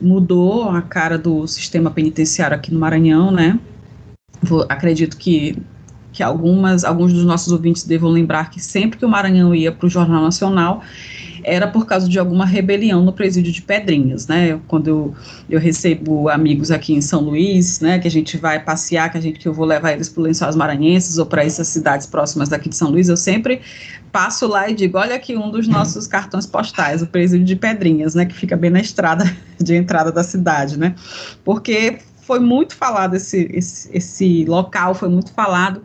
mudou 0.00 0.68
a 0.68 0.82
cara 0.82 1.16
do 1.16 1.46
sistema 1.46 1.92
penitenciário 1.92 2.56
aqui 2.56 2.74
no 2.74 2.80
Maranhão, 2.80 3.30
né? 3.30 3.56
Vou, 4.42 4.66
acredito 4.68 5.16
que, 5.16 5.56
que 6.12 6.20
algumas, 6.20 6.82
alguns 6.84 7.12
dos 7.12 7.24
nossos 7.24 7.52
ouvintes 7.52 7.84
devam 7.84 8.10
lembrar 8.10 8.50
que 8.50 8.60
sempre 8.60 8.98
que 8.98 9.06
o 9.06 9.08
Maranhão 9.08 9.54
ia 9.54 9.70
para 9.70 9.86
o 9.86 9.90
Jornal 9.90 10.22
Nacional, 10.22 10.82
era 11.44 11.68
por 11.68 11.86
causa 11.86 12.08
de 12.08 12.18
alguma 12.18 12.46
rebelião 12.46 13.02
no 13.02 13.12
presídio 13.12 13.52
de 13.52 13.62
Pedrinhas, 13.62 14.26
né? 14.26 14.58
Quando 14.66 14.88
eu, 14.88 15.14
eu 15.48 15.60
recebo 15.60 16.28
amigos 16.28 16.70
aqui 16.70 16.94
em 16.94 17.00
São 17.00 17.20
Luís, 17.20 17.80
né, 17.80 17.98
que 17.98 18.08
a 18.08 18.10
gente 18.10 18.36
vai 18.36 18.62
passear, 18.62 19.10
que 19.12 19.18
a 19.18 19.20
gente 19.20 19.38
que 19.38 19.46
eu 19.46 19.52
vou 19.52 19.66
levar 19.66 19.92
eles 19.92 20.08
para 20.08 20.22
Lençóis 20.22 20.56
Maranhenses 20.56 21.18
ou 21.18 21.26
para 21.26 21.44
essas 21.44 21.68
cidades 21.68 22.06
próximas 22.06 22.48
daqui 22.48 22.68
de 22.68 22.76
São 22.76 22.90
Luís, 22.90 23.08
eu 23.08 23.16
sempre 23.16 23.60
passo 24.10 24.46
lá 24.46 24.68
e 24.70 24.74
digo, 24.74 24.96
olha 24.96 25.14
aqui 25.14 25.36
um 25.36 25.50
dos 25.50 25.68
nossos 25.68 26.06
cartões 26.06 26.46
postais, 26.46 27.02
o 27.02 27.06
presídio 27.06 27.44
de 27.44 27.56
Pedrinhas, 27.56 28.14
né, 28.14 28.24
que 28.24 28.34
fica 28.34 28.56
bem 28.56 28.70
na 28.70 28.80
estrada 28.80 29.24
de 29.60 29.74
entrada 29.74 30.10
da 30.10 30.22
cidade, 30.22 30.78
né? 30.78 30.94
Porque 31.44 31.98
foi 32.22 32.40
muito 32.40 32.74
falado 32.74 33.14
esse, 33.16 33.50
esse, 33.52 33.90
esse 33.92 34.44
local, 34.46 34.94
foi 34.94 35.08
muito 35.08 35.32
falado 35.32 35.82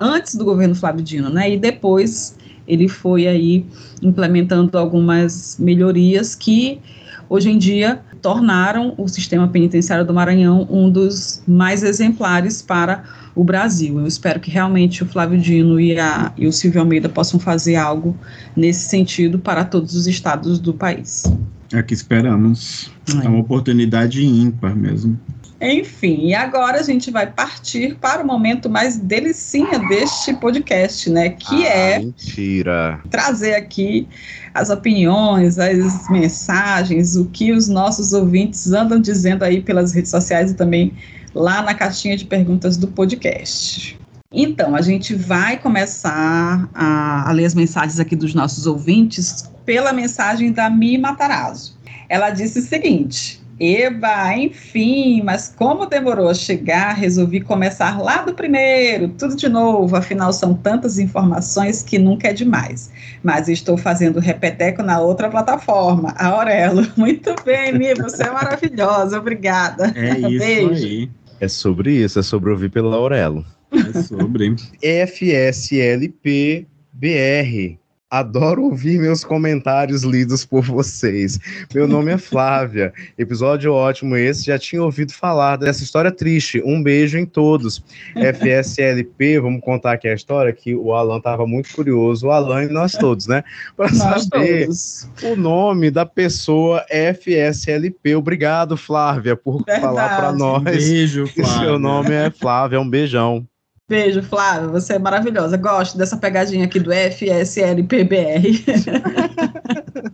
antes 0.00 0.34
do 0.34 0.44
governo 0.44 0.74
Flávio 0.74 1.02
Dino, 1.02 1.30
né? 1.30 1.50
E 1.50 1.56
depois 1.56 2.36
ele 2.66 2.88
foi 2.88 3.26
aí 3.26 3.66
implementando 4.02 4.76
algumas 4.76 5.56
melhorias 5.58 6.34
que 6.34 6.80
hoje 7.28 7.50
em 7.50 7.58
dia 7.58 8.00
tornaram 8.22 8.94
o 8.96 9.08
sistema 9.08 9.46
penitenciário 9.48 10.04
do 10.04 10.12
Maranhão 10.12 10.66
um 10.70 10.90
dos 10.90 11.42
mais 11.46 11.82
exemplares 11.82 12.62
para 12.62 13.04
o 13.34 13.44
Brasil. 13.44 14.00
Eu 14.00 14.06
espero 14.06 14.40
que 14.40 14.50
realmente 14.50 15.02
o 15.02 15.06
Flávio 15.06 15.38
Dino 15.38 15.78
e, 15.78 15.98
a, 15.98 16.32
e 16.36 16.46
o 16.46 16.52
Silvio 16.52 16.80
Almeida 16.80 17.08
possam 17.08 17.38
fazer 17.38 17.76
algo 17.76 18.16
nesse 18.56 18.88
sentido 18.88 19.38
para 19.38 19.64
todos 19.64 19.94
os 19.94 20.06
estados 20.06 20.58
do 20.58 20.72
país. 20.72 21.24
É 21.72 21.82
que 21.82 21.92
esperamos. 21.92 22.90
É, 23.22 23.26
é 23.26 23.28
uma 23.28 23.40
oportunidade 23.40 24.24
ímpar 24.24 24.74
mesmo. 24.74 25.18
Enfim, 25.60 26.26
e 26.26 26.34
agora 26.34 26.80
a 26.80 26.82
gente 26.82 27.10
vai 27.10 27.26
partir 27.26 27.96
para 27.96 28.22
o 28.22 28.26
momento 28.26 28.68
mais 28.68 28.98
delicinha 28.98 29.78
deste 29.88 30.34
podcast, 30.34 31.08
né? 31.08 31.30
Que 31.30 31.66
ah, 31.66 31.70
é 31.70 31.98
mentira. 31.98 33.00
trazer 33.10 33.54
aqui 33.54 34.06
as 34.52 34.68
opiniões, 34.68 35.58
as 35.58 36.08
mensagens, 36.10 37.16
o 37.16 37.26
que 37.26 37.52
os 37.52 37.68
nossos 37.68 38.12
ouvintes 38.12 38.70
andam 38.72 39.00
dizendo 39.00 39.44
aí 39.44 39.62
pelas 39.62 39.92
redes 39.92 40.10
sociais 40.10 40.50
e 40.50 40.54
também 40.54 40.92
lá 41.34 41.62
na 41.62 41.74
caixinha 41.74 42.16
de 42.16 42.26
perguntas 42.26 42.76
do 42.76 42.88
podcast. 42.88 43.98
Então, 44.30 44.74
a 44.74 44.82
gente 44.82 45.14
vai 45.14 45.56
começar 45.56 46.68
a, 46.74 47.30
a 47.30 47.32
ler 47.32 47.46
as 47.46 47.54
mensagens 47.54 47.98
aqui 47.98 48.14
dos 48.14 48.34
nossos 48.34 48.66
ouvintes 48.66 49.50
pela 49.64 49.92
mensagem 49.92 50.52
da 50.52 50.68
Mi 50.68 50.98
Matarazzo. 50.98 51.78
Ela 52.08 52.30
disse 52.30 52.58
o 52.58 52.62
seguinte: 52.62 53.40
Eba, 53.58 54.36
enfim, 54.36 55.22
mas 55.22 55.52
como 55.56 55.86
demorou 55.86 56.28
a 56.28 56.34
chegar, 56.34 56.92
resolvi 56.92 57.40
começar 57.40 57.98
lá 58.00 58.22
do 58.22 58.34
primeiro, 58.34 59.08
tudo 59.08 59.34
de 59.34 59.48
novo, 59.48 59.96
afinal 59.96 60.32
são 60.32 60.52
tantas 60.52 60.98
informações 60.98 61.82
que 61.82 61.98
nunca 61.98 62.28
é 62.28 62.32
demais. 62.34 62.90
Mas 63.22 63.48
estou 63.48 63.78
fazendo 63.78 64.20
repeteco 64.20 64.82
na 64.82 65.00
outra 65.00 65.30
plataforma, 65.30 66.14
a 66.18 66.26
Aurelo. 66.26 66.86
Muito 66.96 67.34
bem, 67.44 67.72
Mi, 67.72 67.94
você 67.94 68.24
é 68.24 68.30
maravilhosa, 68.30 69.18
obrigada. 69.18 69.92
É 69.96 70.18
isso 70.18 70.38
Beijo. 70.38 70.84
aí. 70.84 71.10
É 71.40 71.48
sobre 71.48 71.92
isso, 71.92 72.18
é 72.18 72.22
sobre 72.22 72.50
ouvir 72.50 72.70
pela 72.70 72.94
Aurelo. 72.94 73.44
É 73.72 74.02
sobre. 74.02 74.54
FSLP 74.80 76.66
BR. 76.92 77.78
Adoro 78.08 78.62
ouvir 78.66 79.00
meus 79.00 79.24
comentários 79.24 80.04
lidos 80.04 80.44
por 80.44 80.62
vocês. 80.62 81.40
Meu 81.74 81.88
nome 81.88 82.12
é 82.12 82.16
Flávia. 82.18 82.92
Episódio 83.18 83.72
ótimo 83.72 84.16
esse. 84.16 84.46
Já 84.46 84.56
tinha 84.56 84.80
ouvido 84.80 85.12
falar 85.12 85.56
dessa 85.56 85.82
história 85.82 86.12
triste. 86.12 86.62
Um 86.64 86.80
beijo 86.80 87.18
em 87.18 87.26
todos. 87.26 87.82
FSLP, 88.14 89.40
vamos 89.40 89.60
contar 89.60 89.92
aqui 89.94 90.06
a 90.06 90.14
história 90.14 90.52
que 90.52 90.72
o 90.72 90.92
Alan 90.94 91.18
estava 91.18 91.48
muito 91.48 91.74
curioso, 91.74 92.28
o 92.28 92.30
Alan 92.30 92.62
e 92.64 92.68
nós 92.68 92.92
todos, 92.92 93.26
né? 93.26 93.42
Para 93.76 93.88
saber 93.92 94.66
todos. 94.66 95.10
o 95.24 95.34
nome 95.34 95.90
da 95.90 96.06
pessoa 96.06 96.84
FSLP. 96.88 98.14
Obrigado, 98.14 98.76
Flávia, 98.76 99.34
por 99.34 99.64
Verdade. 99.64 99.80
falar 99.80 100.16
para 100.16 100.32
nós. 100.32 100.62
Beijo, 100.62 101.26
Flávia. 101.26 101.58
Seu 101.58 101.78
nome 101.78 102.12
é 102.12 102.30
Flávia. 102.30 102.80
Um 102.80 102.88
beijão. 102.88 103.44
Beijo, 103.88 104.22
Flávia. 104.22 104.68
Você 104.68 104.94
é 104.94 104.98
maravilhosa. 104.98 105.56
Gosto 105.56 105.96
dessa 105.96 106.16
pegadinha 106.16 106.64
aqui 106.64 106.80
do 106.80 106.90
FSLPBR. 106.92 108.64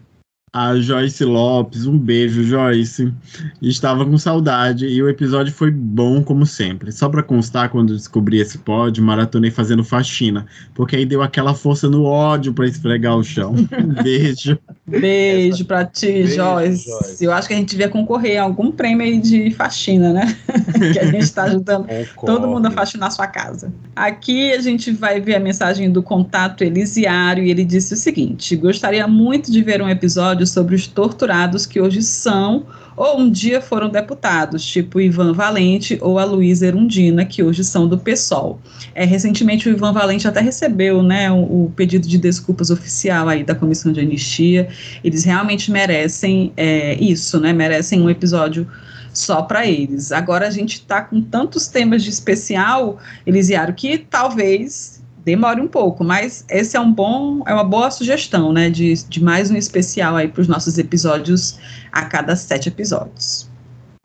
A 0.52 0.76
Joyce 0.78 1.24
Lopes, 1.24 1.86
um 1.86 1.98
beijo, 1.98 2.44
Joyce. 2.44 3.14
Estava 3.62 4.04
com 4.04 4.18
saudade 4.18 4.88
e 4.88 5.02
o 5.02 5.08
episódio 5.08 5.54
foi 5.54 5.70
bom 5.70 6.24
como 6.24 6.46
sempre. 6.46 6.92
Só 6.92 7.08
para 7.08 7.22
constar, 7.22 7.70
quando 7.70 7.96
descobri 7.96 8.40
esse 8.40 8.58
pod, 8.58 9.00
maratonei 9.00 9.52
fazendo 9.52 9.84
faxina, 9.84 10.48
porque 10.74 10.96
aí 10.96 11.06
deu 11.06 11.22
aquela 11.22 11.54
força 11.54 11.88
no 11.88 12.04
ódio 12.04 12.52
para 12.52 12.66
esfregar 12.66 13.16
o 13.16 13.24
chão. 13.24 13.54
Um 13.54 13.94
beijo. 14.02 14.58
Beijo 14.88 15.66
pra 15.66 15.86
ti, 15.86 16.08
Beijo, 16.08 16.36
Joyce. 16.36 16.90
Joyce. 16.90 17.24
Eu 17.24 17.32
acho 17.32 17.48
que 17.48 17.54
a 17.54 17.58
gente 17.58 17.70
devia 17.70 17.90
concorrer 17.90 18.40
a 18.40 18.44
algum 18.44 18.72
prêmio 18.72 19.06
aí 19.06 19.20
de 19.20 19.52
faxina, 19.52 20.12
né? 20.12 20.36
que 20.94 20.98
a 20.98 21.06
gente 21.06 21.20
está 21.20 21.44
ajudando 21.44 21.88
todo 22.26 22.48
mundo 22.48 22.66
a 22.66 22.72
faxinar 22.72 23.12
sua 23.12 23.28
casa. 23.28 23.72
Aqui 23.96 24.52
a 24.52 24.62
gente 24.62 24.92
vai 24.92 25.22
ver 25.22 25.36
a 25.36 25.40
mensagem 25.40 25.92
do 25.92 26.02
contato 26.02 26.64
Elisiário 26.64 27.44
e 27.44 27.52
ele 27.52 27.64
disse 27.64 27.94
o 27.94 27.98
seguinte: 27.98 28.56
Gostaria 28.56 29.08
muito 29.08 29.52
de 29.52 29.62
ver 29.62 29.80
um 29.82 29.90
episódio 29.90 30.39
sobre 30.46 30.76
os 30.76 30.88
torturados 30.88 31.66
que 31.66 31.80
hoje 31.80 32.02
são 32.02 32.66
ou 33.00 33.18
um 33.18 33.32
dia 33.32 33.62
foram 33.62 33.88
deputados, 33.88 34.66
tipo 34.66 35.00
Ivan 35.00 35.32
Valente 35.32 35.98
ou 36.02 36.20
a 36.20 36.26
Luísa 36.26 36.68
Erundina, 36.68 37.24
que 37.24 37.42
hoje 37.42 37.64
são 37.64 37.88
do 37.88 37.98
PSOL. 37.98 38.60
É, 38.94 39.06
recentemente 39.06 39.70
o 39.70 39.72
Ivan 39.72 39.94
Valente 39.94 40.28
até 40.28 40.42
recebeu 40.42 41.02
né, 41.02 41.32
o, 41.32 41.66
o 41.66 41.74
pedido 41.74 42.06
de 42.06 42.18
desculpas 42.18 42.70
oficial 42.70 43.30
aí 43.30 43.42
da 43.42 43.56
Comissão 43.56 43.94
de 43.94 44.02
Anistia. 44.02 44.68
Eles 45.02 45.24
realmente 45.24 45.72
merecem 45.72 46.52
é, 46.58 46.96
isso, 46.96 47.40
né? 47.40 47.54
Merecem 47.54 48.02
um 48.02 48.10
episódio 48.10 48.68
só 49.14 49.44
para 49.44 49.66
eles. 49.66 50.12
Agora 50.12 50.46
a 50.48 50.52
gente 50.52 50.74
está 50.74 51.02
com 51.02 51.22
tantos 51.22 51.68
temas 51.68 52.04
de 52.04 52.10
especial, 52.10 52.98
Elisiário, 53.26 53.74
que 53.74 53.98
talvez 53.98 54.99
demore 55.30 55.62
um 55.62 55.68
pouco, 55.68 56.04
mas 56.04 56.44
esse 56.50 56.76
é 56.76 56.80
um 56.80 56.92
bom, 56.92 57.44
é 57.46 57.54
uma 57.54 57.64
boa 57.64 57.92
sugestão, 57.92 58.52
né, 58.52 58.70
de, 58.70 58.96
de 59.08 59.24
mais 59.24 59.52
um 59.52 59.56
especial 59.56 60.16
aí 60.16 60.28
para 60.28 60.42
os 60.42 60.48
nossos 60.48 60.80
episódios 60.80 61.60
a 61.92 62.06
cada 62.06 62.36
sete 62.36 62.70
episódios. 62.70 63.48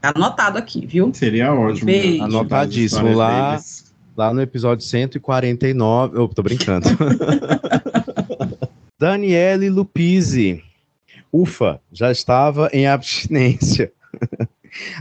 Tá 0.03 0.13
anotado 0.15 0.59
aqui, 0.59 0.85
viu? 0.85 1.11
Seria 1.15 1.55
ótimo. 1.55 1.87
Beijo. 1.87 2.25
Anotadíssimo 2.25 3.15
lá, 3.15 3.59
lá 4.15 4.35
no 4.35 4.43
episódio 4.43 4.85
149. 4.85 6.19
Eu 6.19 6.29
tô 6.29 6.43
brincando. 6.43 6.87
Daniele 9.01 9.71
Lupizzi. 9.71 10.63
Ufa, 11.33 11.81
já 11.91 12.13
estava 12.13 12.69
em 12.71 12.87
abstinência. 12.87 13.91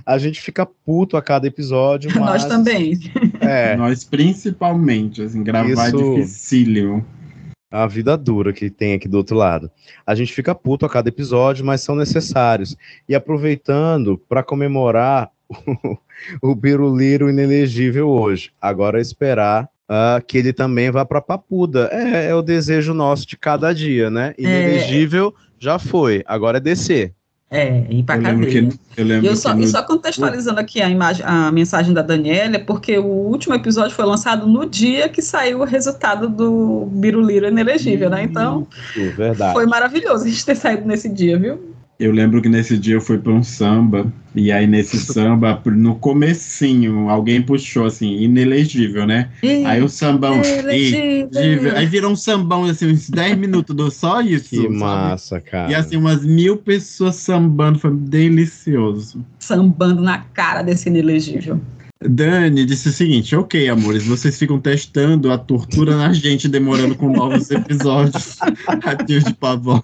A 0.06 0.18
gente 0.18 0.42
fica 0.42 0.66
puto 0.66 1.18
a 1.18 1.22
cada 1.22 1.48
episódio. 1.48 2.12
Mas... 2.20 2.44
Nós 2.44 2.46
também. 2.46 3.00
É. 3.40 3.76
Nós 3.78 4.04
principalmente, 4.04 5.22
assim, 5.22 5.44
gravar 5.44 5.88
Isso... 5.88 5.98
é 5.98 6.16
dificílimo. 6.16 7.06
A 7.72 7.88
vida 7.88 8.16
dura 8.16 8.54
que 8.54 8.70
tem 8.70 8.94
aqui 8.94 9.08
do 9.08 9.18
outro 9.18 9.36
lado. 9.36 9.72
A 10.06 10.14
gente 10.14 10.32
fica 10.32 10.54
puto 10.54 10.86
a 10.86 10.90
cada 10.90 11.10
episódio, 11.10 11.66
mas 11.66 11.82
são 11.82 11.96
necessários. 11.96 12.78
E 13.10 13.16
aproveitando 13.16 14.16
para 14.30 14.44
comemorar 14.44 15.32
o, 15.50 15.98
o 16.52 16.54
Biruliro 16.54 17.32
inelegível 17.32 18.08
hoje. 18.08 18.52
Agora 18.62 19.00
é 19.00 19.02
esperar 19.02 19.68
uh, 19.90 20.24
que 20.26 20.38
ele 20.38 20.54
também 20.54 20.92
vá 20.92 21.04
para 21.04 21.22
Papuda. 21.22 21.90
É, 21.92 22.28
é, 22.28 22.36
o 22.36 22.42
desejo 22.42 22.94
nosso 22.94 23.26
de 23.26 23.38
cada 23.38 23.74
dia, 23.74 24.10
né? 24.10 24.36
É. 24.38 24.42
Inelegível 24.44 25.34
é... 25.36 25.42
já 25.58 25.80
foi, 25.80 26.24
agora 26.28 26.58
é 26.58 26.62
descer. 26.62 27.14
É, 27.54 27.86
ir 27.88 28.02
para 28.02 28.20
cadeia. 28.20 28.68
Que, 28.68 28.80
eu 28.98 29.06
lembro 29.06 29.28
eu 29.28 29.36
só, 29.36 29.54
no... 29.54 29.62
E 29.62 29.68
só 29.68 29.84
contextualizando 29.84 30.60
aqui 30.60 30.82
a, 30.82 30.90
imagem, 30.90 31.24
a 31.24 31.52
mensagem 31.52 31.94
da 31.94 32.02
Daniela, 32.02 32.58
porque 32.58 32.98
o 32.98 33.06
último 33.06 33.54
episódio 33.54 33.96
foi 33.96 34.06
lançado 34.06 34.48
no 34.48 34.66
dia 34.66 35.08
que 35.08 35.22
saiu 35.22 35.60
o 35.60 35.64
resultado 35.64 36.28
do 36.28 36.88
Biruliro 36.92 37.48
inelegível, 37.48 38.10
né? 38.10 38.24
Então, 38.24 38.68
verdade. 39.16 39.54
foi 39.54 39.68
maravilhoso 39.68 40.26
a 40.26 40.28
gente 40.28 40.44
ter 40.44 40.56
saído 40.56 40.88
nesse 40.88 41.08
dia, 41.08 41.38
viu? 41.38 41.73
Eu 42.04 42.12
lembro 42.12 42.42
que 42.42 42.50
nesse 42.50 42.78
dia 42.78 42.96
eu 42.96 43.02
fui 43.02 43.18
para 43.18 43.32
um 43.32 43.42
samba, 43.42 44.12
e 44.36 44.52
aí 44.52 44.68
nesse 44.68 45.00
samba, 45.14 45.62
no 45.66 45.96
comecinho, 45.96 47.10
alguém 47.10 47.42
puxou 47.42 47.86
assim, 47.86 48.22
inelegível, 48.22 49.08
né? 49.08 49.30
aí 49.66 49.82
o 49.82 49.88
sambão, 49.88 50.36
inelegível. 50.44 51.78
aí 51.78 51.86
virou 51.86 52.12
um 52.12 52.16
sambão, 52.16 52.66
assim, 52.66 52.92
uns 52.92 53.10
10 53.10 53.38
minutos, 53.38 53.74
do 53.74 53.90
só 53.90 54.20
isso. 54.20 54.50
Que 54.50 54.64
sabe? 54.64 54.70
massa, 54.78 55.40
cara. 55.40 55.72
E 55.72 55.76
assim, 55.76 55.96
umas 55.96 56.26
mil 56.26 56.58
pessoas 56.58 57.16
sambando, 57.16 57.80
foi 57.80 57.96
delicioso. 57.96 59.26
Sambando 59.40 60.02
na 60.02 60.18
cara 60.18 60.62
desse 60.62 60.90
inelegível. 60.90 61.58
Dani 62.02 62.66
disse 62.66 62.90
o 62.90 62.92
seguinte: 62.92 63.34
ok, 63.34 63.70
amores, 63.70 64.06
vocês 64.06 64.38
ficam 64.38 64.60
testando 64.60 65.32
a 65.32 65.38
tortura 65.38 65.96
na 65.96 66.12
gente, 66.12 66.50
demorando 66.50 66.96
com 66.96 67.10
novos 67.10 67.50
episódios. 67.50 68.40
Adeus 68.84 69.24
de 69.24 69.34
pavão. 69.34 69.82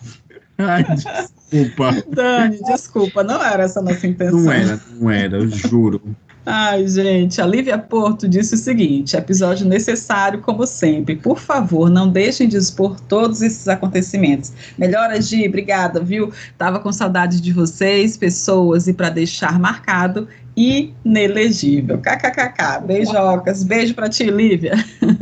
Ai, 0.60 0.84
desculpa. 0.84 2.04
Dani, 2.14 2.60
desculpa, 2.64 3.24
não 3.24 3.42
era 3.42 3.64
essa 3.64 3.80
a 3.80 3.84
nossa 3.84 4.06
intenção. 4.06 4.40
Não 4.40 4.52
era, 4.52 4.80
não 5.00 5.10
era, 5.10 5.38
eu 5.38 5.48
juro. 5.48 6.02
Ai, 6.46 6.88
gente, 6.88 7.42
a 7.42 7.46
Lívia 7.46 7.78
Porto 7.78 8.28
disse 8.28 8.56
o 8.56 8.58
seguinte: 8.58 9.16
episódio 9.16 9.68
necessário, 9.68 10.42
como 10.42 10.66
sempre. 10.66 11.16
Por 11.16 11.40
favor, 11.40 11.90
não 11.90 12.10
deixem 12.10 12.48
de 12.48 12.58
expor 12.58 13.00
todos 13.02 13.42
esses 13.42 13.68
acontecimentos. 13.68 14.52
Melhoras, 14.78 15.28
Gi, 15.28 15.48
obrigada, 15.48 16.00
viu? 16.00 16.32
Tava 16.58 16.80
com 16.80 16.92
saudade 16.92 17.40
de 17.40 17.54
vocês, 17.54 18.18
pessoas, 18.18 18.88
e 18.88 18.94
para 18.94 19.10
deixar 19.10 19.60
marcado, 19.60 20.28
inelegível. 20.56 22.00
KKKK, 22.00 22.86
beijocas. 22.86 23.64
Beijo 23.64 23.94
para 23.94 24.10
ti, 24.10 24.24
Lívia. 24.26 24.74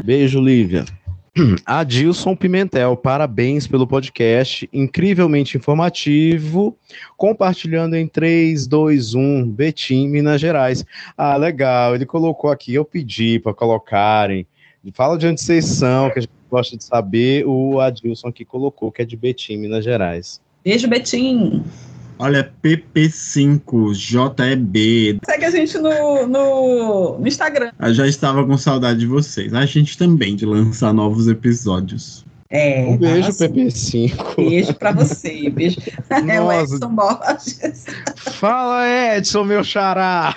Beijo, 0.04 0.40
Lívia. 0.40 0.86
Adilson 1.66 2.36
Pimentel, 2.36 2.96
parabéns 2.96 3.68
pelo 3.68 3.88
podcast, 3.88 4.68
incrivelmente 4.74 5.58
informativo, 5.58 6.76
compartilhando 7.16 7.96
em 7.96 8.08
3, 8.08 8.68
2, 8.68 9.14
1, 9.14 9.50
Betim, 9.50 10.08
Minas 10.08 10.42
Gerais. 10.42 10.86
Ah, 11.18 11.36
legal, 11.36 11.96
ele 11.96 12.06
colocou 12.06 12.50
aqui, 12.50 12.74
eu 12.74 12.86
pedi 12.86 13.40
para 13.40 13.54
colocarem, 13.54 14.48
fala 14.94 15.18
de 15.18 15.28
onde 15.28 15.42
vocês 15.42 15.66
são, 15.66 16.10
que 16.10 16.20
a 16.20 16.22
gente 16.22 16.32
gosta 16.50 16.78
de 16.78 16.84
saber, 16.84 17.46
o 17.46 17.80
Adilson 17.80 18.30
aqui 18.30 18.46
colocou, 18.46 18.92
que 18.92 19.02
é 19.02 19.06
de 19.06 19.16
Betim, 19.16 19.58
Minas 19.58 19.84
Gerais. 19.84 20.42
Beijo, 20.64 20.88
Betim! 20.88 21.64
Olha, 22.20 22.52
PP5JEB. 22.64 25.20
Segue 25.26 25.46
a 25.46 25.52
gente 25.52 25.78
no, 25.78 26.28
no, 26.28 27.20
no 27.20 27.28
Instagram. 27.28 27.72
Eu 27.80 27.94
já 27.94 28.08
estava 28.08 28.46
com 28.46 28.58
saudade 28.58 29.00
de 29.00 29.08
vocês. 29.08 29.54
A 29.54 29.66
gente 29.66 29.98
também 29.98 30.36
de 30.36 30.46
lançar 30.46 30.94
novos 30.94 31.28
episódios. 31.28 32.26
É, 32.50 32.86
um 32.88 32.98
beijo, 32.98 33.30
PP5. 33.30 34.36
Beijo 34.38 34.74
pra 34.76 34.94
você. 34.94 35.50
Beijo. 35.50 35.82
É 36.10 36.42
o 36.42 36.52
Edson 36.52 36.90
Borges. 36.90 37.86
Fala, 38.16 39.18
Edson, 39.18 39.44
meu 39.44 39.64
xará. 39.64 40.34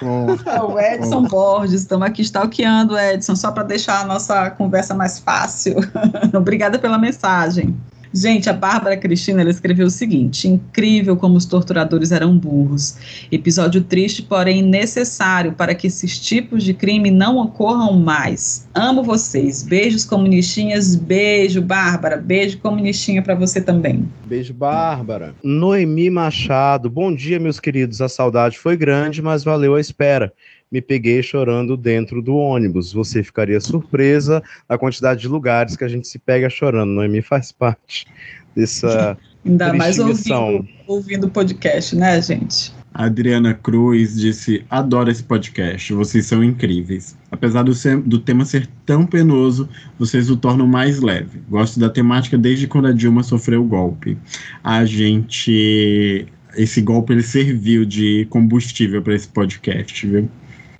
É 0.47 0.61
o 0.61 0.79
Edson 0.79 1.23
Borges. 1.25 1.83
Estamos 1.83 2.07
aqui 2.07 2.23
stalkeando, 2.23 2.99
Edson, 2.99 3.37
só 3.37 3.53
para 3.53 3.63
deixar 3.63 4.01
a 4.01 4.05
nossa 4.05 4.51
conversa 4.51 4.95
mais 4.95 5.21
fácil. 5.21 5.77
Obrigada 6.35 6.79
pela 6.79 6.99
mensagem. 6.99 7.75
Gente, 8.13 8.51
a 8.51 8.53
Bárbara 8.53 8.97
Cristina 8.97 9.41
ela 9.41 9.51
escreveu 9.51 9.87
o 9.87 9.91
seguinte: 9.91 10.49
incrível 10.49 11.17
como 11.17 11.37
os 11.37 11.45
torturadores 11.45 12.11
eram 12.11 12.37
burros. 12.37 12.97
Episódio 13.31 13.83
triste, 13.83 14.23
porém 14.23 14.63
necessário 14.63 15.53
para 15.53 15.75
que 15.75 15.87
esses 15.87 16.19
tipos 16.19 16.65
de 16.65 16.75
crime 16.75 17.11
não 17.11 17.39
ocorram 17.39 17.93
mais. 17.99 18.69
Amo 18.75 19.03
vocês. 19.03 19.63
Beijos 19.63 20.05
comunistinhas. 20.05 20.97
Beijo, 20.97 21.63
Bárbara. 21.63 22.17
Beijo 22.17 22.59
comunistinha 22.59 23.23
para 23.23 23.35
você 23.35 23.61
também. 23.61 24.09
Beijo, 24.27 24.53
Bárbara. 24.53 25.35
Noemi 25.43 26.11
Machado. 26.11 26.91
Bom 26.91 27.15
dia, 27.15 27.39
meus 27.39 27.61
queridos. 27.61 28.01
A 28.01 28.09
saudade 28.09 28.59
foi 28.59 28.77
grande, 28.77 29.23
mas 29.23 29.45
valeu 29.45 29.77
a 29.77 29.81
espera 29.81 30.33
me 30.71 30.81
peguei 30.81 31.23
chorando 31.23 31.77
dentro 31.77 32.23
do 32.23 32.37
ônibus. 32.37 32.93
Você 32.93 33.23
ficaria 33.23 33.61
surpresa 33.61 34.43
a 34.69 34.79
quantidade 34.79 35.21
de 35.21 35.29
lugares 35.29 35.77
que 35.77 35.85
a 35.85 35.89
gente 35.89 36.07
se 36.07 36.19
pega 36.19 36.49
chorando. 36.49 36.91
Noemi 36.91 37.23
faz 37.23 37.51
parte 37.51 38.07
dessa. 38.55 39.19
Ainda 39.45 39.73
mais 39.73 39.99
ouvindo, 39.99 40.69
ouvindo 40.87 41.27
o 41.27 41.31
podcast, 41.31 41.97
né, 41.97 42.21
gente? 42.21 42.75
A 42.93 43.05
Adriana 43.05 43.55
Cruz 43.55 44.21
disse: 44.21 44.65
Adoro 44.69 45.11
esse 45.11 45.23
podcast, 45.23 45.93
vocês 45.95 46.27
são 46.27 46.45
incríveis. 46.45 47.17
Apesar 47.31 47.63
do, 47.63 47.73
ser, 47.73 47.97
do, 47.99 48.19
tema 48.19 48.45
ser 48.45 48.69
tão 48.85 49.07
penoso, 49.07 49.69
vocês 49.99 50.29
o 50.29 50.37
tornam 50.37 50.67
mais 50.67 51.01
leve. 51.01 51.41
Gosto 51.49 51.81
da 51.81 51.89
temática 51.89 52.37
desde 52.37 52.67
quando 52.67 52.89
a 52.89 52.93
Dilma 52.93 53.23
sofreu 53.23 53.63
o 53.63 53.67
golpe. 53.67 54.19
A 54.63 54.85
gente. 54.85 56.27
Esse 56.57 56.83
golpe 56.83 57.13
ele 57.13 57.23
serviu 57.23 57.85
de 57.87 58.27
combustível 58.29 59.01
para 59.01 59.15
esse 59.15 59.29
podcast, 59.29 60.07
viu? 60.07 60.29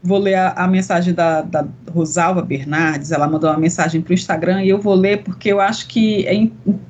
Vou 0.03 0.19
ler 0.19 0.35
a, 0.35 0.53
a 0.53 0.67
mensagem 0.67 1.13
da, 1.13 1.43
da, 1.43 1.67
Rosalva 1.91 2.41
Bernardes, 2.41 3.13
ela 3.13 3.29
mandou 3.29 3.51
uma 3.51 3.59
mensagem 3.59 4.01
para 4.01 4.13
o 4.13 4.15
Instagram 4.15 4.63
e 4.63 4.69
eu 4.69 4.81
vou 4.81 4.95
ler 4.95 5.23
porque 5.23 5.51
eu 5.51 5.61
acho 5.61 5.89
que 5.89 6.27
é 6.27 6.35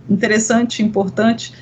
interessante, 0.09 0.82
importante 0.82 1.53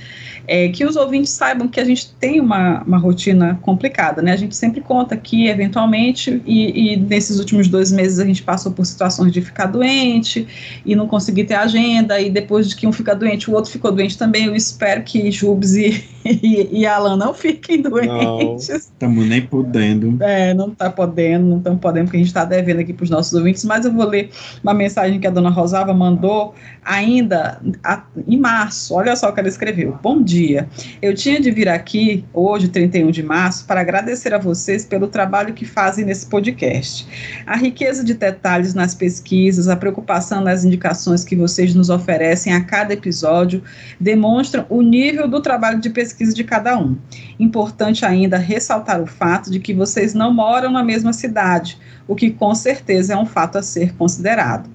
é, 0.49 0.70
que 0.70 0.85
os 0.85 0.97
ouvintes 0.97 1.31
saibam 1.33 1.69
que 1.69 1.79
a 1.79 1.85
gente 1.85 2.11
tem 2.19 2.41
uma, 2.41 2.83
uma 2.83 2.97
rotina 2.97 3.59
complicada, 3.61 4.23
né? 4.23 4.33
A 4.33 4.37
gente 4.37 4.57
sempre 4.57 4.81
conta 4.81 5.15
aqui, 5.15 5.47
eventualmente, 5.47 6.43
e, 6.47 6.95
e, 6.95 6.97
nesses 6.97 7.39
últimos 7.39 7.69
dois 7.69 7.93
meses 7.93 8.19
a 8.19 8.25
gente 8.25 8.43
passou 8.43 8.73
por 8.73 8.87
situações 8.87 9.31
de 9.31 9.43
ficar 9.43 9.66
doente 9.66 10.49
e 10.87 10.97
não 10.97 11.07
conseguir 11.07 11.45
ter 11.45 11.55
agenda, 11.55 12.19
e 12.19 12.31
depois 12.31 12.66
de 12.66 12.75
que 12.75 12.87
um 12.87 12.93
fica 12.93 13.15
doente, 13.15 13.51
o 13.51 13.55
outro 13.55 13.70
ficou 13.70 13.93
doente 13.93 14.16
também. 14.16 14.47
Eu 14.47 14.57
espero 14.57 15.03
que 15.03 15.31
Jubes 15.31 15.75
e, 15.75 16.03
e, 16.43 16.81
e 16.81 16.87
Alan 16.87 17.17
não 17.17 17.33
fiquem 17.33 17.81
doentes. 17.81 18.69
Estamos 18.69 19.27
nem 19.27 19.43
podendo. 19.43 20.23
É, 20.23 20.53
não 20.53 20.69
está 20.69 20.91
podendo, 20.91 21.47
não 21.47 21.59
estamos 21.59 21.81
podendo, 21.81 22.05
porque 22.05 22.19
a 22.19 22.21
gente 22.21 22.29
está 22.29 22.45
devendo 22.45 22.81
aqui 22.81 22.93
para 22.93 23.05
os 23.05 23.11
nossos 23.11 23.33
ouvintes, 23.33 23.65
mas 23.65 23.85
eu 23.85 23.93
vou 23.93 24.07
ler 24.07 24.31
uma 24.63 24.75
mensagem 24.75 25.19
que 25.19 25.27
a 25.27 25.31
dona 25.31 25.49
Rosalva 25.49 25.95
mandou 25.95 26.55
ainda 26.85 27.61
a, 27.83 28.03
em 28.27 28.37
março. 28.37 28.95
Olha 28.95 29.17
só 29.17 29.31
o 29.31 29.33
que 29.33 29.41
ela 29.41 29.49
escreveu. 29.49 29.99
Bom 30.03 30.23
dia. 30.23 30.69
Eu 31.01 31.15
tinha 31.15 31.41
de 31.41 31.51
vir 31.51 31.69
aqui 31.69 32.25
hoje, 32.33 32.69
31 32.69 33.11
de 33.11 33.23
março, 33.23 33.67
para 33.67 33.81
agradecer 33.81 34.35
a 34.35 34.39
vocês 34.39 34.85
pelo 34.85 35.09
trabalho 35.09 35.55
que 35.55 35.65
fazem 35.65 36.05
nesse 36.05 36.27
podcast. 36.27 37.07
A 37.47 37.57
riqueza 37.57 38.05
de 38.05 38.15
detalhes 38.15 38.75
nas 38.75 38.95
pesquisas, 38.95 39.69
a 39.69 39.77
preocupação 39.77 40.41
nas 40.43 40.65
indicações 40.65 41.25
que 41.25 41.35
vocês 41.35 41.75
nos 41.75 41.89
oferecem 41.91 42.53
a 42.53 42.63
cada 42.63 42.93
episódio 42.93 43.63
demonstram 43.99 44.67
o 44.69 44.83
nível 44.83 45.27
do 45.29 45.41
trabalho 45.41 45.81
de 45.81 45.91
pesquisa 45.91 46.18
de 46.19 46.45
cada 46.45 46.78
um. 46.78 46.97
Importante 47.39 48.05
ainda 48.05 48.36
ressaltar 48.36 49.01
o 49.01 49.07
fato 49.07 49.51
de 49.51 49.61
que 49.61 49.73
vocês 49.73 50.15
não 50.15 50.32
moram 50.32 50.70
na 50.70 50.82
mesma 50.82 51.12
cidade, 51.12 51.78
o 52.07 52.15
que 52.15 52.31
com 52.31 52.55
certeza 52.55 53.15
é 53.15 53.16
um 53.16 53.27
fato 53.27 53.57
a 53.57 53.62
ser 53.62 53.95
considerado. 53.95 54.69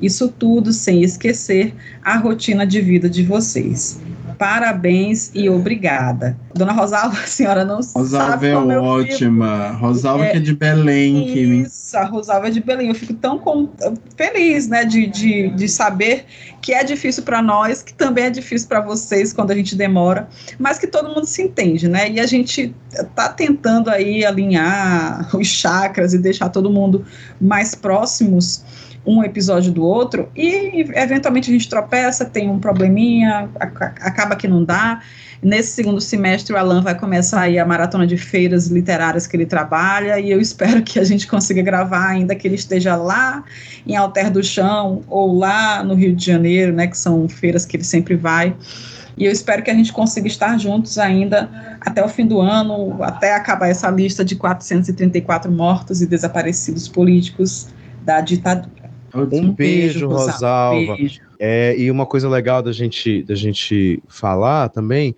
Isso 0.00 0.28
tudo 0.28 0.72
sem 0.72 1.02
esquecer 1.02 1.74
a 2.02 2.16
rotina 2.16 2.66
de 2.66 2.80
vida 2.80 3.08
de 3.08 3.22
vocês. 3.22 4.00
Parabéns 4.38 5.32
e 5.34 5.50
obrigada. 5.50 6.38
Dona 6.54 6.72
Rosalva, 6.72 7.18
a 7.18 7.26
senhora 7.26 7.64
não 7.64 7.78
Rosalva 7.78 8.08
sabe 8.08 8.46
é 8.46 8.54
como 8.54 8.70
é 8.70 8.78
ótima. 8.78 9.70
Rosalva 9.72 10.26
é, 10.26 10.30
que 10.30 10.36
é 10.36 10.40
de 10.40 10.54
Belém. 10.54 11.62
Isso, 11.62 11.90
que... 11.90 11.96
a 11.96 12.04
Rosalva 12.04 12.46
é 12.46 12.50
de 12.50 12.60
Belém. 12.60 12.88
Eu 12.88 12.94
fico 12.94 13.14
tão 13.14 13.36
com, 13.40 13.68
feliz, 14.16 14.68
né, 14.68 14.84
de, 14.84 15.08
de, 15.08 15.48
de 15.50 15.68
saber 15.68 16.24
que 16.62 16.72
é 16.72 16.84
difícil 16.84 17.24
para 17.24 17.42
nós, 17.42 17.82
que 17.82 17.92
também 17.92 18.26
é 18.26 18.30
difícil 18.30 18.68
para 18.68 18.80
vocês 18.80 19.32
quando 19.32 19.50
a 19.50 19.56
gente 19.56 19.74
demora, 19.74 20.28
mas 20.56 20.78
que 20.78 20.86
todo 20.86 21.08
mundo 21.08 21.26
se 21.26 21.42
entende, 21.42 21.88
né? 21.88 22.08
E 22.08 22.20
a 22.20 22.26
gente 22.26 22.72
está 22.92 23.28
tentando 23.30 23.90
aí 23.90 24.24
alinhar 24.24 25.34
os 25.36 25.48
chakras 25.48 26.14
e 26.14 26.18
deixar 26.18 26.48
todo 26.48 26.70
mundo 26.70 27.04
mais 27.40 27.74
próximos 27.74 28.62
um 29.08 29.24
episódio 29.24 29.72
do 29.72 29.82
outro 29.82 30.28
e 30.36 30.84
eventualmente 30.94 31.50
a 31.50 31.52
gente 31.54 31.66
tropeça, 31.66 32.26
tem 32.26 32.50
um 32.50 32.58
probleminha, 32.58 33.48
acaba 33.58 34.36
que 34.36 34.46
não 34.46 34.62
dá. 34.62 35.00
Nesse 35.42 35.70
segundo 35.70 36.00
semestre, 36.00 36.52
o 36.52 36.58
Alan 36.58 36.82
vai 36.82 36.98
começar 36.98 37.42
aí 37.42 37.58
a 37.58 37.64
maratona 37.64 38.06
de 38.06 38.18
feiras 38.18 38.66
literárias 38.66 39.26
que 39.26 39.34
ele 39.36 39.46
trabalha, 39.46 40.18
e 40.18 40.30
eu 40.30 40.38
espero 40.42 40.82
que 40.82 40.98
a 40.98 41.04
gente 41.04 41.26
consiga 41.26 41.62
gravar, 41.62 42.08
ainda 42.08 42.34
que 42.34 42.46
ele 42.46 42.56
esteja 42.56 42.96
lá 42.96 43.44
em 43.86 43.96
Alter 43.96 44.30
do 44.30 44.42
Chão, 44.42 45.02
ou 45.08 45.38
lá 45.38 45.82
no 45.82 45.94
Rio 45.94 46.14
de 46.14 46.26
Janeiro, 46.26 46.72
né, 46.72 46.86
que 46.86 46.98
são 46.98 47.28
feiras 47.28 47.64
que 47.64 47.76
ele 47.76 47.84
sempre 47.84 48.14
vai. 48.14 48.54
E 49.16 49.24
eu 49.24 49.32
espero 49.32 49.62
que 49.62 49.70
a 49.70 49.74
gente 49.74 49.92
consiga 49.92 50.28
estar 50.28 50.58
juntos 50.58 50.98
ainda 50.98 51.48
até 51.80 52.04
o 52.04 52.08
fim 52.08 52.26
do 52.26 52.40
ano, 52.40 53.02
até 53.02 53.34
acabar 53.34 53.68
essa 53.68 53.88
lista 53.90 54.24
de 54.24 54.36
434 54.36 55.50
mortos 55.50 56.02
e 56.02 56.06
desaparecidos 56.06 56.88
políticos 56.88 57.68
da 58.04 58.20
ditadura. 58.20 58.77
Um, 59.14 59.22
um 59.22 59.26
beijo, 59.26 59.54
beijo, 59.54 60.08
Rosalva. 60.08 60.96
Beijo. 60.96 61.20
É, 61.38 61.76
e 61.78 61.90
uma 61.90 62.04
coisa 62.04 62.28
legal 62.28 62.62
da 62.62 62.72
gente, 62.72 63.22
da 63.22 63.34
gente 63.34 64.02
falar 64.08 64.68
também 64.68 65.14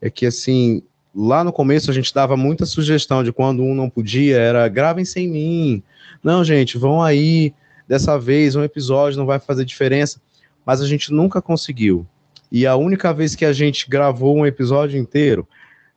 é 0.00 0.08
que, 0.08 0.26
assim, 0.26 0.82
lá 1.14 1.42
no 1.42 1.52
começo 1.52 1.90
a 1.90 1.94
gente 1.94 2.14
dava 2.14 2.36
muita 2.36 2.66
sugestão 2.66 3.24
de 3.24 3.32
quando 3.32 3.62
um 3.62 3.74
não 3.74 3.90
podia, 3.90 4.36
era 4.36 4.68
gravem 4.68 5.04
sem 5.04 5.28
mim. 5.28 5.82
Não, 6.22 6.44
gente, 6.44 6.78
vão 6.78 7.02
aí. 7.02 7.52
Dessa 7.88 8.18
vez, 8.18 8.56
um 8.56 8.64
episódio 8.64 9.18
não 9.18 9.26
vai 9.26 9.38
fazer 9.38 9.64
diferença. 9.64 10.20
Mas 10.64 10.80
a 10.80 10.86
gente 10.86 11.12
nunca 11.12 11.40
conseguiu. 11.40 12.04
E 12.50 12.66
a 12.66 12.74
única 12.76 13.12
vez 13.14 13.34
que 13.34 13.44
a 13.44 13.52
gente 13.52 13.88
gravou 13.88 14.36
um 14.36 14.46
episódio 14.46 14.98
inteiro 14.98 15.46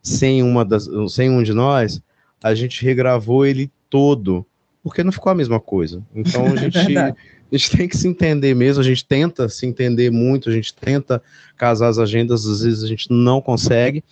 sem, 0.02 0.44
uma 0.44 0.64
das, 0.64 0.88
sem 1.10 1.30
um 1.30 1.42
de 1.42 1.54
nós, 1.54 2.02
a 2.44 2.54
gente 2.54 2.84
regravou 2.84 3.46
ele 3.46 3.72
todo 3.90 4.46
porque 4.84 5.04
não 5.04 5.12
ficou 5.12 5.32
a 5.32 5.36
mesma 5.36 5.60
coisa. 5.60 6.04
Então 6.14 6.46
a 6.46 6.56
gente, 6.58 6.98
a 6.98 7.16
gente 7.52 7.78
tem 7.78 7.88
que 7.88 7.98
se 7.98 8.08
entender 8.08 8.54
mesmo, 8.54 8.82
a 8.82 8.86
gente 8.86 9.06
tenta 9.06 9.50
se 9.50 9.66
entender 9.66 10.10
muito, 10.10 10.50
a 10.50 10.54
gente 10.54 10.74
tenta 10.74 11.22
casar 11.58 11.90
as 11.90 11.98
agendas, 11.98 12.46
às 12.46 12.62
vezes 12.62 12.84
a 12.84 12.88
gente 12.88 13.08
não 13.10 13.42
consegue, 13.42 14.04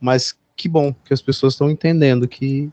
mas 0.00 0.34
que 0.56 0.68
bom 0.68 0.92
que 1.04 1.14
as 1.14 1.22
pessoas 1.22 1.54
estão 1.54 1.70
entendendo 1.70 2.28
que 2.28 2.70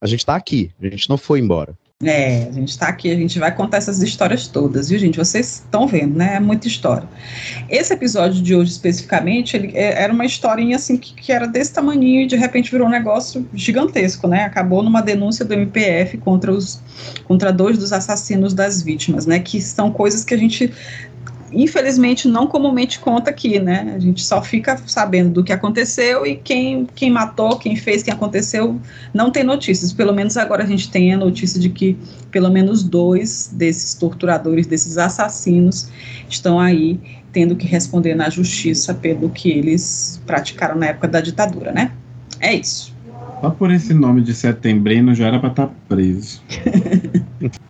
a 0.00 0.06
gente 0.06 0.20
está 0.20 0.36
aqui, 0.36 0.70
a 0.80 0.88
gente 0.88 1.08
não 1.08 1.18
foi 1.18 1.40
embora. 1.40 1.76
É, 2.04 2.42
a 2.42 2.52
gente 2.52 2.68
está 2.68 2.88
aqui, 2.88 3.10
a 3.10 3.14
gente 3.14 3.38
vai 3.38 3.50
contar 3.54 3.78
essas 3.78 4.02
histórias 4.02 4.46
todas, 4.46 4.90
viu, 4.90 4.98
gente? 4.98 5.16
Vocês 5.16 5.62
estão 5.64 5.86
vendo, 5.86 6.14
né? 6.14 6.34
É 6.34 6.40
muita 6.40 6.68
história. 6.68 7.08
Esse 7.70 7.94
episódio 7.94 8.42
de 8.42 8.54
hoje, 8.54 8.72
especificamente, 8.72 9.56
ele 9.56 9.74
é, 9.74 10.02
era 10.02 10.12
uma 10.12 10.26
historinha 10.26 10.76
assim 10.76 10.98
que, 10.98 11.14
que, 11.14 11.32
era 11.32 11.46
desse 11.46 11.72
tamanho 11.72 12.20
e 12.20 12.26
de 12.26 12.36
repente 12.36 12.70
virou 12.70 12.86
um 12.86 12.90
negócio 12.90 13.48
gigantesco, 13.54 14.28
né? 14.28 14.44
Acabou 14.44 14.82
numa 14.82 15.00
denúncia 15.00 15.42
do 15.42 15.54
MPF 15.54 16.18
contra 16.18 16.52
os 16.52 16.82
contra 17.24 17.50
dois 17.50 17.78
dos 17.78 17.94
assassinos 17.94 18.52
das 18.52 18.82
vítimas, 18.82 19.24
né? 19.24 19.38
Que 19.38 19.58
são 19.58 19.90
coisas 19.90 20.22
que 20.22 20.34
a 20.34 20.38
gente 20.38 20.70
infelizmente 21.52 22.28
não 22.28 22.46
comumente 22.46 22.98
conta 22.98 23.30
aqui, 23.30 23.58
né? 23.58 23.92
A 23.94 23.98
gente 23.98 24.22
só 24.22 24.42
fica 24.42 24.76
sabendo 24.86 25.30
do 25.30 25.44
que 25.44 25.52
aconteceu 25.52 26.26
e 26.26 26.36
quem, 26.36 26.86
quem 26.94 27.10
matou, 27.10 27.58
quem 27.58 27.76
fez, 27.76 28.02
quem 28.02 28.12
aconteceu, 28.12 28.80
não 29.12 29.30
tem 29.30 29.44
notícias. 29.44 29.92
Pelo 29.92 30.12
menos 30.12 30.36
agora 30.36 30.64
a 30.64 30.66
gente 30.66 30.90
tem 30.90 31.12
a 31.12 31.16
notícia 31.16 31.60
de 31.60 31.68
que 31.68 31.96
pelo 32.30 32.50
menos 32.50 32.82
dois 32.82 33.50
desses 33.52 33.94
torturadores, 33.94 34.66
desses 34.66 34.98
assassinos, 34.98 35.90
estão 36.28 36.58
aí 36.58 37.00
tendo 37.32 37.54
que 37.54 37.66
responder 37.66 38.14
na 38.14 38.30
justiça 38.30 38.94
pelo 38.94 39.28
que 39.28 39.50
eles 39.50 40.20
praticaram 40.26 40.76
na 40.76 40.86
época 40.86 41.08
da 41.08 41.20
ditadura, 41.20 41.72
né? 41.72 41.92
É 42.40 42.54
isso. 42.54 42.94
Só 43.40 43.50
por 43.50 43.70
esse 43.70 43.92
nome 43.92 44.22
de 44.22 44.34
setembrino 44.34 45.14
já 45.14 45.26
era 45.26 45.38
para 45.38 45.50
estar 45.50 45.66
tá 45.66 45.74
preso. 45.88 46.42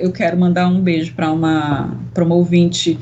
eu 0.00 0.12
quero 0.12 0.36
mandar 0.36 0.68
um 0.68 0.80
beijo 0.80 1.14
para 1.14 1.30
uma, 1.30 1.96
uma 2.16 2.34
ouvinte 2.34 2.98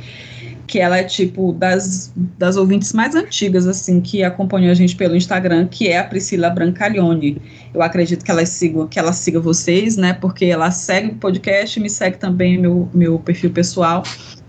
que 0.66 0.80
ela 0.80 0.98
é 0.98 1.04
tipo 1.04 1.52
das, 1.52 2.12
das 2.38 2.56
ouvintes 2.56 2.92
mais 2.92 3.14
antigas, 3.14 3.66
assim, 3.66 4.00
que 4.00 4.24
acompanhou 4.24 4.70
a 4.70 4.74
gente 4.74 4.96
pelo 4.96 5.14
Instagram, 5.14 5.68
que 5.68 5.88
é 5.88 5.98
a 5.98 6.04
Priscila 6.04 6.50
Brancalione. 6.50 7.40
Eu 7.72 7.82
acredito 7.82 8.24
que 8.24 8.30
ela 8.30 8.44
siga, 8.44 8.86
que 8.88 8.98
ela 8.98 9.12
siga 9.12 9.38
vocês, 9.38 9.96
né? 9.96 10.12
Porque 10.12 10.46
ela 10.46 10.70
segue 10.70 11.12
o 11.12 11.14
podcast, 11.14 11.78
me 11.78 11.88
segue 11.88 12.18
também 12.18 12.58
meu, 12.58 12.88
meu 12.92 13.18
perfil 13.18 13.50
pessoal. 13.50 14.02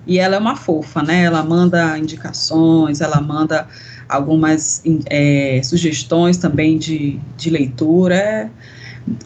E 0.08 0.20
ela 0.20 0.38
é 0.38 0.40
uma 0.40 0.56
fofa, 0.56 1.04
né? 1.04 1.24
Ela 1.24 1.44
manda 1.44 1.98
indicações, 1.98 3.02
ela 3.02 3.22
manda 3.22 3.68
algumas 4.10 4.82
é, 5.10 5.62
sugestões 5.64 6.38
também 6.38 6.78
de, 6.78 7.20
de 7.38 7.50
leitura. 7.50 8.16
É, 8.16 8.50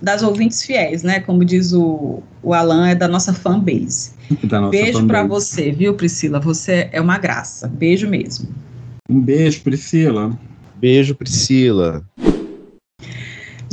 das 0.01 0.23
ouvintes 0.23 0.63
fiéis, 0.63 1.03
né? 1.03 1.19
Como 1.19 1.43
diz 1.43 1.73
o, 1.73 2.21
o 2.41 2.53
Alan, 2.53 2.89
é 2.89 2.95
da 2.95 3.07
nossa 3.07 3.33
fanbase. 3.33 4.11
Da 4.43 4.61
nossa 4.61 4.71
beijo 4.71 5.05
para 5.07 5.23
você, 5.23 5.71
viu, 5.71 5.93
Priscila? 5.93 6.39
Você 6.39 6.89
é 6.91 7.01
uma 7.01 7.17
graça. 7.17 7.67
Beijo 7.67 8.07
mesmo. 8.07 8.47
Um 9.09 9.19
beijo, 9.19 9.61
Priscila. 9.61 10.37
Beijo, 10.77 11.13
Priscila. 11.15 12.05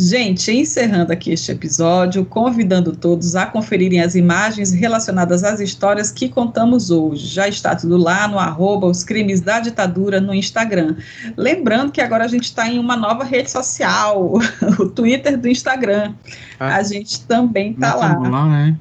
Gente, 0.01 0.53
encerrando 0.53 1.13
aqui 1.13 1.33
este 1.33 1.51
episódio, 1.51 2.25
convidando 2.25 2.95
todos 2.95 3.35
a 3.35 3.47
conferirem 3.47 4.01
as 4.01 4.15
imagens 4.15 4.71
relacionadas 4.71 5.43
às 5.43 5.59
histórias 5.59 6.13
que 6.13 6.29
contamos 6.29 6.89
hoje. 6.89 7.27
Já 7.27 7.49
está 7.49 7.75
tudo 7.75 7.97
lá 7.97 8.29
no 8.29 8.39
arroba 8.39 8.87
os 8.87 9.03
crimes 9.03 9.41
da 9.41 9.59
ditadura 9.59 10.21
no 10.21 10.33
Instagram. 10.33 10.95
Lembrando 11.37 11.91
que 11.91 12.01
agora 12.01 12.27
a 12.27 12.29
gente 12.29 12.45
está 12.45 12.69
em 12.69 12.79
uma 12.79 12.97
nova 12.97 13.25
rede 13.25 13.51
social, 13.51 14.35
o 14.79 14.89
Twitter 14.89 15.37
do 15.37 15.49
Instagram. 15.49 16.15
Ah, 16.61 16.77
a 16.77 16.83
gente 16.85 17.23
também 17.23 17.73
está 17.73 17.97
lá. 17.97 18.17
lá 18.17 18.47
né? 18.47 18.79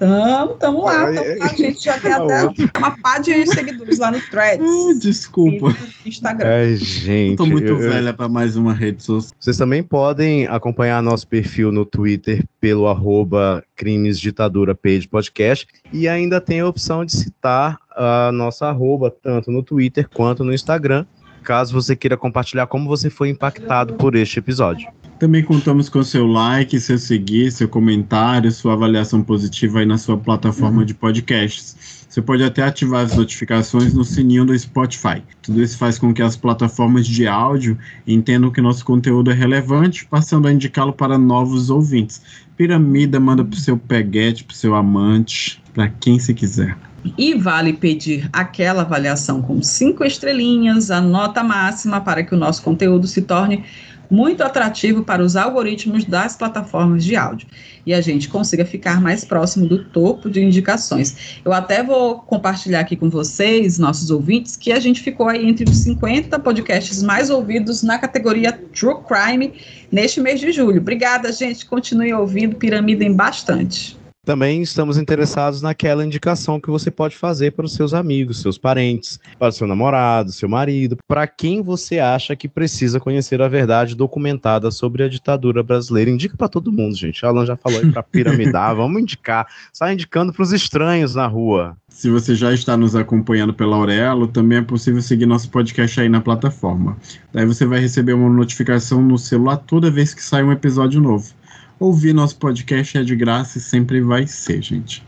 Tamo, 0.00 0.54
tamo 0.54 0.84
lá, 0.86 1.12
tamo 1.12 1.38
lá. 1.38 1.44
A 1.44 1.54
gente 1.54 1.84
já 1.84 2.00
tem 2.00 2.10
até 2.10 2.46
uma 2.78 2.98
pá 3.02 3.18
de 3.18 3.46
seguidores 3.46 3.98
lá 3.98 4.10
no 4.10 4.18
Threads. 4.18 4.98
Desculpa. 4.98 5.76
Instagram. 6.06 6.48
Ai, 6.48 6.76
gente. 6.76 7.32
Eu 7.32 7.36
tô 7.36 7.44
muito 7.44 7.66
eu, 7.66 7.76
velha 7.76 8.14
para 8.14 8.26
mais 8.26 8.56
uma 8.56 8.72
rede 8.72 9.02
social. 9.02 9.36
Vocês 9.38 9.58
também 9.58 9.82
podem 9.82 10.46
acompanhar 10.46 11.02
nosso 11.02 11.28
perfil 11.28 11.70
no 11.70 11.84
Twitter 11.84 12.42
pelo 12.58 12.88
arroba 12.88 13.62
Crimes 13.76 14.18
Ditadura 14.18 14.74
Page 14.74 15.06
Podcast. 15.06 15.68
E 15.92 16.08
ainda 16.08 16.40
tem 16.40 16.60
a 16.60 16.66
opção 16.66 17.04
de 17.04 17.12
citar 17.14 17.78
a 17.94 18.32
nossa 18.32 18.68
arroba, 18.68 19.10
tanto 19.10 19.50
no 19.50 19.62
Twitter 19.62 20.08
quanto 20.08 20.42
no 20.42 20.54
Instagram, 20.54 21.04
caso 21.40 21.72
você 21.72 21.96
queira 21.96 22.16
compartilhar 22.16 22.66
como 22.66 22.88
você 22.88 23.10
foi 23.10 23.28
impactado 23.28 23.94
por 23.94 24.14
este 24.14 24.38
episódio. 24.38 24.88
Também 25.18 25.42
contamos 25.42 25.90
com 25.90 26.02
seu 26.02 26.26
like, 26.26 26.80
seu 26.80 26.96
seguir, 26.96 27.52
seu 27.52 27.68
comentário, 27.68 28.50
sua 28.50 28.72
avaliação 28.72 29.22
positiva 29.22 29.80
aí 29.80 29.84
na 29.84 29.98
sua 29.98 30.16
plataforma 30.16 30.78
uhum. 30.78 30.84
de 30.84 30.94
podcasts. 30.94 32.06
Você 32.08 32.22
pode 32.22 32.42
até 32.42 32.62
ativar 32.62 33.04
as 33.04 33.14
notificações 33.14 33.92
no 33.92 34.02
sininho 34.02 34.46
do 34.46 34.58
Spotify. 34.58 35.22
Tudo 35.42 35.62
isso 35.62 35.76
faz 35.76 35.98
com 35.98 36.14
que 36.14 36.22
as 36.22 36.36
plataformas 36.36 37.06
de 37.06 37.26
áudio 37.26 37.78
entendam 38.06 38.50
que 38.50 38.62
nosso 38.62 38.84
conteúdo 38.84 39.30
é 39.30 39.34
relevante, 39.34 40.06
passando 40.06 40.48
a 40.48 40.52
indicá-lo 40.52 40.92
para 40.92 41.18
novos 41.18 41.68
ouvintes. 41.68 42.22
Piramida 42.56 43.20
manda 43.20 43.44
pro 43.44 43.60
seu 43.60 43.76
peguete, 43.76 44.42
pro 44.42 44.56
seu 44.56 44.74
amante, 44.74 45.62
para 45.74 45.88
quem 45.88 46.18
se 46.18 46.32
quiser. 46.32 46.76
E 47.16 47.34
vale 47.34 47.72
pedir 47.72 48.28
aquela 48.32 48.82
avaliação 48.82 49.40
com 49.40 49.62
cinco 49.62 50.04
estrelinhas, 50.04 50.90
a 50.90 51.00
nota 51.00 51.42
máxima 51.42 52.00
para 52.00 52.22
que 52.22 52.34
o 52.34 52.38
nosso 52.38 52.62
conteúdo 52.62 53.06
se 53.06 53.22
torne 53.22 53.64
muito 54.10 54.42
atrativo 54.42 55.04
para 55.04 55.22
os 55.22 55.36
algoritmos 55.36 56.04
das 56.04 56.36
plataformas 56.36 57.04
de 57.04 57.14
áudio 57.14 57.46
e 57.86 57.94
a 57.94 58.00
gente 58.00 58.28
consiga 58.28 58.64
ficar 58.64 59.00
mais 59.00 59.24
próximo 59.24 59.66
do 59.66 59.84
topo 59.84 60.28
de 60.28 60.42
indicações. 60.42 61.40
Eu 61.44 61.52
até 61.52 61.82
vou 61.82 62.18
compartilhar 62.18 62.80
aqui 62.80 62.96
com 62.96 63.08
vocês, 63.08 63.78
nossos 63.78 64.10
ouvintes, 64.10 64.56
que 64.56 64.72
a 64.72 64.80
gente 64.80 65.00
ficou 65.00 65.28
aí 65.28 65.48
entre 65.48 65.68
os 65.70 65.78
50 65.78 66.38
podcasts 66.40 67.02
mais 67.02 67.30
ouvidos 67.30 67.82
na 67.82 67.98
categoria 67.98 68.52
True 68.52 68.96
Crime 69.06 69.52
neste 69.90 70.20
mês 70.20 70.40
de 70.40 70.50
julho. 70.52 70.80
Obrigada, 70.80 71.32
gente. 71.32 71.64
Continue 71.64 72.12
ouvindo 72.12 72.56
Piramidem 72.56 73.14
bastante. 73.14 73.99
Também 74.22 74.60
estamos 74.60 74.98
interessados 74.98 75.62
naquela 75.62 76.04
indicação 76.04 76.60
que 76.60 76.68
você 76.68 76.90
pode 76.90 77.16
fazer 77.16 77.52
para 77.52 77.64
os 77.64 77.72
seus 77.72 77.94
amigos, 77.94 78.42
seus 78.42 78.58
parentes, 78.58 79.18
para 79.38 79.48
o 79.48 79.52
seu 79.52 79.66
namorado, 79.66 80.30
seu 80.30 80.46
marido, 80.46 80.98
para 81.08 81.26
quem 81.26 81.62
você 81.62 81.98
acha 81.98 82.36
que 82.36 82.46
precisa 82.46 83.00
conhecer 83.00 83.40
a 83.40 83.48
verdade 83.48 83.96
documentada 83.96 84.70
sobre 84.70 85.02
a 85.02 85.08
ditadura 85.08 85.62
brasileira. 85.62 86.10
Indica 86.10 86.36
para 86.36 86.48
todo 86.48 86.70
mundo, 86.70 86.94
gente. 86.94 87.24
Alan 87.24 87.46
já 87.46 87.56
falou 87.56 87.80
aí 87.80 87.90
para 87.90 88.02
piramidar, 88.04 88.76
vamos 88.76 89.00
indicar. 89.00 89.46
Sai 89.72 89.94
indicando 89.94 90.34
para 90.34 90.42
os 90.42 90.52
estranhos 90.52 91.14
na 91.14 91.26
rua. 91.26 91.74
Se 91.88 92.10
você 92.10 92.34
já 92.34 92.52
está 92.52 92.76
nos 92.76 92.94
acompanhando 92.94 93.54
pela 93.54 93.76
Aurelo, 93.76 94.28
também 94.28 94.58
é 94.58 94.62
possível 94.62 95.00
seguir 95.00 95.24
nosso 95.24 95.50
podcast 95.50 95.98
aí 95.98 96.10
na 96.10 96.20
plataforma. 96.20 96.96
Daí 97.32 97.46
você 97.46 97.64
vai 97.64 97.80
receber 97.80 98.12
uma 98.12 98.28
notificação 98.28 99.02
no 99.02 99.16
celular 99.16 99.56
toda 99.56 99.90
vez 99.90 100.12
que 100.12 100.22
sai 100.22 100.44
um 100.44 100.52
episódio 100.52 101.00
novo. 101.00 101.39
Ouvir 101.80 102.12
nosso 102.12 102.36
podcast 102.36 102.98
é 102.98 103.02
de 103.02 103.16
graça 103.16 103.56
e 103.56 103.60
sempre 103.60 104.02
vai 104.02 104.26
ser, 104.26 104.60
gente. 104.60 105.02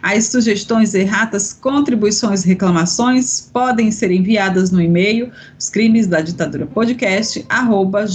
As 0.00 0.26
sugestões, 0.26 0.94
erratas, 0.94 1.52
contribuições 1.52 2.44
e 2.44 2.48
reclamações 2.48 3.50
podem 3.52 3.90
ser 3.90 4.12
enviadas 4.12 4.70
no 4.70 4.80
e-mail 4.80 5.32
os 5.58 5.68
crimes 5.68 6.06
da 6.06 6.20
ditadura 6.20 6.64
podcast 6.64 7.44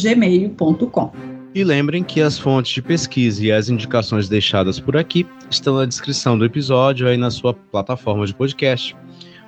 gmail.com. 0.02 1.12
E 1.54 1.66
lembrem 1.66 2.02
que 2.02 2.22
as 2.22 2.40
fontes 2.40 2.72
de 2.72 2.82
pesquisa 2.82 3.44
e 3.44 3.52
as 3.52 3.68
indicações 3.68 4.30
deixadas 4.30 4.80
por 4.80 4.96
aqui 4.96 5.28
estão 5.52 5.76
na 5.76 5.86
descrição 5.86 6.38
do 6.38 6.46
episódio 6.46 7.10
aí 7.10 7.18
na 7.18 7.30
sua 7.30 7.54
plataforma 7.54 8.26
de 8.26 8.34
podcast. 8.34 8.96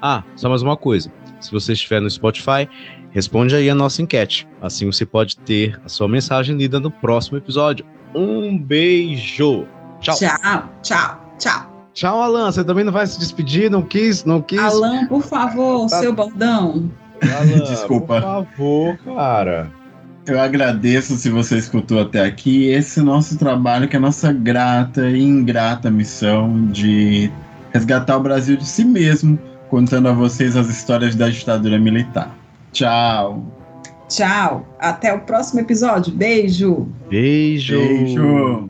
Ah, 0.01 0.22
só 0.35 0.49
mais 0.49 0.61
uma 0.61 0.76
coisa. 0.76 1.09
Se 1.45 1.51
você 1.51 1.73
estiver 1.73 2.01
no 2.01 2.09
Spotify, 2.09 2.67
Responde 3.15 3.55
aí 3.55 3.69
a 3.69 3.73
nossa 3.73 4.01
enquete. 4.01 4.45
Assim 4.61 4.85
você 4.85 5.05
pode 5.05 5.38
ter 5.38 5.80
a 5.85 5.88
sua 5.88 6.05
mensagem 6.05 6.57
lida 6.57 6.81
no 6.81 6.91
próximo 6.91 7.38
episódio. 7.38 7.85
Um 8.13 8.57
beijo. 8.57 9.65
Tchau. 10.01 10.15
Tchau, 10.17 10.69
tchau, 10.81 11.34
tchau. 11.39 11.88
Tchau, 11.93 12.22
Alan. 12.22 12.51
Você 12.51 12.61
também 12.61 12.84
não 12.84 12.91
vai 12.91 13.07
se 13.07 13.17
despedir? 13.17 13.72
Não 13.72 13.81
quis? 13.81 14.26
Não 14.26 14.41
quis? 14.41 14.59
Alan, 14.59 15.07
por 15.07 15.23
favor, 15.23 15.89
tá... 15.89 16.01
seu 16.01 16.11
bordão. 16.11 16.91
Alan, 17.22 17.63
Desculpa. 17.63 18.15
Por 18.15 18.22
favor, 18.22 18.97
cara. 19.15 19.72
Eu 20.27 20.38
agradeço 20.38 21.15
se 21.15 21.30
você 21.30 21.57
escutou 21.57 22.01
até 22.01 22.22
aqui. 22.22 22.67
Esse 22.67 22.99
nosso 22.99 23.38
trabalho, 23.38 23.88
que 23.88 23.95
é 23.95 23.99
a 23.99 24.01
nossa 24.01 24.34
grata 24.34 25.09
e 25.09 25.23
ingrata 25.23 25.89
missão 25.89 26.67
de 26.67 27.31
resgatar 27.72 28.17
o 28.17 28.19
Brasil 28.22 28.57
de 28.57 28.65
si 28.65 28.84
mesmo, 28.84 29.39
contando 29.70 30.08
a 30.08 30.14
vocês 30.14 30.56
as 30.56 30.68
histórias 30.70 31.16
da 31.16 31.30
ditadura 31.30 31.80
militar. 31.80 32.36
Tchau. 32.72 33.44
Tchau. 34.08 34.68
Até 34.80 35.14
o 35.14 35.22
próximo 35.22 35.62
episódio. 35.62 36.14
Beijo. 36.14 36.88
Beijo. 37.10 37.78
Beijo. 37.78 38.70